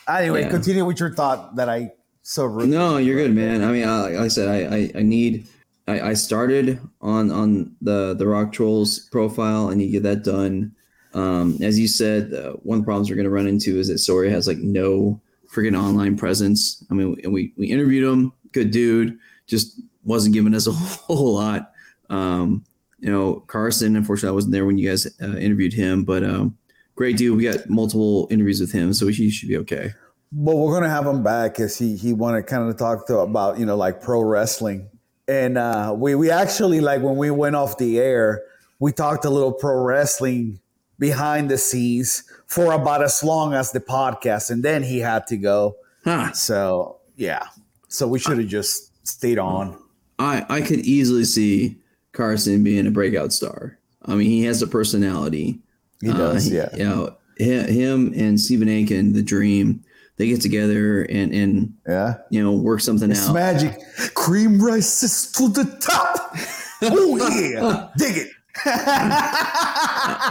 Anyway, 0.06 0.42
Yeah. 0.42 0.50
continue 0.50 0.84
with 0.84 1.00
your 1.00 1.14
thought 1.14 1.56
that 1.56 1.70
I 1.70 1.92
so 2.22 2.44
rude. 2.44 2.68
No, 2.68 2.98
you're 2.98 3.16
good, 3.16 3.34
man. 3.34 3.62
I 3.64 3.72
mean, 3.72 3.84
uh, 3.84 4.02
like 4.02 4.14
I 4.16 4.28
said, 4.28 4.48
I, 4.48 4.76
I, 4.76 4.90
I 4.98 5.02
need. 5.02 5.46
I, 5.86 6.00
I 6.00 6.14
started 6.14 6.80
on 7.00 7.30
on 7.30 7.74
the 7.80 8.14
the 8.14 8.26
Rock 8.26 8.52
Trolls 8.52 9.00
profile. 9.10 9.68
Need 9.68 9.86
to 9.86 9.92
get 9.92 10.02
that 10.04 10.24
done. 10.24 10.74
Um, 11.12 11.58
as 11.60 11.78
you 11.78 11.86
said, 11.86 12.32
uh, 12.32 12.52
one 12.62 12.78
of 12.78 12.82
the 12.82 12.86
problems 12.86 13.08
we're 13.08 13.16
going 13.16 13.24
to 13.24 13.30
run 13.30 13.46
into 13.46 13.78
is 13.78 13.88
that 13.88 13.98
Sawyer 13.98 14.28
has 14.28 14.48
like 14.48 14.58
no 14.58 15.20
freaking 15.54 15.78
online 15.78 16.16
presence. 16.16 16.84
I 16.90 16.94
mean, 16.94 17.16
and 17.22 17.32
we 17.32 17.52
we 17.56 17.66
interviewed 17.66 18.04
him, 18.04 18.32
good 18.52 18.70
dude, 18.70 19.18
just 19.46 19.80
wasn't 20.04 20.34
giving 20.34 20.54
us 20.54 20.66
a 20.66 20.72
whole 20.72 21.34
lot. 21.34 21.72
Um, 22.10 22.64
you 23.00 23.10
know, 23.10 23.40
Carson, 23.46 23.96
unfortunately, 23.96 24.30
I 24.30 24.32
wasn't 24.32 24.52
there 24.52 24.66
when 24.66 24.78
you 24.78 24.88
guys 24.88 25.06
uh, 25.20 25.36
interviewed 25.36 25.72
him, 25.72 26.04
but 26.04 26.24
um, 26.24 26.56
great 26.96 27.16
dude. 27.16 27.36
We 27.36 27.44
got 27.44 27.68
multiple 27.68 28.26
interviews 28.30 28.60
with 28.60 28.72
him, 28.72 28.92
so 28.94 29.06
he 29.08 29.30
should 29.30 29.48
be 29.48 29.58
okay. 29.58 29.92
But 30.32 30.56
we're 30.56 30.74
gonna 30.74 30.88
have 30.88 31.06
him 31.06 31.22
back 31.22 31.52
because 31.52 31.78
he 31.78 31.96
he 31.96 32.12
wanted 32.12 32.46
kind 32.46 32.68
of 32.68 32.74
to 32.74 32.78
talk 32.78 33.06
to 33.06 33.18
about 33.18 33.58
you 33.58 33.66
know 33.66 33.76
like 33.76 34.02
pro 34.02 34.22
wrestling, 34.22 34.88
and 35.28 35.56
uh, 35.58 35.94
we 35.96 36.14
we 36.14 36.30
actually 36.30 36.80
like 36.80 37.02
when 37.02 37.16
we 37.16 37.30
went 37.30 37.56
off 37.56 37.78
the 37.78 37.98
air, 37.98 38.42
we 38.78 38.92
talked 38.92 39.24
a 39.24 39.30
little 39.30 39.52
pro 39.52 39.82
wrestling 39.82 40.60
behind 40.98 41.50
the 41.50 41.58
scenes 41.58 42.24
for 42.46 42.72
about 42.72 43.02
as 43.02 43.22
long 43.24 43.54
as 43.54 43.72
the 43.72 43.80
podcast, 43.80 44.50
and 44.50 44.62
then 44.62 44.82
he 44.82 44.98
had 45.00 45.26
to 45.28 45.36
go. 45.36 45.76
Huh. 46.04 46.32
So 46.32 46.98
yeah, 47.16 47.46
so 47.88 48.06
we 48.06 48.18
should 48.18 48.38
have 48.38 48.48
just 48.48 48.90
stayed 49.06 49.38
on. 49.38 49.78
I 50.18 50.44
I 50.48 50.60
could 50.60 50.80
easily 50.80 51.24
see 51.24 51.78
Carson 52.12 52.62
being 52.62 52.86
a 52.86 52.90
breakout 52.90 53.32
star. 53.32 53.78
I 54.04 54.14
mean, 54.14 54.28
he 54.28 54.44
has 54.44 54.60
a 54.62 54.66
personality. 54.66 55.58
He 56.00 56.12
does, 56.12 56.44
he- 56.44 56.56
yeah. 56.56 56.68
You 56.76 56.84
know, 56.84 57.16
him 57.38 58.12
and 58.14 58.38
Stephen 58.38 58.68
Aiken, 58.68 59.14
the 59.14 59.22
Dream, 59.22 59.82
they 60.16 60.28
get 60.28 60.40
together 60.40 61.02
and 61.02 61.32
and 61.34 61.74
Yeah, 61.86 62.14
you 62.30 62.42
know 62.42 62.52
work 62.52 62.80
something 62.80 63.10
out. 63.10 63.16
it's 63.16 63.28
out. 63.28 63.34
magic. 63.34 63.78
Cream 64.14 64.60
rises 64.62 65.30
to 65.32 65.48
the 65.48 65.64
top. 65.80 66.36
oh 66.82 67.16
yeah, 67.38 67.88
dig 67.96 68.16
it. 68.18 68.28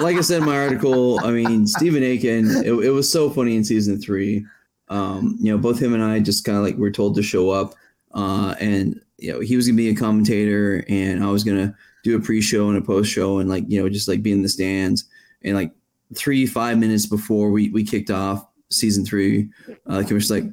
like 0.01 0.15
I 0.17 0.21
said 0.21 0.39
in 0.41 0.45
my 0.45 0.57
article, 0.57 1.19
I 1.25 1.31
mean, 1.31 1.67
Stephen 1.67 2.03
Aiken, 2.03 2.49
it, 2.63 2.71
it 2.71 2.89
was 2.91 3.09
so 3.09 3.29
funny 3.29 3.55
in 3.55 3.63
season 3.63 3.99
three. 4.01 4.45
Um, 4.89 5.37
you 5.39 5.51
know, 5.51 5.57
both 5.57 5.79
him 5.81 5.93
and 5.93 6.03
I 6.03 6.19
just 6.19 6.43
kind 6.45 6.57
of 6.57 6.63
like 6.63 6.75
were 6.77 6.91
told 6.91 7.15
to 7.15 7.23
show 7.23 7.49
up, 7.49 7.73
uh, 8.13 8.55
and 8.59 8.99
you 9.17 9.31
know, 9.31 9.39
he 9.39 9.55
was 9.55 9.67
gonna 9.67 9.77
be 9.77 9.89
a 9.89 9.95
commentator, 9.95 10.83
and 10.87 11.23
I 11.23 11.27
was 11.27 11.43
gonna 11.43 11.75
do 12.03 12.15
a 12.17 12.19
pre-show 12.19 12.69
and 12.69 12.77
a 12.77 12.81
post-show, 12.81 13.39
and 13.39 13.49
like 13.49 13.63
you 13.67 13.81
know, 13.81 13.89
just 13.89 14.07
like 14.07 14.21
be 14.21 14.31
in 14.31 14.41
the 14.41 14.49
stands, 14.49 15.05
and 15.43 15.55
like 15.55 15.71
three 16.15 16.45
five 16.45 16.77
minutes 16.77 17.05
before 17.05 17.49
we 17.51 17.69
we 17.69 17.83
kicked 17.83 18.11
off 18.11 18.45
season 18.73 19.05
three, 19.05 19.49
uh, 19.87 19.97
the 19.97 20.05
commissioner's 20.05 20.31
like, 20.31 20.43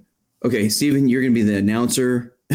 okay, 0.44 0.68
Stephen, 0.68 1.08
you're 1.08 1.22
gonna 1.22 1.34
be 1.34 1.42
the 1.42 1.56
announcer. 1.56 2.36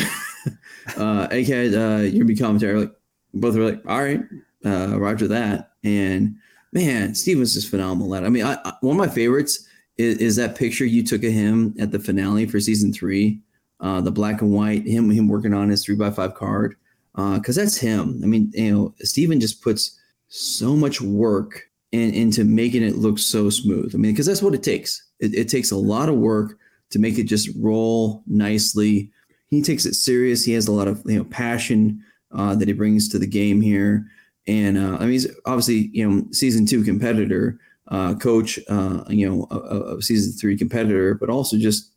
uh, 0.98 1.28
Egghead, 1.30 1.74
uh, 1.74 2.02
you're 2.04 2.12
gonna 2.14 2.26
be 2.26 2.36
commentary. 2.36 2.80
Like 2.80 2.96
both 3.34 3.56
were 3.56 3.70
like, 3.70 3.82
all 3.88 4.02
right, 4.02 4.22
uh, 4.66 5.00
roger 5.00 5.28
that. 5.28 5.72
And 5.84 6.36
man, 6.72 7.16
Steve 7.16 7.40
was 7.40 7.54
just 7.54 7.70
phenomenal. 7.70 8.16
At 8.16 8.24
it. 8.24 8.26
I 8.26 8.30
mean, 8.30 8.46
I, 8.46 8.58
I, 8.64 8.74
one 8.82 9.00
of 9.00 9.08
my 9.08 9.14
favorites 9.14 9.68
is, 9.98 10.18
is 10.18 10.36
that 10.38 10.56
picture 10.56 10.86
you 10.86 11.04
took 11.04 11.24
of 11.24 11.32
him 11.32 11.76
at 11.80 11.92
the 11.92 12.00
finale 12.00 12.46
for 12.46 12.60
season 12.60 12.92
three, 12.94 13.40
uh, 13.80 14.02
the 14.02 14.12
black 14.12 14.42
and 14.42 14.52
white, 14.52 14.86
him 14.88 15.10
him 15.10 15.28
working 15.28 15.54
on 15.54 15.70
his 15.70 15.84
three 15.84 15.96
by 15.96 16.10
five 16.10 16.36
card, 16.36 16.76
Uh 17.16 17.38
because 17.38 17.56
that's 17.56 17.78
him. 17.78 18.20
I 18.24 18.28
mean, 18.28 18.52
you 18.54 18.72
know, 18.72 18.96
Steven 19.00 19.40
just 19.40 19.62
puts 19.62 20.00
so 20.28 20.76
much 20.76 21.02
work 21.02 21.70
in, 21.96 22.14
into 22.14 22.44
making 22.44 22.84
it 22.84 22.98
look 22.98 23.18
so 23.18 23.50
smooth. 23.50 23.96
I 23.96 23.98
mean, 23.98 24.12
because 24.12 24.26
that's 24.26 24.42
what 24.42 24.54
it 24.54 24.64
takes. 24.64 25.02
It, 25.20 25.34
it 25.34 25.48
takes 25.48 25.72
a 25.72 25.78
lot 25.78 26.10
of 26.10 26.16
work 26.16 26.58
to 26.92 27.00
make 27.00 27.18
it 27.18 27.24
just 27.24 27.50
roll 27.58 28.22
nicely. 28.28 29.12
He 29.48 29.62
takes 29.62 29.86
it 29.86 29.96
serious. 29.96 30.44
He 30.44 30.54
has 30.54 30.68
a 30.68 30.74
lot 30.74 30.88
of 30.88 31.02
you 31.06 31.18
know 31.18 31.24
passion 31.26 32.04
uh, 32.34 32.56
that 32.56 32.68
he 32.68 32.74
brings 32.74 33.08
to 33.10 33.20
the 33.20 33.28
game 33.28 33.62
here. 33.62 34.06
And 34.48 34.78
uh, 34.78 34.98
I 34.98 35.02
mean, 35.02 35.12
he's 35.12 35.28
obviously 35.46 35.90
you 35.94 36.10
know 36.10 36.26
season 36.32 36.66
two 36.66 36.84
competitor, 36.84 37.60
uh, 37.88 38.16
coach, 38.16 38.60
uh, 38.68 39.04
you 39.08 39.30
know, 39.30 39.48
a, 39.50 39.96
a 39.96 40.02
season 40.02 40.34
three 40.34 40.58
competitor, 40.58 41.16
but 41.16 41.30
also 41.30 41.58
just 41.58 41.92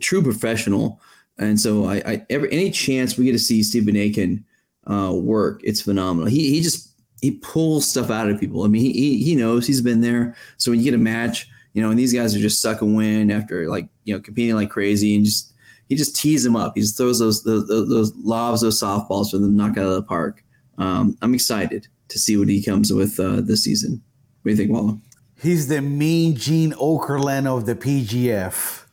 true 0.00 0.22
professional. 0.22 1.00
And 1.38 1.60
so 1.60 1.84
I, 1.84 1.96
I 2.06 2.26
every 2.30 2.50
any 2.52 2.70
chance 2.70 3.18
we 3.18 3.26
get 3.26 3.32
to 3.32 3.38
see 3.38 3.62
Stephen 3.62 3.96
Aiken 3.96 4.44
uh, 4.86 5.12
work, 5.14 5.60
it's 5.62 5.82
phenomenal. 5.82 6.28
He 6.28 6.50
he 6.50 6.62
just 6.62 6.91
he 7.22 7.30
pulls 7.30 7.88
stuff 7.88 8.10
out 8.10 8.28
of 8.28 8.38
people. 8.38 8.64
I 8.64 8.68
mean, 8.68 8.82
he 8.82 8.92
he, 8.92 9.22
he 9.22 9.36
knows 9.36 9.66
he's 9.66 9.80
been 9.80 10.00
there. 10.02 10.36
So 10.58 10.70
when 10.70 10.80
you 10.80 10.84
get 10.84 10.94
a 10.94 10.98
match, 10.98 11.48
you 11.72 11.80
know, 11.80 11.88
and 11.88 11.98
these 11.98 12.12
guys 12.12 12.36
are 12.36 12.40
just 12.40 12.60
sucking 12.60 12.94
wind 12.94 13.32
after 13.32 13.68
like 13.68 13.88
you 14.04 14.12
know 14.12 14.20
competing 14.20 14.56
like 14.56 14.68
crazy 14.68 15.14
and 15.14 15.24
just 15.24 15.54
he 15.88 15.94
just 15.94 16.16
tees 16.16 16.44
them 16.44 16.56
up. 16.56 16.72
He 16.74 16.82
just 16.82 16.96
throws 16.96 17.20
those 17.20 17.42
those, 17.44 17.66
those 17.68 18.12
lobs, 18.16 18.60
those 18.60 18.80
softballs 18.80 19.30
for 19.30 19.38
them 19.38 19.52
to 19.52 19.56
knock 19.56 19.78
out 19.78 19.86
of 19.86 19.94
the 19.94 20.02
park. 20.02 20.44
Um, 20.78 21.16
I'm 21.22 21.34
excited 21.34 21.86
to 22.08 22.18
see 22.18 22.36
what 22.36 22.48
he 22.48 22.62
comes 22.62 22.92
with 22.92 23.18
uh, 23.18 23.40
this 23.40 23.64
season. 23.64 24.02
What 24.42 24.50
do 24.50 24.50
you 24.50 24.56
think, 24.56 24.72
Wallo? 24.72 25.00
He's 25.40 25.68
the 25.68 25.80
mean 25.80 26.36
Gene 26.36 26.72
Okerlund 26.72 27.46
of 27.46 27.66
the 27.66 27.74
PGF. 27.74 28.84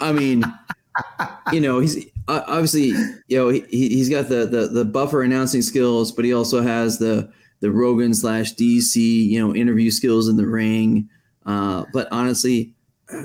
I 0.00 0.12
mean, 0.12 0.44
you 1.52 1.60
know, 1.60 1.78
he's 1.78 2.04
uh, 2.28 2.42
obviously, 2.46 2.88
you 3.26 3.36
know, 3.36 3.48
he, 3.48 3.62
he's 3.68 4.08
got 4.08 4.28
the, 4.28 4.46
the 4.46 4.68
the 4.68 4.84
buffer 4.84 5.22
announcing 5.22 5.62
skills, 5.62 6.12
but 6.12 6.24
he 6.24 6.32
also 6.32 6.62
has 6.62 6.98
the 6.98 7.30
the 7.60 7.70
Rogan 7.70 8.14
slash 8.14 8.54
DC, 8.54 8.96
you 8.96 9.40
know, 9.40 9.54
interview 9.54 9.90
skills 9.90 10.28
in 10.28 10.36
the 10.36 10.46
ring. 10.46 11.08
Uh, 11.46 11.84
but 11.92 12.08
honestly, 12.10 12.74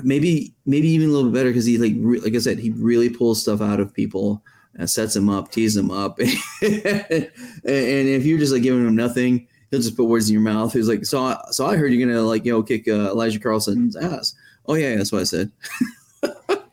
maybe 0.02 0.54
maybe 0.66 0.88
even 0.88 1.08
a 1.08 1.12
little 1.12 1.30
bit 1.30 1.38
better 1.38 1.50
because 1.50 1.66
he 1.66 1.78
like 1.78 1.94
re- 1.98 2.20
like 2.20 2.34
I 2.34 2.38
said, 2.38 2.58
he 2.58 2.70
really 2.70 3.08
pulls 3.08 3.40
stuff 3.40 3.60
out 3.60 3.80
of 3.80 3.94
people, 3.94 4.42
and 4.74 4.88
sets 4.88 5.14
them 5.14 5.28
up, 5.28 5.52
teases 5.52 5.74
them 5.74 5.90
up, 5.90 6.18
and, 6.20 6.30
and 6.62 7.28
if 7.64 8.24
you're 8.24 8.38
just 8.38 8.52
like 8.52 8.62
giving 8.62 8.86
him 8.86 8.96
nothing, 8.96 9.46
he'll 9.70 9.80
just 9.80 9.96
put 9.96 10.04
words 10.04 10.28
in 10.28 10.34
your 10.34 10.42
mouth. 10.42 10.72
He's 10.72 10.88
like, 10.88 11.04
so 11.04 11.22
I, 11.22 11.40
so 11.50 11.66
I 11.66 11.76
heard 11.76 11.92
you're 11.92 12.06
gonna 12.06 12.22
like 12.22 12.44
you 12.44 12.52
know 12.52 12.62
kick 12.62 12.88
uh, 12.88 13.10
Elijah 13.10 13.38
Carlson's 13.40 13.96
ass. 13.96 14.34
Oh 14.66 14.74
yeah, 14.74 14.96
that's 14.96 15.12
what 15.12 15.20
I 15.20 15.24
said. 15.24 15.52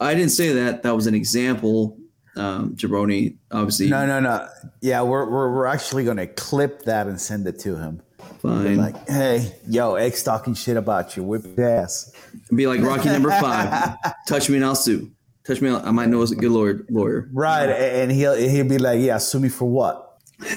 I 0.00 0.14
didn't 0.14 0.30
say 0.32 0.52
that. 0.52 0.82
That 0.82 0.94
was 0.94 1.06
an 1.06 1.14
example. 1.14 1.98
Um, 2.36 2.74
Jabroni, 2.74 3.36
obviously, 3.52 3.88
No, 3.88 4.06
no, 4.06 4.18
no. 4.20 4.48
Yeah, 4.80 5.02
we're 5.02 5.24
we're, 5.30 5.54
we're 5.54 5.66
actually 5.66 6.04
gonna 6.04 6.26
clip 6.26 6.82
that 6.82 7.06
and 7.06 7.20
send 7.20 7.46
it 7.46 7.60
to 7.60 7.76
him. 7.76 8.02
fine. 8.42 8.76
Like, 8.76 9.08
hey, 9.08 9.54
yo, 9.68 9.94
X 9.94 10.22
talking 10.24 10.54
shit 10.54 10.76
about 10.76 11.16
you. 11.16 11.22
Whip 11.22 11.56
ass. 11.58 12.10
Be 12.54 12.66
like 12.66 12.80
Rocky 12.80 13.08
number 13.08 13.30
five. 13.30 13.96
Touch 14.26 14.50
me 14.50 14.56
and 14.56 14.64
I'll 14.64 14.74
sue. 14.74 15.12
Touch 15.44 15.60
me, 15.60 15.70
I 15.70 15.90
might 15.92 16.08
know 16.08 16.22
as 16.22 16.32
a 16.32 16.36
good 16.36 16.50
lawyer. 16.50 16.84
Lawyer. 16.90 17.28
Right, 17.32 17.68
and 17.68 18.10
he'll 18.10 18.34
he'll 18.34 18.68
be 18.68 18.78
like, 18.78 18.98
yeah, 19.00 19.18
sue 19.18 19.38
me 19.38 19.48
for 19.48 19.66
what? 19.66 20.18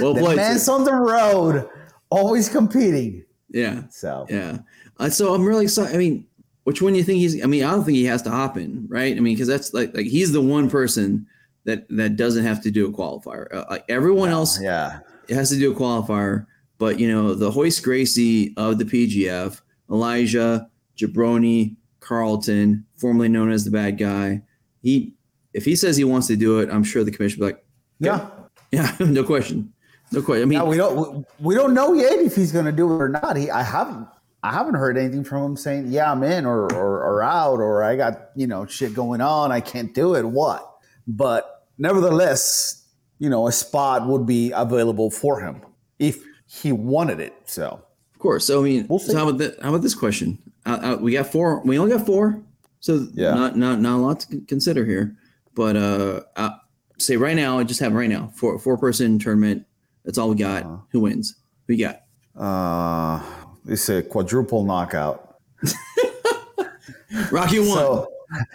Well 0.00 0.14
The 0.14 0.20
played. 0.20 0.36
man's 0.36 0.68
on 0.68 0.84
the 0.84 0.94
road, 0.94 1.68
always 2.08 2.48
competing. 2.48 3.24
Yeah, 3.50 3.82
So 3.90 4.26
yeah. 4.30 4.58
Uh, 4.98 5.10
so 5.10 5.34
I'm 5.34 5.44
really 5.44 5.64
excited. 5.64 5.92
I 5.94 5.98
mean, 5.98 6.26
which 6.68 6.82
one 6.82 6.92
do 6.92 6.98
you 6.98 7.04
think 7.04 7.20
he's? 7.20 7.42
I 7.42 7.46
mean, 7.46 7.64
I 7.64 7.70
don't 7.70 7.82
think 7.82 7.96
he 7.96 8.04
has 8.04 8.20
to 8.24 8.30
hop 8.30 8.58
in, 8.58 8.86
right? 8.90 9.16
I 9.16 9.20
mean, 9.20 9.34
because 9.34 9.48
that's 9.48 9.72
like 9.72 9.96
like 9.96 10.04
he's 10.04 10.32
the 10.32 10.42
one 10.42 10.68
person 10.68 11.26
that 11.64 11.88
that 11.88 12.16
doesn't 12.16 12.44
have 12.44 12.62
to 12.62 12.70
do 12.70 12.86
a 12.86 12.92
qualifier. 12.92 13.46
Uh, 13.54 13.64
like 13.70 13.86
everyone 13.88 14.28
else 14.28 14.60
yeah, 14.60 14.98
has 15.30 15.48
to 15.48 15.58
do 15.58 15.72
a 15.72 15.74
qualifier. 15.74 16.44
But 16.76 17.00
you 17.00 17.10
know, 17.10 17.32
the 17.34 17.50
Royce 17.50 17.80
Gracie 17.80 18.52
of 18.58 18.76
the 18.76 18.84
PGF, 18.84 19.62
Elijah 19.90 20.68
Jabroni, 20.94 21.74
Carlson, 22.00 22.84
formerly 22.96 23.30
known 23.30 23.50
as 23.50 23.64
the 23.64 23.70
bad 23.70 23.96
guy. 23.96 24.42
He, 24.82 25.14
if 25.54 25.64
he 25.64 25.74
says 25.74 25.96
he 25.96 26.04
wants 26.04 26.26
to 26.26 26.36
do 26.36 26.58
it, 26.58 26.68
I'm 26.70 26.84
sure 26.84 27.02
the 27.02 27.10
commission 27.10 27.40
will 27.40 27.48
be 27.48 27.54
like, 27.54 27.64
yeah. 28.00 28.28
yeah, 28.72 28.94
no 29.00 29.24
question, 29.24 29.72
no 30.12 30.20
question. 30.20 30.42
I 30.42 30.44
mean, 30.44 30.58
Now, 30.58 30.66
we 30.66 30.76
don't 30.76 31.16
we, 31.16 31.24
we 31.40 31.54
don't 31.54 31.72
know 31.72 31.94
yet 31.94 32.18
if 32.18 32.36
he's 32.36 32.52
gonna 32.52 32.72
do 32.72 32.92
it 32.92 33.02
or 33.02 33.08
not. 33.08 33.38
He 33.38 33.50
I 33.50 33.62
haven't 33.62 34.06
I 34.42 34.52
haven't 34.52 34.74
heard 34.74 34.96
anything 34.96 35.24
from 35.24 35.42
him 35.44 35.56
saying 35.56 35.88
yeah 35.88 36.10
I'm 36.12 36.22
in 36.22 36.46
or 36.46 36.72
or, 36.72 37.02
or 37.02 37.22
out 37.22 37.58
or 37.60 37.82
I 37.82 37.96
got 37.96 38.30
you 38.36 38.46
know 38.46 38.66
shit 38.66 38.94
going 38.94 39.20
on 39.20 39.50
I 39.52 39.60
can't 39.60 39.92
do 39.94 40.14
it 40.14 40.24
what. 40.24 40.64
But 41.06 41.66
nevertheless, 41.78 42.86
you 43.18 43.28
know 43.30 43.46
a 43.48 43.52
spot 43.52 44.06
would 44.06 44.26
be 44.26 44.52
available 44.52 45.10
for 45.10 45.40
him 45.40 45.62
if 45.98 46.22
he 46.46 46.72
wanted 46.72 47.20
it. 47.20 47.34
So 47.46 47.82
Of 48.14 48.18
course. 48.20 48.44
So 48.46 48.60
I 48.60 48.64
mean, 48.64 48.86
We'll 48.88 48.98
so 48.98 49.16
how 49.16 49.28
about 49.28 49.38
that? 49.38 49.60
How 49.62 49.70
about 49.70 49.82
this 49.82 49.94
question? 49.94 50.38
uh, 50.66 50.78
uh, 50.82 50.96
we 51.00 51.12
got 51.12 51.26
four. 51.26 51.62
We 51.64 51.78
only 51.78 51.96
got 51.96 52.04
four, 52.06 52.42
so 52.80 53.06
Yeah. 53.14 53.34
not 53.34 53.56
not 53.56 53.80
not 53.80 53.96
a 53.96 54.02
lot 54.02 54.20
to 54.20 54.40
consider 54.46 54.84
here. 54.84 55.16
But 55.54 55.76
uh, 55.76 56.20
uh, 56.36 56.50
say 56.98 57.16
right 57.16 57.34
now, 57.36 57.58
I 57.58 57.64
just 57.64 57.80
have 57.80 57.92
right 57.94 58.08
now 58.08 58.30
four 58.36 58.58
four 58.58 58.76
person 58.78 59.18
tournament. 59.18 59.64
That's 60.04 60.18
all 60.18 60.28
we 60.30 60.36
got. 60.36 60.62
Uh-huh. 60.62 60.76
Who 60.92 61.00
wins? 61.00 61.34
Who 61.66 61.74
you 61.74 61.86
got? 61.86 62.02
Uh, 62.36 63.22
it's 63.68 63.88
a 63.88 64.02
quadruple 64.02 64.64
knockout. 64.64 65.36
Rocky 67.30 67.58
won, 67.60 67.68
So, 67.68 68.08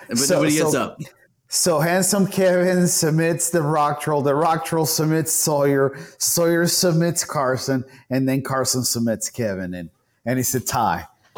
but 0.09 0.17
so- 0.17 0.35
nobody 0.35 0.55
gets 0.57 0.71
so- 0.71 0.81
up. 0.81 0.99
so 1.47 1.79
handsome 1.79 2.27
Kevin 2.27 2.87
submits 2.87 3.49
the 3.49 3.61
rock 3.61 4.01
troll. 4.01 4.21
The 4.21 4.35
rock 4.35 4.65
troll 4.65 4.85
submits 4.85 5.31
Sawyer. 5.33 5.97
Sawyer 6.17 6.67
submits 6.67 7.23
Carson, 7.25 7.83
and 8.09 8.27
then 8.27 8.41
Carson 8.41 8.83
submits 8.83 9.29
Kevin, 9.29 9.73
and 9.73 9.89
and 10.25 10.39
it's 10.39 10.53
a 10.55 10.59
tie. 10.59 11.07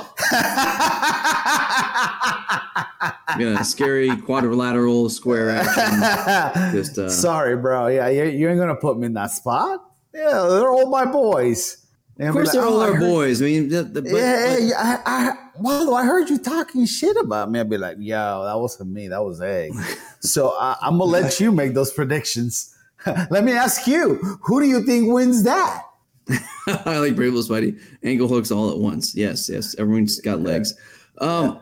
Got 3.37 3.65
scary 3.65 4.15
quadrilateral 4.17 5.09
square 5.09 5.49
action. 5.51 6.71
Just 6.73 6.97
uh, 6.97 7.09
Sorry, 7.09 7.55
bro. 7.57 7.87
Yeah, 7.87 8.07
you, 8.09 8.23
you 8.25 8.49
ain't 8.49 8.59
gonna 8.59 8.75
put 8.75 8.97
me 8.97 9.07
in 9.07 9.13
that 9.13 9.31
spot. 9.31 9.81
Yeah, 10.13 10.45
they're 10.49 10.69
all 10.69 10.89
my 10.89 11.05
boys. 11.05 11.84
And 12.17 12.29
of 12.29 12.33
course, 12.33 12.47
like, 12.47 12.53
they're 12.53 12.65
all 12.65 12.77
"Oh, 12.77 12.81
I 12.81 12.87
our 12.89 12.93
heard- 12.95 13.01
boys. 13.01 13.41
I 13.41 13.45
mean, 13.45 13.67
the, 13.69 13.83
the, 13.83 14.01
but, 14.01 14.11
yeah, 14.11 14.57
yeah, 14.57 15.01
I, 15.05 15.29
I, 15.29 15.37
Waldo, 15.59 15.93
I 15.93 16.05
heard 16.05 16.29
you 16.29 16.37
talking 16.37 16.85
shit 16.85 17.17
about 17.17 17.51
me. 17.51 17.59
I'd 17.59 17.69
be 17.69 17.77
like, 17.77 17.97
yo, 17.99 18.43
that 18.45 18.57
wasn't 18.57 18.91
me. 18.91 19.09
That 19.09 19.23
was 19.23 19.41
Egg. 19.41 19.73
so 20.21 20.49
I, 20.57 20.77
I'm 20.81 20.97
going 20.97 21.09
to 21.11 21.19
let 21.21 21.39
you 21.41 21.51
make 21.51 21.73
those 21.73 21.91
predictions. 21.91 22.73
let 23.29 23.43
me 23.43 23.51
ask 23.51 23.85
you, 23.85 24.15
who 24.43 24.61
do 24.61 24.67
you 24.67 24.83
think 24.85 25.11
wins 25.11 25.43
that? 25.43 25.83
I 26.67 26.97
like 26.99 27.15
Brave 27.15 27.33
Little 27.33 27.55
Spidey. 27.55 27.79
Ankle 28.01 28.27
hooks 28.29 28.49
all 28.49 28.71
at 28.71 28.77
once. 28.79 29.13
Yes, 29.13 29.49
yes. 29.49 29.75
Everyone's 29.77 30.19
got 30.21 30.39
legs. 30.39 30.73
Um, 31.19 31.61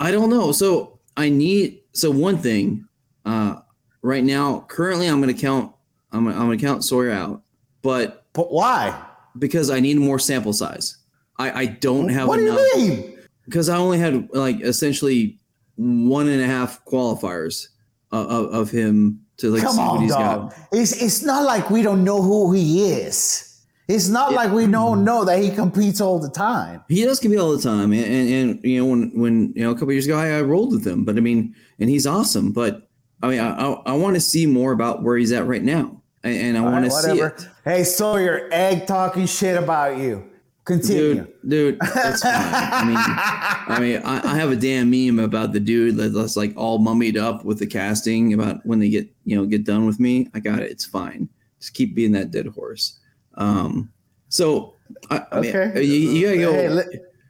I 0.00 0.10
don't 0.10 0.28
know. 0.28 0.50
So 0.52 0.98
I 1.16 1.28
need. 1.30 1.80
So 1.92 2.10
one 2.10 2.38
thing. 2.38 2.86
Uh, 3.24 3.60
right 4.02 4.22
now, 4.24 4.66
currently, 4.68 5.06
I'm 5.06 5.22
going 5.22 5.34
to 5.34 5.40
count. 5.40 5.72
I'm, 6.12 6.26
I'm 6.26 6.46
going 6.46 6.58
to 6.58 6.64
count 6.64 6.84
Sawyer 6.84 7.10
out, 7.12 7.42
but 7.80 8.26
But 8.34 8.52
why? 8.52 9.00
Because 9.38 9.70
I 9.70 9.80
need 9.80 9.96
more 9.96 10.18
sample 10.18 10.52
size. 10.52 10.96
I, 11.38 11.62
I 11.62 11.66
don't 11.66 12.08
have 12.08 12.28
What 12.28 12.36
do 12.36 12.46
enough 12.46 12.60
you 12.76 12.88
mean? 12.88 13.18
because 13.46 13.68
I 13.68 13.76
only 13.76 13.98
had 13.98 14.28
like 14.32 14.60
essentially 14.60 15.38
one 15.76 16.28
and 16.28 16.40
a 16.40 16.46
half 16.46 16.84
qualifiers 16.84 17.68
of, 18.12 18.54
of, 18.54 18.70
him 18.70 19.20
to 19.38 19.50
like 19.50 19.62
Come 19.62 19.72
see 19.72 19.78
what 19.80 19.90
on, 19.90 20.02
he's 20.02 20.12
dog. 20.12 20.50
got. 20.50 20.68
It's, 20.72 21.02
it's 21.02 21.22
not 21.22 21.44
like 21.44 21.68
we 21.70 21.82
don't 21.82 22.04
know 22.04 22.22
who 22.22 22.52
he 22.52 22.92
is. 22.92 23.50
It's 23.88 24.08
not 24.08 24.32
like 24.32 24.50
we 24.52 24.66
don't 24.66 25.04
know 25.04 25.24
that 25.26 25.42
he 25.42 25.50
competes 25.50 26.00
all 26.00 26.18
the 26.18 26.30
time. 26.30 26.82
He 26.88 27.04
does 27.04 27.20
compete 27.20 27.38
all 27.38 27.54
the 27.54 27.62
time, 27.62 27.92
and, 27.92 28.04
and, 28.04 28.32
and 28.32 28.64
you 28.64 28.78
know 28.78 28.86
when 28.86 29.10
when 29.14 29.52
you 29.54 29.62
know 29.62 29.72
a 29.72 29.74
couple 29.74 29.92
years 29.92 30.06
ago 30.06 30.16
I, 30.16 30.38
I 30.38 30.40
rolled 30.40 30.72
with 30.72 30.86
him, 30.86 31.04
but 31.04 31.18
I 31.18 31.20
mean, 31.20 31.54
and 31.78 31.90
he's 31.90 32.06
awesome. 32.06 32.50
But 32.52 32.88
I 33.22 33.28
mean, 33.28 33.40
I 33.40 33.50
I, 33.54 33.72
I 33.86 33.92
want 33.92 34.14
to 34.14 34.22
see 34.22 34.46
more 34.46 34.72
about 34.72 35.02
where 35.02 35.18
he's 35.18 35.32
at 35.32 35.46
right 35.46 35.62
now, 35.62 36.00
and, 36.24 36.34
and 36.36 36.58
I 36.58 36.60
want 36.62 36.82
right, 36.84 36.90
to 36.90 37.00
see 37.00 37.20
it, 37.20 37.48
Hey, 37.64 37.84
Sawyer, 37.84 38.48
egg 38.50 38.86
talking 38.86 39.26
shit 39.26 39.56
about 39.56 39.98
you. 39.98 40.30
Continue. 40.64 41.14
dude. 41.14 41.50
Dude, 41.50 41.78
that's 41.94 42.22
fine. 42.22 42.32
I 42.34 42.84
mean, 42.86 42.96
I 43.76 43.78
mean, 43.80 44.02
I, 44.02 44.32
I 44.32 44.34
have 44.36 44.50
a 44.50 44.56
damn 44.56 44.90
meme 44.90 45.22
about 45.22 45.52
the 45.52 45.60
dude 45.60 45.96
that's 45.98 46.36
like 46.36 46.54
all 46.56 46.78
mummied 46.78 47.18
up 47.18 47.44
with 47.44 47.58
the 47.58 47.66
casting 47.66 48.32
about 48.32 48.64
when 48.64 48.78
they 48.80 48.88
get 48.88 49.06
you 49.24 49.36
know 49.36 49.44
get 49.44 49.64
done 49.64 49.84
with 49.86 50.00
me. 50.00 50.28
I 50.32 50.40
got 50.40 50.60
it. 50.60 50.70
It's 50.70 50.86
fine. 50.86 51.28
Just 51.60 51.74
keep 51.74 51.94
being 51.94 52.12
that 52.12 52.30
dead 52.30 52.46
horse. 52.46 52.98
Um, 53.34 53.92
so 54.30 54.74
I, 55.10 55.22
I 55.32 55.40
mean, 55.40 55.54
Okay. 55.54 55.82
you, 55.82 55.94
you 55.94 56.26
gotta 56.26 56.38
go. 56.38 56.52
Hey, 56.52 56.68
let- 56.70 56.88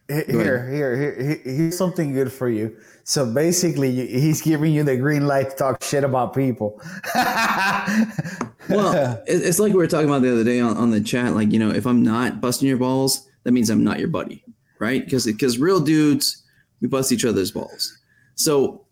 Here, 0.09 0.25
Go 0.29 0.39
here, 0.39 0.71
here, 0.71 0.97
here, 0.97 1.41
here's 1.45 1.77
something 1.79 2.13
good 2.13 2.31
for 2.31 2.49
you. 2.51 2.77
So 3.07 3.27
basically, 3.27 3.91
you- 3.91 4.19
he's 4.19 4.41
giving 4.41 4.73
you 4.73 4.83
the 4.83 4.97
green 4.97 5.27
light 5.27 5.51
to 5.51 5.57
talk 5.57 5.83
shit 5.85 6.05
about 6.05 6.35
people. 6.35 6.81
well, 8.69 9.23
it's 9.27 9.59
like 9.59 9.73
we 9.73 9.79
were 9.79 9.87
talking 9.87 10.09
about 10.09 10.23
the 10.23 10.33
other 10.33 10.45
day 10.45 10.61
on, 10.61 10.77
on 10.77 10.91
the 10.91 11.01
chat. 11.01 11.35
Like, 11.35 11.53
you 11.53 11.59
know, 11.59 11.71
if 11.71 11.87
I'm 11.87 12.03
not 12.03 12.41
busting 12.41 12.69
your 12.69 12.79
balls, 12.79 13.29
that 13.45 13.53
means 13.53 13.71
I'm 13.71 13.85
not 13.85 13.99
your 13.99 14.09
buddy, 14.09 14.43
right? 14.79 15.05
Because 15.05 15.27
because 15.27 15.59
real 15.59 15.81
dudes, 15.81 16.43
we 16.81 16.89
bust 16.89 17.13
each 17.13 17.25
other's 17.25 17.51
balls. 17.51 17.97
So, 18.37 18.87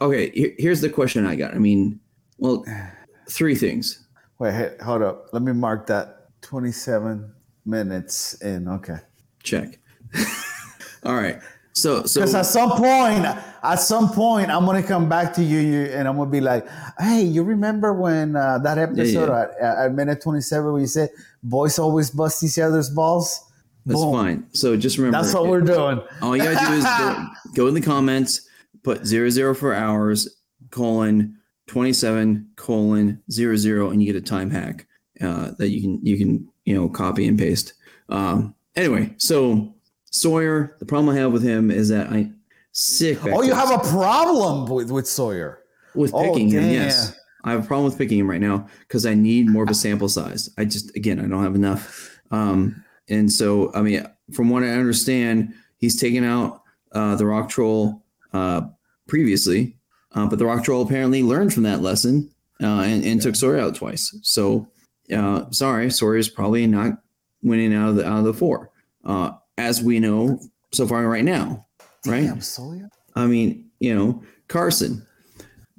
okay, 0.00 0.30
here- 0.30 0.54
here's 0.58 0.80
the 0.80 0.90
question 0.90 1.26
I 1.26 1.34
got. 1.36 1.54
I 1.54 1.58
mean, 1.58 1.98
well, 2.38 2.64
three 3.28 3.54
things. 3.54 4.06
Wait, 4.38 4.52
hey, 4.54 4.74
hold 4.82 5.02
up. 5.02 5.26
Let 5.32 5.42
me 5.42 5.52
mark 5.52 5.86
that 5.88 6.28
27 6.42 7.32
minutes 7.66 8.34
in. 8.42 8.68
Okay. 8.68 8.96
Check. 9.42 9.78
All 11.04 11.14
right. 11.14 11.40
So 11.72 12.04
so 12.04 12.20
Because 12.20 12.34
at 12.34 12.46
some 12.46 12.70
point, 12.72 13.24
at 13.62 13.76
some 13.76 14.10
point, 14.10 14.50
I'm 14.50 14.66
gonna 14.66 14.82
come 14.82 15.08
back 15.08 15.32
to 15.34 15.42
you, 15.42 15.58
you 15.60 15.82
and 15.84 16.08
I'm 16.08 16.16
gonna 16.16 16.30
be 16.30 16.40
like, 16.40 16.66
"Hey, 16.98 17.22
you 17.22 17.42
remember 17.42 17.92
when 17.92 18.34
uh, 18.36 18.58
that 18.58 18.78
episode 18.78 19.28
yeah. 19.28 19.46
At, 19.60 19.86
at 19.86 19.94
minute 19.94 20.20
27 20.22 20.72
where 20.72 20.80
you 20.80 20.86
said 20.86 21.10
boys 21.42 21.78
always 21.78 22.10
bust 22.10 22.42
each 22.42 22.58
other's 22.58 22.90
balls?" 22.90 23.50
that's 23.86 24.00
Boom. 24.00 24.12
fine. 24.12 24.46
So 24.52 24.76
just 24.76 24.98
remember, 24.98 25.22
That's 25.22 25.34
what 25.34 25.46
we're 25.46 25.62
doing. 25.62 26.02
all 26.22 26.36
you 26.36 26.42
gotta 26.42 26.66
do 26.66 26.72
is 26.74 26.84
go, 26.84 27.26
go 27.54 27.66
in 27.66 27.74
the 27.74 27.80
comments, 27.80 28.48
put 28.82 29.06
zero 29.06 29.30
zero 29.30 29.54
for 29.54 29.74
hours, 29.74 30.28
colon 30.70 31.36
twenty 31.66 31.92
seven 31.92 32.50
colon 32.56 33.22
zero 33.30 33.56
zero, 33.56 33.90
and 33.90 34.02
you 34.02 34.12
get 34.12 34.20
a 34.20 34.24
time 34.24 34.50
hack 34.50 34.86
uh, 35.20 35.52
that 35.58 35.70
you 35.70 35.80
can 35.80 36.04
you 36.04 36.18
can 36.18 36.48
you 36.64 36.74
know 36.74 36.88
copy 36.88 37.26
and 37.26 37.38
paste. 37.38 37.74
Um, 38.08 38.54
anyway, 38.76 39.14
so 39.16 39.74
Sawyer, 40.10 40.76
the 40.78 40.86
problem 40.86 41.14
I 41.14 41.18
have 41.18 41.32
with 41.32 41.42
him 41.42 41.70
is 41.70 41.88
that 41.88 42.08
I 42.08 42.30
sick. 42.72 43.18
Oh, 43.24 43.42
you 43.42 43.54
have 43.54 43.70
a 43.70 43.88
problem 43.88 44.68
with 44.68 44.90
with 44.90 45.06
Sawyer. 45.06 45.62
with 45.94 46.12
Oh, 46.14 46.22
picking 46.22 46.48
him. 46.48 46.70
Yes, 46.70 47.16
I 47.44 47.52
have 47.52 47.64
a 47.64 47.66
problem 47.66 47.86
with 47.86 47.98
picking 47.98 48.18
him 48.18 48.28
right 48.28 48.40
now 48.40 48.66
because 48.80 49.06
I 49.06 49.14
need 49.14 49.48
more 49.48 49.62
of 49.62 49.70
a 49.70 49.74
sample 49.74 50.08
size. 50.08 50.50
I 50.58 50.64
just 50.64 50.94
again 50.96 51.18
I 51.18 51.26
don't 51.26 51.42
have 51.42 51.54
enough. 51.54 52.20
Um, 52.30 52.84
and 53.08 53.32
so 53.32 53.72
I 53.74 53.82
mean, 53.82 54.06
from 54.32 54.50
what 54.50 54.62
I 54.62 54.70
understand, 54.70 55.54
he's 55.78 55.98
taken 56.00 56.24
out 56.24 56.62
uh, 56.92 57.14
the 57.16 57.26
rock 57.26 57.48
troll 57.48 58.04
uh, 58.32 58.62
previously, 59.06 59.76
uh, 60.12 60.26
but 60.26 60.38
the 60.38 60.46
rock 60.46 60.64
troll 60.64 60.82
apparently 60.82 61.22
learned 61.22 61.54
from 61.54 61.64
that 61.64 61.82
lesson 61.82 62.30
uh, 62.62 62.80
and, 62.80 63.04
and 63.04 63.22
took 63.22 63.36
Sawyer 63.36 63.58
out 63.58 63.74
twice. 63.74 64.16
So 64.22 64.68
uh, 65.14 65.50
sorry, 65.50 65.90
Sawyer's 65.90 66.28
probably 66.28 66.66
not 66.66 67.02
winning 67.42 67.74
out 67.74 67.90
of 67.90 67.96
the 67.96 68.06
out 68.06 68.18
of 68.18 68.24
the 68.24 68.34
four, 68.34 68.70
uh, 69.04 69.32
as 69.60 69.82
we 69.82 70.00
know 70.00 70.40
so 70.72 70.86
far 70.86 71.06
right 71.08 71.24
now. 71.24 71.66
Right? 72.06 72.24
Damn, 72.24 72.40
Sawyer. 72.40 72.88
I 73.14 73.26
mean, 73.26 73.70
you 73.78 73.94
know, 73.94 74.22
Carson. 74.48 75.06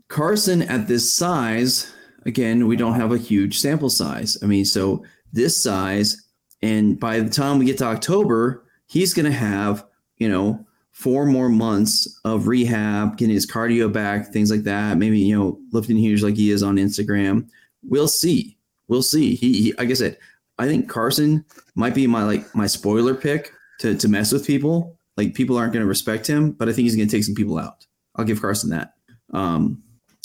Carson 0.08 0.62
at 0.64 0.88
this 0.88 1.12
size, 1.14 1.92
again, 2.26 2.68
we 2.68 2.76
don't 2.76 2.96
have 2.96 3.12
a 3.12 3.18
huge 3.18 3.60
sample 3.60 3.90
size. 3.90 4.38
I 4.44 4.46
mean, 4.46 4.66
so 4.66 5.04
this 5.34 5.62
size, 5.62 6.30
and 6.62 7.00
by 7.00 7.20
the 7.20 7.30
time 7.30 7.58
we 7.58 7.66
get 7.66 7.78
to 7.80 7.86
October, 7.86 8.66
he's 8.88 9.14
going 9.14 9.26
to 9.26 9.38
have, 9.38 9.86
you 10.18 10.30
know, 10.30 10.66
four 10.92 11.26
more 11.26 11.50
months 11.50 12.20
of 12.26 12.48
rehab, 12.48 13.18
getting 13.18 13.34
his 13.34 13.50
cardio 13.50 13.92
back, 13.92 14.28
things 14.28 14.52
like 14.52 14.64
that. 14.64 14.98
Maybe, 14.98 15.20
you 15.20 15.38
know, 15.38 15.60
lifting 15.72 15.98
huge 15.98 16.22
like 16.22 16.36
he 16.36 16.52
is 16.52 16.62
on 16.62 16.76
Instagram. 16.76 17.50
We'll 17.84 18.10
see. 18.10 18.58
We'll 18.90 19.02
see. 19.02 19.36
He, 19.36 19.64
he 19.64 19.74
like 19.74 19.90
I 19.90 19.94
said, 19.94 20.18
I 20.60 20.68
think 20.68 20.90
Carson 20.90 21.44
might 21.76 21.96
be 21.96 22.06
my 22.06 22.24
like 22.24 22.54
my 22.54 22.68
spoiler 22.68 23.16
pick 23.16 23.54
to 23.82 23.96
to 23.96 24.08
mess 24.08 24.32
with 24.32 24.46
people. 24.48 24.98
Like 25.18 25.34
people 25.36 25.58
aren't 25.58 25.74
going 25.74 25.84
to 25.84 25.88
respect 25.88 26.26
him, 26.26 26.52
but 26.52 26.70
I 26.70 26.74
think 26.74 26.86
he's 26.86 26.96
going 26.96 27.08
to 27.08 27.16
take 27.16 27.24
some 27.26 27.36
people 27.36 27.58
out. 27.60 27.86
I'll 28.16 28.26
give 28.26 28.42
Carson 28.42 28.70
that. 28.72 28.94
Um, 29.34 29.84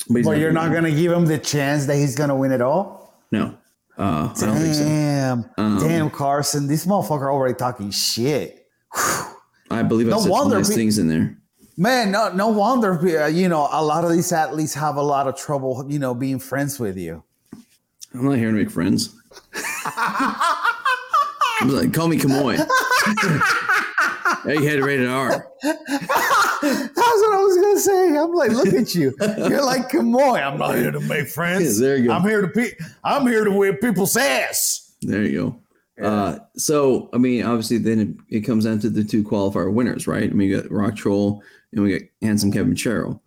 but, 0.08 0.22
But 0.24 0.38
you're 0.38 0.52
not 0.52 0.66
gonna- 0.72 0.88
gonna 0.88 0.90
give 1.00 1.10
him 1.12 1.26
the 1.26 1.38
chance 1.38 1.86
that 1.86 1.96
he's 1.96 2.14
gonna 2.14 2.36
win 2.36 2.52
it 2.52 2.60
all. 2.60 3.14
No, 3.32 3.54
uh, 3.98 4.32
I 4.34 4.40
don't 4.40 4.56
think 4.58 4.74
so. 4.74 4.84
Damn, 4.84 5.44
Um, 5.58 5.78
damn, 5.80 6.10
Carson, 6.10 6.66
this 6.68 6.86
motherfucker 6.86 7.32
already 7.32 7.54
talking 7.54 7.90
shit. 7.90 8.66
I 9.70 9.82
believe 9.82 10.06
I 10.06 10.10
No 10.10 10.16
said 10.18 10.22
some 10.24 10.30
wonder 10.30 10.56
nice 10.58 10.68
pe- 10.68 10.74
things 10.76 10.98
in 10.98 11.08
there. 11.08 11.36
Man, 11.76 12.10
no, 12.12 12.30
no 12.32 12.48
wonder 12.48 12.92
uh, 13.22 13.26
you 13.26 13.48
know 13.48 13.68
a 13.72 13.82
lot 13.84 14.04
of 14.04 14.12
these 14.12 14.30
athletes 14.32 14.74
have 14.74 14.96
a 14.96 15.02
lot 15.02 15.26
of 15.26 15.36
trouble, 15.36 15.84
you 15.88 15.98
know, 15.98 16.14
being 16.14 16.38
friends 16.38 16.78
with 16.78 16.96
you. 16.96 17.22
I'm 18.14 18.24
not 18.24 18.36
here 18.38 18.50
to 18.50 18.56
make 18.56 18.70
friends. 18.70 19.14
I'm 21.60 21.68
like, 21.70 21.92
call 21.92 22.08
me 22.08 22.18
Kamoy. 22.18 22.56
Egghead 24.44 24.82
rated 24.82 25.08
R. 25.08 25.46
That's 25.62 25.78
what 25.82 27.34
I 27.34 27.42
was 27.42 27.56
gonna 27.56 27.80
say. 27.80 28.16
I'm 28.16 28.32
like, 28.32 28.50
look 28.50 28.74
at 28.74 28.94
you. 28.94 29.14
You're 29.48 29.64
like, 29.64 29.88
come 29.88 30.14
on. 30.14 30.40
I'm 30.40 30.58
not 30.58 30.76
here 30.76 30.90
to 30.90 31.00
make 31.00 31.28
friends. 31.28 31.80
Yeah, 31.80 31.86
there 31.86 31.96
you 31.96 32.06
go. 32.08 32.12
I'm 32.12 32.22
here 32.22 32.42
to 32.42 32.48
pe- 32.48 32.76
I'm 33.04 33.26
here 33.26 33.44
to 33.44 33.50
whip 33.50 33.80
people's 33.80 34.16
ass. 34.16 34.94
There 35.02 35.22
you 35.22 35.60
go. 35.98 36.04
Uh, 36.04 36.38
so, 36.56 37.08
I 37.12 37.18
mean, 37.18 37.42
obviously, 37.44 37.78
then 37.78 38.00
it, 38.00 38.36
it 38.38 38.40
comes 38.40 38.64
down 38.64 38.80
to 38.80 38.90
the 38.90 39.02
two 39.02 39.24
qualifier 39.24 39.72
winners, 39.72 40.06
right? 40.06 40.28
I 40.28 40.32
mean, 40.32 40.50
you 40.50 40.60
got 40.60 40.70
Rock 40.70 40.94
Troll 40.96 41.42
and 41.72 41.82
we 41.82 41.98
got 41.98 42.08
Handsome 42.20 42.52
Kevin 42.52 42.74
Sherrill. 42.74 43.22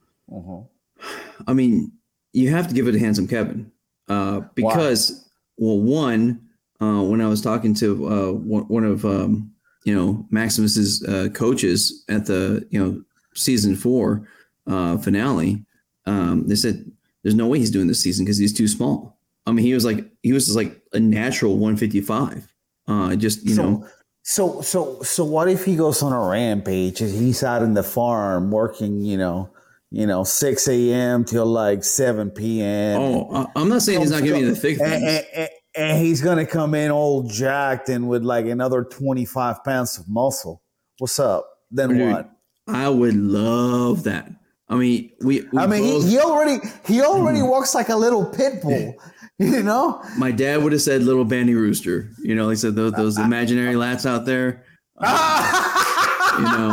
I 1.47 1.53
mean, 1.53 1.91
you 2.33 2.49
have 2.51 2.67
to 2.67 2.73
give 2.73 2.87
it 2.87 2.91
to 2.91 2.99
Handsome 2.99 3.27
Kevin 3.27 3.71
uh, 4.07 4.41
because, 4.53 5.27
well, 5.57 5.79
one, 5.79 6.47
uh, 6.79 7.01
when 7.01 7.21
I 7.21 7.27
was 7.27 7.41
talking 7.41 7.73
to 7.75 8.07
uh, 8.07 8.31
one, 8.33 8.63
one 8.67 8.83
of 8.85 9.03
um, 9.03 9.51
you 9.83 9.95
know 9.95 10.25
Maximus's 10.29 11.03
uh, 11.05 11.29
coaches 11.33 12.03
at 12.09 12.25
the 12.25 12.67
you 12.69 12.83
know 12.83 13.01
season 13.33 13.75
four 13.75 14.27
uh, 14.67 14.97
finale. 14.97 15.63
Um, 16.05 16.47
they 16.47 16.55
said 16.55 16.91
there's 17.23 17.35
no 17.35 17.47
way 17.47 17.59
he's 17.59 17.71
doing 17.71 17.87
this 17.87 18.01
season 18.01 18.25
because 18.25 18.37
he's 18.37 18.53
too 18.53 18.67
small. 18.67 19.17
I 19.45 19.51
mean, 19.51 19.65
he 19.65 19.73
was 19.73 19.85
like 19.85 20.09
he 20.23 20.33
was 20.33 20.45
just 20.45 20.57
like 20.57 20.81
a 20.93 20.99
natural 20.99 21.57
155. 21.57 22.47
Uh, 22.87 23.15
just 23.15 23.43
you 23.45 23.55
so, 23.55 23.63
know, 23.63 23.87
So 24.23 24.61
so 24.61 25.01
so 25.01 25.23
what 25.25 25.49
if 25.49 25.65
he 25.65 25.75
goes 25.75 26.03
on 26.03 26.13
a 26.13 26.29
rampage 26.29 27.01
and 27.01 27.13
he's 27.13 27.43
out 27.43 27.63
in 27.63 27.73
the 27.73 27.83
farm 27.83 28.51
working, 28.51 29.01
you 29.01 29.17
know, 29.17 29.49
you 29.91 30.05
know, 30.05 30.23
six 30.23 30.67
a.m. 30.67 31.23
till 31.23 31.45
like 31.45 31.83
seven 31.83 32.29
p.m. 32.29 33.01
oh, 33.01 33.51
I'm 33.55 33.69
not 33.69 33.81
saying 33.81 34.01
he's 34.01 34.11
not 34.11 34.23
giving 34.23 34.41
you 34.41 34.53
the 34.53 34.55
thick 34.55 34.79
and, 34.81 35.49
and- 35.79 35.97
he's 36.05 36.21
gonna 36.21 36.45
come 36.45 36.73
in 36.75 36.91
all 36.91 37.23
jacked 37.23 37.89
and 37.89 38.07
with 38.09 38.23
like 38.23 38.45
another 38.45 38.83
twenty 38.83 39.25
five 39.25 39.63
pounds 39.63 39.97
of 39.97 40.07
muscle. 40.07 40.61
What's 40.99 41.19
up? 41.19 41.47
Then 41.71 41.89
Dude, 41.89 42.11
what? 42.11 42.29
I 42.67 42.89
would 42.89 43.15
love 43.15 44.03
that. 44.03 44.29
I 44.67 44.75
mean, 44.75 45.11
we. 45.21 45.47
we 45.51 45.59
I 45.59 45.65
mean, 45.65 45.81
both- 45.81 46.03
he, 46.05 46.11
he 46.11 46.19
already 46.19 46.57
he 46.85 47.01
already 47.01 47.41
walks 47.41 47.73
like 47.73 47.89
a 47.89 47.95
little 47.95 48.25
pit 48.25 48.61
bull, 48.61 48.93
you 49.39 49.63
know. 49.63 50.03
my 50.17 50.29
dad 50.31 50.61
would 50.61 50.71
have 50.73 50.81
said 50.81 51.01
little 51.03 51.25
bandy 51.25 51.55
rooster. 51.55 52.11
You 52.19 52.35
know, 52.35 52.49
he 52.49 52.55
said 52.55 52.75
those, 52.75 52.91
those 52.93 53.17
imaginary 53.17 53.73
lats 53.73 54.05
out 54.05 54.25
there. 54.25 54.63
Uh, 54.97 56.35
you 56.37 56.43
know, 56.43 56.69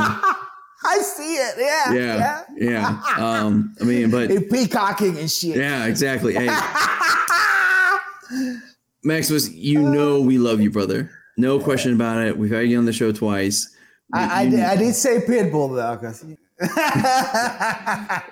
I 0.84 0.98
see 0.98 1.36
it. 1.36 1.54
Yeah, 1.59 1.92
yeah, 1.94 2.42
yeah. 2.57 3.02
Um, 3.16 3.74
I 3.80 3.84
mean, 3.84 4.11
but 4.11 4.28
peacocking 4.50 5.16
and 5.16 5.30
shit. 5.30 5.57
yeah, 5.57 5.86
exactly. 5.86 6.34
Hey, 6.34 6.48
Maximus, 9.07 9.50
you 9.52 9.80
know 9.80 10.20
we 10.20 10.36
love 10.36 10.61
you, 10.61 10.70
brother. 10.70 11.11
No 11.36 11.59
question 11.61 11.92
about 11.94 12.26
it. 12.26 12.36
We've 12.36 12.50
had 12.50 12.68
you 12.68 12.76
on 12.78 12.84
the 12.86 12.92
show 12.92 13.12
twice. 13.12 13.72
I, 14.12 14.42
I, 14.42 14.48
did, 14.48 14.61
I 14.61 14.76
did 14.82 14.94
say 14.94 15.20
pit 15.26 15.52
though, 15.52 15.74
though, 15.74 15.96
'cause- 15.96 16.24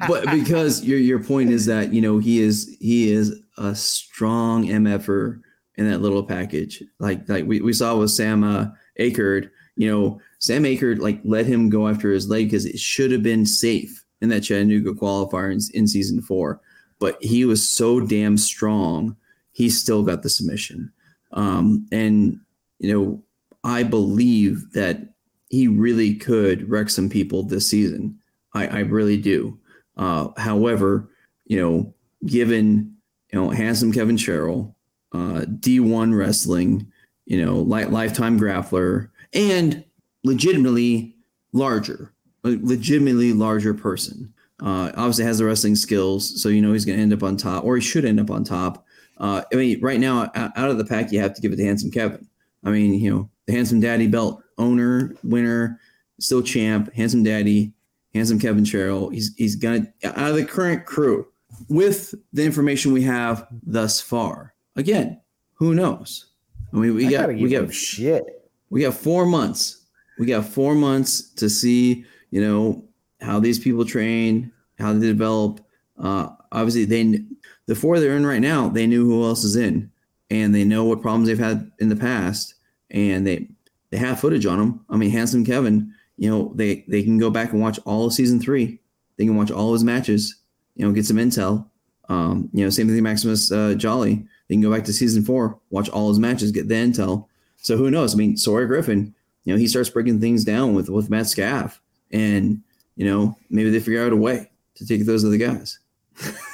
but 0.09 0.25
because 0.31 0.83
your 0.83 0.99
your 0.99 1.23
point 1.23 1.51
is 1.51 1.67
that 1.67 1.93
you 1.93 2.01
know 2.01 2.19
he 2.19 2.41
is 2.41 2.75
he 2.81 3.11
is 3.13 3.39
a 3.59 3.75
strong 3.75 4.65
mf'er 4.67 5.41
in 5.77 5.91
that 5.91 6.01
little 6.01 6.23
package 6.25 6.83
like 7.01 7.29
like 7.29 7.45
we, 7.45 7.61
we 7.61 7.75
saw 7.75 7.95
with 7.99 8.11
sam 8.11 8.43
uh, 8.43 8.65
akerd 8.99 9.51
you 9.77 9.91
know 9.91 10.19
sam 10.39 10.63
akerd 10.63 11.01
like 11.01 11.21
let 11.23 11.45
him 11.45 11.69
go 11.69 11.87
after 11.87 12.11
his 12.13 12.27
leg 12.27 12.47
because 12.47 12.65
it 12.65 12.79
should 12.79 13.13
have 13.13 13.23
been 13.23 13.45
safe 13.45 14.03
in 14.23 14.31
that 14.31 14.41
chattanooga 14.41 14.93
qualifier 14.95 15.53
in, 15.53 15.61
in 15.79 15.87
season 15.87 16.23
four 16.23 16.63
but 16.99 17.23
he 17.23 17.45
was 17.45 17.69
so 17.69 18.01
damn 18.01 18.39
strong 18.39 19.15
he 19.55 19.71
still 19.71 20.03
got 20.03 20.23
the 20.23 20.29
submission 20.29 20.93
um 21.33 21.87
and 21.91 22.39
you 22.79 22.93
know 22.93 23.23
i 23.65 23.83
believe 23.83 24.71
that 24.73 25.15
he 25.49 25.67
really 25.69 26.15
could 26.15 26.69
wreck 26.69 26.91
some 26.91 27.09
people 27.09 27.43
this 27.43 27.69
season 27.69 28.19
I, 28.55 28.67
I 28.67 28.79
really 28.81 29.17
do. 29.17 29.59
Uh, 29.97 30.29
however, 30.37 31.11
you 31.45 31.61
know, 31.61 31.95
given 32.27 32.97
you 33.33 33.41
know 33.41 33.51
handsome 33.51 33.93
Kevin 33.93 34.17
Sherrill, 34.17 34.75
uh, 35.13 35.45
D1 35.47 36.17
wrestling, 36.17 36.91
you 37.27 37.45
know, 37.45 37.57
li- 37.57 37.85
lifetime 37.85 38.39
grappler, 38.39 39.11
and 39.33 39.85
legitimately 40.23 41.15
larger, 41.53 42.13
legitimately 42.45 43.33
larger 43.33 43.75
person. 43.75 44.33
Uh, 44.61 44.93
obviously 44.97 45.25
has 45.25 45.39
the 45.39 45.45
wrestling 45.45 45.75
skills, 45.75 46.41
so 46.41 46.49
you 46.49 46.63
know 46.63 46.73
he's 46.73 46.85
going 46.85 46.97
to 46.97 47.03
end 47.03 47.13
up 47.13 47.23
on 47.23 47.37
top, 47.37 47.65
or 47.65 47.77
he 47.77 47.83
should 47.83 48.05
end 48.05 48.21
up 48.21 48.31
on 48.31 48.45
top. 48.45 48.84
Uh, 49.19 49.43
I 49.53 49.57
mean, 49.57 49.81
right 49.81 50.01
now, 50.01 50.31
out 50.35 50.71
of 50.71 50.79
the 50.79 50.85
pack, 50.85 51.13
you 51.13 51.21
have 51.21 51.35
to 51.35 51.41
give 51.41 51.53
it 51.53 51.57
to 51.57 51.65
handsome 51.65 51.91
Kevin. 51.91 52.27
I 52.65 52.71
mean, 52.71 52.95
you 52.95 53.11
know, 53.11 53.31
the 53.47 53.53
handsome 53.53 53.81
daddy 53.81 54.07
belt 54.07 54.43
owner, 54.59 55.15
winner, 55.23 55.81
still 56.19 56.43
champ, 56.43 56.93
handsome 56.95 57.23
daddy, 57.23 57.73
handsome 58.15 58.39
Kevin 58.39 58.65
Sherrill. 58.65 59.11
He's 59.11 59.35
he's 59.37 59.57
gonna 59.57 59.87
out 60.05 60.31
of 60.31 60.37
the 60.37 60.45
current 60.45 60.87
crew 60.87 61.27
with 61.69 62.15
the 62.33 62.45
information 62.45 62.93
we 62.93 63.03
have 63.03 63.47
thus 63.63 64.01
far. 64.01 64.55
Again, 64.77 65.21
who 65.55 65.75
knows? 65.75 66.27
I 66.73 66.77
mean, 66.77 66.95
we 66.95 67.07
I 67.07 67.11
got 67.11 67.29
we 67.29 67.49
got 67.49 67.73
shit. 67.73 68.25
we 68.71 68.83
got 68.83 68.95
four 68.95 69.27
months. 69.27 69.87
We 70.19 70.27
got 70.27 70.45
four 70.45 70.75
months 70.75 71.23
to 71.35 71.49
see, 71.51 72.05
you 72.31 72.41
know, 72.41 72.85
how 73.21 73.41
these 73.41 73.59
people 73.59 73.85
train, 73.85 74.53
how 74.79 74.93
they 74.93 75.07
develop. 75.07 75.61
Uh, 75.99 76.31
obviously, 76.53 76.85
they 76.85 77.25
the 77.67 77.75
four 77.75 77.99
they're 77.99 78.17
in 78.17 78.27
right 78.27 78.41
now, 78.41 78.69
they 78.69 78.87
knew 78.87 79.05
who 79.05 79.25
else 79.25 79.45
is 79.45 79.57
in, 79.57 79.91
and 80.31 80.55
they 80.55 80.65
know 80.65 80.85
what 80.85 81.03
problems 81.03 81.29
they've 81.29 81.39
had 81.39 81.71
in 81.79 81.89
the 81.89 81.97
past, 81.97 82.55
and 82.91 83.27
they 83.27 83.49
they 83.91 83.99
have 83.99 84.21
footage 84.21 84.47
on 84.47 84.59
them. 84.59 84.85
I 84.91 84.97
mean, 84.97 85.11
handsome 85.11 85.45
Kevin, 85.45 85.93
you 86.17 86.31
know, 86.31 86.53
they 86.55 86.85
they 86.89 87.03
can 87.03 87.19
go 87.19 87.31
back 87.31 87.53
and 87.53 87.61
watch 87.61 87.79
all 87.85 88.07
of 88.07 88.13
season 88.13 88.41
three. 88.41 88.81
They 89.17 89.25
can 89.25 89.37
watch 89.37 89.51
all 89.51 89.73
his 89.73 89.85
matches, 89.85 90.37
you 90.75 90.85
know, 90.85 90.93
get 90.93 91.07
some 91.07 91.17
intel. 91.17 91.67
Um, 92.09 92.51
you 92.53 92.65
know, 92.65 92.71
same 92.71 92.89
thing, 92.89 93.03
Maximus 93.03 93.51
uh, 93.51 93.75
Jolly. 93.75 94.27
They 94.49 94.55
can 94.55 94.63
go 94.63 94.73
back 94.73 94.85
to 94.85 94.93
season 94.93 95.25
four, 95.25 95.59
watch 95.71 95.89
all 95.89 96.09
his 96.09 96.19
matches, 96.19 96.53
get 96.53 96.69
the 96.69 96.75
intel. 96.75 97.27
So 97.57 97.77
who 97.77 97.91
knows? 97.91 98.15
I 98.15 98.19
mean, 98.19 98.37
Sawyer 98.37 98.67
Griffin, 98.67 99.15
you 99.45 99.55
know, 99.55 99.59
he 99.59 99.67
starts 99.67 99.89
breaking 99.89 100.21
things 100.21 100.45
down 100.45 100.75
with 100.75 100.89
with 100.91 101.09
Matt 101.09 101.29
Scaff, 101.29 101.81
and 102.11 102.63
you 102.97 103.07
know, 103.07 103.37
maybe 103.51 103.71
they 103.71 103.81
figure 103.81 104.05
out 104.05 104.13
a 104.13 104.17
way 104.17 104.51
to 104.75 104.87
take 104.87 105.07
those 105.07 105.25
other 105.25 105.37
guys. 105.37 105.79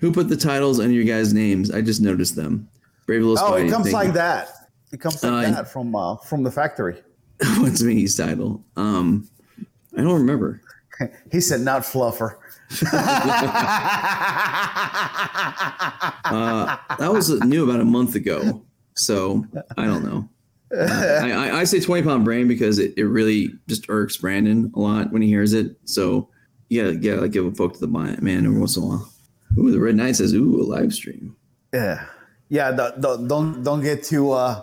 who 0.00 0.12
put 0.12 0.28
the 0.28 0.36
titles 0.36 0.80
under 0.80 0.92
your 0.92 1.04
guys' 1.04 1.32
names? 1.32 1.70
I 1.70 1.80
just 1.80 2.00
noticed 2.00 2.36
them. 2.36 2.68
Brave 3.06 3.22
little 3.22 3.44
Oh, 3.44 3.54
it 3.54 3.70
comes 3.70 3.92
like 3.92 4.12
that. 4.12 4.48
It 4.92 5.00
comes 5.00 5.22
like 5.22 5.48
Uh, 5.48 5.50
that 5.52 5.68
from 5.72 5.94
uh, 5.94 6.16
from 6.16 6.42
the 6.42 6.50
factory. 6.50 7.00
What's 7.58 7.82
Minnie's 7.82 8.16
title? 8.16 8.62
Um, 8.76 9.28
I 9.96 10.02
don't 10.02 10.14
remember. 10.20 10.60
He 11.32 11.40
said 11.40 11.62
not 11.62 11.82
fluffer. 11.82 12.34
Uh, 16.24 16.76
that 16.98 17.12
was 17.12 17.30
new 17.44 17.64
about 17.64 17.80
a 17.80 17.84
month 17.84 18.14
ago, 18.14 18.62
so 18.94 19.44
I 19.76 19.86
don't 19.86 20.04
know. 20.04 20.28
Uh, 20.76 21.20
I, 21.22 21.30
I, 21.30 21.60
I 21.60 21.64
say 21.64 21.80
twenty 21.80 22.02
pound 22.02 22.24
brain 22.24 22.46
because 22.46 22.78
it, 22.78 22.92
it 22.96 23.06
really 23.06 23.48
just 23.66 23.86
irks 23.88 24.16
Brandon 24.18 24.70
a 24.76 24.78
lot 24.78 25.10
when 25.10 25.22
he 25.22 25.28
hears 25.28 25.52
it. 25.54 25.74
So 25.86 26.28
yeah, 26.68 26.90
yeah, 27.00 27.14
like 27.14 27.32
give 27.32 27.46
a 27.46 27.50
poke 27.50 27.74
to 27.74 27.80
the 27.80 27.88
man 27.88 28.44
every 28.46 28.58
once 28.58 28.76
in 28.76 28.82
a 28.84 28.86
while. 28.86 29.10
Ooh, 29.58 29.70
the 29.70 29.80
Red 29.80 29.96
Knight 29.96 30.16
says, 30.16 30.32
"Ooh, 30.34 30.60
a 30.60 30.64
live 30.64 30.92
stream." 30.92 31.36
Yeah, 31.72 32.04
yeah. 32.48 32.70
Don't 32.72 33.00
don't 33.00 33.28
don't, 33.28 33.62
don't 33.64 33.82
get 33.82 34.02
too 34.02 34.30
uh, 34.32 34.62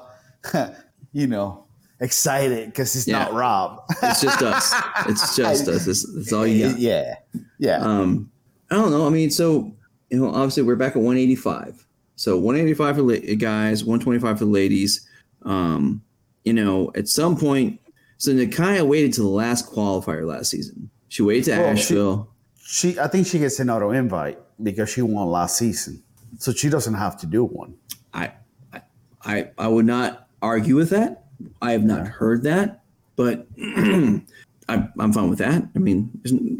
you 1.11 1.27
know 1.27 1.65
excited 1.99 2.67
because 2.67 2.95
it's 2.95 3.07
Yeah. 3.07 3.19
not 3.19 3.33
Rob. 3.33 3.83
It's 4.03 4.21
just 4.21 4.41
us. 4.41 4.73
It's 5.07 5.35
just 5.35 5.67
us. 5.67 5.85
That's, 5.85 6.13
that's 6.13 6.33
all 6.33 6.45
you 6.47 6.69
got. 6.71 6.79
yeah, 6.79 7.15
yeah. 7.59 7.77
Um, 7.77 8.31
I 8.71 8.75
don't 8.75 8.91
know. 8.91 9.05
I 9.07 9.09
mean, 9.09 9.29
so 9.31 9.73
you 10.09 10.19
know, 10.19 10.29
obviously 10.29 10.63
we're 10.63 10.75
back 10.75 10.91
at 10.95 11.01
185. 11.01 11.85
So 12.15 12.37
185 12.37 12.95
for 12.95 13.01
la- 13.03 13.35
guys, 13.37 13.83
125 13.83 14.39
for 14.39 14.45
the 14.45 14.51
ladies. 14.51 15.07
Um, 15.43 16.01
you 16.43 16.53
know, 16.53 16.91
at 16.95 17.07
some 17.07 17.37
point, 17.37 17.79
so 18.17 18.31
Nakaya 18.31 18.87
waited 18.87 19.13
to 19.13 19.21
the 19.21 19.27
last 19.27 19.69
qualifier 19.71 20.25
last 20.25 20.49
season. 20.49 20.89
She 21.09 21.21
waited 21.23 21.45
to 21.45 21.51
Well, 21.59 21.75
she- 21.75 21.81
Asheville. 21.83 22.29
She, 22.69 22.99
I 22.99 23.07
think 23.07 23.25
she 23.25 23.39
gets 23.39 23.61
an 23.61 23.69
auto 23.69 23.91
invite 23.91 24.39
because 24.61 24.89
she 24.89 25.01
won 25.01 25.29
last 25.29 25.57
season, 25.57 26.03
so 26.37 26.51
she 26.51 26.67
doesn't 26.67 26.95
have 26.95 27.17
to 27.21 27.25
do 27.25 27.45
one. 27.45 27.75
I, 28.13 28.33
I, 29.23 29.47
I, 29.57 29.69
would 29.69 29.85
not 29.85 30.27
argue 30.41 30.75
with 30.75 30.89
that. 30.89 31.23
I 31.61 31.71
have 31.71 31.85
not 31.85 32.07
heard 32.07 32.43
that, 32.43 32.81
but 33.15 33.47
I'm, 33.57 34.27
I'm 34.67 35.13
fine 35.13 35.29
with 35.29 35.39
that. 35.39 35.63
I 35.75 35.79
mean, 35.79 36.11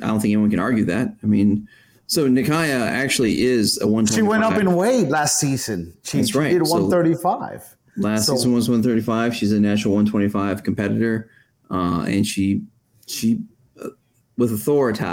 I 0.02 0.08
don't 0.08 0.22
think 0.22 0.32
anyone 0.32 0.50
can 0.50 0.60
argue 0.60 0.86
that. 0.86 1.14
I 1.22 1.26
mean, 1.26 1.68
so 2.06 2.26
Nikaya 2.30 2.80
actually 2.90 3.42
is 3.42 3.78
a 3.82 3.88
one. 3.88 4.06
She 4.06 4.22
went 4.22 4.46
up 4.46 4.58
in 4.58 4.76
weight 4.76 5.10
last 5.10 5.42
season. 5.42 5.94
She, 6.04 6.20
That's 6.20 6.34
right. 6.34 6.54
did 6.54 6.66
So- 6.66 6.76
135. 6.76 7.76
Last 7.98 8.28
So- 8.28 8.36
season 8.38 8.54
was 8.54 8.70
135. 8.70 9.36
She's 9.36 9.52
a 9.52 9.60
national 9.60 9.94
125 9.96 10.64
competitor, 10.64 11.30
uh, 11.70 12.06
and 12.08 12.26
she 12.26 12.62
she 13.08 13.42
uh, 13.84 13.90
with 14.38 14.54
authority 14.54 15.04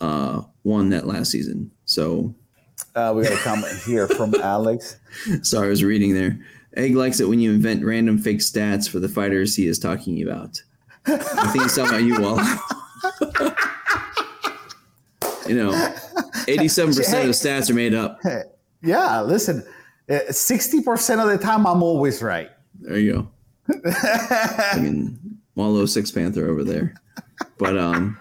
uh, 0.00 0.42
won 0.64 0.90
that 0.90 1.06
last 1.06 1.30
season. 1.30 1.70
So 1.84 2.34
Uh, 2.94 3.12
we 3.16 3.22
got 3.24 3.32
a 3.32 3.36
comment 3.42 3.72
here 3.86 4.06
from 4.08 4.34
Alex. 4.42 4.96
sorry, 5.42 5.66
I 5.66 5.70
was 5.70 5.82
reading 5.84 6.14
there. 6.14 6.38
Egg 6.76 6.94
likes 6.94 7.20
it 7.20 7.28
when 7.28 7.40
you 7.40 7.52
invent 7.52 7.84
random 7.84 8.18
fake 8.18 8.38
stats 8.40 8.88
for 8.88 8.98
the 9.00 9.08
fighters 9.08 9.56
he 9.56 9.66
is 9.66 9.78
talking 9.78 10.22
about. 10.22 10.62
I 11.06 11.48
think 11.52 11.62
he's 11.62 11.74
talking 11.76 11.88
about 11.94 12.02
you, 12.02 12.20
Wall. 12.20 12.36
you 15.48 15.54
know, 15.56 15.70
87% 16.46 16.88
of 16.88 16.94
the 16.96 17.32
stats 17.32 17.70
are 17.70 17.74
made 17.74 17.94
up. 17.94 18.20
Yeah, 18.82 19.22
listen, 19.22 19.64
uh, 20.10 20.18
sixty 20.30 20.82
percent 20.82 21.20
of 21.20 21.28
the 21.28 21.38
time 21.38 21.66
I'm 21.66 21.82
always 21.82 22.22
right. 22.22 22.50
There 22.80 22.98
you 22.98 23.12
go. 23.68 23.74
I 23.94 24.78
mean, 24.80 25.18
Wallow 25.54 25.86
Six 25.86 26.10
Panther 26.10 26.48
over 26.48 26.62
there. 26.62 26.94
But 27.58 27.76
um, 27.78 28.18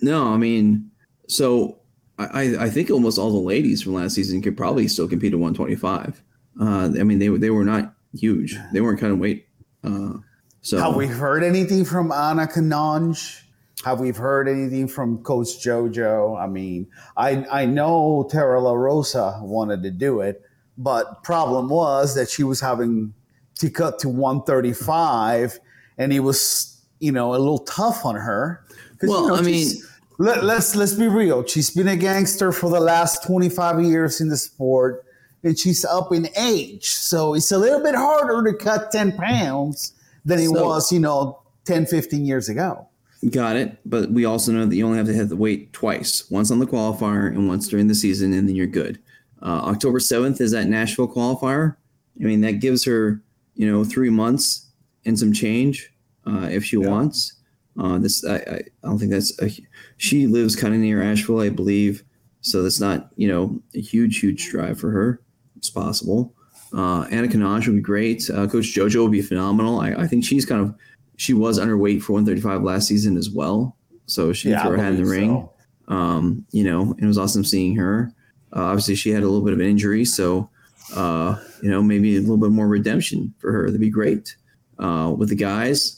no, 0.00 0.32
I 0.32 0.36
mean, 0.36 0.90
so 1.28 1.78
I 2.18 2.56
I- 2.58 2.70
think 2.70 2.90
almost 2.90 3.18
all 3.18 3.30
the 3.32 3.38
ladies 3.38 3.82
from 3.82 3.94
last 3.94 4.14
season 4.14 4.42
could 4.42 4.56
probably 4.56 4.88
still 4.88 5.08
compete 5.08 5.32
at 5.32 5.38
125. 5.38 6.22
Uh, 6.60 6.90
I 6.98 7.04
mean, 7.04 7.18
they 7.18 7.28
they 7.28 7.50
were 7.50 7.64
not 7.64 7.94
huge. 8.14 8.56
They 8.72 8.80
weren't 8.80 8.98
cutting 9.00 9.18
weight. 9.20 9.46
Uh, 9.84 10.14
So 10.60 10.78
Have 10.78 10.96
we 10.96 11.06
heard 11.06 11.44
anything 11.44 11.84
from 11.84 12.10
Anna 12.10 12.46
Kanonj? 12.48 13.42
Have 13.84 14.00
we 14.00 14.10
heard 14.10 14.48
anything 14.48 14.88
from 14.88 15.18
Coach 15.22 15.62
JoJo? 15.64 16.36
I 16.36 16.48
mean, 16.48 16.88
I 17.16 17.46
I 17.50 17.64
know 17.66 18.26
Tara 18.28 18.60
La 18.60 18.72
Rosa 18.74 19.38
wanted 19.40 19.84
to 19.84 19.90
do 19.92 20.20
it, 20.20 20.42
but 20.76 21.22
problem 21.22 21.68
was 21.68 22.16
that 22.16 22.28
she 22.28 22.42
was 22.42 22.60
having 22.60 23.14
to 23.60 23.70
cut 23.70 24.00
to 24.00 24.08
135, 24.08 25.60
and 25.96 26.12
he 26.12 26.18
was 26.20 26.76
you 26.98 27.12
know 27.12 27.30
a 27.30 27.38
little 27.38 27.58
tough 27.60 28.04
on 28.04 28.16
her. 28.16 28.64
'Cause, 28.98 29.10
Well, 29.10 29.22
you 29.22 29.28
know, 29.28 29.34
I 29.36 29.42
mean- 29.42 29.68
she's- 29.70 29.82
let, 30.20 30.42
let's 30.44 30.74
let's 30.74 30.94
be 30.94 31.06
real. 31.06 31.46
She's 31.46 31.70
been 31.70 31.86
a 31.86 31.96
gangster 31.96 32.50
for 32.50 32.68
the 32.70 32.80
last 32.80 33.22
25 33.24 33.80
years 33.84 34.20
in 34.20 34.28
the 34.28 34.36
sport, 34.36 35.04
and 35.44 35.56
she's 35.56 35.84
up 35.84 36.12
in 36.12 36.28
age, 36.36 36.90
so 36.90 37.34
it's 37.34 37.52
a 37.52 37.58
little 37.58 37.80
bit 37.80 37.94
harder 37.94 38.42
to 38.50 38.56
cut 38.56 38.90
10 38.90 39.12
pounds 39.12 39.92
than 40.24 40.40
it 40.40 40.48
So- 40.48 40.64
was, 40.66 40.90
you 40.90 40.98
know, 40.98 41.38
10, 41.64 41.86
15 41.86 42.26
years 42.26 42.48
ago. 42.48 42.86
Got 43.30 43.56
it. 43.56 43.76
But 43.86 44.10
we 44.10 44.24
also 44.24 44.50
know 44.52 44.66
that 44.66 44.74
you 44.74 44.84
only 44.84 44.98
have 44.98 45.06
to 45.06 45.12
hit 45.12 45.28
the 45.28 45.36
weight 45.36 45.72
twice 45.72 46.24
once 46.30 46.50
on 46.50 46.58
the 46.58 46.66
qualifier 46.66 47.28
and 47.28 47.46
once 47.48 47.68
during 47.68 47.86
the 47.86 47.94
season, 47.94 48.32
and 48.32 48.48
then 48.48 48.56
you're 48.56 48.66
good. 48.66 48.98
Uh, 49.40 49.46
October 49.70 50.00
7th 50.00 50.40
is 50.40 50.50
that 50.50 50.68
Nashville 50.68 51.06
qualifier. 51.08 51.76
I 52.20 52.24
mean, 52.24 52.40
that 52.40 52.54
gives 52.60 52.84
her, 52.84 53.20
you 53.54 53.70
know, 53.70 53.84
three 53.84 54.10
months 54.10 54.66
and 55.06 55.16
some 55.16 55.32
change 55.32 55.92
uh, 56.26 56.48
if 56.50 56.64
she 56.64 56.76
wants. 56.76 57.34
Uh, 57.78 57.98
this, 57.98 58.24
I, 58.24 58.36
I, 58.36 58.60
don't 58.82 58.98
think 58.98 59.10
that's 59.10 59.40
a, 59.40 59.50
she 59.98 60.26
lives 60.26 60.56
kind 60.56 60.74
of 60.74 60.80
near 60.80 61.02
Asheville, 61.02 61.40
I 61.40 61.48
believe. 61.48 62.04
So 62.40 62.62
that's 62.62 62.80
not, 62.80 63.10
you 63.16 63.28
know, 63.28 63.60
a 63.74 63.80
huge, 63.80 64.18
huge 64.18 64.48
drive 64.48 64.80
for 64.80 64.90
her. 64.90 65.20
It's 65.56 65.70
possible. 65.70 66.34
Uh, 66.72 67.02
Anna 67.10 67.28
Kanaj 67.28 67.66
would 67.66 67.76
be 67.76 67.82
great. 67.82 68.28
Uh, 68.30 68.46
Coach 68.46 68.66
JoJo 68.66 69.02
would 69.02 69.12
be 69.12 69.22
phenomenal. 69.22 69.80
I, 69.80 69.92
I 69.92 70.06
think 70.06 70.24
she's 70.24 70.44
kind 70.44 70.60
of 70.60 70.74
she 71.16 71.34
was 71.34 71.58
underweight 71.58 72.02
for 72.02 72.12
135 72.12 72.62
last 72.62 72.86
season 72.86 73.16
as 73.16 73.30
well. 73.30 73.76
So 74.06 74.32
she 74.32 74.50
Yeah, 74.50 74.62
threw 74.62 74.72
her 74.72 74.82
hat 74.82 74.92
in 74.92 75.02
the 75.02 75.10
ring. 75.10 75.30
so. 75.30 75.52
Um, 75.88 76.44
you 76.52 76.64
know, 76.64 76.94
it 76.98 77.06
was 77.06 77.18
awesome 77.18 77.44
seeing 77.44 77.74
her. 77.76 78.12
Uh, 78.54 78.64
obviously, 78.64 78.94
she 78.94 79.10
had 79.10 79.22
a 79.22 79.26
little 79.26 79.44
bit 79.44 79.52
of 79.54 79.60
an 79.60 79.66
injury, 79.66 80.04
so 80.04 80.50
uh, 80.94 81.36
you 81.62 81.70
know 81.70 81.82
maybe 81.82 82.16
a 82.16 82.20
little 82.20 82.36
bit 82.36 82.50
more 82.50 82.68
redemption 82.68 83.34
for 83.38 83.52
her. 83.52 83.66
That'd 83.66 83.80
be 83.80 83.90
great. 83.90 84.36
Uh, 84.78 85.14
with 85.16 85.28
the 85.28 85.34
guys, 85.34 85.97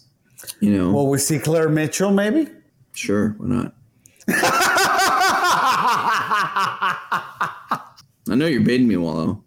you 0.60 0.76
know, 0.76 0.92
Well, 0.92 1.06
we 1.08 1.18
see 1.18 1.38
Claire 1.38 1.68
Mitchell, 1.68 2.10
maybe. 2.10 2.48
sure, 2.92 3.34
why 3.38 3.46
not? 3.48 3.74
I 8.28 8.34
know 8.36 8.46
you're 8.46 8.60
baiting 8.62 8.86
me, 8.88 8.96
Wallow. 8.96 9.42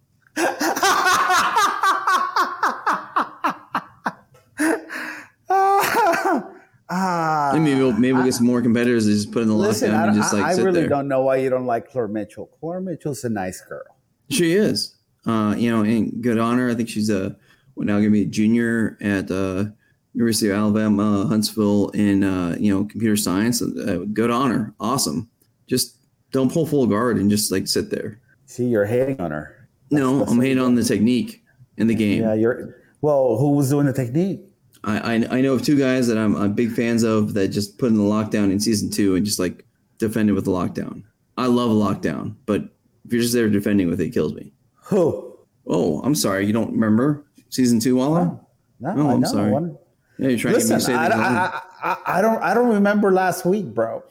Ah, 6.90 7.52
Maybe 7.56 7.76
we'll 7.80 7.94
maybe 7.94 8.14
we'll 8.14 8.26
get 8.26 8.34
some 8.34 8.46
more 8.46 8.62
competitors 8.62 9.06
to 9.06 9.12
just 9.14 9.32
put 9.32 9.42
in 9.42 9.48
the 9.48 9.54
listen, 9.56 9.90
lockdown 9.92 10.04
I, 10.04 10.08
and 10.08 10.16
just 10.18 10.34
like 10.34 10.44
I 10.44 10.54
sit 10.54 10.64
really 10.66 10.82
there. 10.82 10.90
don't 10.90 11.08
know 11.08 11.22
why 11.22 11.38
you 11.38 11.50
don't 11.50 11.66
like 11.66 11.90
Claire 11.90 12.08
Mitchell. 12.10 12.48
Claire 12.60 12.82
Mitchell's 12.82 13.24
a 13.24 13.30
nice 13.30 13.62
girl. 13.62 13.84
She 14.30 14.54
is. 14.54 14.96
Uh, 15.26 15.56
you 15.58 15.72
know, 15.72 15.84
in 15.84 16.22
good 16.22 16.38
honor. 16.38 16.70
I 16.70 16.76
think 16.76 16.90
she's 16.90 17.10
a 17.10 17.36
well, 17.76 17.86
now 17.88 17.94
going 17.94 18.04
to 18.06 18.12
be 18.12 18.24
a 18.24 18.26
junior 18.26 18.98
at 19.02 19.32
uh, 19.32 19.66
University 20.14 20.50
of 20.50 20.58
Alabama, 20.58 21.26
Huntsville, 21.28 21.90
in 21.90 22.24
uh, 22.24 22.56
you 22.60 22.74
know 22.74 22.86
computer 22.86 23.16
science. 23.18 23.62
Uh, 23.62 24.06
good 24.14 24.30
honor, 24.32 24.74
awesome. 24.80 25.30
Just 25.68 25.98
don't 26.32 26.52
pull 26.52 26.66
full 26.66 26.86
guard 26.88 27.18
and 27.18 27.30
just 27.30 27.52
like 27.52 27.68
sit 27.68 27.90
there. 27.90 28.20
See, 28.46 28.66
you're 28.66 28.86
hating 28.86 29.20
on 29.22 29.32
her. 29.32 29.68
no, 29.92 30.24
I'm 30.26 30.40
hating 30.42 30.60
on 30.60 30.76
the 30.76 30.84
technique 30.84 31.44
in 31.78 31.88
the 31.88 31.96
game. 31.96 32.22
Yeah, 32.22 32.34
you're. 32.34 32.76
Well, 33.02 33.38
who 33.38 33.52
was 33.52 33.70
doing 33.70 33.86
the 33.88 33.94
technique? 33.94 34.42
I, 34.84 35.16
I 35.16 35.38
I 35.38 35.42
know 35.42 35.54
of 35.54 35.62
two 35.64 35.78
guys 35.78 36.08
that 36.08 36.18
I'm, 36.18 36.36
I'm 36.36 36.54
big 36.54 36.72
fans 36.74 37.04
of 37.04 37.34
that 37.34 37.50
just 37.50 37.78
put 37.78 37.88
in 37.90 37.96
the 37.98 38.04
lockdown 38.04 38.52
in 38.52 38.60
season 38.60 38.90
two 38.92 39.16
and 39.16 39.26
just 39.26 39.40
like 39.40 39.66
defended 39.98 40.36
with 40.36 40.46
the 40.46 40.52
lockdown. 40.52 41.04
I 41.38 41.48
love 41.48 41.72
a 41.72 41.74
lockdown, 41.74 42.36
but 42.46 42.62
if 43.06 43.12
you're 43.14 43.22
just 43.22 43.34
there 43.34 43.50
defending 43.50 43.90
with 43.90 44.00
it, 44.00 44.06
it 44.08 44.14
kills 44.14 44.34
me. 44.36 44.54
Who? 44.86 45.38
Oh, 45.66 46.02
I'm 46.02 46.14
sorry, 46.16 46.46
you 46.46 46.54
don't 46.54 46.72
remember 46.72 47.26
season 47.50 47.80
two, 47.80 47.96
Wallow? 47.96 48.46
No, 48.80 48.94
Oh, 48.98 49.10
I 49.10 49.14
I'm 49.14 49.26
sorry. 49.26 49.52
one. 49.52 49.78
Yeah, 50.18 50.30
you're 50.30 50.38
trying 50.38 50.54
to 50.56 50.60
get 50.60 50.70
me 50.70 50.76
Listen, 50.76 50.80
to 50.80 50.82
say 50.82 50.94
I. 50.94 51.08
I, 51.08 51.62
I, 51.84 51.98
I 52.06 52.22
don't. 52.22 52.42
I 52.42 52.54
don't 52.54 52.70
remember 52.70 53.12
last 53.12 53.46
week, 53.46 53.66
bro. 53.66 54.04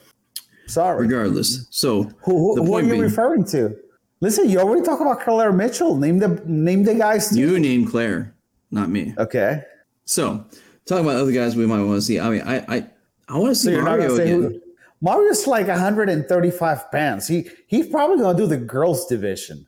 Sorry. 0.66 1.06
Regardless, 1.06 1.66
so 1.70 2.04
Who, 2.22 2.56
who, 2.56 2.64
who 2.64 2.74
are 2.74 2.82
you 2.82 2.90
being, 2.90 3.00
referring 3.00 3.44
to? 3.46 3.76
Listen, 4.20 4.48
you 4.48 4.58
already 4.60 4.82
talked 4.82 5.02
about 5.02 5.20
Claire 5.20 5.52
Mitchell. 5.52 5.96
Name 5.96 6.18
the 6.18 6.40
name 6.46 6.84
the 6.84 6.94
guys. 6.94 7.36
you 7.36 7.58
name 7.58 7.86
Claire, 7.86 8.34
not 8.70 8.88
me. 8.88 9.14
Okay. 9.18 9.64
So 10.04 10.44
talking 10.86 11.04
about 11.04 11.16
other 11.16 11.32
guys 11.32 11.56
we 11.56 11.66
might 11.66 11.82
want 11.82 11.98
to 11.98 12.02
see. 12.02 12.18
I 12.18 12.30
mean, 12.30 12.42
I 12.42 12.58
I, 12.68 12.86
I 13.28 13.38
want 13.38 13.50
to 13.50 13.54
see 13.54 13.72
you're 13.72 13.82
Mario 13.82 14.14
again. 14.14 14.42
who? 14.42 14.60
Mario's 15.00 15.46
like 15.48 15.66
135 15.66 16.90
pounds. 16.92 17.26
He 17.26 17.48
he's 17.66 17.88
probably 17.88 18.18
gonna 18.18 18.38
do 18.38 18.46
the 18.46 18.56
girls 18.56 19.06
division. 19.06 19.66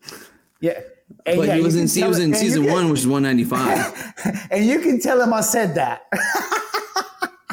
Yeah. 0.61 0.81
And 1.27 1.39
But 1.39 1.49
yeah, 1.49 1.55
he 1.57 1.61
was 1.63 1.77
in 1.77 1.89
he 1.89 2.07
was 2.07 2.19
in 2.19 2.35
season 2.35 2.65
one, 2.71 2.91
which 2.91 3.01
is 3.01 3.07
195. 3.07 4.49
and 4.51 4.65
you 4.67 4.81
can 4.81 5.01
tell 5.01 5.21
him 5.21 5.33
I 5.33 5.41
said 5.41 5.75
that. 5.77 6.03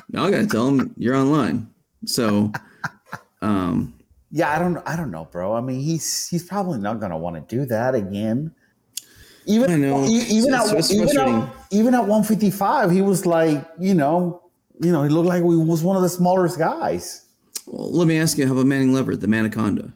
now 0.10 0.26
I 0.26 0.32
gotta 0.32 0.48
tell 0.48 0.68
him 0.68 0.94
you're 0.98 1.16
online. 1.16 1.70
So, 2.06 2.52
um, 3.42 3.94
yeah, 4.32 4.54
I 4.56 4.60
don't 4.60 4.78
I 4.86 4.96
don't 4.96 5.12
know, 5.12 5.26
bro. 5.32 5.54
I 5.54 5.62
mean, 5.62 5.80
he's 5.80 6.28
he's 6.28 6.44
probably 6.44 6.80
not 6.80 7.00
gonna 7.00 7.18
want 7.18 7.36
to 7.48 7.56
do 7.56 7.66
that 7.68 7.96
again. 7.96 8.52
Even 9.46 9.72
I 9.72 9.76
know. 9.76 10.06
even 10.06 10.54
It's- 10.54 10.72
at 10.72 10.78
it's 10.78 10.92
even 10.94 11.18
at, 11.18 11.50
even 11.72 11.94
at 11.96 12.02
155, 12.02 12.92
he 12.92 13.02
was 13.02 13.26
like, 13.26 13.66
you 13.80 13.94
know, 13.96 14.42
you 14.82 14.92
know, 14.92 15.04
he 15.04 15.10
looked 15.10 15.28
like 15.28 15.40
he 15.44 15.44
was 15.44 15.82
one 15.84 15.96
of 15.96 16.02
the 16.04 16.10
smallest 16.10 16.58
guys. 16.58 17.26
well, 17.68 17.92
let 17.92 18.08
me 18.08 18.18
ask 18.20 18.38
you: 18.38 18.46
How 18.48 18.54
about 18.54 18.66
Manning 18.66 18.94
Leopard, 18.94 19.22
the 19.22 19.28
Manaconda, 19.28 19.94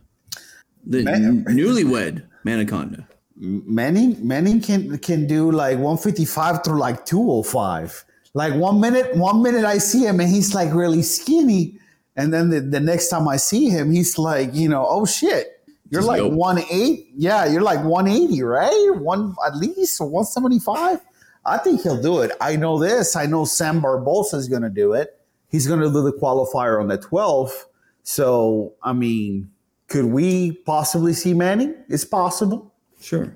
the 0.85 1.03
Man- 1.03 1.43
newlywed 1.45 2.23
Manaconda? 2.43 3.07
Manning 3.37 4.25
Manning 4.25 4.61
can 4.61 4.97
can 4.99 5.27
do 5.27 5.51
like 5.51 5.75
155 5.75 6.63
through 6.63 6.79
like 6.79 7.05
205. 7.05 8.05
Like 8.33 8.53
one 8.53 8.81
minute, 8.81 9.15
one 9.15 9.41
minute 9.41 9.63
I 9.63 9.77
see 9.77 10.05
him 10.05 10.19
and 10.19 10.29
he's 10.29 10.53
like 10.53 10.73
really 10.73 11.01
skinny, 11.01 11.79
and 12.15 12.33
then 12.33 12.49
the, 12.49 12.59
the 12.59 12.79
next 12.79 13.07
time 13.09 13.27
I 13.27 13.37
see 13.37 13.69
him, 13.69 13.91
he's 13.91 14.17
like, 14.17 14.53
you 14.53 14.67
know, 14.67 14.85
oh 14.87 15.05
shit, 15.05 15.55
you're 15.89 16.01
Just 16.01 16.07
like 16.07 16.21
go. 16.21 16.29
180. 16.29 17.11
Yeah, 17.15 17.45
you're 17.45 17.61
like 17.61 17.83
180, 17.83 18.41
right? 18.43 18.89
One 18.95 19.35
at 19.45 19.55
least 19.55 20.01
175. 20.01 20.99
I 21.45 21.57
think 21.59 21.81
he'll 21.81 22.01
do 22.01 22.21
it. 22.21 22.31
I 22.41 22.55
know 22.55 22.79
this. 22.79 23.15
I 23.15 23.25
know 23.25 23.45
Sam 23.45 23.81
Barbosa 23.81 24.35
is 24.35 24.49
going 24.49 24.63
to 24.63 24.69
do 24.69 24.93
it. 24.93 25.17
He's 25.49 25.67
going 25.67 25.79
to 25.79 25.87
do 25.87 26.01
the 26.01 26.11
qualifier 26.11 26.79
on 26.81 26.87
the 26.87 26.97
12th. 26.97 27.65
So 28.03 28.73
I 28.81 28.93
mean, 28.93 29.51
could 29.87 30.05
we 30.05 30.53
possibly 30.65 31.13
see 31.13 31.33
Manning? 31.33 31.75
It's 31.87 32.05
possible. 32.05 32.73
Sure. 33.05 33.35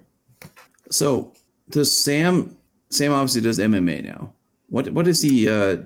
So 0.89 1.31
does 1.69 1.95
Sam? 1.95 2.57
Sam 2.89 3.13
obviously 3.13 3.41
does 3.41 3.59
MMA 3.59 4.03
now. 4.03 4.33
What 4.69 4.89
what 4.89 5.05
does 5.05 5.21
he? 5.21 5.47
Uh, 5.47 5.77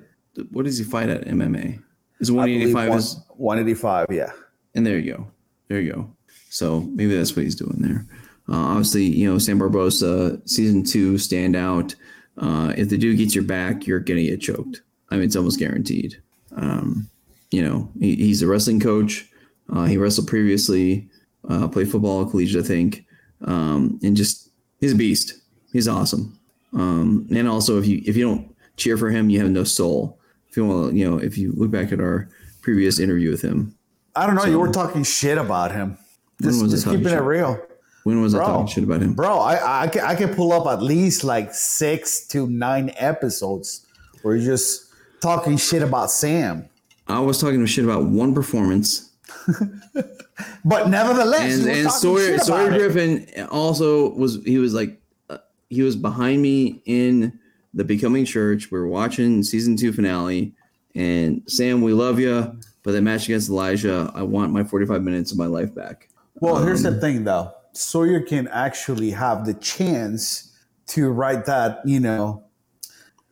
what 0.51 0.63
does 0.63 0.77
he 0.77 0.85
fight 0.85 1.09
at 1.09 1.25
MMA? 1.25 1.83
Is 2.21 2.31
one 2.31 2.47
eighty 2.47 2.71
five 2.71 2.89
one- 2.89 2.99
is 2.99 3.19
185, 3.35 4.07
yeah. 4.09 4.31
And 4.73 4.87
there 4.87 4.97
you 4.97 5.13
go. 5.13 5.27
There 5.67 5.81
you 5.81 5.91
go. 5.91 6.09
So 6.49 6.81
maybe 6.81 7.13
that's 7.17 7.35
what 7.35 7.43
he's 7.43 7.55
doing 7.55 7.75
there. 7.79 8.05
Uh, 8.47 8.55
obviously, 8.55 9.03
you 9.03 9.29
know, 9.29 9.37
Sam 9.37 9.59
Barbosa, 9.59 10.47
season 10.47 10.83
two 10.83 11.15
standout. 11.15 11.95
Uh, 12.37 12.73
if 12.77 12.87
the 12.87 12.97
dude 12.97 13.17
gets 13.17 13.35
your 13.35 13.43
back, 13.43 13.85
you're 13.85 13.99
going 13.99 14.23
to 14.23 14.29
get 14.29 14.39
choked. 14.39 14.81
I 15.09 15.15
mean, 15.15 15.25
it's 15.25 15.35
almost 15.35 15.59
guaranteed. 15.59 16.21
Um, 16.55 17.09
you 17.51 17.61
know, 17.61 17.89
he, 17.99 18.15
he's 18.15 18.41
a 18.41 18.47
wrestling 18.47 18.79
coach. 18.79 19.29
Uh, 19.71 19.85
he 19.85 19.97
wrestled 19.97 20.27
previously, 20.27 21.09
uh, 21.49 21.67
played 21.67 21.91
football, 21.91 22.25
collegiate, 22.25 22.63
I 22.63 22.67
think. 22.67 23.05
Um, 23.45 23.99
and 24.03 24.15
just, 24.15 24.49
he's 24.79 24.93
a 24.93 24.95
beast. 24.95 25.35
He's 25.71 25.87
awesome. 25.87 26.39
Um, 26.73 27.27
and 27.35 27.47
also, 27.47 27.79
if 27.79 27.85
you 27.85 28.01
if 28.05 28.17
you 28.17 28.25
don't 28.25 28.55
cheer 28.77 28.97
for 28.97 29.09
him, 29.09 29.29
you 29.29 29.39
have 29.39 29.49
no 29.49 29.63
soul. 29.63 30.19
If 30.49 30.57
you 30.57 30.65
want, 30.65 30.95
you 30.95 31.09
know, 31.09 31.17
if 31.17 31.37
you 31.37 31.51
look 31.53 31.71
back 31.71 31.91
at 31.91 31.99
our 31.99 32.29
previous 32.61 32.99
interview 32.99 33.31
with 33.31 33.41
him, 33.41 33.75
I 34.15 34.25
don't 34.25 34.35
know. 34.35 34.45
you 34.45 34.59
were 34.59 34.71
talking 34.71 35.03
shit 35.03 35.37
about 35.37 35.71
him. 35.71 35.97
Just, 36.41 36.69
just 36.69 36.85
keeping 36.85 37.05
it 37.05 37.09
shit? 37.09 37.21
real. 37.21 37.61
When 38.03 38.21
was 38.21 38.35
I 38.35 38.39
talking 38.39 38.67
shit 38.67 38.83
about 38.83 39.01
him? 39.01 39.13
Bro, 39.13 39.37
I, 39.37 39.83
I, 39.83 39.87
can, 39.87 40.03
I 40.03 40.15
can 40.15 40.35
pull 40.35 40.51
up 40.51 40.67
at 40.67 40.83
least 40.83 41.23
like 41.23 41.53
six 41.53 42.27
to 42.27 42.47
nine 42.47 42.91
episodes 42.97 43.85
where 44.23 44.35
you're 44.35 44.45
just 44.45 44.91
talking 45.21 45.55
shit 45.55 45.81
about 45.81 46.11
Sam. 46.11 46.67
I 47.07 47.19
was 47.19 47.39
talking 47.39 47.65
shit 47.65 47.85
about 47.85 48.05
one 48.05 48.33
performance, 48.33 49.11
But 50.65 50.89
nevertheless, 50.89 51.59
and 51.59 51.69
and 51.69 51.91
Sawyer 51.91 52.37
Sawyer 52.39 52.71
it. 52.71 52.77
Griffin 52.77 53.47
also 53.49 54.09
was 54.11 54.43
he 54.43 54.57
was 54.57 54.73
like 54.73 55.01
uh, 55.29 55.37
he 55.69 55.81
was 55.81 55.95
behind 55.95 56.41
me 56.41 56.81
in 56.85 57.39
the 57.73 57.83
Becoming 57.83 58.25
Church. 58.25 58.71
We 58.71 58.79
were 58.79 58.87
watching 58.87 59.43
season 59.43 59.75
two 59.75 59.91
finale, 59.91 60.53
and 60.95 61.41
Sam, 61.47 61.81
we 61.81 61.93
love 61.93 62.19
you, 62.19 62.57
but 62.83 62.91
that 62.91 63.01
match 63.01 63.25
against 63.25 63.49
Elijah, 63.49 64.11
I 64.15 64.23
want 64.23 64.53
my 64.53 64.63
forty 64.63 64.85
five 64.85 65.01
minutes 65.03 65.31
of 65.31 65.37
my 65.37 65.47
life 65.47 65.73
back. 65.73 66.09
Well, 66.35 66.63
here's 66.63 66.85
Um, 66.85 66.93
the 66.93 67.01
thing, 67.01 67.23
though. 67.23 67.51
Sawyer 67.73 68.21
can 68.21 68.47
actually 68.49 69.11
have 69.11 69.45
the 69.45 69.53
chance 69.55 70.51
to 70.87 71.09
write 71.09 71.45
that, 71.45 71.79
you 71.85 71.99
know, 71.99 72.43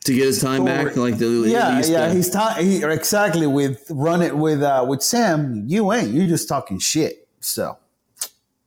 to 0.06 0.14
get 0.14 0.26
his 0.26 0.41
time 0.41 0.65
back. 0.65 0.95
Like 0.95 1.18
the 1.18 1.28
yeah, 1.48 1.78
least, 1.78 1.91
yeah, 1.91 2.03
uh, 2.03 2.14
he's 2.14 2.30
talking 2.30 2.65
he, 2.65 2.84
exactly 2.84 3.48
with 3.48 3.86
run 3.90 4.22
it 4.22 4.36
with 4.36 4.61
uh 4.64 4.86
with 4.88 5.02
Sam. 5.02 5.64
You 5.68 5.91
ain't. 5.94 6.11
You're 6.11 6.28
just 6.28 6.48
talking 6.48 6.80
shit. 6.80 7.28
So, 7.40 7.78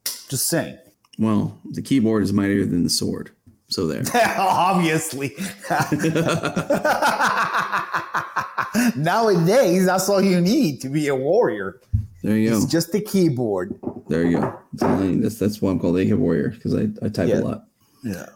just 0.05 0.49
saying. 0.49 0.79
well, 1.19 1.59
the 1.71 1.83
keyboard 1.83 2.23
is 2.23 2.33
mightier 2.33 2.65
than 2.65 2.83
the 2.83 2.91
sword. 2.91 3.31
So 3.69 3.87
there. 3.87 4.03
Obviously. 4.39 5.35
Nowadays, 8.97 9.87
that's 9.87 10.09
all 10.09 10.21
you 10.21 10.41
need 10.41 10.81
to 10.81 10.89
be 10.89 11.09
a 11.09 11.15
warrior. 11.15 11.81
There 12.23 12.37
you 12.37 12.51
go. 12.51 12.57
It's 12.57 12.67
just 12.67 12.93
the 12.93 13.01
keyboard. 13.01 13.79
There 14.09 14.25
you 14.25 14.39
go. 14.39 14.59
That's, 14.73 14.83
all 14.83 15.03
I 15.03 15.07
need. 15.07 15.23
that's, 15.23 15.63
why 15.63 15.71
I'm 15.71 15.79
called 15.79 15.99
AK 15.99 16.19
Warrior 16.19 16.51
because 16.51 16.75
I, 16.75 16.89
I 17.03 17.09
type 17.09 17.29
Yeah. 17.29 17.39
a 17.39 17.43
lot. 17.43 17.65
Yeah. 18.03 18.27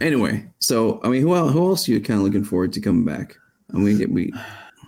Anyway, 0.00 0.46
so 0.58 1.00
I 1.04 1.08
mean, 1.08 1.22
who 1.22 1.34
else, 1.34 1.52
who 1.52 1.68
else 1.68 1.88
are 1.88 1.92
you 1.92 2.00
kind 2.00 2.18
of 2.18 2.26
looking 2.26 2.44
forward 2.44 2.72
to 2.72 2.80
coming 2.80 3.04
back? 3.04 3.36
I 3.72 3.78
mean, 3.78 3.98
we, 3.98 4.06
we 4.06 4.32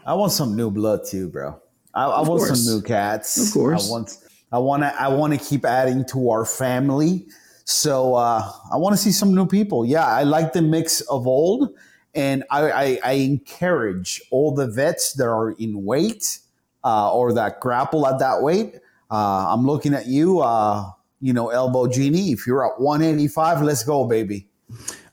I 0.05 0.15
want 0.15 0.33
some 0.33 0.57
new 0.57 0.71
blood 0.71 1.01
too, 1.09 1.29
bro. 1.29 1.61
I, 1.95 2.05
I 2.05 2.19
want 2.21 2.41
course. 2.41 2.65
some 2.65 2.75
new 2.75 2.83
cats. 2.83 3.49
Of 3.49 3.55
course. 3.55 3.89
I 3.89 3.91
want. 3.91 4.19
I 4.53 4.59
want 4.59 4.83
to. 4.83 5.01
I 5.01 5.09
want 5.09 5.33
to 5.33 5.39
keep 5.39 5.65
adding 5.65 6.05
to 6.07 6.31
our 6.31 6.45
family. 6.45 7.27
So 7.65 8.15
uh, 8.15 8.49
I 8.73 8.77
want 8.77 8.95
to 8.95 8.97
see 8.97 9.11
some 9.11 9.35
new 9.35 9.47
people. 9.47 9.85
Yeah, 9.85 10.07
I 10.07 10.23
like 10.23 10.53
the 10.53 10.63
mix 10.63 11.01
of 11.03 11.27
old, 11.27 11.71
and 12.15 12.45
I, 12.51 12.71
I, 12.71 12.99
I 13.05 13.13
encourage 13.13 14.23
all 14.31 14.55
the 14.55 14.69
vets 14.69 15.15
that 15.15 15.27
are 15.27 15.51
in 15.53 15.85
weight 15.85 16.39
uh, 16.85 17.13
or 17.13 17.33
that 17.33 17.61
grapple 17.61 18.07
at 18.07 18.21
that 18.21 18.43
weight. 18.43 18.77
Uh, 19.11 19.53
I'm 19.53 19.67
looking 19.67 19.95
at 19.95 20.07
you. 20.07 20.41
Uh, 20.41 20.91
you 21.21 21.33
know, 21.33 21.49
elbow 21.49 21.87
genie. 21.89 22.31
If 22.31 22.47
you're 22.47 22.65
at 22.65 22.79
185, 22.81 23.63
let's 23.63 23.83
go, 23.83 24.07
baby. 24.07 24.49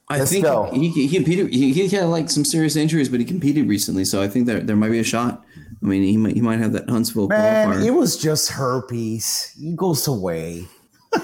I 0.10 0.20
Let's 0.20 0.32
think 0.32 0.46
go. 0.46 0.70
he, 0.74 0.90
he 0.90 1.08
competed. 1.16 1.54
He, 1.54 1.72
he 1.74 1.88
had 1.88 2.06
like 2.06 2.30
some 2.30 2.44
serious 2.46 2.76
injuries, 2.76 3.10
but 3.10 3.20
he 3.20 3.26
competed 3.26 3.68
recently, 3.68 4.04
so 4.06 4.22
I 4.22 4.28
think 4.28 4.48
that 4.48 4.68
there 4.68 4.76
might 4.76 4.90
be 4.92 5.00
a 5.00 5.04
shot. 5.04 5.44
I 5.82 5.86
mean, 5.86 6.04
he 6.04 6.18
might 6.18 6.34
he 6.34 6.42
might 6.42 6.60
have 6.60 6.74
that 6.74 6.90
Huntsville 6.90 7.28
Man, 7.28 7.70
qualifier. 7.70 7.86
it 7.86 7.92
was 7.92 8.18
just 8.18 8.52
herpes. 8.52 9.54
He 9.60 9.76
goes 9.76 10.08
away. 10.08 10.68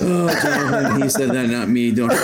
oh, 0.00 0.40
Jonathan, 0.42 1.02
he 1.02 1.08
said 1.08 1.30
that, 1.30 1.48
not 1.48 1.68
me. 1.68 1.90
Don't. 1.92 2.10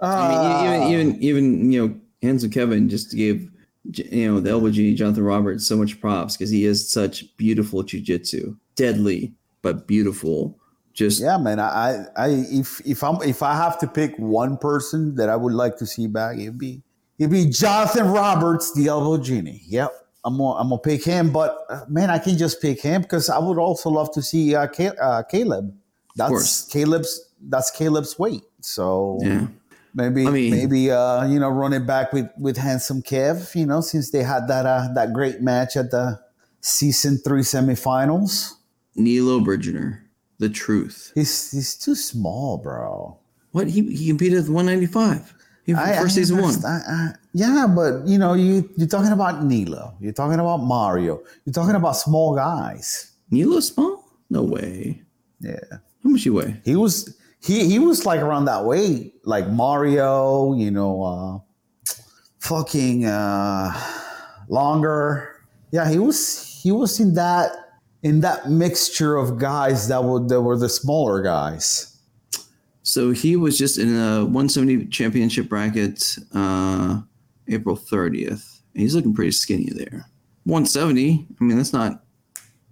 I 0.00 0.28
mean, 0.28 0.90
even 0.92 0.92
even 0.92 1.22
even 1.22 1.72
you 1.72 1.88
know, 1.88 1.94
handsome 2.22 2.50
Kevin 2.50 2.88
just 2.88 3.14
gave 3.14 3.50
you 3.92 4.32
know 4.32 4.40
the 4.40 4.50
LBG 4.50 4.96
Jonathan 4.96 5.24
Roberts 5.24 5.66
so 5.66 5.76
much 5.76 6.00
props 6.00 6.36
because 6.36 6.50
he 6.50 6.64
is 6.64 6.88
such 6.90 7.36
beautiful 7.36 7.82
jujitsu, 7.82 8.56
deadly 8.74 9.34
but 9.62 9.86
beautiful. 9.86 10.58
Just 10.92 11.22
Yeah, 11.22 11.38
man. 11.38 11.58
I, 11.58 12.04
I, 12.16 12.28
if 12.50 12.82
if 12.84 13.02
I'm 13.02 13.22
if 13.22 13.42
I 13.42 13.54
have 13.54 13.78
to 13.78 13.86
pick 13.86 14.14
one 14.18 14.58
person 14.58 15.14
that 15.14 15.30
I 15.30 15.36
would 15.36 15.54
like 15.54 15.78
to 15.78 15.86
see 15.86 16.06
back, 16.06 16.36
it'd 16.36 16.58
be 16.58 16.82
it'd 17.18 17.30
be 17.30 17.48
Jonathan 17.48 18.08
Roberts, 18.08 18.74
the 18.74 18.88
elbow 18.88 19.16
genie. 19.22 19.62
Yep, 19.68 19.90
I'm 20.22 20.36
gonna 20.36 20.60
I'm 20.60 20.68
gonna 20.68 20.82
pick 20.82 21.02
him. 21.02 21.32
But 21.32 21.56
uh, 21.70 21.86
man, 21.88 22.10
I 22.10 22.18
can 22.18 22.36
just 22.36 22.60
pick 22.60 22.82
him 22.82 23.02
because 23.02 23.30
I 23.30 23.38
would 23.38 23.56
also 23.58 23.88
love 23.88 24.12
to 24.12 24.22
see 24.22 24.54
uh, 24.54 24.66
Ca- 24.66 24.96
uh, 25.00 25.22
Caleb. 25.22 25.74
That's 26.14 26.28
course. 26.28 26.68
Caleb's 26.70 27.30
that's 27.40 27.70
Caleb's 27.70 28.18
weight. 28.18 28.42
So 28.60 29.18
yeah. 29.22 29.46
maybe 29.94 30.26
I 30.26 30.30
mean- 30.30 30.50
maybe 30.50 30.90
uh, 30.90 31.26
you 31.26 31.40
know 31.40 31.48
run 31.48 31.72
it 31.72 31.86
back 31.86 32.12
with 32.12 32.28
with 32.38 32.58
handsome 32.58 33.00
Kev. 33.02 33.54
You 33.54 33.64
know 33.64 33.80
since 33.80 34.10
they 34.10 34.22
had 34.22 34.46
that 34.48 34.66
uh, 34.66 34.88
that 34.94 35.14
great 35.14 35.40
match 35.40 35.74
at 35.78 35.90
the 35.90 36.20
season 36.60 37.16
three 37.16 37.40
semifinals. 37.42 38.56
Nilo 38.96 39.40
Bridgener, 39.40 40.00
the 40.38 40.48
truth. 40.48 41.12
He's 41.14 41.50
he's 41.50 41.74
too 41.76 41.94
small, 41.94 42.58
bro. 42.58 43.18
What 43.52 43.68
he 43.68 43.82
he 43.94 44.08
competed 44.08 44.44
at 44.44 44.48
195. 44.50 45.34
He, 45.64 45.74
I- 45.74 45.96
first 45.96 46.16
I 46.18 46.20
season 46.20 46.40
one. 46.42 46.54
I- 46.66 47.14
yeah, 47.32 47.66
but 47.74 48.06
you 48.06 48.18
know, 48.18 48.34
you 48.34 48.68
you're 48.76 48.88
talking 48.88 49.12
about 49.12 49.44
Nilo, 49.44 49.94
you're 50.00 50.12
talking 50.12 50.40
about 50.40 50.58
Mario, 50.58 51.22
you're 51.44 51.52
talking 51.54 51.74
about 51.76 51.92
small 51.96 52.34
guys. 52.34 53.12
Nilo 53.30 53.60
small? 53.60 54.04
No 54.28 54.42
way. 54.42 55.02
Yeah, 55.40 55.58
How 56.02 56.10
much 56.10 56.24
you 56.26 56.34
weigh? 56.34 56.60
he 56.64 56.76
was 56.76 57.16
he 57.40 57.64
he 57.66 57.78
was 57.78 58.04
like 58.06 58.20
around 58.20 58.44
that 58.46 58.64
weight, 58.64 59.14
like 59.24 59.48
Mario. 59.48 60.54
You 60.54 60.70
know, 60.70 61.02
uh, 61.02 61.38
fucking 62.40 63.06
uh, 63.06 63.72
longer. 64.48 65.28
Yeah, 65.70 65.88
he 65.88 65.98
was 65.98 66.60
he 66.62 66.70
was 66.72 67.00
in 67.00 67.14
that 67.14 67.61
in 68.02 68.20
that 68.20 68.50
mixture 68.50 69.16
of 69.16 69.38
guys 69.38 69.88
that 69.88 70.02
were 70.02 70.20
that 70.26 70.42
were 70.42 70.58
the 70.58 70.68
smaller 70.68 71.22
guys. 71.22 71.88
So 72.82 73.12
he 73.12 73.36
was 73.36 73.56
just 73.56 73.78
in 73.78 73.94
a 73.94 74.24
170 74.24 74.86
championship 74.86 75.48
bracket 75.48 76.18
uh, 76.34 77.00
April 77.48 77.76
30th. 77.76 78.60
He's 78.74 78.96
looking 78.96 79.14
pretty 79.14 79.30
skinny 79.30 79.70
there. 79.72 80.06
170. 80.44 81.26
I 81.40 81.44
mean, 81.44 81.56
that's 81.56 81.72
not. 81.72 82.02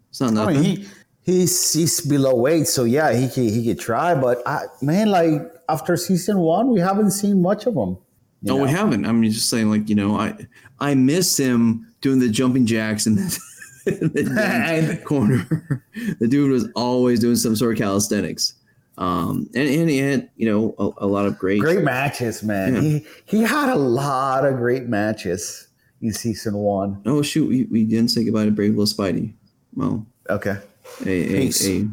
It's 0.08 0.20
not 0.20 0.30
I 0.30 0.34
nothing. 0.34 0.60
mean, 0.62 0.76
he 1.22 1.32
he's 1.32 1.72
he's 1.72 2.00
below 2.00 2.34
weight, 2.34 2.66
so 2.66 2.82
yeah, 2.82 3.12
he 3.12 3.28
could 3.28 3.44
he 3.50 3.64
could 3.64 3.78
try. 3.78 4.14
But 4.14 4.42
I, 4.46 4.62
man, 4.82 5.10
like 5.10 5.42
after 5.68 5.96
season 5.96 6.38
one, 6.38 6.70
we 6.70 6.80
haven't 6.80 7.12
seen 7.12 7.40
much 7.40 7.66
of 7.66 7.74
him. 7.74 7.96
no, 8.42 8.56
we 8.56 8.68
haven't. 8.68 9.06
I 9.06 9.12
mean, 9.12 9.30
just 9.30 9.48
saying, 9.48 9.70
like 9.70 9.88
you 9.88 9.94
know, 9.94 10.16
I 10.16 10.34
I 10.80 10.94
miss 10.96 11.36
him 11.36 11.86
doing 12.00 12.18
the 12.18 12.28
jumping 12.28 12.66
jacks 12.66 13.06
and. 13.06 13.18
the, 13.18 13.38
the 13.84 15.00
corner. 15.04 15.84
the 16.20 16.28
dude 16.28 16.50
was 16.50 16.68
always 16.74 17.20
doing 17.20 17.36
some 17.36 17.56
sort 17.56 17.72
of 17.72 17.78
calisthenics. 17.78 18.54
Um, 18.98 19.48
and, 19.54 19.68
and 19.68 19.88
he 19.88 19.98
had 19.98 20.28
you 20.36 20.46
know 20.50 20.74
a, 20.78 21.04
a 21.04 21.06
lot 21.06 21.24
of 21.26 21.38
great, 21.38 21.60
Great 21.60 21.82
matches, 21.84 22.42
man. 22.42 22.74
Yeah. 22.74 22.80
He 22.80 23.06
he 23.24 23.42
had 23.42 23.70
a 23.70 23.76
lot 23.76 24.44
of 24.44 24.56
great 24.56 24.86
matches 24.88 25.68
in 26.02 26.12
season 26.12 26.54
one. 26.54 27.00
Oh 27.06 27.22
shoot, 27.22 27.48
we, 27.48 27.64
we 27.64 27.84
didn't 27.84 28.08
say 28.10 28.24
goodbye 28.24 28.44
to 28.44 28.50
Brave 28.50 28.76
Little 28.76 28.84
Spidey. 28.86 29.32
Well, 29.74 30.06
Okay, 30.28 30.58
a, 31.00 31.04
Peace. 31.04 31.66
a 31.66 31.88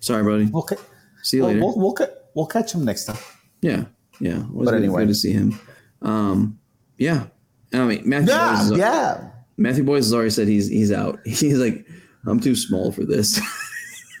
sorry, 0.00 0.24
buddy. 0.24 0.50
okay. 0.54 0.76
See 1.22 1.36
you 1.36 1.44
We'll, 1.44 1.52
later. 1.54 1.64
we'll, 1.66 1.76
we'll, 1.78 2.08
we'll 2.34 2.46
catch 2.46 2.74
him 2.74 2.84
next 2.84 3.04
time. 3.04 3.16
Yeah, 3.60 3.84
yeah. 4.18 4.40
It 4.40 4.50
was 4.52 4.64
But 4.66 4.72
good, 4.72 4.82
anyway. 4.82 5.02
good 5.02 5.08
to 5.08 5.14
see 5.14 5.32
him. 5.32 5.58
Um, 6.02 6.58
yeah. 6.98 7.26
I 7.72 7.84
mean, 7.84 8.02
Matthew 8.04 8.30
Yeah, 8.34 8.70
yeah. 8.72 9.30
Matthew 9.56 9.84
Boyce 9.84 10.04
has 10.04 10.14
already 10.14 10.30
said 10.30 10.48
he's 10.48 10.68
he's 10.68 10.92
out. 10.92 11.18
He's 11.24 11.58
like, 11.58 11.86
I'm 12.26 12.40
too 12.40 12.54
small 12.56 12.92
for 12.92 13.04
this. 13.04 13.40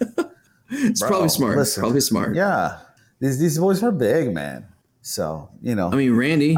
it's 0.70 1.00
Bro, 1.00 1.08
probably 1.08 1.28
smart. 1.28 1.56
listen. 1.58 1.80
probably 1.82 2.00
smart. 2.00 2.34
Yeah, 2.36 2.78
these 3.20 3.38
these 3.38 3.58
boys 3.58 3.82
are 3.82 3.92
big, 3.92 4.32
man. 4.34 4.66
So 5.02 5.50
you 5.62 5.74
know, 5.74 5.90
I 5.90 5.96
mean, 5.96 6.14
Randy, 6.14 6.56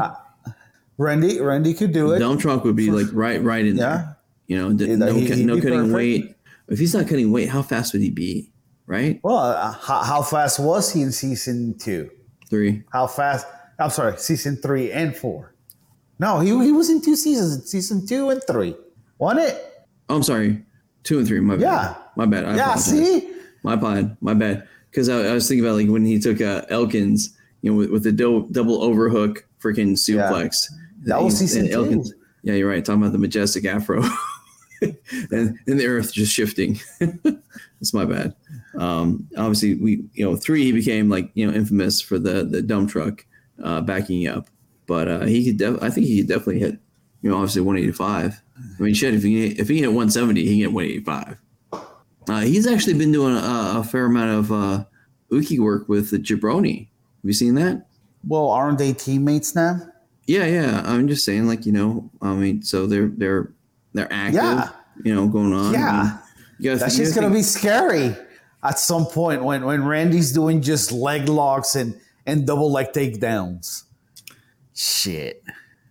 Randy 0.97 1.39
Randy 1.41 1.73
could 1.73 1.91
do 1.93 2.11
it. 2.13 2.19
dump 2.19 2.39
truck 2.41 2.63
would 2.63 2.75
be 2.75 2.91
like 2.91 3.07
right, 3.13 3.41
right 3.41 3.65
in 3.65 3.75
Yeah. 3.77 3.83
there. 3.85 4.17
You 4.47 4.57
know, 4.57 4.73
d- 4.73 4.95
no, 4.95 5.11
he- 5.13 5.43
no 5.43 5.55
cutting 5.55 5.71
perfect. 5.79 5.93
weight. 5.95 6.35
If 6.67 6.79
he's 6.79 6.93
not 6.93 7.07
cutting 7.07 7.31
weight, 7.31 7.49
how 7.49 7.61
fast 7.63 7.93
would 7.93 8.01
he 8.01 8.11
be? 8.11 8.51
Right, 8.87 9.19
Well, 9.23 9.37
uh, 9.37 9.71
how, 9.71 10.03
how 10.03 10.21
fast 10.21 10.59
was 10.59 10.93
he 10.93 11.01
in 11.01 11.11
season 11.11 11.75
two? 11.79 12.11
three. 12.51 12.83
How 12.93 13.07
fast? 13.07 13.47
I'm 13.79 13.89
sorry, 13.89 14.15
season 14.19 14.57
three 14.57 14.91
and 14.91 15.15
four. 15.17 15.54
No, 16.19 16.39
he, 16.39 16.49
he 16.63 16.71
was 16.71 16.89
in 16.89 17.01
two 17.01 17.15
seasons, 17.15 17.69
season 17.69 18.05
two 18.05 18.29
and 18.29 18.41
three. 18.47 18.75
Wasn't 19.17 19.47
it? 19.47 19.85
Oh, 20.09 20.15
I'm 20.15 20.23
sorry, 20.23 20.63
two 21.03 21.17
and 21.19 21.27
three. 21.27 21.39
My 21.39 21.55
bad. 21.55 21.61
Yeah. 21.61 21.95
my 22.15 22.25
bad. 22.25 22.45
I 22.45 22.55
yeah, 22.55 22.71
apologize. 22.71 22.85
see? 22.85 23.31
My 23.63 23.75
bad, 23.75 24.15
my 24.21 24.33
bad. 24.33 24.67
Because 24.91 25.09
I, 25.09 25.29
I 25.29 25.33
was 25.33 25.47
thinking 25.47 25.65
about 25.65 25.75
like 25.75 25.89
when 25.89 26.05
he 26.05 26.19
took 26.19 26.39
uh, 26.39 26.61
Elkins, 26.69 27.35
you 27.61 27.71
know, 27.71 27.77
with, 27.77 27.89
with 27.89 28.03
the 28.03 28.11
do- 28.11 28.47
double 28.51 28.81
overhook 28.81 29.45
freaking 29.61 29.93
suplex. 29.93 30.67
That 31.03 31.21
was 31.21 31.37
season 31.37 31.65
and 31.65 31.73
Elkins, 31.73 32.13
Yeah, 32.43 32.53
you're 32.53 32.69
right. 32.69 32.83
Talking 32.83 33.01
about 33.01 33.11
the 33.11 33.17
majestic 33.17 33.65
afro, 33.65 34.01
and 34.81 34.95
and 35.31 35.79
the 35.79 35.85
earth 35.85 36.13
just 36.13 36.31
shifting. 36.31 36.79
That's 36.99 37.93
my 37.93 38.05
bad. 38.05 38.35
Um, 38.77 39.27
obviously, 39.37 39.75
we 39.75 40.03
you 40.13 40.25
know 40.25 40.35
three 40.35 40.63
he 40.63 40.71
became 40.71 41.09
like 41.09 41.29
you 41.33 41.45
know 41.45 41.53
infamous 41.53 42.01
for 42.01 42.17
the 42.19 42.43
the 42.43 42.61
dump 42.61 42.89
truck 42.89 43.25
uh, 43.63 43.81
backing 43.81 44.27
up, 44.27 44.47
but 44.87 45.07
uh, 45.07 45.21
he 45.25 45.45
could. 45.45 45.57
Def- 45.57 45.81
I 45.83 45.89
think 45.89 46.07
he 46.07 46.17
could 46.19 46.27
definitely 46.27 46.59
hit. 46.59 46.77
You 47.21 47.31
know, 47.31 47.37
obviously 47.37 47.61
185. 47.61 48.41
I 48.57 48.81
mean, 48.83 48.93
shit. 48.93 49.13
If 49.13 49.23
he 49.23 49.47
if 49.47 49.67
he 49.67 49.79
hit 49.79 49.87
170, 49.87 50.41
he 50.41 50.47
can 50.47 50.59
hit 50.59 50.71
185. 50.73 51.37
Uh, 52.27 52.39
he's 52.41 52.65
actually 52.67 52.93
been 52.95 53.11
doing 53.11 53.35
a, 53.35 53.73
a 53.79 53.83
fair 53.83 54.05
amount 54.05 54.31
of 54.39 54.51
uh, 54.51 54.85
uke 55.29 55.59
work 55.59 55.87
with 55.89 56.11
the 56.11 56.17
Jabroni. 56.17 56.79
Have 56.79 56.87
you 57.23 57.33
seen 57.33 57.55
that? 57.55 57.87
Well, 58.27 58.49
aren't 58.49 58.77
they 58.79 58.93
teammates 58.93 59.55
now? 59.55 59.79
Yeah, 60.27 60.45
yeah. 60.45 60.81
I'm 60.85 61.07
just 61.07 61.23
saying, 61.25 61.47
like 61.47 61.65
you 61.65 61.71
know, 61.71 62.09
I 62.21 62.33
mean, 62.33 62.61
so 62.63 62.87
they're 62.87 63.07
they're 63.15 63.51
they're 63.93 64.11
active. 64.11 64.35
Yeah. 64.35 64.69
You 65.03 65.13
know, 65.13 65.27
going 65.27 65.53
on. 65.53 65.73
Yeah. 65.73 65.89
I 65.89 66.03
mean, 66.03 66.19
you 66.59 66.69
gotta 66.71 66.79
That's 66.79 66.97
just 66.97 67.13
gonna 67.15 67.27
think- 67.27 67.37
be 67.39 67.43
scary 67.43 68.15
at 68.63 68.79
some 68.79 69.05
point 69.05 69.43
when 69.43 69.65
when 69.65 69.83
Randy's 69.85 70.31
doing 70.31 70.61
just 70.61 70.91
leg 70.91 71.27
locks 71.29 71.75
and 71.75 71.99
and 72.25 72.47
double 72.47 72.71
leg 72.71 72.87
takedowns. 72.93 73.83
Shit. 74.75 75.43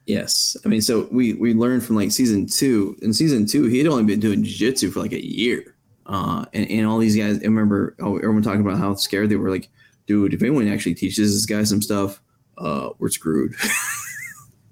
Yes, 0.07 0.57
I 0.65 0.69
mean, 0.69 0.83
so 0.83 1.09
we 1.11 1.33
we 1.33 1.55
learned 1.55 1.83
from 1.83 1.97
like 1.97 2.13
season 2.13 2.47
two. 2.47 2.97
In 3.01 3.15
season 3.15 3.47
two, 3.47 3.65
he 3.65 3.79
had 3.79 3.87
only 3.87 4.05
been 4.05 4.21
doing 4.21 4.45
jiu-jitsu 4.45 4.91
for 4.91 5.01
like 5.01 5.13
a 5.13 5.27
year. 5.27 5.75
Uh, 6.07 6.45
and, 6.53 6.71
and 6.71 6.87
all 6.87 6.99
these 6.99 7.17
guys, 7.17 7.39
I 7.39 7.45
remember 7.45 7.97
oh, 8.01 8.19
everyone 8.19 8.43
talking 8.43 8.61
about 8.61 8.77
how 8.79 8.95
scared 8.95 9.31
they 9.31 9.37
were. 9.37 9.51
Like, 9.51 9.71
dude, 10.07 10.35
if 10.35 10.43
anyone 10.43 10.69
actually 10.69 10.95
teaches 10.95 11.33
this 11.33 11.47
guy 11.47 11.65
some 11.65 11.81
stuff, 11.81 12.21
uh, 12.59 12.91
we're 12.99 13.09
screwed. 13.09 13.55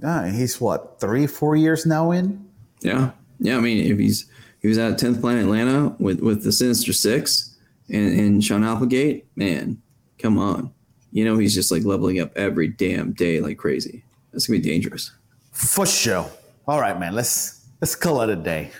Ah, 0.05 0.25
he's 0.25 0.61
what 0.61 0.99
three, 1.01 1.29
four 1.29 1.55
years 1.55 1.87
now 1.87 2.11
in. 2.11 2.45
yeah, 2.81 3.13
yeah. 3.39 3.57
I 3.57 3.61
mean, 3.61 3.91
if 3.91 3.99
he's 3.99 4.27
he 4.61 4.69
was 4.69 4.79
at 4.79 4.99
10th 4.99 5.21
Planet 5.21 5.45
Atlanta 5.45 5.95
with 6.01 6.21
with 6.21 6.43
the 6.43 6.51
Sinister 6.51 6.93
Six 6.93 7.57
and 7.89 8.19
and 8.19 8.45
Sean 8.45 8.65
Applegate, 8.65 9.27
man, 9.37 9.81
come 10.19 10.39
on. 10.39 10.73
You 11.13 11.25
know 11.25 11.39
he's 11.39 11.55
just 11.55 11.71
like 11.71 11.85
leveling 11.85 12.21
up 12.21 12.33
every 12.37 12.69
damn 12.69 13.13
day 13.13 13.41
like 13.41 13.59
crazy. 13.59 14.03
That's 14.33 14.47
gonna 14.47 14.59
be 14.59 14.69
dangerous. 14.69 15.13
For 15.53 15.87
sure. 15.87 16.29
All 16.67 16.81
right, 16.81 16.99
man. 16.99 17.15
Let's 17.15 17.67
let's 17.81 17.95
call 17.95 18.23
it 18.23 18.31
a 18.31 18.37
day. 18.37 18.71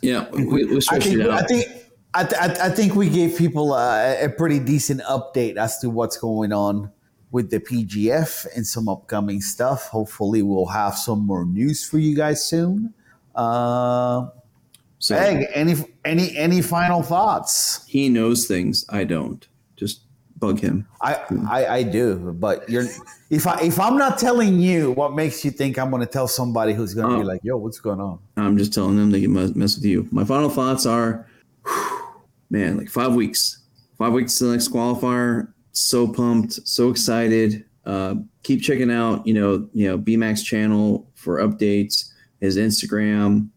Yeah, 0.00 0.28
we, 0.30 0.44
we 0.44 0.76
I 0.90 0.98
think 0.98 1.20
it 1.20 1.30
I 1.30 1.42
think 1.42 1.66
I, 2.14 2.24
th- 2.24 2.42
I, 2.42 2.46
th- 2.48 2.58
I 2.58 2.68
think 2.68 2.94
we 2.94 3.08
gave 3.08 3.38
people 3.38 3.74
a, 3.74 4.24
a 4.24 4.28
pretty 4.28 4.58
decent 4.58 5.00
update 5.02 5.56
as 5.56 5.78
to 5.78 5.88
what's 5.88 6.18
going 6.18 6.52
on 6.52 6.90
with 7.30 7.50
the 7.50 7.58
PGF 7.58 8.46
and 8.54 8.66
some 8.66 8.88
upcoming 8.88 9.40
stuff. 9.40 9.88
Hopefully, 9.88 10.42
we'll 10.42 10.66
have 10.66 10.96
some 10.96 11.20
more 11.26 11.46
news 11.46 11.84
for 11.84 11.98
you 11.98 12.14
guys 12.14 12.44
soon. 12.44 12.92
Uh, 13.34 14.28
so 14.98 15.16
Egg, 15.16 15.46
any 15.54 15.74
any 16.04 16.36
any 16.36 16.60
final 16.60 17.02
thoughts? 17.02 17.84
he 17.86 18.08
knows 18.08 18.46
things 18.46 18.84
I 18.88 19.04
don't. 19.04 19.48
Bug 20.42 20.58
him. 20.58 20.84
I, 21.00 21.14
I 21.48 21.66
I 21.76 21.82
do, 21.84 22.32
but 22.38 22.68
you're 22.68 22.86
if 23.30 23.46
I 23.46 23.60
if 23.62 23.78
I'm 23.78 23.96
not 23.96 24.18
telling 24.18 24.58
you, 24.58 24.90
what 24.90 25.14
makes 25.14 25.44
you 25.44 25.52
think 25.52 25.78
I'm 25.78 25.88
going 25.88 26.00
to 26.00 26.06
tell 26.12 26.26
somebody 26.26 26.72
who's 26.72 26.94
going 26.94 27.10
to 27.10 27.16
be 27.18 27.22
Oh. 27.22 27.26
like, 27.26 27.40
"Yo, 27.44 27.56
what's 27.56 27.78
going 27.78 28.00
on?" 28.00 28.18
I'm 28.36 28.58
just 28.58 28.74
telling 28.74 28.96
them 28.96 29.12
they 29.12 29.20
can 29.20 29.32
mess, 29.32 29.54
mess 29.54 29.76
with 29.76 29.84
you. 29.84 30.08
My 30.10 30.24
final 30.24 30.48
thoughts 30.50 30.84
are, 30.84 31.28
man, 32.50 32.76
like 32.76 32.88
five 32.88 33.14
weeks, 33.14 33.60
five 33.98 34.12
weeks 34.12 34.36
to 34.38 34.46
the 34.46 34.50
next 34.52 34.68
qualifier. 34.72 35.52
So 35.70 36.08
pumped, 36.12 36.54
so 36.66 36.90
excited. 36.90 37.64
Uh, 37.86 38.16
keep 38.42 38.62
checking 38.62 38.90
out, 38.90 39.24
you 39.24 39.34
know, 39.34 39.68
you 39.72 39.88
know, 39.88 39.96
BMAC's 39.96 40.42
channel 40.42 41.08
for 41.14 41.38
updates. 41.38 42.10
His 42.40 42.56
Instagram. 42.56 43.48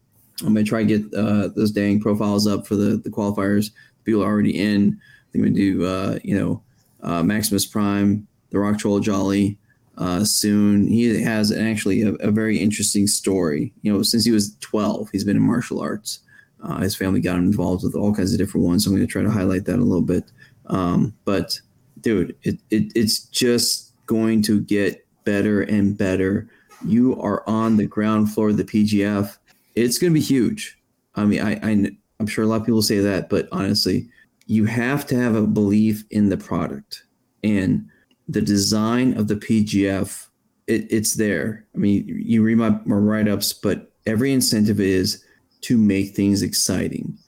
I'm 0.42 0.54
gonna 0.54 0.62
try 0.62 0.84
to 0.84 0.98
get 0.98 1.12
uh, 1.18 1.48
those 1.56 1.72
dang 1.72 1.98
profiles 2.00 2.46
up 2.46 2.64
for 2.64 2.76
the 2.76 2.98
the 2.98 3.10
qualifiers. 3.10 3.72
People 4.04 4.22
are 4.22 4.26
already 4.30 4.56
in. 4.56 5.00
I'm 5.34 5.40
gonna 5.42 5.52
do, 5.52 5.84
uh, 5.84 6.18
you 6.22 6.38
know, 6.38 6.62
uh, 7.02 7.22
Maximus 7.22 7.66
Prime, 7.66 8.26
the 8.50 8.58
Rock 8.58 8.78
Troll 8.78 9.00
Jolly 9.00 9.58
uh, 9.98 10.24
soon. 10.24 10.86
He 10.86 11.22
has 11.22 11.52
actually 11.52 12.02
a, 12.02 12.14
a 12.14 12.30
very 12.30 12.58
interesting 12.58 13.06
story. 13.06 13.72
You 13.82 13.92
know, 13.92 14.02
since 14.02 14.24
he 14.24 14.32
was 14.32 14.56
12, 14.60 15.10
he's 15.10 15.24
been 15.24 15.36
in 15.36 15.42
martial 15.42 15.80
arts. 15.80 16.20
Uh, 16.62 16.78
his 16.78 16.96
family 16.96 17.20
got 17.20 17.36
him 17.36 17.44
involved 17.44 17.84
with 17.84 17.94
all 17.94 18.14
kinds 18.14 18.32
of 18.32 18.38
different 18.38 18.66
ones. 18.66 18.84
So 18.84 18.90
I'm 18.90 18.96
going 18.96 19.06
to 19.06 19.12
try 19.12 19.22
to 19.22 19.30
highlight 19.30 19.66
that 19.66 19.78
a 19.78 19.84
little 19.84 20.02
bit. 20.02 20.24
Um, 20.66 21.14
but 21.24 21.60
dude, 22.00 22.36
it, 22.42 22.58
it 22.70 22.92
it's 22.94 23.20
just 23.20 23.92
going 24.06 24.42
to 24.42 24.60
get 24.60 25.06
better 25.24 25.62
and 25.62 25.96
better. 25.96 26.48
You 26.84 27.20
are 27.20 27.42
on 27.48 27.76
the 27.76 27.86
ground 27.86 28.32
floor 28.32 28.50
of 28.50 28.56
the 28.56 28.64
PGF. 28.64 29.36
It's 29.74 29.98
going 29.98 30.12
to 30.12 30.18
be 30.18 30.24
huge. 30.24 30.78
I 31.14 31.24
mean, 31.24 31.40
I, 31.40 31.54
I 31.62 31.90
I'm 32.18 32.26
sure 32.26 32.44
a 32.44 32.46
lot 32.46 32.60
of 32.60 32.66
people 32.66 32.82
say 32.82 32.98
that, 33.00 33.28
but 33.28 33.48
honestly, 33.52 34.08
you 34.46 34.64
have 34.64 35.06
to 35.06 35.16
have 35.16 35.34
a 35.34 35.46
belief 35.46 36.04
in 36.10 36.28
the 36.28 36.36
product 36.36 37.04
and 37.42 37.88
the 38.28 38.40
design 38.40 39.16
of 39.16 39.28
the 39.28 39.36
PGF, 39.36 40.26
it, 40.66 40.86
it's 40.90 41.14
there. 41.14 41.66
I 41.74 41.78
mean, 41.78 42.04
you 42.06 42.42
read 42.42 42.58
my, 42.58 42.70
my 42.84 42.96
write 42.96 43.28
ups, 43.28 43.52
but 43.52 43.92
every 44.06 44.32
incentive 44.32 44.80
is 44.80 45.24
to 45.62 45.76
make 45.76 46.14
things 46.14 46.42
exciting. 46.42 47.18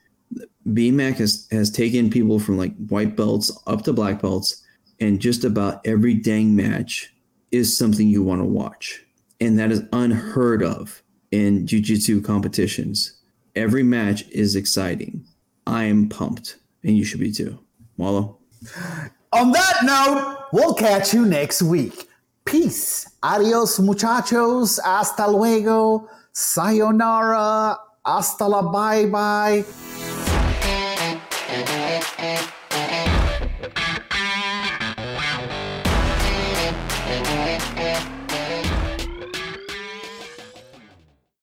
BMAC 0.67 1.17
has, 1.17 1.49
has 1.51 1.71
taken 1.71 2.11
people 2.11 2.39
from 2.39 2.59
like 2.59 2.75
white 2.89 3.17
belts 3.17 3.51
up 3.67 3.83
to 3.83 3.93
black 3.93 4.21
belts, 4.21 4.65
and 5.01 5.21
just 5.21 5.45
about 5.45 5.87
every 5.87 6.15
dang 6.15 6.55
match 6.55 7.13
is 7.51 7.77
something 7.77 8.09
you 8.09 8.23
want 8.23 8.41
to 8.41 8.45
watch. 8.45 9.05
And 9.41 9.59
that 9.59 9.71
is 9.71 9.83
unheard 9.93 10.63
of 10.63 11.03
in 11.31 11.67
jiu 11.67 11.81
jitsu 11.81 12.21
competitions. 12.21 13.19
Every 13.55 13.83
match 13.83 14.29
is 14.29 14.57
exciting. 14.57 15.25
I 15.67 15.85
am 15.85 16.09
pumped, 16.09 16.57
and 16.83 16.97
you 16.97 17.05
should 17.05 17.21
be 17.21 17.33
too. 17.33 17.59
Wallow. 17.97 18.39
On 19.33 19.53
that 19.53 19.81
note, 19.85 20.49
we'll 20.53 20.75
catch 20.75 21.13
you 21.13 21.27
next 21.27 21.63
week. 21.63 22.09
Peace. 22.45 23.07
Adios, 23.23 23.79
muchachos. 23.79 24.79
Hasta 24.83 25.27
luego. 25.29 26.09
Sayonara. 26.33 27.77
Hasta 28.05 28.49
la 28.49 28.63
bye 28.63 29.07
bye. 29.07 30.08